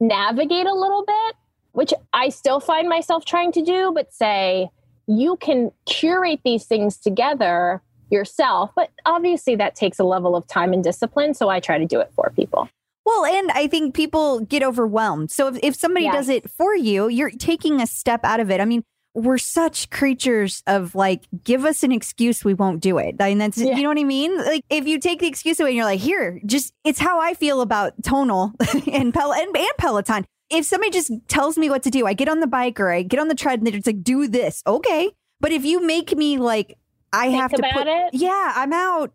navigate 0.00 0.66
a 0.66 0.74
little 0.74 1.04
bit, 1.04 1.36
which 1.72 1.92
I 2.12 2.28
still 2.28 2.60
find 2.60 2.88
myself 2.88 3.24
trying 3.24 3.52
to 3.52 3.62
do, 3.62 3.92
but 3.94 4.12
say 4.12 4.70
you 5.06 5.36
can 5.36 5.70
curate 5.86 6.40
these 6.44 6.64
things 6.64 6.96
together 6.96 7.82
yourself. 8.10 8.70
But 8.74 8.90
obviously, 9.04 9.56
that 9.56 9.74
takes 9.74 9.98
a 9.98 10.04
level 10.04 10.36
of 10.36 10.46
time 10.46 10.72
and 10.72 10.82
discipline. 10.82 11.34
So 11.34 11.48
I 11.48 11.60
try 11.60 11.78
to 11.78 11.86
do 11.86 12.00
it 12.00 12.10
for 12.14 12.32
people. 12.34 12.68
Well, 13.04 13.24
and 13.24 13.50
I 13.52 13.68
think 13.68 13.94
people 13.94 14.40
get 14.40 14.64
overwhelmed. 14.64 15.30
So 15.30 15.46
if, 15.46 15.58
if 15.62 15.76
somebody 15.76 16.06
Yes. 16.06 16.14
does 16.14 16.28
it 16.28 16.50
for 16.50 16.74
you, 16.74 17.08
you're 17.08 17.30
taking 17.30 17.80
a 17.80 17.86
step 17.86 18.24
out 18.24 18.40
of 18.40 18.50
it. 18.50 18.60
I 18.60 18.64
mean, 18.64 18.82
we're 19.16 19.38
such 19.38 19.88
creatures 19.90 20.62
of 20.66 20.94
like, 20.94 21.22
give 21.42 21.64
us 21.64 21.82
an 21.82 21.90
excuse, 21.90 22.44
we 22.44 22.54
won't 22.54 22.80
do 22.82 22.98
it. 22.98 23.16
I 23.18 23.30
mean, 23.30 23.38
that's, 23.38 23.56
Yeah. 23.58 23.74
you 23.76 23.82
know 23.82 23.88
what 23.88 23.98
I 23.98 24.04
mean? 24.04 24.36
Like, 24.36 24.62
if 24.70 24.86
you 24.86 24.98
take 25.00 25.20
the 25.20 25.26
excuse 25.26 25.58
away 25.58 25.70
and 25.70 25.76
you're 25.76 25.86
like, 25.86 26.00
here, 26.00 26.40
just, 26.44 26.74
it's 26.84 26.98
how 26.98 27.18
I 27.20 27.34
feel 27.34 27.60
about 27.62 27.94
tonal 28.02 28.52
and, 28.92 29.14
Pel- 29.14 29.32
and, 29.32 29.56
and 29.56 29.66
Peloton. 29.78 30.26
If 30.50 30.66
somebody 30.66 30.90
just 30.90 31.10
tells 31.28 31.56
me 31.58 31.70
what 31.70 31.82
to 31.84 31.90
do, 31.90 32.06
I 32.06 32.12
get 32.12 32.28
on 32.28 32.40
the 32.40 32.46
bike 32.46 32.78
or 32.78 32.90
I 32.92 33.02
get 33.02 33.18
on 33.18 33.28
the 33.28 33.34
tread 33.34 33.58
and 33.58 33.66
they're 33.66 33.72
just 33.74 33.86
like, 33.86 34.02
do 34.04 34.28
this. 34.28 34.62
Okay. 34.66 35.10
But 35.40 35.50
if 35.50 35.64
you 35.64 35.84
make 35.84 36.16
me 36.16 36.38
like, 36.38 36.76
I 37.12 37.28
Think 37.28 37.40
have 37.40 37.50
to 37.52 37.62
put, 37.72 37.86
it? 37.86 38.10
yeah, 38.12 38.52
I'm 38.54 38.72
out. 38.72 39.12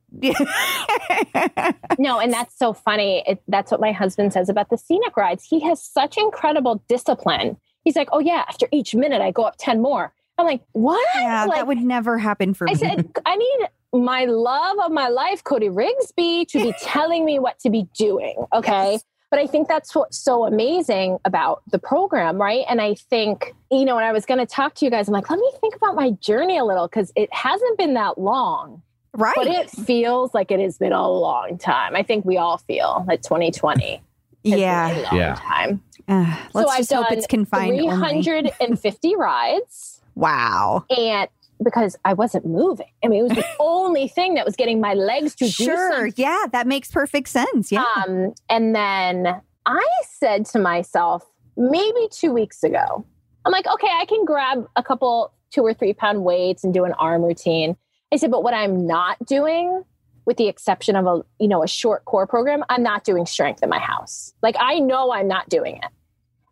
No, 2.00 2.20
and 2.20 2.34
that's 2.34 2.58
so 2.58 2.74
funny. 2.74 3.24
It, 3.28 3.42
that's 3.48 3.70
what 3.72 3.80
my 3.80 3.92
husband 3.92 4.34
says 4.34 4.50
about 4.50 4.70
the 4.70 4.78
scenic 4.78 5.16
rides. 5.16 5.46
He 5.48 5.60
has 5.62 5.84
such 5.84 6.18
incredible 6.18 6.84
discipline. 6.88 7.58
He's 7.84 7.96
like, 7.96 8.10
oh, 8.12 8.20
yeah, 8.20 8.46
after 8.48 8.68
each 8.72 8.94
minute, 8.96 9.22
I 9.22 9.32
go 9.32 9.44
up 9.44 9.56
10 9.58 9.82
more. 9.82 10.14
I'm 10.38 10.46
like, 10.46 10.62
what? 10.72 11.08
yeah, 11.16 11.46
like, 11.46 11.58
that 11.58 11.68
would 11.68 11.78
never 11.78 12.18
happen 12.18 12.54
for 12.54 12.68
I 12.68 12.74
me. 12.74 12.76
I 12.76 12.78
said, 12.78 13.12
I 13.26 13.36
need 13.36 13.68
my 13.94 14.26
love 14.26 14.78
of 14.84 14.92
my 14.92 15.08
life, 15.08 15.44
Cody 15.44 15.70
Rigsby, 15.70 16.48
to 16.48 16.60
be 16.60 16.74
telling 16.82 17.26
me 17.26 17.40
what 17.40 17.60
to 17.60 17.70
be 17.70 17.88
doing. 17.94 18.44
Okay. 18.54 19.00
But 19.30 19.40
I 19.40 19.48
think 19.48 19.70
that's 19.70 19.96
what's 19.96 20.18
so 20.18 20.46
amazing 20.46 21.18
about 21.24 21.62
the 21.72 21.80
program, 21.80 22.40
right? 22.40 22.66
And 22.70 22.82
I 22.82 22.96
think, 22.96 23.56
you 23.72 23.86
know, 23.86 23.96
when 23.96 24.04
I 24.04 24.12
was 24.12 24.26
going 24.26 24.40
to 24.40 24.46
talk 24.46 24.76
to 24.76 24.86
you 24.86 24.92
guys, 24.92 25.08
I'm 25.08 25.14
like, 25.14 25.30
let 25.30 25.40
me 25.40 25.50
think 25.62 25.74
about 25.74 25.96
my 25.96 26.12
journey 26.12 26.58
a 26.58 26.66
little 26.66 26.88
because 26.88 27.14
it 27.16 27.34
hasn't 27.34 27.78
been 27.78 27.94
that 27.94 28.18
long, 28.18 28.82
right. 29.14 29.34
but 29.36 29.48
it 29.48 29.70
feels 29.70 30.34
like 30.34 30.52
it 30.52 30.60
has 30.60 30.78
been 30.78 30.92
a 30.92 31.10
long 31.10 31.58
time. 31.58 31.96
I 31.96 32.04
think 32.04 32.26
we 32.26 32.38
all 32.38 32.58
feel 32.58 33.06
that 33.08 33.24
2020 33.24 33.94
has 33.94 34.02
yeah. 34.44 34.88
a 34.92 35.02
long 35.04 35.16
Yeah. 35.18 35.36
time. 35.36 35.82
Uh, 36.08 36.36
let's 36.54 36.68
so 36.68 36.72
I've 36.72 36.78
just 36.80 36.94
hope 36.94 37.10
done 37.10 37.18
it's 37.18 37.28
confined 37.28 37.80
only. 37.80 38.22
350 38.24 39.16
rides 39.18 40.02
Wow. 40.16 40.86
and 40.96 41.30
because 41.64 41.96
I 42.04 42.14
wasn't 42.14 42.46
moving. 42.46 42.88
I 43.04 43.08
mean, 43.08 43.20
it 43.20 43.24
was 43.30 43.38
the 43.38 43.46
only 43.60 44.08
thing 44.08 44.34
that 44.34 44.46
was 44.46 44.56
getting 44.56 44.82
my 44.82 44.94
legs 44.96 45.36
to 45.36 45.46
do 45.46 45.52
Sure. 45.52 46.08
Yeah, 46.16 46.46
that 46.52 46.66
makes 46.66 46.90
perfect 46.92 47.30
sense. 47.30 47.72
Yeah. 47.72 47.86
Um, 48.08 48.34
and 48.50 48.76
then 48.76 49.28
I 49.68 49.88
said 50.10 50.46
to 50.48 50.60
myself, 50.60 51.24
maybe 51.56 52.08
two 52.12 52.32
weeks 52.34 52.64
ago, 52.64 53.06
I'm 53.46 53.52
like, 53.52 53.68
okay, 53.68 53.90
I 53.92 54.06
can 54.06 54.26
grab 54.26 54.68
a 54.76 54.82
couple 54.84 55.32
two 55.52 55.62
or 55.62 55.74
three 55.74 55.94
pound 55.94 56.24
weights 56.24 56.64
and 56.64 56.74
do 56.74 56.84
an 56.84 56.94
arm 56.94 57.22
routine. 57.22 57.78
I 58.12 58.18
said, 58.18 58.32
but 58.32 58.44
what 58.44 58.54
I'm 58.56 58.88
not 58.88 59.18
doing, 59.28 59.84
with 60.26 60.38
the 60.38 60.48
exception 60.48 60.96
of 60.96 61.06
a 61.06 61.24
you 61.40 61.48
know 61.48 61.64
a 61.64 61.68
short 61.68 62.06
core 62.06 62.28
program, 62.28 62.64
I'm 62.70 62.84
not 62.84 63.04
doing 63.04 63.26
strength 63.26 63.64
in 63.64 63.70
my 63.70 63.80
house. 63.80 64.34
Like 64.42 64.56
I 64.60 64.80
know 64.80 65.12
I'm 65.12 65.28
not 65.28 65.50
doing 65.50 65.78
it. 65.78 65.90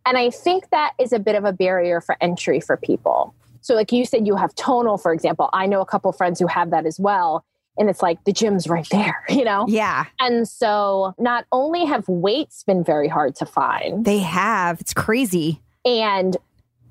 And 0.05 0.17
I 0.17 0.29
think 0.31 0.69
that 0.71 0.93
is 0.99 1.13
a 1.13 1.19
bit 1.19 1.35
of 1.35 1.45
a 1.45 1.53
barrier 1.53 2.01
for 2.01 2.17
entry 2.21 2.59
for 2.59 2.77
people. 2.77 3.35
So, 3.61 3.75
like 3.75 3.91
you 3.91 4.05
said, 4.05 4.25
you 4.25 4.35
have 4.35 4.55
tonal, 4.55 4.97
for 4.97 5.13
example. 5.13 5.49
I 5.53 5.65
know 5.65 5.81
a 5.81 5.85
couple 5.85 6.11
friends 6.13 6.39
who 6.39 6.47
have 6.47 6.71
that 6.71 6.85
as 6.85 6.99
well. 6.99 7.45
And 7.77 7.89
it's 7.89 8.01
like 8.01 8.23
the 8.23 8.33
gym's 8.33 8.67
right 8.67 8.87
there, 8.89 9.23
you 9.29 9.43
know? 9.43 9.65
yeah, 9.69 10.05
And 10.19 10.47
so, 10.47 11.13
not 11.19 11.45
only 11.51 11.85
have 11.85 12.07
weights 12.07 12.63
been 12.63 12.83
very 12.83 13.07
hard 13.07 13.35
to 13.35 13.45
find, 13.45 14.05
they 14.05 14.19
have. 14.19 14.81
It's 14.81 14.93
crazy. 14.93 15.61
and 15.85 16.35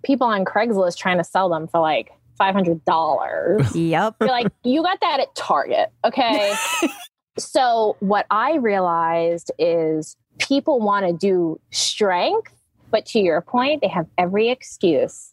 people 0.05 0.27
on 0.27 0.45
Craigslist 0.45 0.97
trying 0.97 1.19
to 1.19 1.25
sell 1.25 1.49
them 1.49 1.67
for 1.67 1.81
like 1.81 2.13
$500. 2.39 3.71
Yep. 3.75 4.17
You're 4.21 4.29
like, 4.29 4.53
you 4.65 4.83
got 4.83 5.01
that 5.01 5.21
at 5.21 5.35
Target. 5.35 5.91
Okay. 6.05 6.55
so, 7.39 7.97
what 8.01 8.27
I 8.31 8.57
realized 8.57 9.51
is 9.59 10.17
people 10.39 10.81
want 10.81 11.07
to 11.07 11.13
do 11.13 11.61
strength, 11.71 12.53
but 12.91 13.07
to 13.07 13.19
your 13.19 13.41
point, 13.41 13.83
they 13.83 13.89
have 13.89 14.07
every 14.17 14.51
excuse 14.51 15.31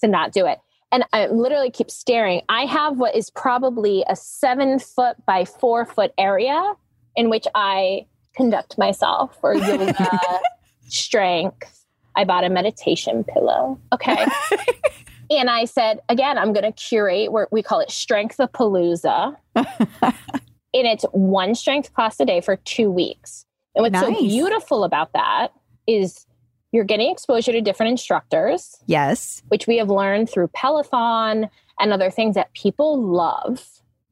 to 0.00 0.08
not 0.08 0.32
do 0.32 0.46
it. 0.46 0.58
And 0.90 1.04
I 1.14 1.26
literally 1.28 1.70
keep 1.70 1.90
staring. 1.90 2.42
I 2.50 2.66
have 2.66 2.98
what 2.98 3.16
is 3.16 3.30
probably 3.30 4.04
a 4.08 4.14
seven 4.14 4.78
foot 4.78 5.16
by 5.26 5.46
four 5.46 5.86
foot 5.86 6.12
area 6.18 6.74
in 7.16 7.30
which 7.30 7.46
I 7.54 8.06
conduct 8.36 8.76
myself 8.76 9.38
for 9.40 9.54
yoga, 9.54 10.40
strength. 10.88 11.86
I 12.14 12.24
bought 12.24 12.44
a 12.44 12.50
meditation 12.50 13.24
pillow. 13.24 13.80
Okay. 13.92 14.26
And 15.38 15.50
I 15.50 15.64
said, 15.64 16.00
again, 16.08 16.38
I'm 16.38 16.52
going 16.52 16.64
to 16.64 16.72
curate, 16.72 17.32
where 17.32 17.48
we 17.50 17.62
call 17.62 17.80
it 17.80 17.90
Strength 17.90 18.40
of 18.40 18.52
Palooza. 18.52 19.34
and 19.54 20.14
it's 20.72 21.04
one 21.12 21.54
strength 21.54 21.92
class 21.94 22.18
a 22.20 22.24
day 22.24 22.40
for 22.40 22.56
two 22.56 22.90
weeks. 22.90 23.44
And 23.74 23.82
what's 23.82 23.98
so 23.98 24.12
beautiful 24.20 24.84
about 24.84 25.12
that 25.14 25.48
is 25.86 26.26
you're 26.72 26.84
getting 26.84 27.10
exposure 27.10 27.52
to 27.52 27.60
different 27.60 27.90
instructors, 27.90 28.76
Yes. 28.86 29.42
which 29.48 29.66
we 29.66 29.76
have 29.78 29.88
learned 29.88 30.30
through 30.30 30.48
Peloton 30.48 31.48
and 31.78 31.92
other 31.92 32.10
things 32.10 32.34
that 32.34 32.52
people 32.54 33.00
love 33.00 33.66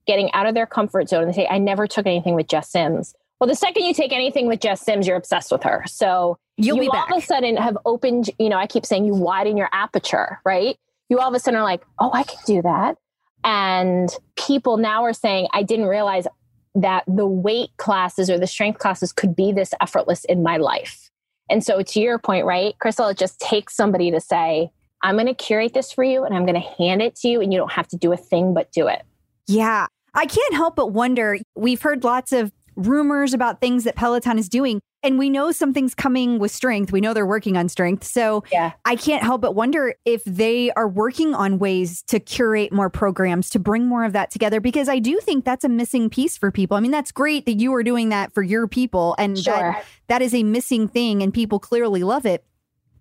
getting 0.06 0.32
out 0.32 0.46
of 0.46 0.54
their 0.54 0.66
comfort 0.66 1.08
zone. 1.08 1.22
And 1.24 1.32
they 1.32 1.36
say, 1.36 1.48
I 1.48 1.58
never 1.58 1.86
took 1.86 2.06
anything 2.06 2.34
with 2.34 2.48
Jess 2.48 2.70
Sims. 2.70 3.14
Well, 3.38 3.48
the 3.48 3.54
second 3.54 3.84
you 3.84 3.94
take 3.94 4.12
anything 4.12 4.46
with 4.46 4.60
Jess 4.60 4.82
Sims, 4.82 5.06
you're 5.06 5.16
obsessed 5.16 5.50
with 5.52 5.62
her. 5.62 5.84
So 5.86 6.38
You'll 6.58 6.76
you 6.76 6.82
be 6.82 6.88
all 6.88 6.92
back. 6.92 7.10
of 7.10 7.18
a 7.22 7.26
sudden 7.26 7.56
have 7.56 7.78
opened, 7.86 8.28
you 8.38 8.50
know, 8.50 8.56
I 8.56 8.66
keep 8.66 8.84
saying 8.84 9.06
you 9.06 9.14
widen 9.14 9.56
your 9.56 9.70
aperture, 9.72 10.40
right? 10.44 10.76
You 11.10 11.18
all 11.18 11.28
of 11.28 11.34
a 11.34 11.38
sudden 11.38 11.60
are 11.60 11.64
like, 11.64 11.82
oh, 11.98 12.10
I 12.14 12.22
can 12.22 12.38
do 12.46 12.62
that. 12.62 12.96
And 13.44 14.08
people 14.36 14.78
now 14.78 15.04
are 15.04 15.12
saying, 15.12 15.48
I 15.52 15.62
didn't 15.62 15.86
realize 15.86 16.26
that 16.74 17.04
the 17.06 17.26
weight 17.26 17.70
classes 17.76 18.30
or 18.30 18.38
the 18.38 18.46
strength 18.46 18.78
classes 18.78 19.12
could 19.12 19.36
be 19.36 19.52
this 19.52 19.74
effortless 19.82 20.24
in 20.24 20.42
my 20.42 20.56
life. 20.56 21.10
And 21.50 21.64
so, 21.64 21.82
to 21.82 22.00
your 22.00 22.18
point, 22.18 22.46
right, 22.46 22.78
Crystal, 22.78 23.08
it 23.08 23.18
just 23.18 23.40
takes 23.40 23.74
somebody 23.74 24.10
to 24.12 24.20
say, 24.20 24.70
I'm 25.02 25.16
going 25.16 25.26
to 25.26 25.34
curate 25.34 25.74
this 25.74 25.90
for 25.90 26.04
you 26.04 26.24
and 26.24 26.34
I'm 26.34 26.46
going 26.46 26.60
to 26.60 26.68
hand 26.78 27.02
it 27.02 27.16
to 27.16 27.28
you, 27.28 27.40
and 27.40 27.52
you 27.52 27.58
don't 27.58 27.72
have 27.72 27.88
to 27.88 27.96
do 27.96 28.12
a 28.12 28.16
thing 28.16 28.54
but 28.54 28.70
do 28.70 28.86
it. 28.86 29.02
Yeah. 29.48 29.86
I 30.14 30.26
can't 30.26 30.54
help 30.54 30.76
but 30.76 30.92
wonder. 30.92 31.38
We've 31.56 31.80
heard 31.80 32.04
lots 32.04 32.32
of 32.32 32.52
rumors 32.76 33.34
about 33.34 33.60
things 33.60 33.84
that 33.84 33.96
Peloton 33.96 34.38
is 34.38 34.48
doing, 34.48 34.80
and 35.02 35.18
we 35.18 35.30
know 35.30 35.50
something's 35.50 35.94
coming 35.94 36.38
with 36.38 36.50
strength. 36.50 36.92
We 36.92 37.00
know 37.00 37.14
they're 37.14 37.26
working 37.26 37.56
on 37.56 37.68
strength. 37.68 38.04
So 38.04 38.44
Yeah. 38.52 38.72
I 38.84 38.96
can't 38.96 39.22
help 39.22 39.40
but 39.40 39.54
wonder 39.54 39.94
if 40.04 40.22
they 40.24 40.70
are 40.72 40.86
working 40.88 41.34
on 41.34 41.58
ways 41.58 42.02
to 42.08 42.20
curate 42.20 42.72
more 42.72 42.90
programs 42.90 43.48
to 43.50 43.58
bring 43.58 43.86
more 43.86 44.04
of 44.04 44.12
that 44.12 44.30
together 44.30 44.60
because 44.60 44.88
I 44.88 44.98
do 44.98 45.18
think 45.20 45.44
that's 45.44 45.64
a 45.64 45.68
missing 45.68 46.10
piece 46.10 46.36
for 46.36 46.50
people. 46.50 46.76
I 46.76 46.80
mean, 46.80 46.90
that's 46.90 47.12
great 47.12 47.46
that 47.46 47.54
you 47.54 47.72
are 47.74 47.82
doing 47.82 48.10
that 48.10 48.32
for 48.34 48.42
your 48.42 48.66
people 48.68 49.14
and 49.18 49.38
Sure. 49.38 49.54
that 49.54 49.84
that 50.08 50.22
is 50.22 50.34
a 50.34 50.42
missing 50.42 50.86
thing 50.88 51.22
and 51.22 51.32
people 51.32 51.58
clearly 51.58 52.02
love 52.02 52.26
it. 52.26 52.44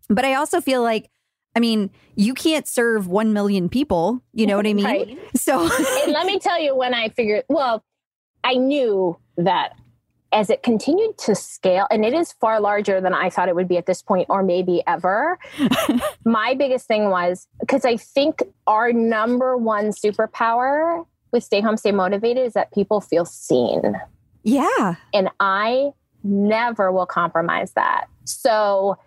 But 0.08 0.24
I 0.26 0.36
also 0.36 0.62
feel 0.62 0.82
like 0.82 1.10
I 1.56 1.60
mean, 1.60 1.90
you 2.16 2.36
can't 2.36 2.68
serve 2.68 3.08
1 3.08 3.34
million 3.34 3.70
people, 3.70 4.22
you 4.34 4.46
know 4.46 4.56
what 4.56 4.68
I 4.68 4.74
mean? 4.76 4.86
Right. 4.86 5.20
So 5.36 5.64
and 5.64 6.14
let 6.14 6.26
me 6.28 6.38
tell 6.40 6.60
you 6.62 6.76
when 6.76 6.94
I 6.94 7.10
figured, 7.10 7.44
well, 7.50 7.84
I 8.44 8.54
knew 8.54 9.18
that 9.38 9.74
as 10.32 10.50
it 10.50 10.64
continued 10.64 11.18
to 11.20 11.36
scale, 11.36 11.88
and 11.90 12.06
it 12.06 12.14
is 12.14 12.34
far 12.34 12.60
larger 12.60 13.02
than 13.02 13.14
I 13.14 13.30
thought 13.30 13.50
it 13.50 13.56
would 13.56 13.68
be 13.68 13.78
at 13.78 13.86
this 13.86 14.02
point, 14.02 14.28
or 14.30 14.44
maybe 14.44 14.84
ever. 14.86 15.40
my 16.26 16.54
biggest 16.54 16.88
thing 16.88 17.10
was 17.10 17.48
because 17.60 17.86
I 17.86 17.98
think 17.98 18.44
our 18.68 18.92
number 18.94 19.58
one 19.58 19.92
superpower 19.92 21.06
with 21.32 21.44
Stay 21.44 21.62
Home, 21.62 21.78
Stay 21.78 21.92
Motivated 21.92 22.46
is 22.46 22.54
that 22.54 22.72
people 22.74 23.02
feel 23.02 23.26
seen. 23.26 23.96
yeah. 24.44 24.96
And 25.14 25.30
I 25.40 25.92
never 26.24 26.92
will 26.92 27.06
compromise 27.06 27.72
that. 27.74 28.08
So 28.26 28.98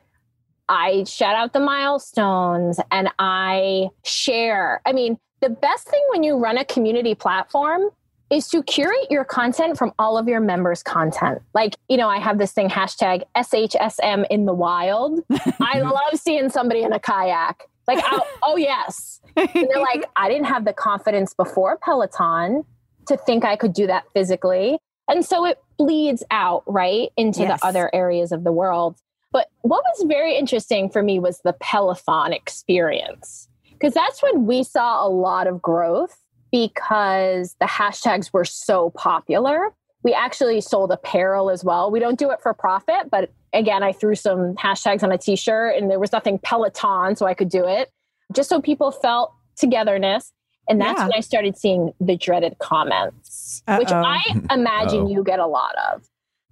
I 0.68 1.04
shout 1.04 1.34
out 1.34 1.52
the 1.52 1.60
milestones 1.60 2.80
and 2.90 3.10
I 3.18 3.88
share. 4.04 4.80
I 4.86 4.92
mean, 4.92 5.18
the 5.40 5.50
best 5.50 5.88
thing 5.88 6.02
when 6.10 6.22
you 6.22 6.36
run 6.36 6.56
a 6.56 6.64
community 6.64 7.14
platform 7.14 7.90
is 8.32 8.48
to 8.48 8.62
curate 8.62 9.10
your 9.10 9.24
content 9.24 9.76
from 9.76 9.92
all 9.98 10.16
of 10.16 10.26
your 10.26 10.40
members' 10.40 10.82
content. 10.82 11.42
Like, 11.52 11.76
you 11.88 11.98
know, 11.98 12.08
I 12.08 12.18
have 12.18 12.38
this 12.38 12.52
thing 12.52 12.70
hashtag 12.70 13.24
SHSM 13.36 14.26
in 14.30 14.46
the 14.46 14.54
wild. 14.54 15.20
I 15.60 15.80
love 15.80 16.14
seeing 16.14 16.48
somebody 16.48 16.82
in 16.82 16.94
a 16.94 16.98
kayak. 16.98 17.68
Like, 17.86 18.02
oh, 18.10 18.26
oh 18.42 18.56
yes. 18.56 19.20
And 19.36 19.48
they're 19.52 19.80
like, 19.80 20.06
I 20.16 20.28
didn't 20.28 20.46
have 20.46 20.64
the 20.64 20.72
confidence 20.72 21.34
before 21.34 21.78
Peloton 21.82 22.64
to 23.06 23.16
think 23.18 23.44
I 23.44 23.56
could 23.56 23.74
do 23.74 23.86
that 23.86 24.04
physically. 24.14 24.78
And 25.08 25.24
so 25.24 25.44
it 25.44 25.58
bleeds 25.76 26.22
out, 26.30 26.62
right, 26.66 27.10
into 27.16 27.40
Yes. 27.40 27.60
the 27.60 27.66
other 27.66 27.90
areas 27.92 28.32
of 28.32 28.44
the 28.44 28.52
world. 28.52 28.96
But 29.30 29.48
what 29.60 29.82
was 29.82 30.06
very 30.08 30.36
interesting 30.36 30.88
for 30.88 31.02
me 31.02 31.18
was 31.18 31.40
the 31.44 31.54
Peloton 31.54 32.32
experience, 32.32 33.48
because 33.72 33.92
that's 33.92 34.22
when 34.22 34.46
we 34.46 34.62
saw 34.62 35.06
a 35.06 35.08
lot 35.08 35.46
of 35.46 35.60
growth 35.60 36.21
because 36.52 37.56
the 37.58 37.66
hashtags 37.66 38.32
were 38.32 38.44
so 38.44 38.90
popular. 38.90 39.70
We 40.04 40.12
actually 40.14 40.60
sold 40.60 40.92
apparel 40.92 41.50
as 41.50 41.64
well. 41.64 41.90
We 41.90 41.98
don't 41.98 42.18
do 42.18 42.30
it 42.30 42.40
for 42.42 42.52
profit, 42.54 43.10
but 43.10 43.32
again, 43.52 43.82
I 43.82 43.92
threw 43.92 44.14
some 44.14 44.54
hashtags 44.54 45.02
on 45.02 45.10
a 45.10 45.18
t 45.18 45.34
shirt 45.34 45.76
and 45.76 45.90
there 45.90 45.98
was 45.98 46.12
nothing 46.12 46.38
Peloton, 46.38 47.16
so 47.16 47.26
I 47.26 47.34
could 47.34 47.48
do 47.48 47.66
it 47.66 47.90
just 48.32 48.48
so 48.48 48.60
people 48.60 48.90
felt 48.90 49.32
togetherness. 49.56 50.32
And 50.68 50.80
that's 50.80 50.98
Yeah. 50.98 51.04
when 51.08 51.14
I 51.16 51.20
started 51.20 51.56
seeing 51.58 51.92
the 52.00 52.16
dreaded 52.16 52.58
comments, 52.58 53.62
which 53.78 53.90
Uh-oh. 53.90 54.02
I 54.04 54.22
imagine 54.54 55.02
Uh-oh. 55.02 55.08
you 55.10 55.24
get 55.24 55.38
a 55.38 55.46
lot 55.46 55.74
of. 55.92 56.08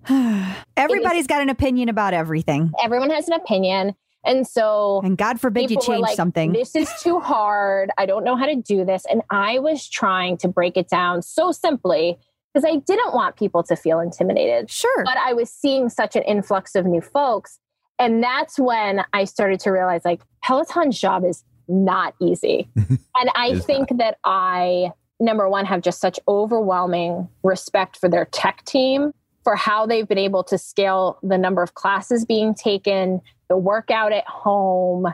Everybody's 0.77 1.27
got 1.27 1.43
an 1.43 1.48
opinion 1.48 1.89
about 1.89 2.12
everything. 2.14 2.72
Everyone 2.82 3.10
has 3.10 3.28
an 3.28 3.35
opinion. 3.35 3.94
And 4.24 4.47
so 4.47 5.01
And 5.02 5.16
God 5.16 5.40
forbid 5.40 5.70
you 5.70 5.80
change 5.80 6.02
like, 6.02 6.16
something. 6.16 6.52
This 6.52 6.76
is 6.76 6.90
too 7.01 7.20
hard. 7.20 7.90
I 7.98 8.06
don't 8.06 8.24
know 8.24 8.36
how 8.36 8.47
to 8.47 8.56
do 8.56 8.84
this. 8.84 9.05
And 9.10 9.22
I 9.30 9.59
was 9.59 9.88
trying 9.88 10.36
to 10.38 10.48
break 10.48 10.76
it 10.76 10.88
down 10.88 11.22
so 11.22 11.52
simply 11.52 12.18
because 12.52 12.68
I 12.68 12.76
didn't 12.76 13.14
want 13.14 13.36
people 13.36 13.62
to 13.64 13.76
feel 13.76 14.01
intimidated. 14.01 14.70
Sure. 14.70 15.05
But 15.05 15.16
I 15.16 15.32
was 15.32 15.51
seeing 15.51 15.88
such 15.88 16.16
an 16.16 16.22
influx 16.22 16.74
of 16.74 16.84
new 16.84 17.01
folks. 17.01 17.59
And 17.98 18.22
that's 18.22 18.59
when 18.59 19.05
I 19.12 19.24
started 19.24 19.60
to 19.60 19.70
realize 19.70 20.02
like 20.05 20.22
Peloton's 20.42 20.98
job 20.98 21.24
is 21.24 21.44
not 21.68 22.14
easy. 22.20 22.68
and 22.76 23.30
I 23.34 23.52
It's 23.52 23.64
think 23.64 23.88
that 23.98 24.18
I, 24.24 24.92
number 25.20 25.48
one, 25.48 25.64
have 25.66 25.82
just 25.82 26.01
such 26.01 26.18
overwhelming 26.26 27.28
respect 27.42 27.97
for 27.97 28.09
their 28.09 28.24
tech 28.26 28.64
team, 28.64 29.12
for 29.44 29.56
how 29.56 29.86
they've 29.86 30.08
been 30.08 30.18
able 30.18 30.44
to 30.44 30.58
scale 30.58 31.18
the 31.22 31.38
number 31.38 31.62
of 31.62 31.74
classes 31.74 32.24
being 32.24 32.54
taken, 32.54 33.20
the 33.48 33.56
workout 33.56 34.12
at 34.12 34.26
home, 34.26 35.12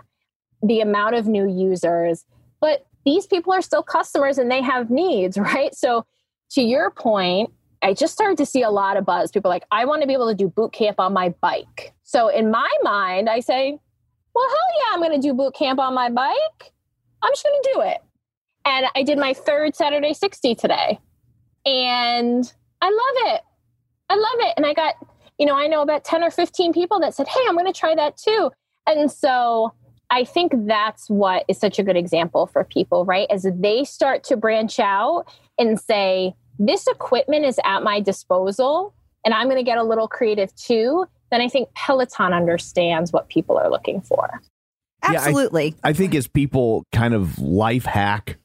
the 0.62 0.80
amount 0.80 1.14
of 1.14 1.26
new 1.26 1.48
users. 1.48 2.24
But 2.60 2.86
these 3.04 3.26
people 3.26 3.52
are 3.52 3.62
still 3.62 3.82
customers 3.82 4.38
and 4.38 4.50
they 4.50 4.62
have 4.62 4.90
needs, 4.90 5.38
right? 5.38 5.74
So, 5.74 6.04
to 6.50 6.62
your 6.62 6.90
point, 6.90 7.52
I 7.82 7.92
just 7.92 8.12
started 8.12 8.38
to 8.38 8.46
see 8.46 8.62
a 8.62 8.70
lot 8.70 8.96
of 8.96 9.04
buzz. 9.04 9.32
People 9.32 9.48
like, 9.48 9.64
I 9.72 9.84
want 9.84 10.02
to 10.02 10.06
be 10.06 10.14
able 10.14 10.28
to 10.28 10.34
do 10.34 10.48
boot 10.48 10.72
camp 10.72 11.00
on 11.00 11.12
my 11.12 11.30
bike. 11.40 11.92
So, 12.04 12.28
in 12.28 12.50
my 12.50 12.70
mind, 12.82 13.28
I 13.28 13.40
say, 13.40 13.78
well, 14.34 14.48
hell 14.48 14.56
yeah, 14.78 14.94
I'm 14.94 15.00
going 15.00 15.20
to 15.20 15.28
do 15.28 15.34
boot 15.34 15.54
camp 15.54 15.80
on 15.80 15.94
my 15.94 16.10
bike. 16.10 16.72
I'm 17.22 17.32
just 17.32 17.44
going 17.44 17.60
to 17.62 17.70
do 17.74 17.80
it. 17.82 17.98
And 18.64 18.86
I 18.94 19.02
did 19.02 19.18
my 19.18 19.32
third 19.32 19.74
Saturday 19.74 20.12
60 20.12 20.54
today. 20.56 20.98
And 21.64 22.52
I 22.82 22.86
love 22.86 23.34
it. 23.34 23.40
I 24.08 24.14
love 24.14 24.48
it. 24.48 24.54
And 24.56 24.66
I 24.66 24.74
got, 24.74 24.94
you 25.38 25.46
know, 25.46 25.56
I 25.56 25.66
know 25.66 25.82
about 25.82 26.04
10 26.04 26.22
or 26.22 26.30
15 26.30 26.72
people 26.72 27.00
that 27.00 27.14
said, 27.14 27.28
hey, 27.28 27.40
I'm 27.48 27.54
going 27.54 27.70
to 27.70 27.78
try 27.78 27.94
that 27.94 28.16
too. 28.16 28.50
And 28.86 29.10
so 29.10 29.72
I 30.10 30.24
think 30.24 30.52
that's 30.66 31.08
what 31.10 31.44
is 31.48 31.58
such 31.58 31.78
a 31.78 31.82
good 31.82 31.96
example 31.96 32.46
for 32.46 32.62
people, 32.64 33.04
right? 33.04 33.26
As 33.30 33.46
they 33.58 33.84
start 33.84 34.22
to 34.24 34.36
branch 34.36 34.78
out 34.78 35.24
and 35.58 35.80
say, 35.80 36.34
this 36.58 36.86
equipment 36.86 37.44
is 37.44 37.58
at 37.64 37.82
my 37.82 38.00
disposal 38.00 38.94
and 39.24 39.34
I'm 39.34 39.46
going 39.46 39.58
to 39.58 39.64
get 39.64 39.78
a 39.78 39.82
little 39.82 40.08
creative 40.08 40.54
too, 40.54 41.06
then 41.30 41.40
I 41.40 41.48
think 41.48 41.68
Peloton 41.74 42.32
understands 42.32 43.12
what 43.12 43.28
people 43.28 43.58
are 43.58 43.68
looking 43.68 44.00
for. 44.00 44.40
Yeah, 45.02 45.10
I- 45.10 45.14
Absolutely. 45.26 45.74
I 45.82 45.92
think 45.92 46.14
as 46.14 46.28
people 46.28 46.84
kind 46.92 47.12
of 47.12 47.38
life 47.38 47.84
hack 47.84 48.38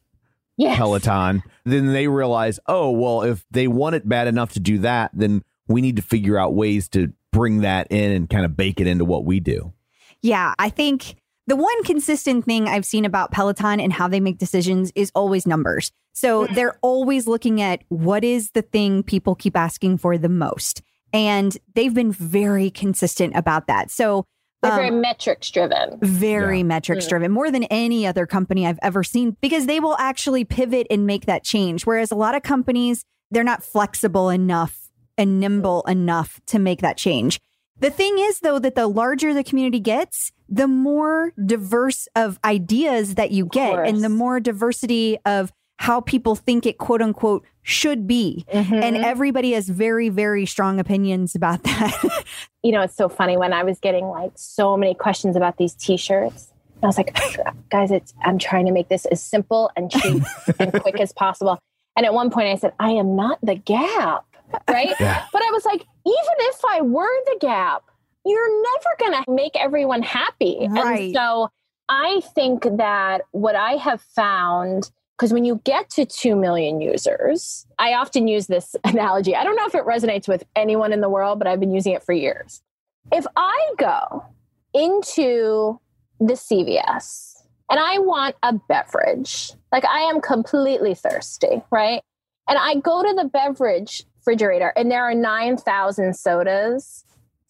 Yes. 0.58 0.78
Peloton, 0.78 1.42
then 1.66 1.92
they 1.92 2.08
realize, 2.08 2.60
oh, 2.68 2.92
well, 2.92 3.24
if 3.24 3.44
they 3.50 3.68
want 3.68 3.96
it 3.96 4.08
bad 4.08 4.28
enough 4.28 4.52
to 4.54 4.60
do 4.60 4.80
that, 4.80 5.10
then 5.12 5.42
we 5.68 5.82
need 5.82 5.96
to 5.96 6.02
figure 6.02 6.38
out 6.38 6.54
ways 6.54 6.88
to 6.90 7.14
bring 7.32 7.62
that 7.62 7.88
in 7.92 8.12
and 8.12 8.30
kind 8.30 8.46
of 8.46 8.58
bake 8.58 8.80
it 8.80 8.88
into 8.88 9.06
what 9.06 9.26
we 9.26 9.40
do. 9.40 9.74
Yeah, 10.22 10.54
I 10.60 10.70
think 10.70 11.16
the 11.48 11.56
one 11.56 11.84
consistent 11.84 12.46
thing 12.46 12.68
I've 12.68 12.86
seen 12.86 13.06
about 13.06 13.32
Peloton 13.32 13.80
and 13.80 13.92
how 13.94 14.08
they 14.08 14.20
make 14.20 14.38
decisions 14.38 14.92
is 14.96 15.12
always 15.16 15.48
numbers. 15.48 15.92
So 16.14 16.46
they're 16.48 16.78
always 16.82 17.26
looking 17.28 17.62
at 17.62 17.84
what 17.88 18.24
is 18.24 18.52
the 18.52 18.62
thing 18.62 19.02
people 19.02 19.34
keep 19.34 19.56
asking 19.56 19.98
for 20.00 20.18
the 20.18 20.30
most. 20.30 20.82
And 21.14 21.58
they've 21.74 21.94
been 21.94 22.12
very 22.12 22.70
consistent 22.70 23.36
about 23.36 23.68
that. 23.68 23.90
So 23.92 24.26
They're 24.62 24.72
um, 24.74 24.78
very 24.78 24.92
metrics 24.92 25.50
driven. 25.50 25.98
very 26.02 26.58
Yeah. 26.60 26.64
metrics 26.64 27.06
Mm. 27.06 27.10
driven 27.10 27.32
more 27.32 27.50
than 27.50 27.64
any 27.66 28.06
other 28.06 28.26
company 28.26 28.68
I've 28.68 28.80
ever 28.82 29.04
seen 29.04 29.36
because 29.42 29.66
they 29.66 29.80
will 29.80 29.96
actually 29.98 30.44
pivot 30.44 30.86
and 30.92 31.06
make 31.08 31.26
that 31.26 31.44
change. 31.44 31.86
Whereas 31.86 32.12
a 32.12 32.16
lot 32.16 32.36
of 32.36 32.44
companies, 32.44 33.04
they're 33.32 33.44
not 33.44 33.64
flexible 33.64 34.30
enough 34.30 34.81
and 35.22 35.40
nimble 35.40 35.84
enough 35.88 36.42
to 36.48 36.58
make 36.60 36.82
that 36.82 36.98
change. 36.98 37.40
The 37.80 37.90
thing 37.90 38.18
is, 38.20 38.40
though, 38.40 38.60
that 38.60 38.76
the 38.76 38.88
larger 38.88 39.34
the 39.34 39.44
community 39.44 39.80
gets, 39.80 40.32
the 40.50 40.68
more 40.68 41.34
diverse 41.44 42.08
of 42.16 42.40
ideas 42.44 43.16
that 43.16 43.32
you 43.32 43.46
get 43.46 43.88
and 43.88 44.04
the 44.04 44.10
more 44.10 44.40
diversity 44.40 45.18
of 45.26 45.52
how 45.80 46.00
people 46.02 46.36
think 46.36 46.66
it 46.68 46.78
quote 46.78 47.02
unquote 47.02 47.44
should 47.64 48.06
be. 48.06 48.46
And 48.52 48.68
Mhm. 48.96 49.04
everybody 49.04 49.54
has 49.54 49.68
very, 49.68 50.10
very 50.10 50.46
strong 50.46 50.80
opinions 50.80 51.34
about 51.34 51.64
that. 51.70 52.24
you 52.62 52.72
know, 52.72 52.82
it's 52.82 52.96
so 52.96 53.10
funny 53.10 53.36
when 53.38 53.52
I 53.54 53.64
was 53.64 53.80
getting 53.80 54.06
like 54.08 54.32
so 54.36 54.78
many 54.78 54.94
questions 54.94 55.36
about 55.36 55.58
these 55.58 55.74
t-shirts. 55.74 56.50
I 56.84 56.88
was 56.88 56.98
like, 56.98 57.16
guys, 57.72 57.90
it's 57.92 58.14
I'm 58.24 58.38
trying 58.38 58.66
to 58.68 58.72
make 58.72 58.90
this 58.90 59.06
as 59.06 59.22
simple 59.24 59.72
and 59.76 59.92
cheap 59.92 60.24
and 60.60 60.72
quick 60.82 61.00
as 61.00 61.12
possible. 61.14 61.58
And 61.96 62.06
at 62.06 62.14
one 62.14 62.30
point 62.30 62.48
I 62.48 62.56
said, 62.56 62.74
I 62.80 62.92
am 62.92 63.16
not 63.16 63.40
the 63.42 63.56
gap. 63.56 64.26
Right. 64.70 64.94
Yeah. 65.00 65.26
But 65.32 65.42
I 65.42 65.52
was 65.52 65.66
like, 65.66 65.82
even 65.82 66.36
if 66.40 66.62
I 66.70 66.82
were 66.82 67.24
the 67.26 67.38
gap, 67.40 67.84
you're 68.26 68.64
never 68.64 68.96
gonna 69.00 69.24
make 69.28 69.56
everyone 69.56 70.02
happy. 70.04 70.68
Right. 70.70 71.02
And 71.02 71.14
so 71.14 71.50
I 71.90 72.22
think 72.34 72.64
that 72.78 73.22
what 73.32 73.56
I 73.56 73.74
have 73.74 74.02
found 74.02 74.92
because 75.22 75.34
when 75.34 75.46
you 75.46 75.62
get 75.64 75.88
to 75.92 76.04
2 76.04 76.36
million 76.36 76.82
users, 76.82 77.68
I 77.78 77.94
often 77.94 78.28
use 78.28 78.48
this 78.48 78.76
analogy. 78.84 79.36
I 79.36 79.44
don't 79.44 79.56
know 79.56 79.68
if 79.68 79.76
it 79.76 79.86
resonates 79.86 80.28
with 80.28 80.44
anyone 80.56 80.92
in 80.92 81.02
the 81.02 81.10
world, 81.10 81.38
but 81.38 81.48
I've 81.48 81.60
been 81.60 81.72
using 81.72 81.94
it 81.94 82.02
for 82.02 82.12
years. 82.12 82.64
If 83.12 83.28
I 83.36 83.74
go 83.78 84.26
into 84.74 85.80
the 86.20 86.34
CVS 86.34 87.36
and 87.70 87.80
I 87.80 88.00
want 88.00 88.36
a 88.42 88.54
beverage, 88.54 89.52
like 89.72 89.86
I 89.86 90.00
am 90.10 90.22
completely 90.22 90.96
thirsty, 90.96 91.62
right? 91.70 92.02
And 92.48 92.58
I 92.58 92.76
go 92.76 93.04
to 93.04 93.14
the 93.14 93.30
beverage 93.30 94.04
refrigerator 94.22 94.74
and 94.76 94.92
there 94.92 95.04
are 95.04 95.14
9,000 95.14 96.16
sodas, 96.16 97.06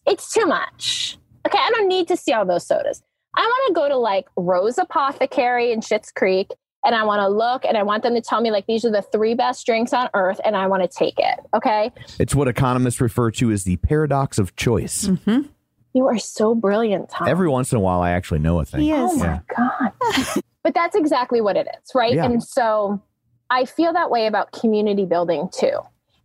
it's 0.06 0.32
too 0.32 0.46
much. 0.46 1.18
Okay, 1.46 1.58
I 1.60 1.70
don't 1.70 1.88
need 1.88 2.08
to 2.08 2.16
see 2.16 2.32
all 2.32 2.46
those 2.46 2.66
sodas. 2.66 3.02
I 3.36 3.42
want 3.42 3.68
to 3.68 3.74
go 3.74 3.88
to 3.88 3.96
like 3.96 4.26
Rose 4.36 4.78
Apothecary 4.78 5.72
in 5.72 5.80
Schitt's 5.80 6.12
Creek 6.12 6.48
and 6.84 6.94
I 6.94 7.04
want 7.04 7.20
to 7.20 7.28
look 7.28 7.64
and 7.64 7.76
I 7.76 7.82
want 7.82 8.02
them 8.02 8.14
to 8.14 8.20
tell 8.20 8.40
me 8.40 8.50
like 8.50 8.66
these 8.66 8.84
are 8.84 8.90
the 8.90 9.02
three 9.02 9.34
best 9.34 9.64
drinks 9.64 9.92
on 9.92 10.08
earth 10.14 10.40
and 10.44 10.56
I 10.56 10.66
want 10.66 10.82
to 10.82 10.88
take 10.88 11.18
it. 11.18 11.40
Okay. 11.54 11.90
It's 12.18 12.34
what 12.34 12.48
economists 12.48 13.00
refer 13.00 13.30
to 13.32 13.50
as 13.50 13.64
the 13.64 13.76
paradox 13.76 14.38
of 14.38 14.54
choice. 14.56 15.06
Mm-hmm. 15.06 15.48
You 15.94 16.06
are 16.06 16.18
so 16.18 16.54
brilliant, 16.54 17.10
Tom. 17.10 17.28
Every 17.28 17.48
once 17.48 17.70
in 17.72 17.76
a 17.76 17.80
while, 17.80 18.00
I 18.00 18.10
actually 18.10 18.40
know 18.40 18.60
a 18.60 18.64
thing. 18.64 18.80
He 18.80 18.92
Oh 18.94 19.12
is. 19.12 19.18
my 19.18 19.40
God. 19.56 20.42
but 20.62 20.74
that's 20.74 20.96
exactly 20.96 21.40
what 21.40 21.56
it 21.56 21.66
is, 21.66 21.94
right? 21.94 22.14
Yeah. 22.14 22.24
And 22.24 22.42
so 22.42 23.02
I 23.50 23.64
feel 23.66 23.92
that 23.92 24.10
way 24.10 24.26
about 24.26 24.52
community 24.52 25.04
building 25.04 25.48
too. 25.52 25.78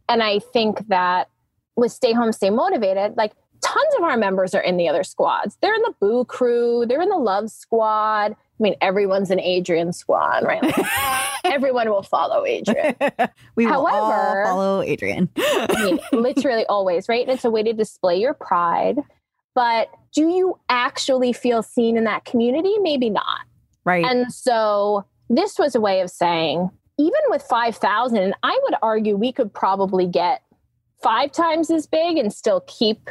And 0.10 0.24
I 0.24 0.40
think 0.40 0.88
that 0.88 1.30
with 1.76 1.92
Stay 1.92 2.14
Home, 2.14 2.32
Stay 2.32 2.50
Motivated, 2.50 3.16
like 3.18 3.34
tons 3.64 3.96
of 3.98 4.04
our 4.04 4.18
members 4.18 4.54
are 4.54 4.62
in 4.62 4.78
the 4.78 4.88
other 4.88 5.04
squads. 5.04 5.58
They're 5.62 5.74
in 5.74 5.82
the 5.82 5.94
Boo 6.00 6.26
Crew, 6.26 6.86
they're 6.88 7.02
in 7.02 7.10
the 7.10 7.18
Love 7.18 7.50
Squad. 7.50 8.32
I 8.34 8.64
mean, 8.64 8.76
everyone's 8.82 9.30
an 9.30 9.40
Adrian 9.40 9.94
squad, 9.94 10.44
right? 10.44 10.64
Like, 10.64 10.76
everyone 11.46 11.90
will 11.90 12.02
follow 12.02 12.44
Adrian. 12.46 12.96
we 13.56 13.66
will 13.68 13.74
However- 13.86 14.44
all 14.44 14.46
follow 14.46 14.82
Adrian. 14.82 15.30
I 15.38 15.84
mean, 15.84 16.00
literally 16.12 16.66
always, 16.66 17.08
right? 17.08 17.22
And 17.28 17.32
it's 17.36 17.46
a 17.46 17.52
way 17.52 17.62
to 17.64 17.74
display 17.74 18.20
your 18.20 18.34
pride. 18.34 18.98
But 19.54 19.90
do 20.14 20.28
you 20.28 20.58
actually 20.70 21.34
feel 21.34 21.62
seen 21.62 21.98
in 21.98 22.04
that 22.06 22.26
community? 22.26 22.76
Maybe 22.80 23.10
not. 23.10 23.42
right. 23.86 24.06
And 24.06 24.32
so 24.32 25.06
this 25.30 25.60
was 25.60 25.76
a 25.76 25.82
way 25.82 26.02
of 26.02 26.10
saying, 26.10 26.70
even 26.98 27.22
with 27.30 27.44
5,000, 27.44 28.34
I 28.44 28.60
would 28.64 28.76
argue 28.82 29.16
we 29.16 29.32
could 29.32 29.54
probably 29.54 30.08
get 30.08 30.42
five 31.02 31.32
times 31.32 31.70
as 31.70 31.86
big 31.88 32.18
and 32.18 32.34
still 32.34 32.62
keep, 32.68 33.10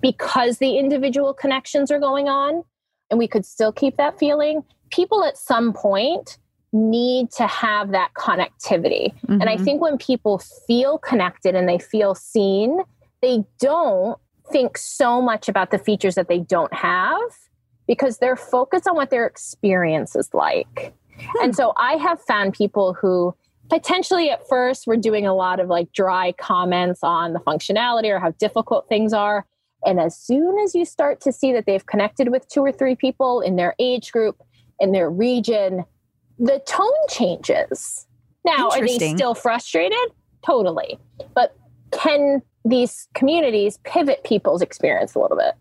because 0.00 0.58
the 0.58 0.78
individual 0.78 1.34
connections 1.34 1.90
are 1.90 1.98
going 1.98 2.28
on, 2.28 2.62
and 3.10 3.18
we 3.18 3.26
could 3.26 3.44
still 3.44 3.72
keep 3.72 3.96
that 3.96 4.18
feeling. 4.18 4.62
People 4.90 5.24
at 5.24 5.36
some 5.36 5.72
point 5.72 6.38
need 6.72 7.30
to 7.32 7.46
have 7.46 7.90
that 7.92 8.10
connectivity. 8.14 9.14
And 9.28 9.44
I 9.44 9.56
Mhm. 9.56 9.64
think 9.64 9.82
when 9.82 9.98
people 9.98 10.38
feel 10.66 10.98
connected 10.98 11.54
and 11.54 11.68
they 11.68 11.78
feel 11.78 12.14
seen, 12.14 12.82
they 13.22 13.44
don't 13.58 14.18
think 14.50 14.76
so 14.76 15.22
much 15.22 15.48
about 15.48 15.70
the 15.70 15.78
features 15.78 16.14
that 16.16 16.28
they 16.28 16.38
don't 16.38 16.72
have 16.74 17.20
because 17.86 18.18
they're 18.18 18.36
focused 18.36 18.86
on 18.86 18.94
what 18.94 19.10
their 19.10 19.26
experience 19.26 20.14
is 20.14 20.32
like. 20.34 20.92
And 21.42 21.54
so 21.54 21.72
I 21.76 21.94
have 21.94 22.20
found 22.22 22.54
people 22.54 22.94
who 22.94 23.34
potentially 23.68 24.30
at 24.30 24.46
first 24.48 24.86
were 24.86 24.96
doing 24.96 25.26
a 25.26 25.34
lot 25.34 25.60
of 25.60 25.68
like 25.68 25.92
dry 25.92 26.32
comments 26.32 27.00
on 27.02 27.32
the 27.32 27.40
functionality 27.40 28.08
or 28.08 28.18
how 28.18 28.30
difficult 28.32 28.88
things 28.88 29.12
are. 29.12 29.46
And 29.84 30.00
as 30.00 30.16
soon 30.16 30.58
as 30.58 30.74
you 30.74 30.84
start 30.84 31.20
to 31.22 31.32
see 31.32 31.52
that 31.52 31.66
they've 31.66 31.84
connected 31.84 32.30
with 32.30 32.48
two 32.48 32.60
or 32.60 32.72
three 32.72 32.96
people 32.96 33.40
in 33.40 33.56
their 33.56 33.74
age 33.78 34.12
group, 34.12 34.42
in 34.80 34.92
their 34.92 35.10
region, 35.10 35.84
the 36.38 36.60
tone 36.66 36.92
changes. 37.08 38.06
Now, 38.44 38.70
are 38.70 38.86
they 38.86 39.14
still 39.14 39.34
frustrated? 39.34 39.98
Totally. 40.44 40.98
But 41.34 41.56
can 41.92 42.42
these 42.64 43.08
communities 43.14 43.78
pivot 43.84 44.22
people's 44.24 44.62
experience 44.62 45.14
a 45.14 45.18
little 45.18 45.36
bit? 45.36 45.54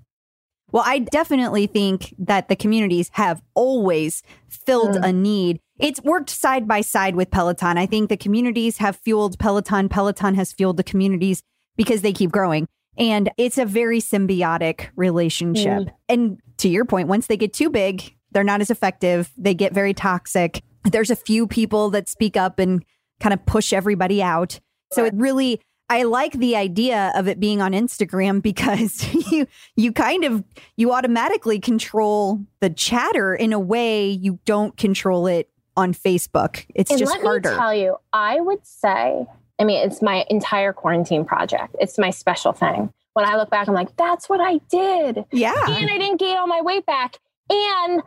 Well, 0.75 0.83
I 0.85 0.99
definitely 0.99 1.67
think 1.67 2.13
that 2.19 2.49
the 2.49 2.55
communities 2.57 3.09
have 3.13 3.41
always 3.53 4.21
filled 4.49 4.95
Mm. 4.97 5.07
a 5.07 5.13
need. 5.13 5.61
It's 5.79 6.01
worked 6.03 6.29
side 6.29 6.67
by 6.67 6.81
side 6.81 7.15
with 7.15 7.31
Peloton. 7.31 7.77
I 7.77 7.85
think 7.85 8.09
the 8.09 8.17
communities 8.17 8.79
have 8.79 8.97
fueled 8.97 9.39
Peloton. 9.39 9.87
Peloton 9.87 10.35
has 10.35 10.51
fueled 10.51 10.75
the 10.75 10.83
communities 10.83 11.43
because 11.77 12.01
they 12.01 12.11
keep 12.11 12.29
growing. 12.29 12.67
And 12.97 13.29
it's 13.37 13.57
a 13.57 13.65
very 13.65 14.01
symbiotic 14.01 14.87
relationship. 14.97 15.83
Mm. 15.83 15.91
And 16.09 16.39
to 16.57 16.67
your 16.67 16.83
point, 16.83 17.07
once 17.07 17.27
they 17.27 17.37
get 17.37 17.53
too 17.53 17.69
big, 17.69 18.13
they're 18.31 18.43
not 18.43 18.59
as 18.59 18.69
effective. 18.69 19.31
They 19.37 19.53
get 19.53 19.73
very 19.73 19.93
toxic. 19.93 20.61
There's 20.83 21.09
a 21.09 21.15
few 21.15 21.47
people 21.47 21.89
that 21.91 22.09
speak 22.09 22.35
up 22.35 22.59
and 22.59 22.83
kind 23.21 23.31
of 23.31 23.45
push 23.45 23.71
everybody 23.71 24.21
out. 24.21 24.59
So 24.91 25.05
it 25.05 25.13
really, 25.15 25.61
I 25.89 26.03
like 26.03 26.33
the 26.33 26.55
idea 26.55 27.11
of 27.15 27.27
it 27.27 27.39
being 27.39 27.61
on 27.61 27.73
Instagram 27.73 28.41
because 28.41 29.03
you 29.31 29.47
you 29.75 29.91
kind 29.91 30.23
of 30.23 30.43
you 30.77 30.91
automatically 30.93 31.59
control 31.59 32.41
the 32.59 32.69
chatter 32.69 33.35
in 33.35 33.53
a 33.53 33.59
way 33.59 34.09
you 34.09 34.39
don't 34.45 34.75
control 34.77 35.27
it 35.27 35.49
on 35.77 35.93
Facebook. 35.93 36.65
It's 36.73 36.89
and 36.91 36.99
just 36.99 37.11
let 37.11 37.21
harder. 37.21 37.51
me 37.51 37.55
tell 37.57 37.73
you, 37.73 37.97
I 38.13 38.39
would 38.39 38.65
say, 38.65 39.25
I 39.59 39.63
mean, 39.63 39.85
it's 39.85 40.01
my 40.01 40.25
entire 40.29 40.71
quarantine 40.73 41.25
project. 41.25 41.75
It's 41.79 41.97
my 41.97 42.09
special 42.09 42.53
thing. 42.53 42.93
When 43.13 43.25
I 43.25 43.35
look 43.37 43.49
back, 43.49 43.67
I'm 43.67 43.73
like, 43.73 43.95
that's 43.95 44.27
what 44.27 44.39
I 44.41 44.57
did. 44.69 45.23
yeah. 45.31 45.53
And 45.67 45.89
I 45.89 45.97
didn't 45.97 46.17
gain 46.19 46.37
all 46.37 46.47
my 46.47 46.61
weight 46.61 46.85
back. 46.85 47.17
And 47.49 48.01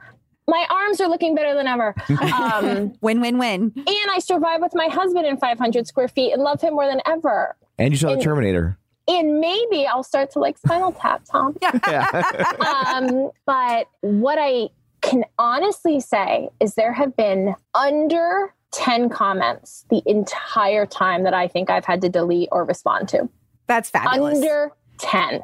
my 0.47 0.67
arms 0.71 1.01
are 1.01 1.09
looking 1.09 1.35
better 1.35 1.55
than 1.55 1.67
ever. 1.67 1.95
Um, 2.33 2.93
Win 3.03 3.21
win 3.21 3.39
win. 3.39 3.73
and 3.77 3.87
I 4.11 4.19
survived 4.19 4.63
with 4.63 4.75
my 4.75 4.89
husband 4.89 5.27
in 5.27 5.37
500 5.37 5.87
square 5.87 6.09
feet 6.09 6.33
and 6.33 6.43
love 6.43 6.61
him 6.61 6.75
more 6.75 6.87
than 6.87 7.01
ever. 7.07 7.57
And 7.79 7.93
you 7.93 7.99
saw 7.99 8.15
the 8.15 8.21
Terminator. 8.21 8.79
And 9.07 9.41
maybe 9.41 9.87
I'll 9.87 10.03
start 10.03 10.31
to 10.33 10.39
like 10.39 10.59
Spinal 10.59 10.93
Tap, 10.93 11.23
Tom. 11.25 11.57
Yeah. 11.87 12.07
um, 12.95 13.31
but 13.47 13.89
what 14.01 14.39
I 14.41 14.69
can 15.01 15.25
honestly 15.39 16.01
say 16.01 16.51
is 16.61 16.75
there 16.75 16.93
have 16.93 17.17
been 17.17 17.55
under 17.75 18.53
10 18.73 19.09
comments 19.09 19.87
the 19.89 20.03
entire 20.05 20.85
time 20.85 21.23
that 21.23 21.33
I 21.33 21.49
think 21.49 21.71
I've 21.71 21.87
had 21.87 22.03
to 22.03 22.09
delete 22.09 22.49
or 22.53 22.65
respond 22.65 23.09
to. 23.11 23.29
That's 23.67 23.89
fabulous. 23.89 24.39
Under 24.39 24.73
10. 24.99 25.43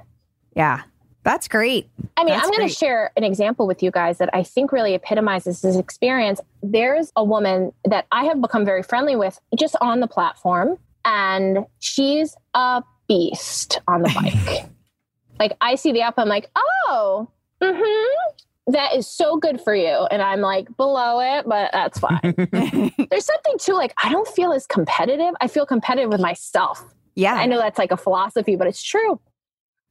yeah. 0.55 0.82
That's 1.24 1.48
great. 1.48 1.89
I 2.19 2.24
mean, 2.24 2.35
That's 2.35 2.47
I'm 2.47 2.52
going 2.52 2.69
to 2.69 2.74
share 2.74 3.11
an 3.16 3.24
example 3.24 3.66
with 3.66 3.82
you 3.82 3.90
guys 3.90 4.19
that 4.19 4.28
I 4.35 4.43
think 4.43 4.73
really 4.73 4.93
epitomizes 4.93 5.62
this 5.62 5.74
experience. 5.74 6.39
There's 6.62 7.12
a 7.16 7.24
woman 7.24 7.73
that 7.86 8.06
I 8.12 8.24
have 8.24 8.43
become 8.43 8.65
very 8.66 8.82
friendly 8.82 9.16
with 9.16 9.40
just 9.59 9.74
on 9.81 10.01
the 10.01 10.06
platform, 10.06 10.77
and 11.05 11.59
she's 11.78 12.35
a 12.55 12.82
beast 13.09 13.81
on 13.89 14.02
the 14.02 14.12
bike. 14.14 14.66
like, 15.39 15.56
I 15.60 15.74
see 15.74 15.93
the 15.93 16.02
app, 16.02 16.14
I'm 16.18 16.28
like, 16.28 16.51
oh, 16.56 17.28
mm-hmm, 17.60 18.72
that 18.72 18.94
is 18.94 19.06
so 19.06 19.36
good 19.36 19.60
for 19.60 19.74
you. 19.74 20.06
And 20.10 20.22
I'm 20.22 20.40
like, 20.40 20.74
below 20.76 21.20
it, 21.20 21.47
but 21.47 21.70
that's 21.72 21.98
fine. 21.98 22.35
There's 23.10 23.26
something 23.26 23.59
too, 23.59 23.74
like, 23.74 23.94
I 24.02 24.10
don't 24.10 24.28
feel 24.28 24.52
as 24.52 24.66
competitive. 24.66 25.35
I 25.40 25.48
feel 25.48 25.66
competitive 25.66 26.10
with 26.10 26.20
myself. 26.20 26.85
yeah. 27.14 27.35
I 27.35 27.47
know 27.47 27.59
that's 27.59 27.78
like 27.78 27.93
a 27.93 27.97
philosophy, 27.97 28.56
but 28.56 28.66
it's 28.66 28.82
true. 28.82 29.20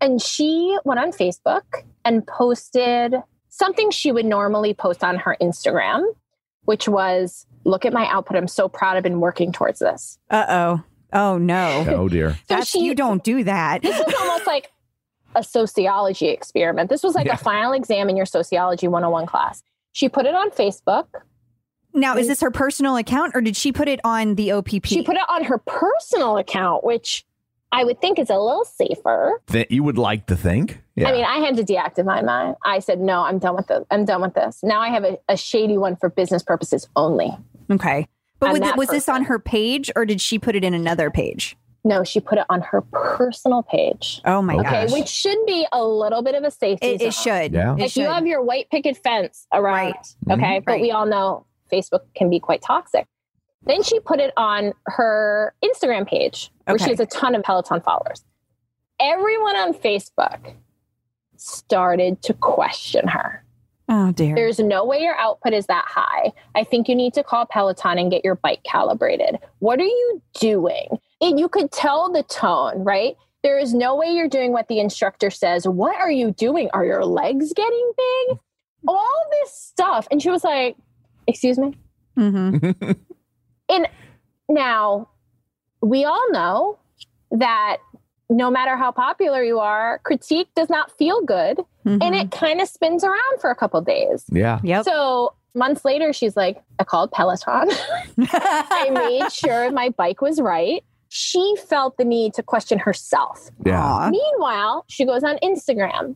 And 0.02 0.22
she 0.22 0.78
went 0.84 1.00
on 1.00 1.12
Facebook 1.12 1.84
and 2.04 2.26
posted 2.28 3.16
something 3.50 3.92
she 3.92 4.12
would 4.12 4.26
normally 4.26 4.74
post 4.74 5.04
on 5.04 5.16
her 5.18 5.38
Instagram, 5.40 6.04
which 6.66 6.88
was, 6.88 7.46
Look 7.66 7.86
at 7.86 7.94
my 7.94 8.08
output. 8.08 8.38
I'm 8.38 8.48
so 8.48 8.68
proud. 8.68 8.98
I've 8.98 9.04
been 9.04 9.22
working 9.22 9.52
towards 9.52 9.80
this. 9.80 10.18
Uh 10.30 10.46
oh. 10.50 10.84
Oh 11.14 11.38
no. 11.38 11.86
oh 11.90 12.10
dear. 12.10 12.32
So 12.48 12.56
That's 12.56 12.68
she- 12.70 12.80
you 12.84 12.96
don't 12.96 13.24
do 13.24 13.44
that. 13.44 13.82
This 13.82 13.98
was 13.98 14.14
almost 14.20 14.48
like 14.48 14.72
a 15.36 15.44
sociology 15.44 16.28
experiment. 16.30 16.90
This 16.90 17.04
was 17.04 17.16
like 17.16 17.26
Yeah. 17.28 17.34
a 17.34 17.38
final 17.38 17.74
exam 17.74 18.10
in 18.10 18.18
your 18.18 18.26
sociology 18.26 18.88
101 18.88 19.26
class. 19.26 19.64
She 19.92 20.10
put 20.10 20.26
it 20.26 20.36
on 20.36 20.50
Facebook. 20.52 21.08
Now, 21.94 22.18
is 22.18 22.28
this 22.28 22.42
her 22.42 22.50
personal 22.52 22.98
account 22.98 23.34
or 23.36 23.42
did 23.42 23.56
she 23.56 23.72
put 23.72 23.88
it 23.88 24.00
on 24.04 24.36
the 24.36 24.52
OPP? 24.52 24.86
She 24.86 25.04
put 25.04 25.16
it 25.16 25.22
on 25.30 25.44
her 25.44 25.60
personal 25.60 26.38
account, 26.38 26.84
which 26.84 27.24
I 27.72 27.84
would 27.84 28.02
think 28.02 28.18
is 28.20 28.30
a 28.32 28.38
little 28.38 28.66
safer. 28.66 29.40
That 29.48 29.72
you 29.72 29.84
would 29.84 29.98
like 30.00 30.26
to 30.28 30.36
think. 30.36 30.82
Yeah. 30.96 31.10
I 31.10 31.12
mean, 31.12 31.24
I 31.26 31.38
had 31.38 31.56
to 31.58 31.64
deactivate 31.64 32.26
mine. 32.26 32.56
I 32.66 32.80
said, 32.80 33.00
no, 33.00 33.22
I'm 33.22 33.38
done 33.40 33.56
with 33.56 33.68
this. 33.68 33.84
I'm 33.92 34.06
done 34.06 34.22
with 34.22 34.34
this. 34.34 34.60
Now 34.64 34.80
I 34.80 34.90
have 34.90 35.04
a, 35.04 35.18
a 35.30 35.38
shady 35.38 35.78
one 35.78 35.96
for 35.96 36.10
business 36.10 36.42
purposes 36.44 36.88
only. 36.96 37.32
okay. 37.72 38.08
But 38.40 38.60
was, 38.60 38.74
was 38.76 38.90
this 38.90 39.08
on 39.08 39.24
her 39.26 39.40
page 39.40 39.90
or 39.96 40.06
did 40.06 40.20
she 40.20 40.38
put 40.38 40.56
it 40.56 40.64
in 40.64 40.74
another 40.74 41.10
page? 41.10 41.56
No, 41.86 42.04
she 42.04 42.20
put 42.22 42.38
it 42.38 42.46
on 42.50 42.62
her 42.62 42.82
personal 42.82 43.62
page. 43.64 44.22
Oh 44.26 44.42
my 44.42 44.56
gosh. 44.56 44.66
Okay, 44.66 44.86
gosh. 44.88 44.92
which 44.94 45.08
should 45.10 45.46
be 45.46 45.68
a 45.72 45.84
little 45.84 46.22
bit 46.22 46.34
of 46.36 46.44
a 46.44 46.52
safety 46.52 46.88
It, 46.88 47.02
it 47.02 47.14
should. 47.14 47.54
Yeah. 47.54 47.74
It 47.76 47.80
Like 47.80 47.96
you 47.98 48.06
have 48.06 48.26
your 48.26 48.42
white 48.42 48.70
picket 48.70 48.98
fence 48.98 49.48
around, 49.52 49.74
Right. 49.76 49.96
okay, 50.32 50.42
mm-hmm. 50.42 50.64
but 50.66 50.72
Right. 50.74 50.82
we 50.82 50.92
all 50.92 51.06
know 51.06 51.46
Facebook 51.72 52.02
can 52.16 52.30
be 52.30 52.40
quite 52.40 52.62
toxic. 52.62 53.06
Then 53.66 53.84
she 53.84 54.00
put 54.00 54.20
it 54.20 54.34
on 54.38 54.74
her 54.88 55.54
Instagram 55.64 56.08
page 56.08 56.52
where 56.66 56.76
Okay. 56.76 56.86
she 56.86 56.90
has 56.92 57.00
a 57.00 57.06
ton 57.06 57.36
of 57.36 57.44
Peloton 57.44 57.82
followers. 57.82 58.24
Everyone 59.00 59.56
on 59.58 59.74
Facebook 59.74 60.54
started 61.36 62.22
to 62.24 62.34
question 62.34 63.08
her. 63.10 63.43
Oh 63.94 64.12
dear. 64.12 64.36
There's 64.36 64.60
no 64.60 64.86
way 64.86 65.00
your 65.00 65.16
output 65.16 65.54
is 65.54 65.68
that 65.68 65.86
high. 65.88 66.32
I 66.56 66.64
think 66.64 66.90
you 66.90 66.96
need 66.96 67.14
to 67.14 67.24
call 67.24 67.46
Peloton 67.46 67.98
and 67.98 68.12
get 68.12 68.26
your 68.26 68.36
bike 68.36 68.64
calibrated. 68.64 69.38
What 69.60 69.80
are 69.80 69.86
you 69.86 70.22
doing? 70.40 71.00
And 71.22 71.40
you 71.40 71.48
could 71.48 71.72
tell 71.72 72.12
the 72.12 72.24
tone, 72.24 72.84
right? 72.84 73.16
There 73.44 73.60
is 73.60 73.74
no 73.74 73.96
way 73.96 74.08
you're 74.08 74.30
doing 74.30 74.52
what 74.52 74.68
the 74.68 74.80
instructor 74.80 75.30
says. 75.30 75.68
What 75.68 75.96
are 75.96 76.12
you 76.12 76.32
doing? 76.32 76.70
Are 76.74 76.86
your 76.86 77.06
legs 77.06 77.54
getting 77.54 77.92
big? 77.98 78.38
All 78.88 79.24
this 79.32 79.54
stuff. 79.54 80.08
And 80.12 80.22
she 80.22 80.30
was 80.30 80.44
like, 80.44 80.76
Excuse 81.28 81.58
me? 81.58 81.74
Mm-hmm. 82.18 82.92
And 83.70 83.88
now 84.50 85.10
we 85.82 86.04
all 86.04 86.32
know 86.32 86.80
that 87.32 87.78
no 88.30 88.50
matter 88.50 88.76
how 88.78 88.92
popular 88.92 89.44
you 89.44 89.60
are, 89.60 90.00
critique 90.04 90.48
does 90.56 90.70
not 90.70 90.92
feel 90.98 91.22
good. 91.22 91.60
And 91.86 92.16
it 92.16 92.32
kind 92.32 92.62
of 92.62 92.68
spins 92.68 93.04
around 93.04 93.42
for 93.42 93.50
a 93.52 93.56
couple 93.56 93.82
days. 93.82 94.26
yeah. 94.32 94.58
Mm-hmm. 94.58 94.68
Yep. 94.68 94.86
So 94.86 95.34
months 95.54 95.84
later, 95.86 96.14
she's 96.14 96.38
like, 96.38 96.62
I 96.80 96.84
called 96.84 97.12
Peloton. 97.12 97.70
I 98.20 98.90
made 98.90 99.32
sure 99.32 99.72
my 99.72 99.90
bike 99.90 100.22
was 100.22 100.40
right. 100.40 100.84
She 101.10 101.56
felt 101.68 101.98
the 101.98 102.06
need 102.06 102.34
to 102.36 102.44
question 102.44 102.80
herself. 102.80 103.50
Yeah. 103.66 104.10
Meanwhile, 104.12 104.86
she 104.88 105.06
goes 105.06 105.24
on 105.24 105.38
Instagram, 105.44 106.16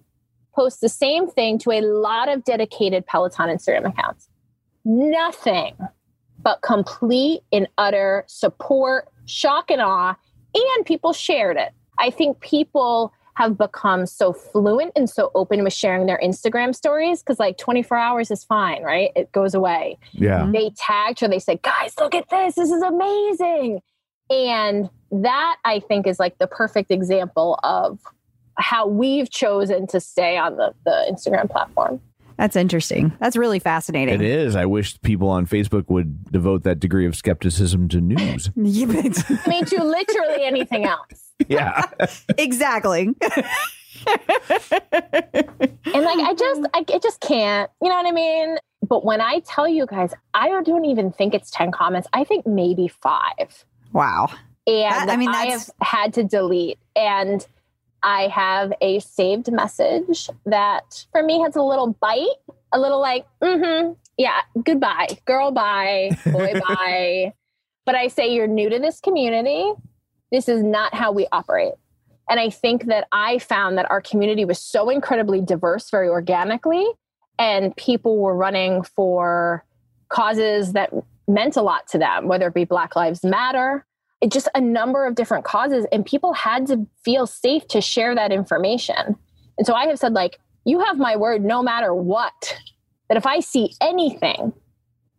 posts 0.55 0.79
the 0.79 0.89
same 0.89 1.27
thing 1.29 1.59
to 1.59 1.71
a 1.71 1.81
lot 1.81 2.29
of 2.29 2.43
dedicated 2.43 3.05
Peloton 3.05 3.49
Instagram 3.49 3.87
accounts. 3.87 4.27
Nothing 4.85 5.75
but 6.39 6.61
complete 6.61 7.41
and 7.51 7.67
utter 7.77 8.23
support, 8.27 9.09
shock 9.25 9.69
and 9.69 9.81
awe, 9.81 10.15
and 10.55 10.85
people 10.85 11.13
shared 11.13 11.57
it. 11.57 11.73
I 11.99 12.09
think 12.09 12.39
people 12.39 13.13
have 13.35 13.55
become 13.57 14.07
so 14.07 14.33
fluent 14.33 14.91
and 14.95 15.07
so 15.07 15.31
open 15.35 15.63
with 15.63 15.71
sharing 15.73 16.07
their 16.07 16.19
Instagram 16.23 16.73
stories 16.75 17.21
because, 17.21 17.37
like, 17.37 17.57
24 17.59 17.95
hours 17.95 18.31
is 18.31 18.43
fine, 18.43 18.81
right? 18.81 19.11
It 19.15 19.31
goes 19.31 19.53
away 19.53 19.99
Yeah. 20.13 20.49
they 20.51 20.71
tagged 20.75 21.19
her. 21.19 21.27
They 21.27 21.37
said, 21.37 21.61
guys, 21.61 21.93
look 21.99 22.15
at 22.15 22.29
this. 22.29 22.55
This 22.55 22.71
is 22.71 22.81
amazing. 22.81 23.81
And 24.31 24.89
that 25.11 25.57
I 25.63 25.79
think 25.79 26.07
is 26.07 26.19
like 26.19 26.37
the 26.39 26.47
perfect 26.47 26.89
example 26.91 27.59
of 27.63 27.99
how 28.57 28.87
we've 28.87 29.29
chosen 29.29 29.85
to 29.87 29.99
stay 29.99 30.35
on 30.37 30.57
the, 30.57 30.73
the 30.83 31.05
Instagram 31.09 31.49
platform. 31.49 32.01
That's 32.37 32.55
interesting. 32.55 33.11
That's 33.19 33.35
really 33.35 33.59
fascinating. 33.59 34.15
It 34.15 34.21
is. 34.21 34.55
I 34.55 34.65
wish 34.65 34.99
people 35.01 35.29
on 35.29 35.47
Facebook 35.47 35.85
would 35.89 36.31
devote 36.31 36.63
that 36.63 36.79
degree 36.79 37.05
of 37.07 37.15
skepticism 37.15 37.87
to 37.89 38.01
news. 38.01 38.49
Yeah, 38.55 38.85
but- 38.85 39.23
I 39.45 39.49
mean, 39.49 39.65
to 39.65 39.83
literally 39.83 40.43
anything 40.45 40.85
else. 40.85 41.31
yeah. 41.47 41.83
exactly. 42.37 43.15
And 44.05 46.03
like, 46.03 46.19
I 46.19 46.33
just, 46.37 46.61
I, 46.73 46.85
I 46.93 46.99
just 47.01 47.19
can't, 47.21 47.69
you 47.81 47.89
know 47.89 47.95
what 47.95 48.05
I 48.05 48.11
mean? 48.11 48.57
But 48.87 49.03
when 49.03 49.21
I 49.21 49.39
tell 49.45 49.67
you 49.67 49.85
guys, 49.85 50.13
I 50.33 50.49
don't 50.61 50.85
even 50.85 51.11
think 51.11 51.33
it's 51.33 51.49
10 51.51 51.71
comments. 51.71 52.07
I 52.13 52.23
think 52.23 52.45
maybe 52.45 52.87
five. 52.87 53.65
Wow. 53.93 54.27
And 54.67 55.09
That- 55.09 55.19
I 55.19 55.31
I, 55.31 55.45
have 55.47 55.69
had 55.81 56.13
to 56.15 56.23
delete. 56.23 56.77
And 56.95 57.45
I 58.03 58.27
have 58.27 58.73
a 58.81 58.99
saved 58.99 59.51
message 59.51 60.29
that 60.45 61.05
for 61.11 61.23
me 61.23 61.41
has 61.41 61.55
a 61.55 61.61
little 61.61 61.93
bite, 61.99 62.27
a 62.71 62.79
little 62.79 63.01
like, 63.01 63.25
mm-hmm, 63.41 63.93
yeah, 64.17 64.41
goodbye, 64.63 65.17
girl, 65.25 65.51
bye, 65.51 66.11
boy, 66.25 66.53
bye. 66.67 67.33
But 67.85 67.95
I 67.95 68.07
say, 68.07 68.33
you're 68.33 68.47
new 68.47 68.69
to 68.69 68.79
this 68.79 68.99
community. 68.99 69.71
This 70.31 70.49
is 70.49 70.61
not 70.61 70.93
how 70.93 71.11
we 71.11 71.27
operate. 71.31 71.73
And 72.29 72.39
I 72.39 72.49
think 72.49 72.87
that 72.87 73.07
I 73.11 73.39
found 73.39 73.77
that 73.77 73.89
our 73.89 74.01
community 74.01 74.43
was 74.43 74.59
so 74.59 74.89
incredibly 74.89 75.39
diverse 75.39 75.89
very 75.89 76.09
organically, 76.09 76.85
and 77.39 77.75
people 77.77 78.17
were 78.17 78.35
running 78.35 78.83
for 78.83 79.63
causes 80.09 80.73
that 80.73 80.91
meant 81.27 81.55
a 81.55 81.61
lot 81.61 81.87
to 81.87 81.97
them, 81.97 82.27
whether 82.27 82.47
it 82.47 82.53
be 82.53 82.65
Black 82.65 82.95
Lives 82.95 83.23
Matter, 83.23 83.85
it 84.21 84.31
just 84.31 84.47
a 84.55 84.61
number 84.61 85.05
of 85.05 85.15
different 85.15 85.45
causes, 85.45 85.85
and 85.91 86.05
people 86.05 86.33
had 86.33 86.67
to 86.67 86.87
feel 87.03 87.27
safe 87.27 87.67
to 87.69 87.81
share 87.81 88.15
that 88.15 88.31
information. 88.31 89.15
And 89.57 89.67
so 89.67 89.73
I 89.73 89.87
have 89.87 89.99
said, 89.99 90.13
like, 90.13 90.39
you 90.65 90.79
have 90.79 90.97
my 90.97 91.15
word 91.15 91.43
no 91.43 91.61
matter 91.61 91.93
what, 91.93 92.57
that 93.09 93.17
if 93.17 93.25
I 93.25 93.39
see 93.39 93.73
anything, 93.81 94.53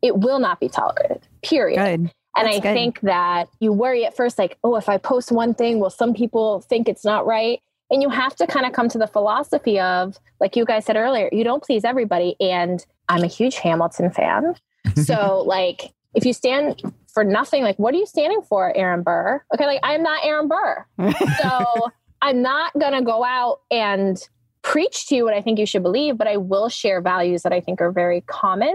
it 0.03 0.19
will 0.19 0.39
not 0.39 0.61
be 0.61 0.69
tolerated, 0.69 1.27
period. 1.43 1.79
Good. 1.79 2.13
And 2.37 2.47
That's 2.47 2.59
I 2.59 2.61
good. 2.61 2.75
think 2.75 3.01
that 3.01 3.49
you 3.59 3.73
worry 3.73 4.05
at 4.05 4.15
first, 4.15 4.39
like, 4.39 4.59
oh, 4.63 4.77
if 4.77 4.89
I 4.89 4.99
post 4.99 5.33
one 5.33 5.55
thing, 5.55 5.81
will 5.81 5.91
some 5.91 6.15
people 6.15 6.61
think 6.61 6.89
it's 6.89 7.05
not 7.05 7.27
right? 7.27 7.61
And 7.91 8.03
you 8.03 8.11
have 8.11 8.37
to 8.37 8.47
kind 8.47 8.67
of 8.67 8.73
come 8.73 8.89
to 8.91 8.99
the 8.99 9.07
philosophy 9.07 9.81
of, 9.81 10.19
like 10.41 10.55
you 10.55 10.65
guys 10.65 10.85
said 10.85 10.97
earlier, 10.97 11.29
you 11.33 11.43
don't 11.43 11.63
please 11.63 11.85
everybody. 11.85 12.37
And 12.39 12.85
I'm 13.09 13.25
a 13.25 13.29
huge 13.29 13.57
Hamilton 13.57 14.11
fan. 14.11 14.55
So, 14.95 15.45
like, 15.47 15.93
if 16.19 16.27
you 16.27 16.33
stand 16.33 16.83
for 17.15 17.23
nothing, 17.23 17.63
like, 17.63 17.79
what 17.79 17.95
are 17.95 17.97
you 17.97 18.07
standing 18.07 18.43
for, 18.43 18.77
Aaron 18.77 19.03
Burr? 19.03 19.41
Okay, 19.55 19.67
like, 19.67 19.81
I'm 19.85 20.03
not 20.03 20.25
Aaron 20.25 20.49
Burr. 20.49 20.85
So, 21.41 21.91
I'm 22.21 22.43
not 22.43 22.73
going 22.79 22.95
to 22.95 23.03
go 23.03 23.25
out 23.25 23.61
and 23.71 24.21
preach 24.63 25.07
to 25.07 25.15
you 25.15 25.25
what 25.25 25.35
I 25.35 25.41
think 25.41 25.61
you 25.61 25.67
should 25.67 25.85
believe, 25.85 26.19
but 26.19 26.27
I 26.27 26.37
will 26.37 26.69
share 26.69 27.01
values 27.01 27.43
that 27.43 27.53
I 27.53 27.61
think 27.61 27.81
are 27.81 27.93
very 27.93 28.23
common 28.23 28.75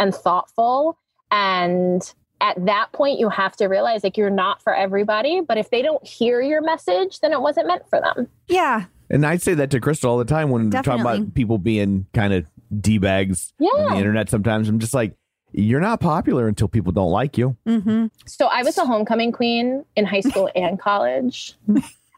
and 0.00 0.12
thoughtful. 0.12 0.98
And 1.30 2.02
at 2.40 2.66
that 2.66 2.90
point, 2.92 3.20
you 3.20 3.28
have 3.28 3.54
to 3.56 3.66
realize 3.66 4.02
like 4.02 4.16
you're 4.16 4.28
not 4.28 4.60
for 4.60 4.74
everybody, 4.74 5.40
but 5.40 5.56
if 5.56 5.70
they 5.70 5.82
don't 5.82 6.04
hear 6.04 6.40
your 6.40 6.62
message, 6.62 7.20
then 7.20 7.32
it 7.32 7.40
wasn't 7.40 7.68
meant 7.68 7.88
for 7.88 8.00
them. 8.00 8.26
Yeah. 8.48 8.86
And 9.08 9.24
I 9.24 9.36
say 9.36 9.54
that 9.54 9.70
to 9.70 9.80
Crystal 9.80 10.10
all 10.10 10.18
the 10.18 10.24
time 10.24 10.50
when 10.50 10.70
we're 10.70 10.82
talking 10.82 11.00
about 11.00 11.34
people 11.34 11.58
being 11.58 12.06
kind 12.12 12.32
of 12.32 12.46
d 12.80 12.98
bags 12.98 13.52
on 13.60 13.92
the 13.92 13.96
internet. 13.96 14.30
Sometimes 14.30 14.68
I'm 14.68 14.78
just 14.80 14.94
like, 14.94 15.14
you're 15.52 15.80
not 15.80 16.00
popular 16.00 16.48
until 16.48 16.68
people 16.68 16.92
don't 16.92 17.10
like 17.10 17.36
you. 17.36 17.56
Mm-hmm. 17.66 18.06
So 18.26 18.46
I 18.46 18.62
was 18.62 18.78
a 18.78 18.84
homecoming 18.84 19.32
queen 19.32 19.84
in 19.96 20.04
high 20.04 20.20
school 20.20 20.48
and 20.56 20.78
college. 20.78 21.54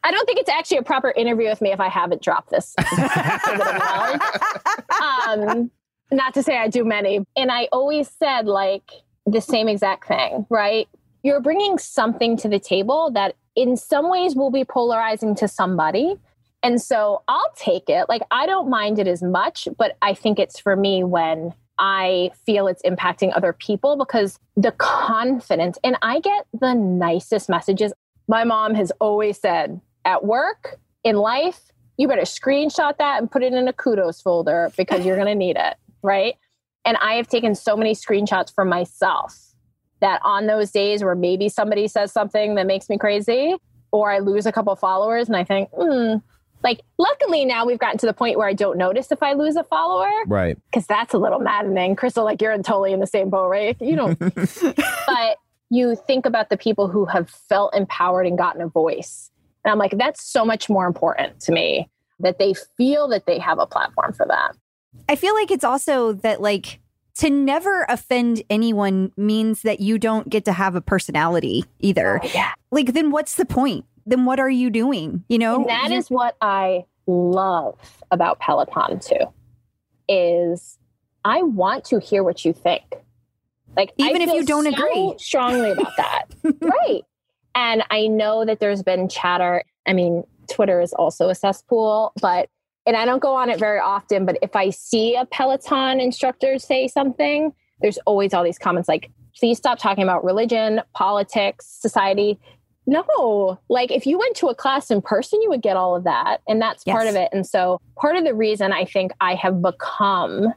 I 0.04 0.10
don't 0.10 0.26
think 0.26 0.38
it's 0.38 0.50
actually 0.50 0.78
a 0.78 0.82
proper 0.82 1.12
interview 1.12 1.48
with 1.48 1.60
me 1.60 1.72
if 1.72 1.80
I 1.80 1.88
haven't 1.88 2.22
dropped 2.22 2.50
this. 2.50 2.74
um, 5.00 5.70
not 6.10 6.34
to 6.34 6.42
say 6.42 6.59
I 6.59 6.68
do 6.68 6.84
many. 6.84 7.24
And 7.36 7.50
I 7.52 7.68
always 7.72 8.09
said 8.09 8.46
like 8.46 8.90
the 9.26 9.40
same 9.40 9.68
exact 9.68 10.09
thing, 10.09 10.46
right? 10.50 10.88
You're 11.22 11.40
bringing 11.40 11.78
something 11.78 12.36
to 12.38 12.48
the 12.48 12.59
table 12.59 13.12
that 13.12 13.36
in 13.54 13.76
some 13.76 14.10
ways 14.10 14.34
will 14.34 14.50
be 14.50 14.64
polarizing 14.64 15.36
to 15.36 15.46
somebody. 15.46 16.16
And 16.64 16.80
so 16.80 17.22
I'll 17.28 17.52
take 17.56 17.88
it. 17.88 18.09
Like 18.09 18.22
I 18.30 18.46
don't 18.46 18.68
mind 18.68 18.98
it 18.98 19.06
as 19.06 19.22
much, 19.22 19.68
but 19.78 19.96
I 20.02 20.14
think 20.14 20.38
it's 20.38 20.59
for 20.59 20.74
me 20.74 21.04
when 21.04 21.54
I 21.78 22.31
feel 22.47 22.66
it's 22.66 22.82
impacting 22.82 23.32
other 23.35 23.53
people 23.53 23.97
because 23.97 24.39
the 24.57 24.73
confidence, 24.73 25.78
and 25.82 25.97
I 26.03 26.20
get 26.20 26.47
the 26.53 26.74
nicest 26.74 27.49
messages. 27.49 27.93
My 28.28 28.44
mom 28.44 28.74
has 28.74 28.93
always 29.01 29.39
said 29.39 29.81
at 30.05 30.24
work, 30.24 30.78
in 31.05 31.16
life, 31.16 31.73
you 31.97 32.09
better 32.09 32.23
screenshot 32.23 32.97
that 32.99 33.20
and 33.20 33.31
put 33.31 33.43
it 33.43 33.53
in 33.53 33.69
a 33.69 33.73
kudos 33.73 34.20
folder 34.20 34.70
because 34.77 35.05
you're 35.05 35.16
going 35.16 35.28
to 35.28 35.35
need 35.35 35.57
it. 35.57 35.77
Right. 36.03 36.36
And 36.85 36.97
I 36.99 37.15
have 37.15 37.28
taken 37.28 37.55
so 37.55 37.77
many 37.77 37.94
screenshots 37.94 38.53
for 38.53 38.65
myself 38.65 39.53
that 40.01 40.20
on 40.24 40.47
those 40.47 40.70
days 40.70 41.05
where 41.05 41.15
maybe 41.15 41.49
somebody 41.49 41.86
says 41.86 42.12
something 42.12 42.57
that 42.57 42.66
makes 42.66 42.89
me 42.89 42.99
crazy 42.99 43.55
or 43.93 44.11
I 44.11 44.19
lose 44.19 44.47
a 44.47 44.53
couple 44.53 44.74
followers 44.74 45.28
and 45.28 45.36
I 45.36 45.44
think, 45.44 45.69
hmm, 45.70 46.16
like, 46.62 46.80
luckily 46.98 47.44
now 47.44 47.64
we've 47.66 47.78
gotten 47.78 47.98
to 47.98 48.06
the 48.06 48.12
point 48.12 48.39
where 48.39 48.48
I 48.48 48.52
don't 48.52 48.78
notice 48.78 49.10
if 49.12 49.22
I 49.22 49.32
lose 49.34 49.56
a 49.56 49.64
follower 49.64 50.10
Right. 50.26 50.56
because 50.70 50.86
that's 50.86 51.14
a 51.14 51.18
little 51.18 51.40
maddening. 51.40 51.97
Crystal, 51.97 52.24
like 52.24 52.40
you're 52.40 52.56
totally 52.59 52.93
in 52.93 53.01
the 53.01 53.06
same 53.06 53.30
boat, 53.30 53.48
right? 53.48 53.76
You 53.80 53.97
don't, 53.97 54.18
but 54.76 55.36
you 55.70 55.97
think 56.06 56.26
about 56.26 56.51
the 56.51 56.56
people 56.56 56.89
who 56.89 57.05
have 57.06 57.30
felt 57.30 57.74
empowered 57.74 58.26
and 58.26 58.36
gotten 58.36 58.60
a 58.62 58.68
voice. 58.68 59.30
And 59.64 59.72
I'm 59.72 59.78
like, 59.78 59.97
that's 59.97 60.22
so 60.22 60.44
much 60.44 60.68
more 60.68 60.86
important 60.86 61.40
to 61.40 61.52
me 61.52 61.89
that 62.20 62.39
they 62.39 62.55
feel 62.76 63.09
that 63.09 63.26
they 63.26 63.39
have 63.39 63.59
a 63.59 63.66
platform 63.66 64.12
for 64.12 64.26
that. 64.26 64.56
I 65.09 65.16
feel 65.16 65.34
like 65.34 65.51
it's 65.51 65.64
also 65.64 66.12
that 66.12 66.40
like 66.40 66.78
to 67.16 67.30
never 67.30 67.84
offend 67.89 68.43
anyone 68.51 69.12
means 69.16 69.62
that 69.62 69.80
you 69.80 69.98
don't 69.98 70.28
get 70.28 70.44
to 70.47 70.52
have 70.52 70.74
a 70.74 70.80
personality 70.80 71.64
either. 71.80 72.20
Oh, 72.22 72.30
yeah. 72.34 72.52
Like 72.70 72.93
then 72.93 73.10
what's 73.10 73.34
the 73.36 73.44
point? 73.44 73.84
Then 74.06 74.24
what 74.24 74.40
are 74.40 74.50
you 74.50 74.70
doing? 74.70 75.24
You 75.28 75.38
know? 75.38 75.66
And 75.68 75.92
that 75.92 76.04
what 76.08 76.36
I 76.40 76.84
love 77.06 77.78
about 78.10 78.38
Peloton 78.40 79.00
too, 79.00 79.32
is 80.08 80.78
I 81.24 81.42
want 81.42 81.84
to 81.86 82.00
hear 82.00 82.22
what 82.22 82.44
you 82.44 82.52
think. 82.52 82.82
Like 83.76 83.92
Even 83.96 84.20
if 84.20 84.30
you 84.30 84.44
don't 84.44 84.64
so 84.64 84.70
agree. 84.70 85.14
strongly 85.18 85.70
about 85.70 85.92
that. 85.96 86.24
right. 86.60 87.02
And 87.54 87.84
I 87.90 88.06
know 88.06 88.44
that 88.44 88.60
there's 88.60 88.82
been 88.82 89.08
chatter. 89.08 89.64
I 89.86 89.92
mean, 89.92 90.24
Twitter 90.50 90.80
is 90.80 90.92
also 90.92 91.28
a 91.28 91.34
cesspool, 91.34 92.12
but 92.20 92.48
and 92.84 92.96
I 92.96 93.04
don't 93.04 93.20
go 93.20 93.34
on 93.34 93.48
it 93.48 93.60
very 93.60 93.78
often, 93.78 94.26
but 94.26 94.38
if 94.42 94.56
I 94.56 94.70
see 94.70 95.14
a 95.14 95.24
Peloton 95.26 96.00
instructor 96.00 96.58
say 96.58 96.88
something, 96.88 97.52
there's 97.80 97.98
always 98.06 98.34
all 98.34 98.42
these 98.42 98.58
comments 98.58 98.88
like, 98.88 99.10
please 99.38 99.56
stop 99.56 99.78
talking 99.78 100.02
about 100.02 100.24
religion, 100.24 100.80
politics, 100.92 101.66
society. 101.80 102.40
No, 102.86 103.60
like 103.68 103.90
if 103.92 104.06
you 104.06 104.18
went 104.18 104.36
to 104.36 104.48
a 104.48 104.54
class 104.54 104.90
in 104.90 105.02
person, 105.02 105.40
you 105.40 105.48
would 105.50 105.62
get 105.62 105.76
all 105.76 105.94
of 105.94 106.04
that. 106.04 106.40
And 106.48 106.60
that's 106.60 106.82
part 106.82 107.06
of 107.06 107.14
it. 107.14 107.28
And 107.32 107.46
so 107.46 107.80
part 107.96 108.16
of 108.16 108.24
the 108.24 108.34
reason 108.34 108.72
I 108.72 108.84
think 108.84 109.12
I 109.20 109.34
have 109.34 109.62
become 109.62 110.52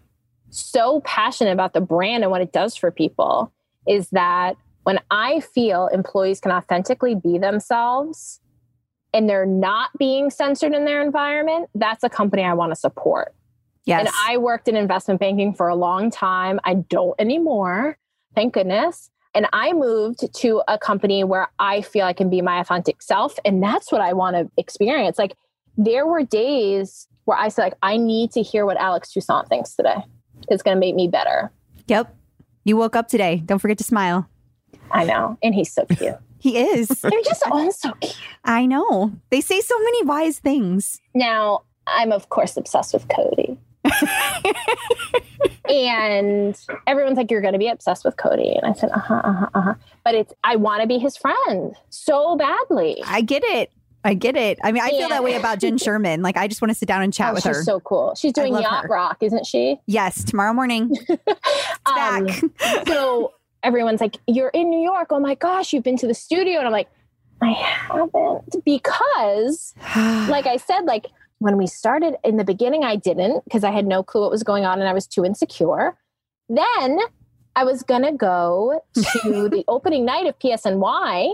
so 0.49 1.01
passionate 1.01 1.51
about 1.51 1.73
the 1.73 1.81
brand 1.81 2.23
and 2.23 2.31
what 2.31 2.41
it 2.41 2.51
does 2.51 2.75
for 2.75 2.89
people 2.89 3.51
is 3.87 4.09
that 4.09 4.55
when 4.83 4.99
I 5.11 5.39
feel 5.39 5.87
employees 5.87 6.39
can 6.39 6.51
authentically 6.51 7.15
be 7.15 7.37
themselves 7.37 8.39
and 9.13 9.29
they're 9.29 9.45
not 9.45 9.89
being 9.97 10.29
censored 10.29 10.73
in 10.73 10.85
their 10.85 11.01
environment, 11.01 11.69
that's 11.75 12.03
a 12.03 12.09
company 12.09 12.43
I 12.43 12.53
want 12.53 12.71
to 12.71 12.75
support. 12.75 13.35
yes. 13.85 13.99
And 13.99 14.09
I 14.27 14.37
worked 14.37 14.67
in 14.67 14.75
investment 14.75 15.19
banking 15.19 15.53
for 15.53 15.67
a 15.67 15.75
long 15.75 16.09
time. 16.09 16.59
I 16.63 16.75
don't 16.75 17.15
anymore, 17.19 17.97
thank 18.33 18.53
goodness. 18.53 19.09
And 19.35 19.47
I 19.53 19.73
moved 19.73 20.33
to 20.33 20.63
a 20.67 20.79
company 20.79 21.23
where 21.23 21.49
I 21.59 21.81
feel 21.81 22.05
I 22.05 22.13
can 22.13 22.29
be 22.29 22.41
my 22.41 22.61
authentic 22.61 23.01
self. 23.01 23.37
And 23.43 23.61
that's 23.61 23.91
what 23.91 24.01
I 24.01 24.13
want 24.13 24.35
to 24.37 24.49
experience. 24.57 25.19
Like 25.19 25.35
there 25.77 26.07
were 26.07 26.23
days 26.23 27.07
where 27.25 27.37
I 27.37 27.49
said, 27.49 27.63
like, 27.63 27.73
I 27.83 27.97
need 27.97 28.31
to 28.31 28.41
hear 28.41 28.65
what 28.65 28.77
Alex 28.77 29.11
Toussaint 29.11 29.49
thinks 29.49 29.75
today. 29.75 29.97
It's 30.49 30.63
going 30.63 30.75
to 30.75 30.79
make 30.79 30.95
me 30.95 31.07
better. 31.07 31.51
yep. 31.87 32.15
You 32.63 32.77
woke 32.77 32.95
up 32.95 33.07
today. 33.07 33.43
Don't 33.45 33.59
forget 33.59 33.77
to 33.77 33.83
smile. 33.83 34.27
I 34.89 35.03
know. 35.03 35.37
And 35.43 35.53
he's 35.53 35.71
so 35.71 35.85
cute. 35.85 36.15
He 36.37 36.59
is. 36.59 36.87
They're 37.01 37.11
just 37.23 37.41
all 37.49 37.71
so 37.71 37.93
cute. 37.93 38.15
I 38.43 38.67
know. 38.67 39.11
They 39.31 39.41
say 39.41 39.61
so 39.61 39.75
many 39.79 40.03
wise 40.03 40.37
things. 40.37 40.99
Now, 41.15 41.63
I'm 41.87 42.11
of 42.11 42.29
course 42.29 42.55
obsessed 42.55 42.93
with 42.93 43.07
Cody. 43.07 43.57
And 45.67 46.55
everyone's 46.87 47.17
like, 47.17 47.31
You're 47.31 47.41
going 47.41 47.53
to 47.53 47.59
be 47.59 47.67
obsessed 47.67 48.05
with 48.05 48.17
Cody. 48.17 48.53
And 48.61 48.71
I 48.71 48.73
said, 48.77 48.91
Uh 48.91 48.99
huh, 48.99 49.21
uh 49.23 49.33
huh, 49.33 49.47
uh 49.53 49.61
huh. 49.61 49.73
But 50.03 50.15
it's, 50.15 50.33
I 50.43 50.55
want 50.57 50.81
to 50.81 50.87
be 50.87 50.99
his 50.99 51.17
friend 51.17 51.75
so 51.89 52.35
badly. 52.35 53.01
I 53.05 53.21
get 53.21 53.43
it. 53.43 53.71
I 54.03 54.13
get 54.13 54.35
it. 54.35 54.59
I 54.63 54.71
mean, 54.71 54.83
I 54.83 54.91
feel 54.91 55.09
that 55.09 55.23
way 55.23 55.33
about 55.35 55.59
Jenn 55.59 55.79
Sherman. 55.79 56.21
Like, 56.21 56.37
I 56.37 56.47
just 56.47 56.61
want 56.61 56.69
to 56.69 56.75
sit 56.75 56.87
down 56.87 57.01
and 57.01 57.11
chat 57.11 57.31
Oh, 57.31 57.33
with 57.33 57.43
she's 57.43 57.57
her. 57.57 57.63
so 57.63 57.79
cool. 57.79 58.13
She's 58.13 58.33
doing 58.33 58.53
Yacht 58.53 58.83
her. 58.83 58.87
Rock, 58.89 59.17
isn't 59.21 59.47
she? 59.47 59.79
yes, 59.87 60.23
tomorrow 60.23 60.53
morning. 60.53 60.91
Um, 61.87 62.25
back. 62.25 62.41
so 62.87 63.33
everyone's 63.61 64.01
like, 64.01 64.17
You're 64.27 64.49
in 64.49 64.69
New 64.71 64.81
York. 64.81 65.07
Oh 65.11 65.19
my 65.19 65.35
gosh, 65.35 65.71
you've 65.73 65.83
been 65.83 65.97
to 65.97 66.07
the 66.07 66.13
studio. 66.15 66.57
And 66.57 66.65
I'm 66.67 66.71
like, 66.73 66.87
I 67.41 67.51
haven't 67.51 68.63
because 68.65 69.73
like 69.95 70.47
I 70.47 70.57
said, 70.57 70.81
like 70.85 71.05
when 71.39 71.57
we 71.57 71.67
started 71.67 72.15
in 72.23 72.37
the 72.37 72.43
beginning, 72.43 72.83
I 72.83 72.95
didn't 72.95 73.43
because 73.45 73.63
I 73.63 73.71
had 73.71 73.85
no 73.85 74.03
clue 74.03 74.21
what 74.21 74.31
was 74.31 74.43
going 74.43 74.65
on 74.65 74.79
and 74.79 74.87
I 74.87 74.93
was 74.93 75.07
too 75.07 75.25
insecure. 75.25 75.95
Then 76.49 76.99
I 77.55 77.63
was 77.63 77.83
gonna 77.83 78.13
go 78.13 78.81
to 78.93 79.49
the 79.49 79.63
opening 79.67 80.05
night 80.05 80.27
of 80.27 80.37
PSNY 80.39 81.33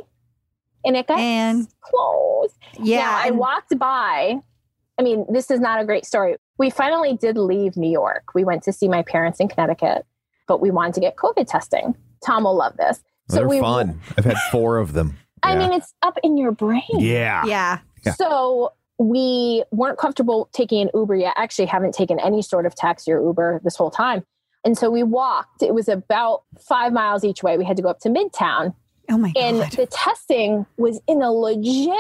and 0.84 0.96
it 0.98 1.08
got 1.08 1.20
And- 1.20 1.68
closed. 1.82 2.56
yeah. 2.80 3.02
Now, 3.02 3.18
I 3.18 3.28
and- 3.28 3.38
walked 3.38 3.78
by. 3.78 4.40
I 5.00 5.04
mean, 5.04 5.26
this 5.30 5.50
is 5.50 5.60
not 5.60 5.82
a 5.82 5.86
great 5.86 6.06
story. 6.06 6.36
We 6.58 6.70
finally 6.70 7.16
did 7.18 7.38
leave 7.38 7.76
New 7.78 7.90
York. 7.90 8.36
We 8.36 8.44
went 8.44 8.62
to 8.64 8.74
see 8.74 8.88
my 8.88 9.02
parents 9.02 9.40
in 9.40 9.48
Connecticut. 9.48 10.06
but 10.48 10.60
we 10.60 10.70
wanted 10.70 10.94
to 10.96 11.00
get 11.00 11.16
COVID 11.16 11.48
testing. 11.48 11.96
Tom 12.26 12.44
will 12.44 12.56
love 12.58 12.76
this. 12.76 13.02
They're 13.30 13.48
we, 13.48 13.60
fun. 13.62 14.02
I've 14.18 14.26
had 14.26 14.36
four 14.52 14.78
of 14.80 14.92
them. 14.94 15.18
I 15.44 15.54
Yeah. 15.54 15.60
mean, 15.60 15.72
it's 15.74 15.94
up 16.02 16.18
in 16.24 16.36
your 16.38 16.52
brain. 16.52 16.82
yeah. 16.98 17.44
Yeah. 17.46 17.78
Yeah. 18.06 18.14
So 18.14 18.74
we 19.02 19.64
weren't 19.72 19.98
comfortable 19.98 20.48
taking 20.54 20.80
an 20.84 20.90
Uber 20.94 21.16
yet. 21.16 21.34
Actually, 21.36 21.66
haven't 21.66 21.96
taken 21.96 22.20
any 22.20 22.42
sort 22.44 22.68
of 22.68 22.76
taxi 22.76 23.12
or 23.12 23.20
Uber 23.20 23.60
this 23.64 23.76
whole 23.76 23.90
time. 23.90 24.24
And 24.64 24.78
so 24.78 24.92
we 24.92 25.02
walked. 25.02 25.64
It 25.64 25.74
was 25.74 25.90
about 25.90 26.44
five 26.60 26.94
miles 26.94 27.24
each 27.24 27.42
way. 27.42 27.58
We 27.58 27.66
had 27.66 27.78
to 27.78 27.84
go 27.84 27.90
up 27.90 28.00
to 28.02 28.10
Midtown. 28.10 28.76
Oh 29.10 29.18
my 29.18 29.34
And 29.36 29.58
god. 29.62 29.72
the 29.72 29.88
testing 29.88 30.68
was 30.78 31.02
in 31.08 31.24
a 31.24 31.32
legit 31.32 31.98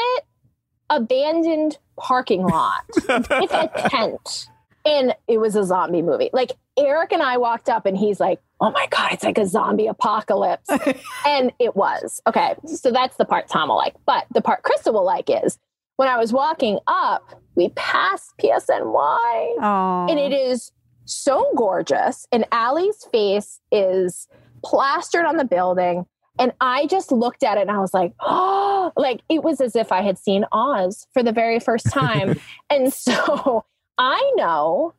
abandoned 0.91 1.79
parking 1.97 2.43
lot 2.43 2.83
with 2.95 3.09
a 3.51 3.89
tent. 3.89 4.47
And 4.85 5.15
it 5.27 5.39
was 5.39 5.55
a 5.55 5.63
zombie 5.63 6.03
movie. 6.03 6.29
Like 6.33 6.51
Eric 6.77 7.11
and 7.13 7.23
I 7.23 7.37
walked 7.37 7.67
up 7.69 7.87
and 7.87 7.97
he's 7.97 8.19
like, 8.19 8.39
oh 8.59 8.69
my 8.69 8.85
God, 8.91 9.11
it's 9.11 9.23
like 9.23 9.39
a 9.39 9.47
zombie 9.47 9.87
apocalypse. 9.87 10.69
and 11.25 11.51
it 11.57 11.75
was. 11.75 12.21
Okay. 12.27 12.55
So 12.67 12.91
that's 12.91 13.17
the 13.17 13.25
part 13.25 13.47
Tom 13.47 13.69
will 13.69 13.77
like. 13.77 13.95
But 14.05 14.25
the 14.33 14.41
part 14.41 14.63
Krista 14.63 14.93
will 14.93 15.05
like 15.05 15.29
is 15.29 15.57
when 16.01 16.09
I 16.09 16.17
was 16.17 16.33
walking 16.33 16.79
up, 16.87 17.39
we 17.53 17.69
passed 17.75 18.33
PSNY 18.41 19.55
Oh. 19.61 20.07
and 20.09 20.17
it 20.19 20.31
is 20.33 20.71
so 21.05 21.47
gorgeous. 21.55 22.25
And 22.31 22.43
Ally's 22.51 23.05
face 23.11 23.59
is 23.71 24.27
plastered 24.65 25.25
on 25.25 25.37
the 25.37 25.45
building. 25.45 26.07
And 26.39 26.53
I 26.59 26.87
just 26.87 27.11
looked 27.11 27.43
at 27.43 27.59
it 27.59 27.61
and 27.61 27.69
I 27.71 27.77
was 27.77 27.93
like, 27.93 28.13
oh, 28.19 28.91
like 28.95 29.21
it 29.29 29.43
was 29.43 29.61
as 29.61 29.75
if 29.75 29.91
I 29.91 30.01
had 30.01 30.17
seen 30.17 30.43
Oz 30.51 31.05
for 31.13 31.21
the 31.21 31.31
very 31.31 31.59
first 31.59 31.85
time. 31.91 32.39
and 32.71 32.91
so 32.91 33.63
I 33.99 34.31
know 34.37 34.95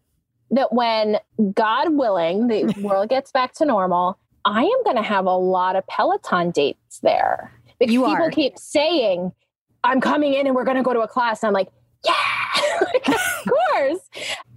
that 0.52 0.72
when 0.72 1.16
God 1.52 1.94
willing, 1.94 2.46
the 2.46 2.72
world 2.80 3.08
gets 3.08 3.32
back 3.32 3.54
to 3.54 3.64
normal, 3.64 4.18
I 4.44 4.62
am 4.62 4.84
going 4.84 4.96
to 4.96 5.02
have 5.02 5.26
a 5.26 5.36
lot 5.36 5.74
of 5.74 5.84
Peloton 5.88 6.52
dates 6.52 7.00
there. 7.00 7.50
Because 7.80 7.92
You 7.92 8.02
people 8.04 8.26
are. 8.26 8.30
keep 8.30 8.56
saying, 8.58 9.32
I'm 9.84 10.00
coming 10.00 10.34
in 10.34 10.46
and 10.46 10.54
we're 10.54 10.64
going 10.64 10.76
to 10.76 10.82
go 10.82 10.92
to 10.92 11.00
a 11.00 11.08
class. 11.08 11.42
And 11.42 11.48
I'm 11.48 11.54
like, 11.54 11.68
yeah, 12.04 12.14
Like, 12.92 13.08
of 13.08 13.16
course. 13.48 14.00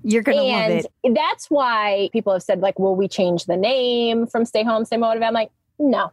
You're 0.03 0.21
gonna 0.21 0.43
love 0.43 0.71
and 0.71 0.85
it. 1.03 1.13
that's 1.15 1.49
why 1.49 2.09
people 2.13 2.33
have 2.33 2.43
said 2.43 2.59
like 2.59 2.77
will 2.77 2.95
we 2.95 3.07
change 3.07 3.45
the 3.45 3.57
name 3.57 4.27
from 4.27 4.45
stay 4.45 4.63
home 4.63 4.85
stay 4.85 4.97
motivated? 4.97 5.27
I'm 5.27 5.33
like 5.33 5.49
no. 5.79 6.11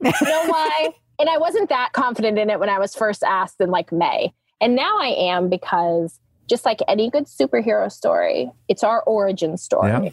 You 0.00 0.10
know 0.22 0.44
why? 0.46 0.90
And 1.18 1.28
i 1.28 1.38
wasn't 1.38 1.68
that 1.68 1.92
confident 1.92 2.38
in 2.38 2.50
it 2.50 2.60
when 2.60 2.68
i 2.68 2.78
was 2.78 2.94
first 2.94 3.22
asked 3.24 3.60
in 3.60 3.70
like 3.70 3.90
may. 3.92 4.32
And 4.60 4.76
now 4.76 4.98
i 4.98 5.08
am 5.08 5.48
because 5.48 6.20
just 6.48 6.64
like 6.64 6.80
any 6.86 7.10
good 7.10 7.24
superhero 7.24 7.90
story 7.90 8.50
it's 8.68 8.84
our 8.84 9.02
origin 9.02 9.56
story. 9.56 10.12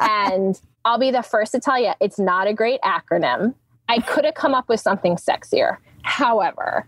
And 0.00 0.60
i'll 0.84 0.98
be 0.98 1.10
the 1.10 1.22
first 1.22 1.52
to 1.52 1.60
tell 1.60 1.80
you 1.80 1.92
it's 2.00 2.18
not 2.18 2.46
a 2.46 2.54
great 2.54 2.80
acronym. 2.82 3.54
I 3.88 3.98
could 3.98 4.24
have 4.24 4.34
come 4.34 4.54
up 4.54 4.68
with 4.68 4.80
something 4.80 5.16
sexier. 5.16 5.78
However 6.02 6.86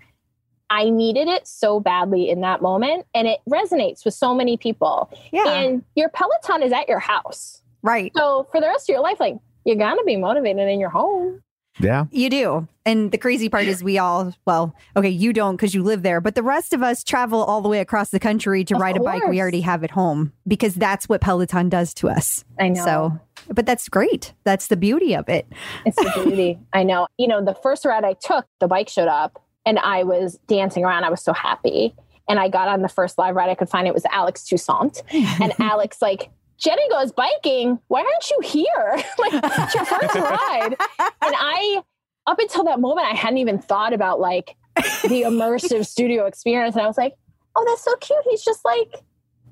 I 0.71 0.91
needed 0.91 1.29
it 1.29 1.47
so 1.47 1.81
badly 1.81 2.29
in 2.29 2.41
that 2.41 2.61
moment, 2.63 3.07
and 3.15 3.29
it 3.29 3.41
resonates 3.49 4.05
with 4.05 4.15
so 4.15 4.35
many 4.35 4.57
people. 4.57 5.11
Yeah. 5.33 5.49
And 5.49 5.85
your 5.95 6.09
Peloton 6.09 6.63
is 6.63 6.73
at 6.73 6.89
your 6.89 6.99
house. 6.99 7.63
right. 7.83 8.13
So 8.17 8.49
for 8.51 8.61
the 8.61 8.67
rest 8.67 8.89
of 8.89 8.93
your 8.93 9.03
life, 9.03 9.21
like 9.21 9.37
you're 9.65 9.77
gonna 9.77 10.05
be 10.05 10.17
motivated 10.17 10.69
in 10.69 10.81
your 10.81 10.91
home. 10.91 11.43
Yeah. 11.79 12.07
You 12.11 12.31
do. 12.31 12.69
And 12.87 13.13
the 13.13 13.19
crazy 13.19 13.49
part 13.49 13.65
is 13.65 13.83
we 13.83 13.99
all, 13.99 14.33
well, 14.47 14.75
okay, 14.97 15.11
you 15.11 15.33
don't 15.33 15.57
because 15.57 15.75
you 15.75 15.83
live 15.83 16.03
there, 16.03 16.21
but 16.21 16.35
the 16.35 16.43
rest 16.43 16.73
of 16.73 16.83
us 16.83 17.05
travel 17.05 17.43
all 17.45 17.61
the 17.61 17.69
way 17.69 17.81
across 17.81 18.11
the 18.11 18.21
country 18.21 18.65
to 18.65 18.75
Of 18.75 18.81
ride 18.81 18.97
a 18.97 19.01
bike 19.01 19.27
we 19.27 19.41
already 19.41 19.61
have 19.61 19.85
at 19.85 19.91
home 19.91 20.33
because 20.47 20.75
that's 20.75 21.09
what 21.09 21.21
Peloton 21.21 21.69
does 21.69 21.93
to 21.95 22.09
us. 22.09 22.45
I 22.59 22.69
know. 22.69 22.85
So, 22.85 23.21
but 23.53 23.67
that's 23.67 23.89
great. 23.89 24.33
That's 24.45 24.69
the 24.69 24.77
beauty 24.77 25.15
of 25.15 25.29
it. 25.29 25.47
It's 25.85 25.97
the 25.97 26.23
beauty. 26.25 26.59
I 26.73 26.83
know. 26.83 27.09
You 27.19 27.29
know, 27.29 27.45
the 27.45 27.55
first 27.55 27.85
ride 27.85 28.05
I 28.05 28.15
took, 28.15 28.47
the 28.61 28.69
bike 28.69 28.89
showed 28.89 29.09
up 29.09 29.43
and 29.67 29.81
I 29.81 30.05
was 30.05 30.39
dancing 30.47 30.85
around. 30.85 31.05
I 31.05 31.11
was 31.11 31.21
so 31.21 31.33
happy. 31.33 31.95
And 32.29 32.39
I 32.39 32.49
got 32.49 32.69
on 32.69 32.83
the 32.83 32.89
first 32.89 33.19
live 33.19 33.35
ride 33.35 33.51
I 33.51 33.55
could 33.55 33.69
find. 33.69 33.87
It 33.87 33.95
was 33.95 34.05
Alex 34.07 34.45
Toussaint. 34.45 35.03
And 35.13 35.53
Alex, 35.61 36.01
like, 36.01 36.31
Jenny 36.59 36.89
goes 36.89 37.13
biking. 37.13 37.79
Why 37.89 38.01
aren't 38.01 38.31
you 38.31 38.41
here? 38.43 39.05
like, 39.19 39.33
it's 39.35 39.75
your 39.75 39.85
first 39.85 40.15
ride. 40.15 40.77
And 40.99 41.35
I, 41.37 41.83
up 42.27 42.39
until 42.39 42.65
that 42.65 42.81
moment, 42.81 43.07
I 43.07 43.15
hadn't 43.15 43.39
even 43.39 43.59
thought 43.59 43.93
about 43.93 44.21
like 44.21 44.57
the 44.77 45.23
immersive 45.27 45.87
studio 45.87 46.27
experience. 46.27 46.77
And 46.77 46.85
I 46.85 46.87
was 46.87 46.97
like, 46.97 47.15
oh, 47.55 47.65
that's 47.69 47.85
so 47.85 47.95
cute. 47.97 48.25
He's 48.31 48.45
just 48.45 48.65
like 48.65 49.03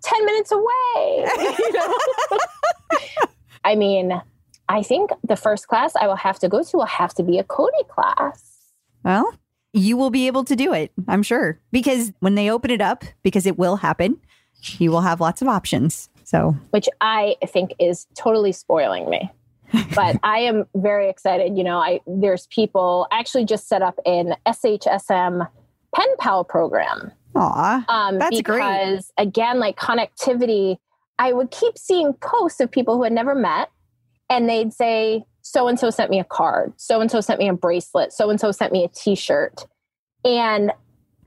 10 0.03 0.24
minutes 0.24 0.53
away. 0.53 1.27
You 1.59 1.73
know? 1.73 1.95
I 3.65 3.74
mean, 3.77 4.20
I 4.69 4.82
think 4.82 5.11
the 5.23 5.36
first 5.36 5.69
class 5.69 5.95
I 5.97 6.07
will 6.07 6.16
have 6.16 6.39
to 6.41 6.49
go 6.49 6.62
to 6.62 6.77
will 6.77 6.86
have 6.86 7.15
to 7.15 7.23
be 7.23 7.39
a 7.39 7.45
Cody 7.45 7.85
class. 7.89 8.53
Well, 9.05 9.32
you 9.74 9.96
will 9.96 10.10
be 10.10 10.26
able 10.26 10.44
to 10.44 10.56
do 10.56 10.72
it, 10.72 10.92
I'm 11.09 11.22
sure, 11.22 11.59
because 11.72 12.12
when 12.20 12.36
they 12.36 12.51
open 12.51 12.70
it 12.70 12.80
up, 12.80 13.05
because 13.22 13.44
it 13.46 13.59
will 13.59 13.76
happen, 13.76 14.18
you 14.78 14.90
will 14.90 15.01
have 15.02 15.20
lots 15.20 15.42
of 15.42 15.48
options. 15.48 16.09
So, 16.22 16.56
which 16.70 16.88
I 17.01 17.36
think 17.46 17.74
is 17.78 18.06
totally 18.14 18.52
spoiling 18.52 19.10
me. 19.10 19.30
but 19.94 20.16
I 20.22 20.38
am 20.38 20.64
very 20.74 21.10
excited. 21.10 21.56
You 21.59 21.64
know, 21.64 21.78
I 21.78 22.01
there's 22.06 22.46
people 22.46 23.06
I 23.12 23.18
actually 23.18 23.44
just 23.44 23.68
set 23.68 23.82
up 23.82 23.98
an 24.06 24.36
SHSM 24.46 25.46
pen 25.94 26.09
pal 26.18 26.44
program. 26.44 27.12
aw, 27.34 27.84
Um, 27.88 28.18
That's 28.18 28.40
great. 28.42 28.59
because 28.59 29.12
again, 29.18 29.59
like 29.59 29.76
connectivity, 29.76 30.78
I 31.18 31.32
would 31.32 31.51
keep 31.51 31.76
seeing 31.76 32.12
posts 32.14 32.60
of 32.60 32.70
people 32.70 32.96
who 32.96 33.02
had 33.02 33.12
never 33.12 33.34
met, 33.34 33.70
and 34.30 34.48
they'd 34.48 34.72
say, 34.72 35.24
"So 35.45 35.69
and 35.69 35.79
so 35.79 35.91
sent 35.91 36.11
me 36.11 36.19
a 36.19 36.25
card. 36.25 36.73
So 36.77 37.01
and 37.01 37.11
so 37.11 37.21
sent 37.21 37.39
me 37.39 37.49
a 37.49 37.55
bracelet. 37.55 38.12
So 38.12 38.31
and 38.31 38.41
so 38.41 38.51
sent 38.51 38.73
me 38.73 38.85
a 38.85 38.89
T-shirt." 38.89 39.66
And 40.25 40.73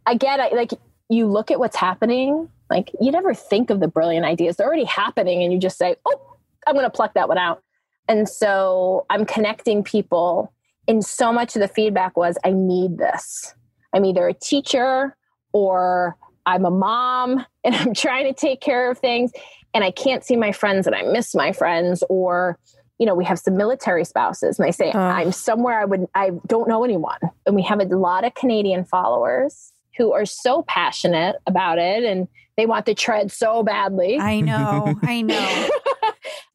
again, 0.05 0.41
I, 0.41 0.49
like 0.49 0.71
you 1.09 1.27
look 1.27 1.51
at 1.51 1.59
what's 1.59 1.77
happening, 1.77 2.49
like 2.69 2.91
you 2.99 3.11
never 3.11 3.33
think 3.33 3.69
of 3.69 3.79
the 3.79 3.87
brilliant 3.87 4.25
ideas; 4.25 4.57
they're 4.57 4.67
already 4.67 4.83
happening, 4.83 5.43
and 5.43 5.53
you 5.53 5.59
just 5.59 5.77
say, 5.77 5.95
"Oh, 6.05 6.37
I'm 6.67 6.73
going 6.73 6.85
to 6.85 6.89
pluck 6.89 7.13
that 7.13 7.29
one 7.29 7.37
out." 7.37 7.63
And 8.09 8.27
so 8.27 9.05
I'm 9.09 9.25
connecting 9.25 9.83
people, 9.83 10.51
and 10.87 11.05
so 11.05 11.31
much 11.31 11.55
of 11.55 11.61
the 11.61 11.67
feedback 11.69 12.17
was, 12.17 12.37
"I 12.43 12.51
need 12.51 12.97
this. 12.97 13.55
I'm 13.93 14.03
either 14.03 14.27
a 14.27 14.33
teacher." 14.33 15.15
or 15.53 16.15
I'm 16.45 16.65
a 16.65 16.71
mom 16.71 17.45
and 17.63 17.75
I'm 17.75 17.93
trying 17.93 18.25
to 18.25 18.33
take 18.33 18.61
care 18.61 18.89
of 18.89 18.97
things 18.97 19.31
and 19.73 19.83
I 19.83 19.91
can't 19.91 20.23
see 20.23 20.35
my 20.35 20.51
friends 20.51 20.87
and 20.87 20.95
I 20.95 21.03
miss 21.03 21.35
my 21.35 21.51
friends 21.51 22.03
or 22.09 22.57
you 22.99 23.05
know 23.05 23.15
we 23.15 23.25
have 23.25 23.39
some 23.39 23.55
military 23.55 24.05
spouses 24.05 24.59
and 24.59 24.67
they 24.67 24.71
say 24.71 24.89
Ugh. 24.89 24.95
I'm 24.95 25.31
somewhere 25.31 25.79
I 25.79 25.85
would 25.85 26.07
I 26.15 26.31
don't 26.47 26.67
know 26.67 26.83
anyone 26.83 27.19
and 27.45 27.55
we 27.55 27.63
have 27.63 27.79
a 27.79 27.85
lot 27.85 28.23
of 28.23 28.33
Canadian 28.33 28.85
followers 28.85 29.71
who 29.97 30.13
are 30.13 30.25
so 30.25 30.63
passionate 30.63 31.37
about 31.47 31.79
it 31.79 32.03
and 32.03 32.27
they 32.55 32.65
want 32.65 32.85
to 32.87 32.93
tread 32.93 33.31
so 33.31 33.63
badly 33.63 34.17
I 34.19 34.41
know, 34.41 34.95
I 35.03 35.21
know. 35.23 35.69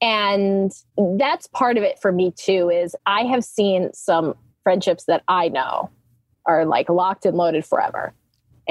and 0.01 0.73
that's 1.19 1.47
part 1.49 1.77
of 1.77 1.85
it 1.85 1.99
for 2.01 2.13
me 2.13 2.33
too 2.33 2.71
is 2.71 2.97
I 3.07 3.25
have 3.25 3.45
seen 3.45 3.93
some 3.93 4.35
friendships 4.63 5.05
that 5.05 5.23
I 5.29 5.49
know 5.49 5.91
are 6.47 6.65
like 6.65 6.89
locked 6.89 7.25
and 7.25 7.37
loaded 7.37 7.65
forever 7.65 8.15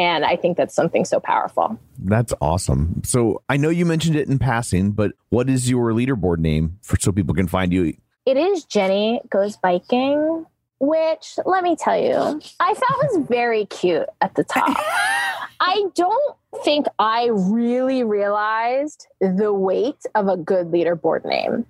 and 0.01 0.25
I 0.25 0.35
think 0.35 0.57
that's 0.57 0.73
something 0.73 1.05
so 1.05 1.19
powerful. 1.19 1.79
That's 1.99 2.33
awesome. 2.41 3.03
So 3.05 3.43
I 3.47 3.57
know 3.57 3.69
you 3.69 3.85
mentioned 3.85 4.15
it 4.15 4.27
in 4.27 4.39
passing, 4.39 4.91
but 4.91 5.11
what 5.29 5.47
is 5.47 5.69
your 5.69 5.91
leaderboard 5.91 6.39
name 6.39 6.79
for 6.81 6.97
so 6.99 7.11
people 7.11 7.35
can 7.35 7.47
find 7.47 7.71
you? 7.71 7.93
It 8.25 8.35
is 8.35 8.65
Jenny 8.65 9.21
Goes 9.29 9.57
Biking, 9.57 10.47
which 10.79 11.35
let 11.45 11.63
me 11.63 11.75
tell 11.75 12.01
you, 12.01 12.41
I 12.59 12.73
thought 12.73 12.97
was 13.13 13.27
very 13.29 13.67
cute 13.67 14.07
at 14.21 14.33
the 14.33 14.43
top. 14.43 14.75
I 15.59 15.85
don't 15.93 16.35
think 16.63 16.87
I 16.97 17.29
really 17.31 18.03
realized 18.03 19.05
the 19.19 19.53
weight 19.53 20.03
of 20.15 20.27
a 20.27 20.35
good 20.35 20.71
leaderboard 20.71 21.25
name. 21.25 21.67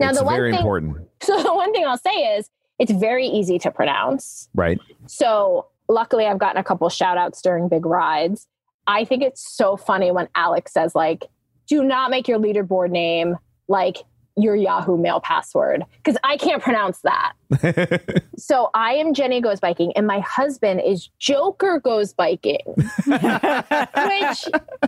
Now, 0.00 0.08
it's 0.08 0.18
the 0.18 0.24
one 0.24 0.36
very 0.36 0.52
thing, 0.52 0.60
important, 0.60 0.96
so 1.20 1.42
the 1.42 1.54
one 1.54 1.74
thing 1.74 1.84
I'll 1.84 1.98
say 1.98 2.38
is 2.38 2.48
it's 2.78 2.92
very 2.92 3.26
easy 3.26 3.58
to 3.58 3.70
pronounce. 3.70 4.48
right? 4.54 4.78
So 5.06 5.66
luckily 5.88 6.26
I've 6.26 6.38
gotten 6.38 6.58
a 6.58 6.64
couple 6.64 6.88
shout 6.88 7.18
outs 7.18 7.40
during 7.42 7.68
big 7.68 7.86
rides. 7.86 8.46
I 8.86 9.04
think 9.04 9.22
it's 9.22 9.46
so 9.56 9.76
funny 9.76 10.10
when 10.10 10.28
Alex 10.34 10.72
says 10.72 10.94
like, 10.94 11.24
do 11.66 11.84
not 11.84 12.10
make 12.10 12.28
your 12.28 12.38
leaderboard 12.38 12.90
name 12.90 13.36
like 13.68 13.98
your 14.38 14.54
Yahoo 14.54 14.96
mail 14.96 15.20
password 15.20 15.84
because 15.96 16.16
I 16.22 16.36
can't 16.36 16.62
pronounce 16.62 17.00
that. 17.00 17.32
so 18.38 18.70
I 18.72 18.94
am 18.94 19.12
Jenny 19.12 19.40
Goes 19.40 19.60
Biking 19.60 19.92
and 19.96 20.06
my 20.06 20.20
husband 20.20 20.80
is 20.84 21.10
Joker 21.18 21.80
Goes 21.80 22.12
Biking, 22.12 22.62
which 22.76 23.18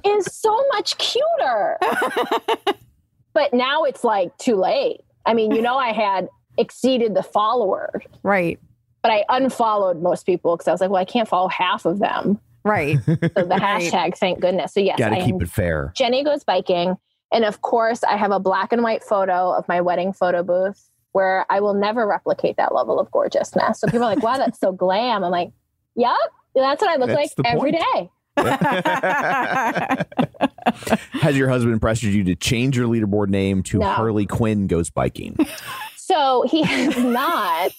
is 0.07 0.27
so 0.33 0.65
much 0.73 0.97
cuter. 0.99 1.79
but 3.35 3.53
now 3.53 3.83
it's 3.85 4.05
like 4.05 4.37
too 4.39 4.57
late. 4.57 5.01
I 5.27 5.35
mean, 5.35 5.51
you 5.53 5.63
know, 5.63 5.77
I 5.77 5.93
had 5.93 6.29
exceeded 6.57 7.15
the 7.15 7.23
follower 7.23 8.03
right, 8.23 8.59
but 9.03 9.11
I 9.11 9.25
unfollowed 9.29 10.03
most 10.03 10.27
people 10.27 10.57
because 10.57 10.69
I 10.69 10.73
was 10.73 10.81
like, 10.81 10.91
well, 10.91 11.01
I 11.01 11.05
can't 11.05 11.29
follow 11.29 11.49
half 11.49 11.85
of 11.87 11.99
them. 11.99 12.39
right. 12.65 12.99
So 13.05 13.15
the 13.15 13.21
Right. 13.61 13.61
hashtag, 13.61 14.17
thank 14.19 14.41
goodness. 14.41 14.75
So 14.75 14.81
yes, 14.81 14.99
Got 14.99 15.13
I 15.13 15.19
to 15.21 15.25
keep 15.25 15.35
am 15.37 15.43
it 15.43 15.49
fair. 15.49 15.93
Jenny 15.97 16.23
goes 16.25 16.45
biking. 16.45 16.97
And 17.33 17.45
of 17.45 17.63
course, 17.63 18.03
I 18.05 18.17
have 18.17 18.33
a 18.33 18.41
black 18.41 18.73
and 18.73 18.83
white 18.83 19.05
photo 19.05 19.53
of 19.53 19.67
my 19.69 19.81
wedding 19.81 20.13
photo 20.13 20.43
booth 20.43 20.89
where 21.13 21.47
I 21.51 21.61
will 21.61 21.75
never 21.75 22.07
replicate 22.07 22.57
that 22.57 22.75
level 22.75 23.01
of 23.01 23.11
gorgeousness. 23.11 23.81
So 23.81 23.87
people 23.87 24.03
are 24.05 24.15
like, 24.15 24.23
wow, 24.23 24.37
that's 24.37 24.61
so 24.61 24.73
glam. 24.73 25.25
I'm 25.25 25.31
like, 25.31 25.51
yep, 25.97 26.13
that's 26.55 26.81
what 26.83 26.91
I 26.91 26.97
look 26.97 27.09
That's 27.09 27.35
like 27.37 27.47
every 27.47 27.73
point. 27.73 27.85
day. 27.95 28.11
Has 31.21 31.37
your 31.37 31.49
husband 31.49 31.81
pressured 31.81 32.13
you 32.13 32.25
to 32.25 32.35
change 32.37 32.77
your 32.77 32.89
leaderboard 32.89 33.29
name 33.29 33.63
to 33.65 33.79
No. 33.79 33.89
Harley 33.91 34.27
Quinn 34.27 34.67
Goes 34.67 34.91
Biking? 34.91 35.37
So 36.11 36.43
he 36.43 36.63
has 36.63 36.97
not, 37.05 37.73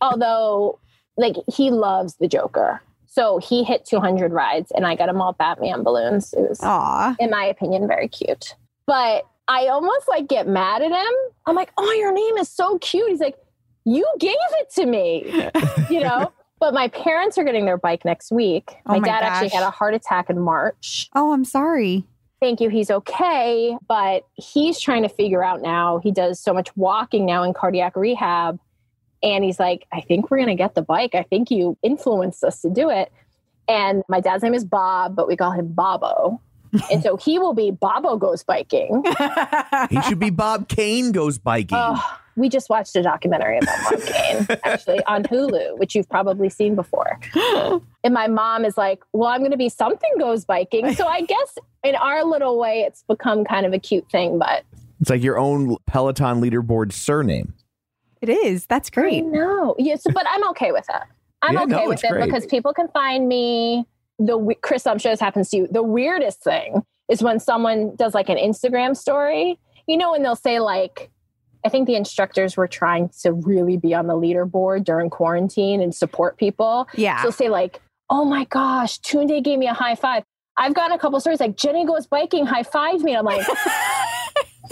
although 0.00 0.78
like 1.16 1.34
he 1.52 1.70
loves 1.70 2.14
the 2.16 2.28
Joker. 2.28 2.80
So 3.06 3.38
he 3.38 3.64
hit 3.64 3.84
200 3.86 4.32
rides 4.32 4.70
and 4.74 4.86
I 4.86 4.94
got 4.94 5.08
him 5.08 5.20
all 5.20 5.32
Batman 5.32 5.82
balloons. 5.82 6.32
It 6.32 6.48
was, 6.48 6.60
Aw. 6.62 7.16
in 7.18 7.30
my 7.30 7.44
opinion, 7.44 7.88
very 7.88 8.08
cute. 8.08 8.54
But 8.86 9.26
I 9.48 9.66
almost 9.66 10.06
like 10.06 10.28
get 10.28 10.46
mad 10.46 10.82
at 10.82 10.92
him. 10.92 11.14
I'm 11.46 11.56
like, 11.56 11.72
oh, 11.78 11.90
your 11.92 12.12
name 12.12 12.36
is 12.36 12.48
so 12.48 12.78
cute. 12.78 13.08
He's 13.08 13.20
like, 13.20 13.36
you 13.84 14.06
gave 14.18 14.36
it 14.60 14.70
to 14.74 14.86
me, 14.86 15.50
you 15.90 16.00
know? 16.00 16.32
But 16.60 16.72
my 16.72 16.88
parents 16.88 17.36
are 17.38 17.44
getting 17.44 17.64
their 17.64 17.78
bike 17.78 18.04
next 18.04 18.30
week. 18.30 18.76
Oh 18.86 18.92
my, 18.92 18.98
my 19.00 19.08
dad 19.08 19.22
actually 19.22 19.48
had 19.48 19.62
a 19.62 19.70
heart 19.70 19.94
attack 19.94 20.30
in 20.30 20.38
March. 20.38 21.08
Oh, 21.14 21.32
I'm 21.32 21.44
sorry. 21.44 22.04
Thank 22.40 22.60
you. 22.60 22.68
He's 22.68 22.90
okay, 22.90 23.76
but 23.88 24.26
he's 24.34 24.78
trying 24.78 25.02
to 25.02 25.08
figure 25.08 25.42
out 25.42 25.62
now. 25.62 25.98
He 25.98 26.12
does 26.12 26.38
so 26.38 26.52
much 26.52 26.74
walking 26.76 27.24
now 27.24 27.42
in 27.42 27.54
cardiac 27.54 27.96
rehab. 27.96 28.58
And 29.22 29.42
he's 29.42 29.58
like, 29.58 29.86
I 29.92 30.02
think 30.02 30.30
we're 30.30 30.36
going 30.36 30.48
to 30.48 30.54
get 30.54 30.74
the 30.74 30.82
bike. 30.82 31.14
I 31.14 31.22
think 31.22 31.50
you 31.50 31.78
influenced 31.82 32.44
us 32.44 32.60
to 32.60 32.70
do 32.70 32.90
it. 32.90 33.10
And 33.68 34.02
my 34.08 34.20
dad's 34.20 34.42
name 34.42 34.54
is 34.54 34.64
Bob, 34.64 35.16
but 35.16 35.26
we 35.26 35.36
call 35.36 35.52
him 35.52 35.68
Bobo. 35.68 36.40
and 36.92 37.02
so 37.02 37.16
he 37.16 37.38
will 37.38 37.54
be 37.54 37.70
Bobo 37.70 38.16
Goes 38.16 38.44
Biking. 38.44 39.02
he 39.90 40.00
should 40.02 40.18
be 40.18 40.30
Bob 40.30 40.68
Kane 40.68 41.12
Goes 41.12 41.38
Biking. 41.38 41.78
Oh, 41.80 42.18
we 42.36 42.48
just 42.48 42.68
watched 42.68 42.94
a 42.96 43.02
documentary 43.02 43.58
about 43.58 43.76
Bob 43.90 44.02
Kane 44.02 44.46
actually 44.64 45.02
on 45.06 45.22
Hulu, 45.24 45.78
which 45.78 45.94
you've 45.94 46.08
probably 46.08 46.48
seen 46.50 46.74
before. 46.74 47.18
And 48.04 48.14
my 48.14 48.28
mom 48.28 48.64
is 48.64 48.76
like, 48.76 49.02
Well, 49.12 49.28
I'm 49.28 49.40
going 49.40 49.50
to 49.50 49.56
be 49.56 49.68
something 49.68 50.10
goes 50.20 50.44
biking. 50.44 50.94
So 50.94 51.06
I 51.08 51.22
guess 51.22 51.58
in 51.82 51.96
our 51.96 52.24
little 52.24 52.56
way, 52.56 52.82
it's 52.86 53.02
become 53.08 53.44
kind 53.44 53.66
of 53.66 53.72
a 53.72 53.80
cute 53.80 54.08
thing, 54.12 54.38
but 54.38 54.64
It's 55.00 55.10
like 55.10 55.22
your 55.24 55.38
own 55.38 55.76
Peloton 55.86 56.40
leaderboard 56.40 56.92
surname. 56.92 57.54
It 58.22 58.28
is. 58.28 58.66
That's 58.66 58.90
great. 58.90 59.24
No, 59.24 59.74
Yes, 59.78 60.04
but 60.14 60.24
I'm 60.28 60.48
okay 60.50 60.70
with 60.70 60.86
it. 60.88 61.02
I'm 61.42 61.54
Yeah, 61.54 61.62
okay 61.64 61.70
no, 61.84 61.88
with 61.88 62.04
it 62.04 62.10
great. 62.12 62.24
because 62.26 62.46
people 62.46 62.72
can 62.72 62.86
find 62.88 63.26
me. 63.28 63.86
The 64.18 64.54
Chris, 64.62 64.86
I'm 64.86 64.98
sure 64.98 65.12
this 65.12 65.20
happens 65.20 65.50
to 65.50 65.56
you. 65.58 65.68
The 65.70 65.82
weirdest 65.82 66.42
thing 66.42 66.82
is 67.10 67.22
when 67.22 67.38
someone 67.40 67.94
does 67.96 68.14
like 68.14 68.28
an 68.28 68.38
Instagram 68.38 68.96
story. 68.96 69.58
You 69.88 69.96
know, 69.96 70.12
when 70.12 70.22
they'll 70.22 70.34
say 70.36 70.60
like, 70.60 71.10
I 71.66 71.68
think 71.68 71.86
the 71.86 71.96
instructors 71.96 72.56
were 72.56 72.68
trying 72.68 73.10
to 73.22 73.32
really 73.32 73.76
be 73.76 73.92
on 73.92 74.06
the 74.06 74.14
leaderboard 74.14 74.84
during 74.84 75.10
quarantine 75.10 75.80
and 75.80 75.94
support 75.94 76.38
people. 76.38 76.88
Yeah. 76.94 77.22
So 77.22 77.30
say 77.30 77.48
like, 77.48 77.80
"Oh 78.08 78.24
my 78.24 78.44
gosh, 78.44 79.00
Tunde 79.00 79.42
gave 79.42 79.58
me 79.58 79.66
a 79.66 79.74
high 79.74 79.96
five. 79.96 80.22
I've 80.56 80.74
gotten 80.74 80.92
a 80.92 80.98
couple 80.98 81.20
stories 81.20 81.40
like 81.40 81.56
Jenny 81.56 81.84
goes 81.84 82.06
biking, 82.06 82.46
high 82.46 82.62
fived 82.62 83.02
me. 83.02 83.14
I'm 83.14 83.24
like, 83.24 83.46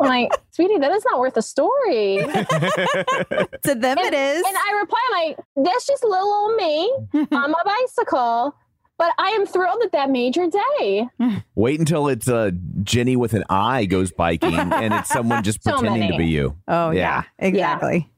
I'm 0.00 0.08
like, 0.08 0.30
sweetie, 0.52 0.78
that 0.78 0.92
is 0.92 1.04
not 1.04 1.18
worth 1.18 1.36
a 1.36 1.42
story. 1.42 2.18
to 2.18 3.74
them, 3.74 3.98
it 3.98 4.14
is. 4.14 4.44
And 4.46 4.56
I 4.56 4.78
reply, 4.80 5.08
I'm 5.10 5.26
like, 5.28 5.38
that's 5.56 5.86
just 5.86 6.04
little 6.04 6.28
old 6.28 6.56
me 6.56 6.92
on 7.36 7.50
my 7.50 7.62
bicycle. 7.64 8.54
But 8.96 9.10
I 9.18 9.30
am 9.30 9.44
thrilled 9.46 9.80
that 9.82 9.92
that 9.92 10.10
made 10.10 10.36
your 10.36 10.48
day. 10.48 11.08
Wait 11.56 11.80
until 11.80 12.06
it's 12.08 12.28
uh, 12.28 12.52
Jenny 12.82 13.16
with 13.16 13.34
an 13.34 13.42
eye 13.50 13.86
goes 13.86 14.12
biking 14.12 14.54
and 14.54 14.94
it's 14.94 15.08
someone 15.08 15.42
just 15.42 15.62
So 15.64 15.78
pretending 15.78 16.12
to 16.12 16.16
be 16.16 16.26
you. 16.26 16.56
oh, 16.68 16.90
Yeah. 16.90 17.24
yeah. 17.38 17.46
Exactly. 17.46 18.10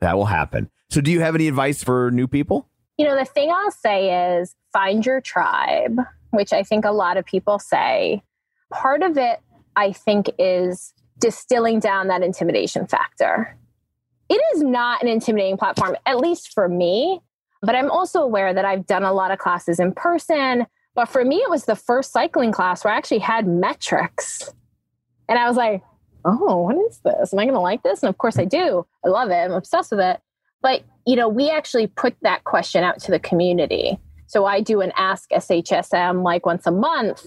That 0.00 0.16
will 0.16 0.26
happen. 0.26 0.68
So, 0.90 1.00
do 1.00 1.10
you 1.10 1.20
have 1.20 1.34
any 1.34 1.48
advice 1.48 1.82
for 1.82 2.10
new 2.10 2.26
people? 2.28 2.68
You 2.98 3.06
know, 3.06 3.16
the 3.16 3.24
thing 3.24 3.50
I'll 3.50 3.70
say 3.70 4.36
is 4.38 4.54
find 4.72 5.06
your 5.06 5.20
tribe, 5.22 5.98
which 6.30 6.52
I 6.52 6.62
think 6.62 6.84
a 6.84 6.90
lot 6.90 7.16
of 7.16 7.24
people 7.24 7.58
say. 7.58 8.22
Part 8.70 9.02
of 9.02 9.16
it, 9.16 9.40
I 9.76 9.92
think, 9.92 10.28
is 10.38 10.92
distilling 11.18 11.78
down 11.78 12.08
that 12.08 12.22
intimidation 12.22 12.86
factor. 12.86 13.56
It 14.28 14.42
is 14.54 14.62
not 14.62 15.02
an 15.02 15.08
intimidating 15.08 15.56
platform, 15.56 15.96
at 16.04 16.18
least 16.18 16.52
for 16.52 16.68
me. 16.68 17.20
But 17.62 17.76
I'm 17.76 17.90
also 17.90 18.20
aware 18.22 18.52
that 18.52 18.64
I've 18.64 18.86
done 18.86 19.04
a 19.04 19.12
lot 19.12 19.30
of 19.30 19.38
classes 19.38 19.78
in 19.78 19.92
person. 19.92 20.66
But 20.94 21.06
for 21.06 21.24
me, 21.24 21.36
it 21.36 21.48
was 21.48 21.64
the 21.64 21.76
first 21.76 22.12
cycling 22.12 22.52
class 22.52 22.84
where 22.84 22.92
I 22.92 22.96
actually 22.96 23.20
had 23.20 23.46
metrics. 23.46 24.52
And 25.28 25.38
I 25.38 25.48
was 25.48 25.56
like, 25.56 25.82
oh, 26.24 26.58
what 26.58 26.76
is 26.88 27.00
this? 27.04 27.32
Am 27.32 27.38
I 27.38 27.44
going 27.44 27.54
to 27.54 27.60
like 27.60 27.82
this? 27.82 28.02
And 28.02 28.10
of 28.10 28.18
course 28.18 28.38
I 28.38 28.44
do. 28.44 28.86
I 29.04 29.08
love 29.08 29.30
it. 29.30 29.34
I'm 29.34 29.52
obsessed 29.52 29.92
with 29.92 30.00
it. 30.00 30.20
But, 30.60 30.82
you 31.06 31.16
know, 31.16 31.28
we 31.28 31.50
actually 31.50 31.86
put 31.86 32.14
that 32.22 32.44
question 32.44 32.84
out 32.84 33.00
to 33.00 33.10
the 33.10 33.18
community. 33.18 33.98
So 34.26 34.44
I 34.46 34.60
do 34.60 34.80
an 34.80 34.92
Ask 34.96 35.30
SHSM 35.30 36.22
like 36.22 36.46
once 36.46 36.66
a 36.66 36.70
month. 36.70 37.26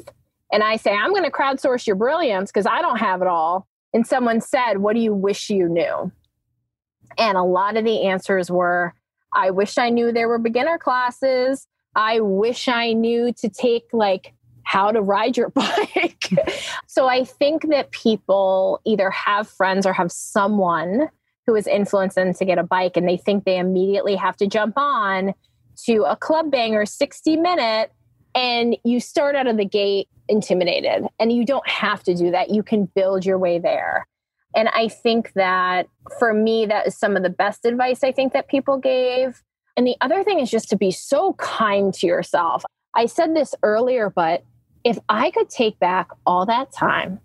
And 0.51 0.63
I 0.63 0.77
say, 0.77 0.91
I'm 0.91 1.11
going 1.11 1.23
to 1.23 1.31
crowdsource 1.31 1.87
your 1.87 1.95
brilliance 1.95 2.51
because 2.51 2.65
I 2.65 2.81
don't 2.81 2.97
have 2.97 3.21
it 3.21 3.27
all. 3.27 3.67
And 3.93 4.05
someone 4.05 4.41
said, 4.41 4.77
What 4.77 4.93
do 4.93 4.99
you 4.99 5.13
wish 5.13 5.49
you 5.49 5.67
knew? 5.67 6.11
And 7.17 7.37
a 7.37 7.43
lot 7.43 7.77
of 7.77 7.85
the 7.85 8.03
answers 8.03 8.51
were, 8.51 8.93
I 9.35 9.51
wish 9.51 9.77
I 9.77 9.89
knew 9.89 10.11
there 10.11 10.27
were 10.27 10.37
beginner 10.37 10.77
classes. 10.77 11.67
I 11.95 12.19
wish 12.19 12.67
I 12.67 12.93
knew 12.93 13.31
to 13.33 13.49
take 13.49 13.85
like 13.93 14.33
how 14.63 14.91
to 14.91 15.01
ride 15.01 15.37
your 15.37 15.49
bike. 15.51 16.29
so 16.87 17.07
I 17.07 17.23
think 17.23 17.69
that 17.69 17.91
people 17.91 18.81
either 18.85 19.09
have 19.11 19.47
friends 19.47 19.85
or 19.85 19.93
have 19.93 20.11
someone 20.11 21.09
who 21.45 21.55
has 21.55 21.67
influenced 21.67 22.15
them 22.15 22.33
to 22.33 22.45
get 22.45 22.57
a 22.57 22.63
bike 22.63 22.97
and 22.97 23.07
they 23.07 23.17
think 23.17 23.45
they 23.45 23.57
immediately 23.57 24.15
have 24.15 24.35
to 24.37 24.47
jump 24.47 24.77
on 24.77 25.33
to 25.85 26.03
a 26.03 26.15
club 26.15 26.49
banger 26.49 26.85
60 26.85 27.37
minute 27.37 27.91
and 28.33 28.75
you 28.83 28.99
start 28.99 29.35
out 29.35 29.47
of 29.47 29.57
the 29.57 29.65
gate 29.65 30.07
intimidated 30.27 31.07
and 31.19 31.31
you 31.31 31.45
don't 31.45 31.67
have 31.67 32.01
to 32.01 32.15
do 32.15 32.31
that 32.31 32.49
you 32.49 32.63
can 32.63 32.85
build 32.95 33.25
your 33.25 33.37
way 33.37 33.59
there 33.59 34.07
and 34.55 34.69
i 34.69 34.87
think 34.87 35.33
that 35.33 35.87
for 36.19 36.33
me 36.33 36.65
that 36.65 36.87
is 36.87 36.97
some 36.97 37.15
of 37.15 37.23
the 37.23 37.29
best 37.29 37.65
advice 37.65 38.03
i 38.03 38.11
think 38.11 38.33
that 38.33 38.47
people 38.47 38.77
gave 38.77 39.43
and 39.77 39.85
the 39.85 39.95
other 40.01 40.23
thing 40.23 40.39
is 40.39 40.49
just 40.49 40.69
to 40.69 40.77
be 40.77 40.91
so 40.91 41.33
kind 41.33 41.93
to 41.93 42.07
yourself 42.07 42.63
i 42.95 43.05
said 43.05 43.35
this 43.35 43.53
earlier 43.63 44.09
but 44.09 44.43
if 44.83 44.97
i 45.09 45.31
could 45.31 45.49
take 45.49 45.77
back 45.79 46.09
all 46.25 46.45
that 46.45 46.71
time 46.71 47.19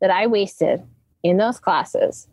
that 0.00 0.10
i 0.10 0.26
wasted 0.26 0.82
in 1.22 1.36
those 1.36 1.58
classes 1.58 2.28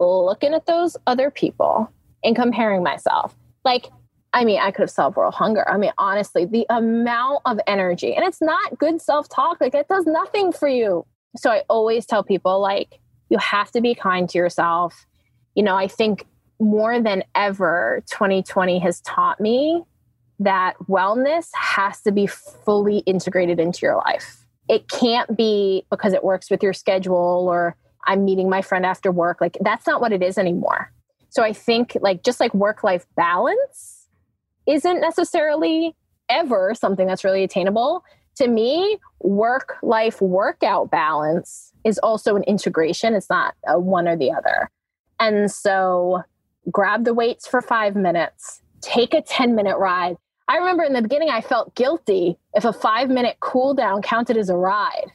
looking 0.00 0.52
at 0.52 0.66
those 0.66 0.96
other 1.06 1.30
people 1.30 1.88
and 2.24 2.34
comparing 2.34 2.82
myself 2.82 3.36
like 3.64 3.88
I 4.34 4.44
mean, 4.44 4.60
I 4.60 4.70
could 4.70 4.82
have 4.82 4.90
solved 4.90 5.16
world 5.16 5.34
hunger. 5.34 5.68
I 5.68 5.76
mean, 5.76 5.92
honestly, 5.98 6.46
the 6.46 6.64
amount 6.70 7.40
of 7.44 7.60
energy, 7.66 8.14
and 8.14 8.24
it's 8.24 8.40
not 8.40 8.78
good 8.78 9.00
self 9.00 9.28
talk. 9.28 9.60
Like, 9.60 9.74
it 9.74 9.88
does 9.88 10.06
nothing 10.06 10.52
for 10.52 10.68
you. 10.68 11.04
So, 11.36 11.50
I 11.50 11.64
always 11.68 12.06
tell 12.06 12.22
people, 12.22 12.60
like, 12.60 12.98
you 13.32 13.38
have 13.38 13.70
to 13.70 13.80
be 13.80 13.94
kind 13.94 14.28
to 14.28 14.36
yourself. 14.36 15.06
You 15.54 15.62
know, 15.62 15.74
I 15.74 15.88
think 15.88 16.26
more 16.60 17.00
than 17.00 17.24
ever, 17.34 18.04
2020 18.10 18.78
has 18.80 19.00
taught 19.00 19.40
me 19.40 19.82
that 20.38 20.74
wellness 20.86 21.48
has 21.54 22.02
to 22.02 22.12
be 22.12 22.26
fully 22.26 22.98
integrated 22.98 23.58
into 23.58 23.80
your 23.86 23.96
life. 23.96 24.44
It 24.68 24.88
can't 24.90 25.34
be 25.34 25.86
because 25.90 26.12
it 26.12 26.22
works 26.22 26.50
with 26.50 26.62
your 26.62 26.74
schedule 26.74 27.48
or 27.48 27.74
I'm 28.04 28.24
meeting 28.24 28.50
my 28.50 28.60
friend 28.60 28.84
after 28.84 29.10
work. 29.10 29.40
Like, 29.40 29.56
that's 29.62 29.86
not 29.86 30.02
what 30.02 30.12
it 30.12 30.22
is 30.22 30.36
anymore. 30.36 30.92
So, 31.30 31.42
I 31.42 31.54
think, 31.54 31.96
like, 32.02 32.22
just 32.22 32.38
like 32.38 32.52
work 32.52 32.84
life 32.84 33.06
balance 33.16 34.08
isn't 34.66 35.00
necessarily 35.00 35.96
ever 36.28 36.74
something 36.74 37.06
that's 37.06 37.24
really 37.24 37.44
attainable. 37.44 38.04
To 38.36 38.48
me, 38.48 38.98
work 39.20 39.76
life 39.82 40.20
workout 40.20 40.90
balance 40.90 41.72
is 41.84 41.98
also 41.98 42.36
an 42.36 42.42
integration. 42.44 43.14
It's 43.14 43.30
not 43.30 43.54
a 43.66 43.78
one 43.78 44.08
or 44.08 44.16
the 44.16 44.32
other. 44.32 44.70
And 45.20 45.50
so 45.50 46.22
grab 46.70 47.04
the 47.04 47.14
weights 47.14 47.46
for 47.46 47.60
five 47.60 47.94
minutes, 47.94 48.62
take 48.80 49.14
a 49.14 49.22
10 49.22 49.54
minute 49.54 49.78
ride. 49.78 50.16
I 50.48 50.56
remember 50.56 50.82
in 50.82 50.92
the 50.92 51.02
beginning, 51.02 51.30
I 51.30 51.40
felt 51.40 51.74
guilty 51.74 52.36
if 52.54 52.64
a 52.64 52.72
five 52.72 53.08
minute 53.08 53.36
cool 53.40 53.74
down 53.74 54.02
counted 54.02 54.36
as 54.36 54.48
a 54.48 54.56
ride. 54.56 55.10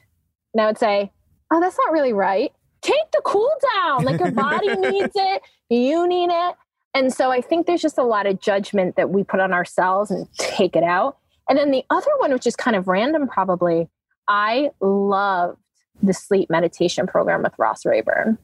And 0.54 0.62
I 0.62 0.66
would 0.66 0.78
say, 0.78 1.12
oh, 1.52 1.60
that's 1.60 1.76
not 1.78 1.92
really 1.92 2.12
right. 2.12 2.52
Take 2.80 3.10
the 3.12 3.20
cool 3.24 3.50
down. 3.74 4.04
Like 4.04 4.20
your 4.20 4.32
body 4.32 4.68
needs 4.76 5.12
it, 5.14 5.42
you 5.68 6.08
need 6.08 6.30
it. 6.30 6.56
And 6.94 7.12
so 7.12 7.30
I 7.30 7.40
think 7.40 7.66
there's 7.66 7.82
just 7.82 7.98
a 7.98 8.02
lot 8.02 8.26
of 8.26 8.40
judgment 8.40 8.96
that 8.96 9.10
we 9.10 9.22
put 9.22 9.40
on 9.40 9.52
ourselves 9.52 10.10
and 10.10 10.26
take 10.38 10.74
it 10.74 10.82
out. 10.82 11.18
And 11.48 11.58
then 11.58 11.70
the 11.70 11.84
other 11.90 12.10
one, 12.18 12.32
which 12.32 12.46
is 12.46 12.56
kind 12.56 12.76
of 12.76 12.88
random 12.88 13.28
probably, 13.28 13.88
I 14.26 14.70
loved 14.80 15.58
the 16.02 16.12
sleep 16.12 16.50
meditation 16.50 17.06
program 17.06 17.42
with 17.42 17.54
Ross 17.58 17.84
Rayburn. 17.86 18.38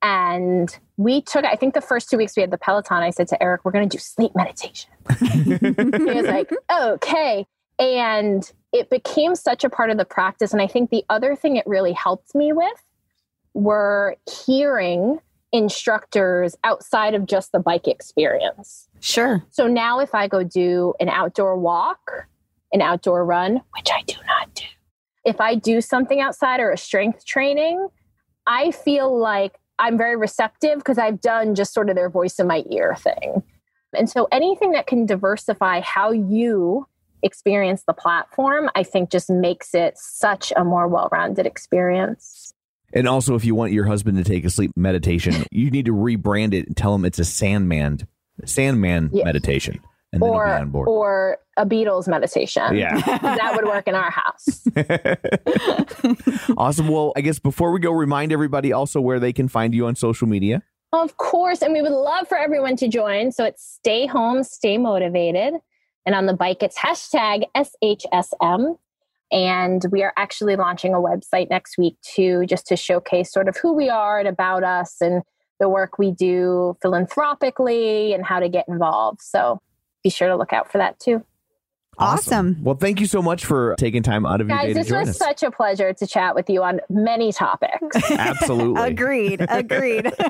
And 0.00 0.76
we 0.96 1.22
took, 1.22 1.44
I 1.44 1.56
think 1.56 1.74
the 1.74 1.80
first 1.80 2.08
two 2.08 2.16
weeks 2.16 2.36
we 2.36 2.40
had 2.40 2.50
the 2.50 2.58
Peloton, 2.58 3.02
I 3.02 3.10
said 3.10 3.28
to 3.28 3.42
Eric, 3.42 3.64
we're 3.64 3.72
going 3.72 3.88
to 3.88 3.96
do 3.96 4.00
sleep 4.00 4.32
meditation. 4.34 4.90
he 5.18 5.24
was 5.24 6.26
like, 6.26 6.50
okay. 6.72 7.46
And 7.78 8.50
it 8.72 8.90
became 8.90 9.34
such 9.34 9.64
a 9.64 9.70
part 9.70 9.90
of 9.90 9.98
the 9.98 10.04
practice. 10.04 10.52
And 10.52 10.62
I 10.62 10.66
think 10.66 10.90
the 10.90 11.04
other 11.10 11.34
thing 11.34 11.56
it 11.56 11.66
really 11.66 11.92
helped 11.92 12.34
me 12.34 12.52
with 12.52 12.82
were 13.54 14.16
hearing 14.46 15.18
instructors 15.52 16.56
outside 16.64 17.14
of 17.14 17.26
just 17.26 17.52
the 17.52 17.58
bike 17.58 17.88
experience. 17.88 18.88
Sure. 19.00 19.44
So 19.50 19.66
now 19.66 20.00
if 20.00 20.14
I 20.14 20.28
go 20.28 20.42
do 20.42 20.94
an 21.00 21.08
outdoor 21.08 21.56
walk, 21.56 22.26
an 22.72 22.82
outdoor 22.82 23.24
run, 23.24 23.60
which 23.76 23.88
I 23.92 24.02
do 24.02 24.14
not 24.26 24.54
do, 24.54 24.64
if 25.24 25.40
I 25.40 25.54
do 25.54 25.80
something 25.80 26.20
outside 26.20 26.60
or 26.60 26.70
a 26.70 26.78
strength 26.78 27.24
training, 27.24 27.88
I 28.46 28.70
feel 28.70 29.16
like 29.18 29.54
I'm 29.78 29.96
very 29.96 30.16
receptive 30.16 30.78
because 30.78 30.98
I've 30.98 31.20
done 31.20 31.54
just 31.54 31.72
sort 31.72 31.88
of 31.90 31.96
their 31.96 32.10
voice 32.10 32.38
in 32.38 32.46
my 32.46 32.64
ear 32.70 32.96
thing. 32.96 33.42
And 33.96 34.08
so 34.08 34.28
anything 34.32 34.72
that 34.72 34.86
can 34.86 35.06
diversify 35.06 35.80
how 35.80 36.10
you 36.10 36.86
experience 37.22 37.84
the 37.86 37.92
platform, 37.92 38.70
I 38.74 38.82
think 38.82 39.10
just 39.10 39.30
makes 39.30 39.74
it 39.74 39.96
such 39.96 40.52
a 40.56 40.64
more 40.64 40.88
well 40.88 41.08
rounded 41.10 41.46
experience. 41.46 42.52
And 42.92 43.06
also, 43.06 43.34
if 43.34 43.44
you 43.44 43.54
want 43.54 43.72
your 43.72 43.84
husband 43.84 44.16
to 44.18 44.24
take 44.24 44.44
a 44.44 44.50
sleep 44.50 44.72
meditation, 44.76 45.44
you 45.50 45.70
need 45.70 45.86
to 45.86 45.92
rebrand 45.92 46.54
it 46.54 46.66
and 46.66 46.76
tell 46.76 46.94
him 46.94 47.04
it's 47.04 47.18
a 47.18 47.24
Sandman, 47.24 48.06
Sandman 48.44 49.10
Yes. 49.12 49.24
meditation, 49.24 49.80
and 50.12 50.22
then 50.22 50.32
he'll 50.32 50.64
be 50.64 50.78
Or, 50.78 50.88
or 50.88 51.38
a 51.56 51.66
Beatles 51.66 52.08
meditation. 52.08 52.76
Yeah. 52.76 52.98
that 53.22 53.52
would 53.54 53.66
work 53.66 53.88
in 53.88 53.94
our 53.94 54.10
house. 54.10 54.64
awesome. 56.56 56.88
Well, 56.88 57.12
I 57.16 57.20
guess 57.20 57.38
before 57.38 57.72
we 57.72 57.80
go, 57.80 57.92
remind 57.92 58.32
everybody 58.32 58.72
also 58.72 59.00
where 59.00 59.20
they 59.20 59.32
can 59.32 59.48
find 59.48 59.74
you 59.74 59.86
on 59.86 59.96
social 59.96 60.26
media. 60.26 60.62
Of 60.92 61.18
course. 61.18 61.60
And 61.60 61.74
we 61.74 61.82
would 61.82 61.92
love 61.92 62.26
for 62.28 62.38
everyone 62.38 62.76
to 62.76 62.88
join. 62.88 63.32
So 63.32 63.44
it's 63.44 63.62
stay 63.62 64.06
home, 64.06 64.42
stay 64.42 64.78
motivated. 64.78 65.54
And 66.06 66.14
on 66.14 66.24
the 66.24 66.32
bike, 66.32 66.62
it's 66.62 66.78
hashtag 66.78 67.44
SHSM. 67.54 68.78
And 69.30 69.84
we 69.90 70.02
are 70.02 70.14
actually 70.16 70.56
launching 70.56 70.94
a 70.94 70.98
website 70.98 71.50
next 71.50 71.76
week 71.76 71.96
too, 72.00 72.46
just 72.46 72.66
to 72.68 72.76
showcase 72.76 73.30
sort 73.30 73.46
of 73.46 73.58
who 73.58 73.74
we 73.74 73.90
are 73.90 74.18
and 74.18 74.26
about 74.26 74.64
us 74.64 74.96
and 75.02 75.22
the 75.60 75.68
work 75.68 75.98
we 75.98 76.12
do 76.12 76.76
philanthropically 76.80 78.14
and 78.14 78.24
how 78.24 78.40
to 78.40 78.48
get 78.48 78.64
involved. 78.68 79.20
So 79.20 79.60
be 80.02 80.10
sure 80.10 80.28
to 80.28 80.36
look 80.36 80.52
out 80.52 80.70
for 80.70 80.78
that 80.78 80.98
too. 81.00 81.24
Awesome. 82.00 82.58
Well, 82.62 82.76
thank 82.76 83.00
you 83.00 83.06
so 83.06 83.20
much 83.20 83.44
for 83.44 83.74
taking 83.76 84.04
time 84.04 84.24
out 84.24 84.40
of 84.40 84.48
your 84.48 84.56
day 84.58 84.72
Guys, 84.72 84.74
to 84.74 84.82
this 84.82 84.92
was 84.92 85.08
us. 85.10 85.18
such 85.18 85.42
a 85.42 85.50
pleasure 85.50 85.92
to 85.92 86.06
chat 86.06 86.34
with 86.34 86.48
you 86.48 86.62
on 86.62 86.80
many 86.88 87.32
topics. 87.32 87.96
Absolutely. 88.10 88.82
Agreed. 88.82 89.44
Agreed. 89.48 90.12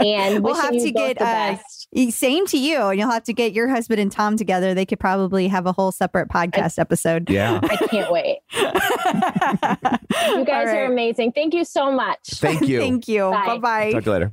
And 0.00 0.44
we'll 0.44 0.54
have 0.54 0.70
to 0.70 0.90
get 0.92 1.18
the 1.18 1.24
uh, 1.24 1.56
best. 1.56 1.88
same 2.16 2.46
to 2.46 2.56
you, 2.56 2.80
and 2.80 3.00
you'll 3.00 3.10
have 3.10 3.24
to 3.24 3.32
get 3.32 3.52
your 3.52 3.66
husband 3.66 3.98
and 3.98 4.12
Tom 4.12 4.36
together. 4.36 4.72
They 4.72 4.86
could 4.86 5.00
probably 5.00 5.48
have 5.48 5.66
a 5.66 5.72
whole 5.72 5.90
separate 5.90 6.28
podcast 6.28 6.78
episode. 6.78 7.28
Yeah. 7.28 7.58
I 7.62 7.76
can't 7.76 8.12
wait. 8.12 8.38
You 10.28 10.44
guys 10.44 10.68
are 10.68 10.84
amazing. 10.84 11.32
Thank 11.32 11.54
you 11.54 11.64
so 11.64 11.90
much. 11.90 12.18
Thank 12.26 12.68
you. 12.68 12.78
Thank 12.78 13.08
you. 13.08 13.30
Bye. 13.30 13.46
Bye 13.46 13.58
bye. 13.58 13.92
Talk 13.92 14.04
to 14.04 14.10
you 14.10 14.12
later. 14.12 14.32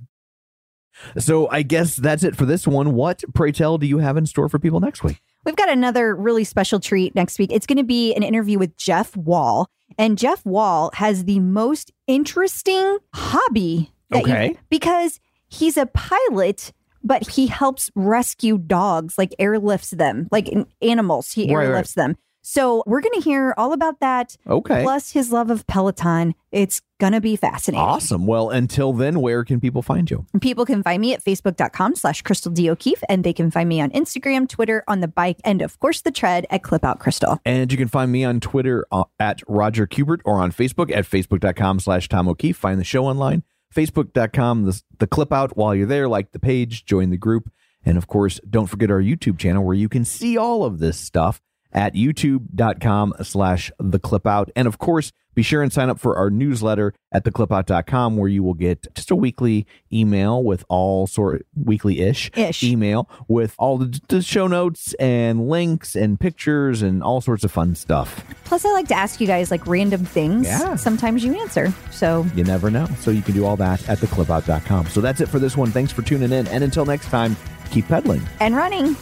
So 1.17 1.49
I 1.49 1.61
guess 1.61 1.95
that's 1.95 2.23
it 2.23 2.35
for 2.35 2.45
this 2.45 2.65
one. 2.67 2.93
What, 2.93 3.23
pray 3.33 3.51
tell, 3.51 3.77
do 3.77 3.85
you 3.87 3.97
have 3.99 4.17
in 4.17 4.25
store 4.25 4.49
for 4.49 4.59
people 4.59 4.79
next 4.79 5.03
week? 5.03 5.21
We've 5.45 5.55
got 5.55 5.69
another 5.69 6.15
really 6.15 6.43
special 6.43 6.79
treat 6.79 7.13
next 7.15 7.37
week. 7.37 7.51
It's 7.51 7.65
going 7.67 7.77
to 7.77 7.83
be 7.83 8.13
an 8.15 8.23
interview 8.23 8.57
with 8.57 8.75
Jeff 8.77 9.15
Wall. 9.15 9.67
And 9.97 10.17
Jeff 10.17 10.43
Wall 10.45 10.89
has 10.95 11.25
the 11.25 11.39
most 11.39 11.91
interesting 12.07 12.97
hobby. 13.13 13.91
that 14.11 14.25
you- 14.27 14.33
Okay. 14.33 14.55
because 14.69 15.19
he's 15.47 15.77
a 15.77 15.87
pilot, 15.87 16.71
but 17.03 17.27
he 17.27 17.47
helps 17.47 17.89
rescue 17.95 18.57
dogs, 18.59 19.17
like 19.17 19.33
airlifts 19.39 19.89
them, 19.97 20.27
like 20.31 20.47
animals. 20.81 21.31
He 21.31 21.51
Right, 21.53 21.67
right. 21.67 21.83
airlifts 21.83 21.95
them. 21.95 22.15
So 22.47 22.83
we're 22.85 23.01
going 23.01 23.15
to 23.15 23.21
hear 23.21 23.55
all 23.57 23.73
about 23.73 24.01
that. 24.01 24.37
Okay. 24.45 24.83
Plus 24.83 25.11
his 25.11 25.31
love 25.31 25.49
of 25.49 25.65
Peloton. 25.65 26.35
It's 26.51 26.79
going 26.99 27.13
to 27.13 27.19
be 27.19 27.35
fascinating. 27.35 27.83
Awesome. 27.83 28.27
Well, 28.27 28.51
until 28.51 28.93
then, 28.93 29.19
where 29.19 29.43
can 29.43 29.59
people 29.59 29.81
find 29.81 30.11
you? 30.11 30.27
People 30.41 30.63
can 30.63 30.83
find 30.83 31.01
me 31.01 31.11
at 31.11 31.23
facebook.com 31.23 31.95
slash 31.95 32.21
Crystal 32.21 32.51
D. 32.51 32.69
O'Keefe, 32.69 33.03
and 33.09 33.23
they 33.23 33.33
can 33.33 33.49
find 33.49 33.67
me 33.67 33.81
on 33.81 33.89
Instagram, 33.89 34.47
Twitter, 34.47 34.83
on 34.87 34.99
the 34.99 35.07
bike, 35.07 35.39
and 35.43 35.63
of 35.63 35.79
course 35.79 36.01
the 36.01 36.11
tread 36.11 36.45
at 36.51 36.61
Clip 36.61 36.85
Out 36.85 36.99
Crystal. 36.99 37.39
And 37.45 37.71
you 37.71 37.79
can 37.79 37.87
find 37.87 38.11
me 38.11 38.23
on 38.23 38.39
Twitter 38.39 38.85
uh, 38.91 39.05
at 39.19 39.41
Roger 39.47 39.87
Kubert 39.87 40.19
or 40.23 40.35
on 40.39 40.51
Facebook 40.51 40.95
at 40.95 41.05
facebook.com 41.05 41.79
slash 41.79 42.07
Tom 42.09 42.29
O'Keefe. 42.29 42.57
Find 42.57 42.79
the 42.79 42.83
show 42.83 43.07
online, 43.07 43.41
facebook.com, 43.73 44.65
the, 44.65 44.83
the 44.99 45.07
clip 45.07 45.33
out 45.33 45.57
while 45.57 45.73
you're 45.73 45.87
there, 45.87 46.07
like 46.07 46.31
the 46.31 46.39
page, 46.39 46.85
join 46.85 47.09
the 47.09 47.17
group. 47.17 47.51
And 47.83 47.97
of 47.97 48.05
course, 48.05 48.39
don't 48.47 48.67
forget 48.67 48.91
our 48.91 49.01
YouTube 49.01 49.39
channel 49.39 49.63
where 49.63 49.75
you 49.75 49.89
can 49.89 50.05
see 50.05 50.37
all 50.37 50.63
of 50.63 50.77
this 50.77 50.99
stuff 50.99 51.41
at 51.75 51.93
youtube.com 51.93 53.13
slash 53.21 53.71
the 53.79 53.99
clip 53.99 54.25
out. 54.25 54.49
And 54.55 54.67
of 54.67 54.77
course, 54.79 55.11
be 55.35 55.43
sure 55.43 55.61
and 55.61 55.71
sign 55.73 55.89
up 55.89 55.99
for 55.99 56.15
our 56.17 56.29
newsletter 56.29 56.93
at 57.11 57.25
theclipout.com 57.25 58.15
where 58.15 58.29
you 58.29 58.41
will 58.41 58.53
get 58.53 58.87
just 58.95 59.11
a 59.11 59.15
weekly 59.17 59.67
email 59.91 60.41
with 60.41 60.63
all 60.69 61.07
sort 61.07 61.45
weekly 61.53 61.99
ish 61.99 62.31
email 62.63 63.09
with 63.27 63.53
all 63.59 63.77
the, 63.77 63.99
the 64.07 64.21
show 64.21 64.47
notes 64.47 64.93
and 64.93 65.49
links 65.49 65.93
and 65.93 66.21
pictures 66.21 66.81
and 66.81 67.03
all 67.03 67.19
sorts 67.19 67.43
of 67.43 67.51
fun 67.51 67.75
stuff. 67.75 68.23
Plus, 68.45 68.63
I 68.63 68.71
like 68.71 68.87
to 68.87 68.95
ask 68.95 69.19
you 69.19 69.27
guys 69.27 69.51
like 69.51 69.67
random 69.67 70.05
things. 70.05 70.47
Yeah. 70.47 70.75
Sometimes 70.77 71.25
you 71.25 71.37
answer. 71.41 71.73
So 71.91 72.25
You 72.33 72.45
never 72.45 72.71
know. 72.71 72.87
So 73.01 73.11
you 73.11 73.21
can 73.21 73.33
do 73.35 73.43
all 73.45 73.57
that 73.57 73.87
at 73.89 73.97
theclipout.com. 73.97 74.87
So 74.87 75.01
that's 75.01 75.19
it 75.19 75.27
for 75.27 75.39
this 75.39 75.57
one. 75.57 75.69
Thanks 75.71 75.91
for 75.91 76.01
tuning 76.01 76.31
in. 76.31 76.47
And 76.47 76.63
until 76.63 76.85
next 76.85 77.07
time, 77.09 77.35
keep 77.71 77.89
pedaling. 77.89 78.21
and 78.39 78.55
running. 78.55 78.95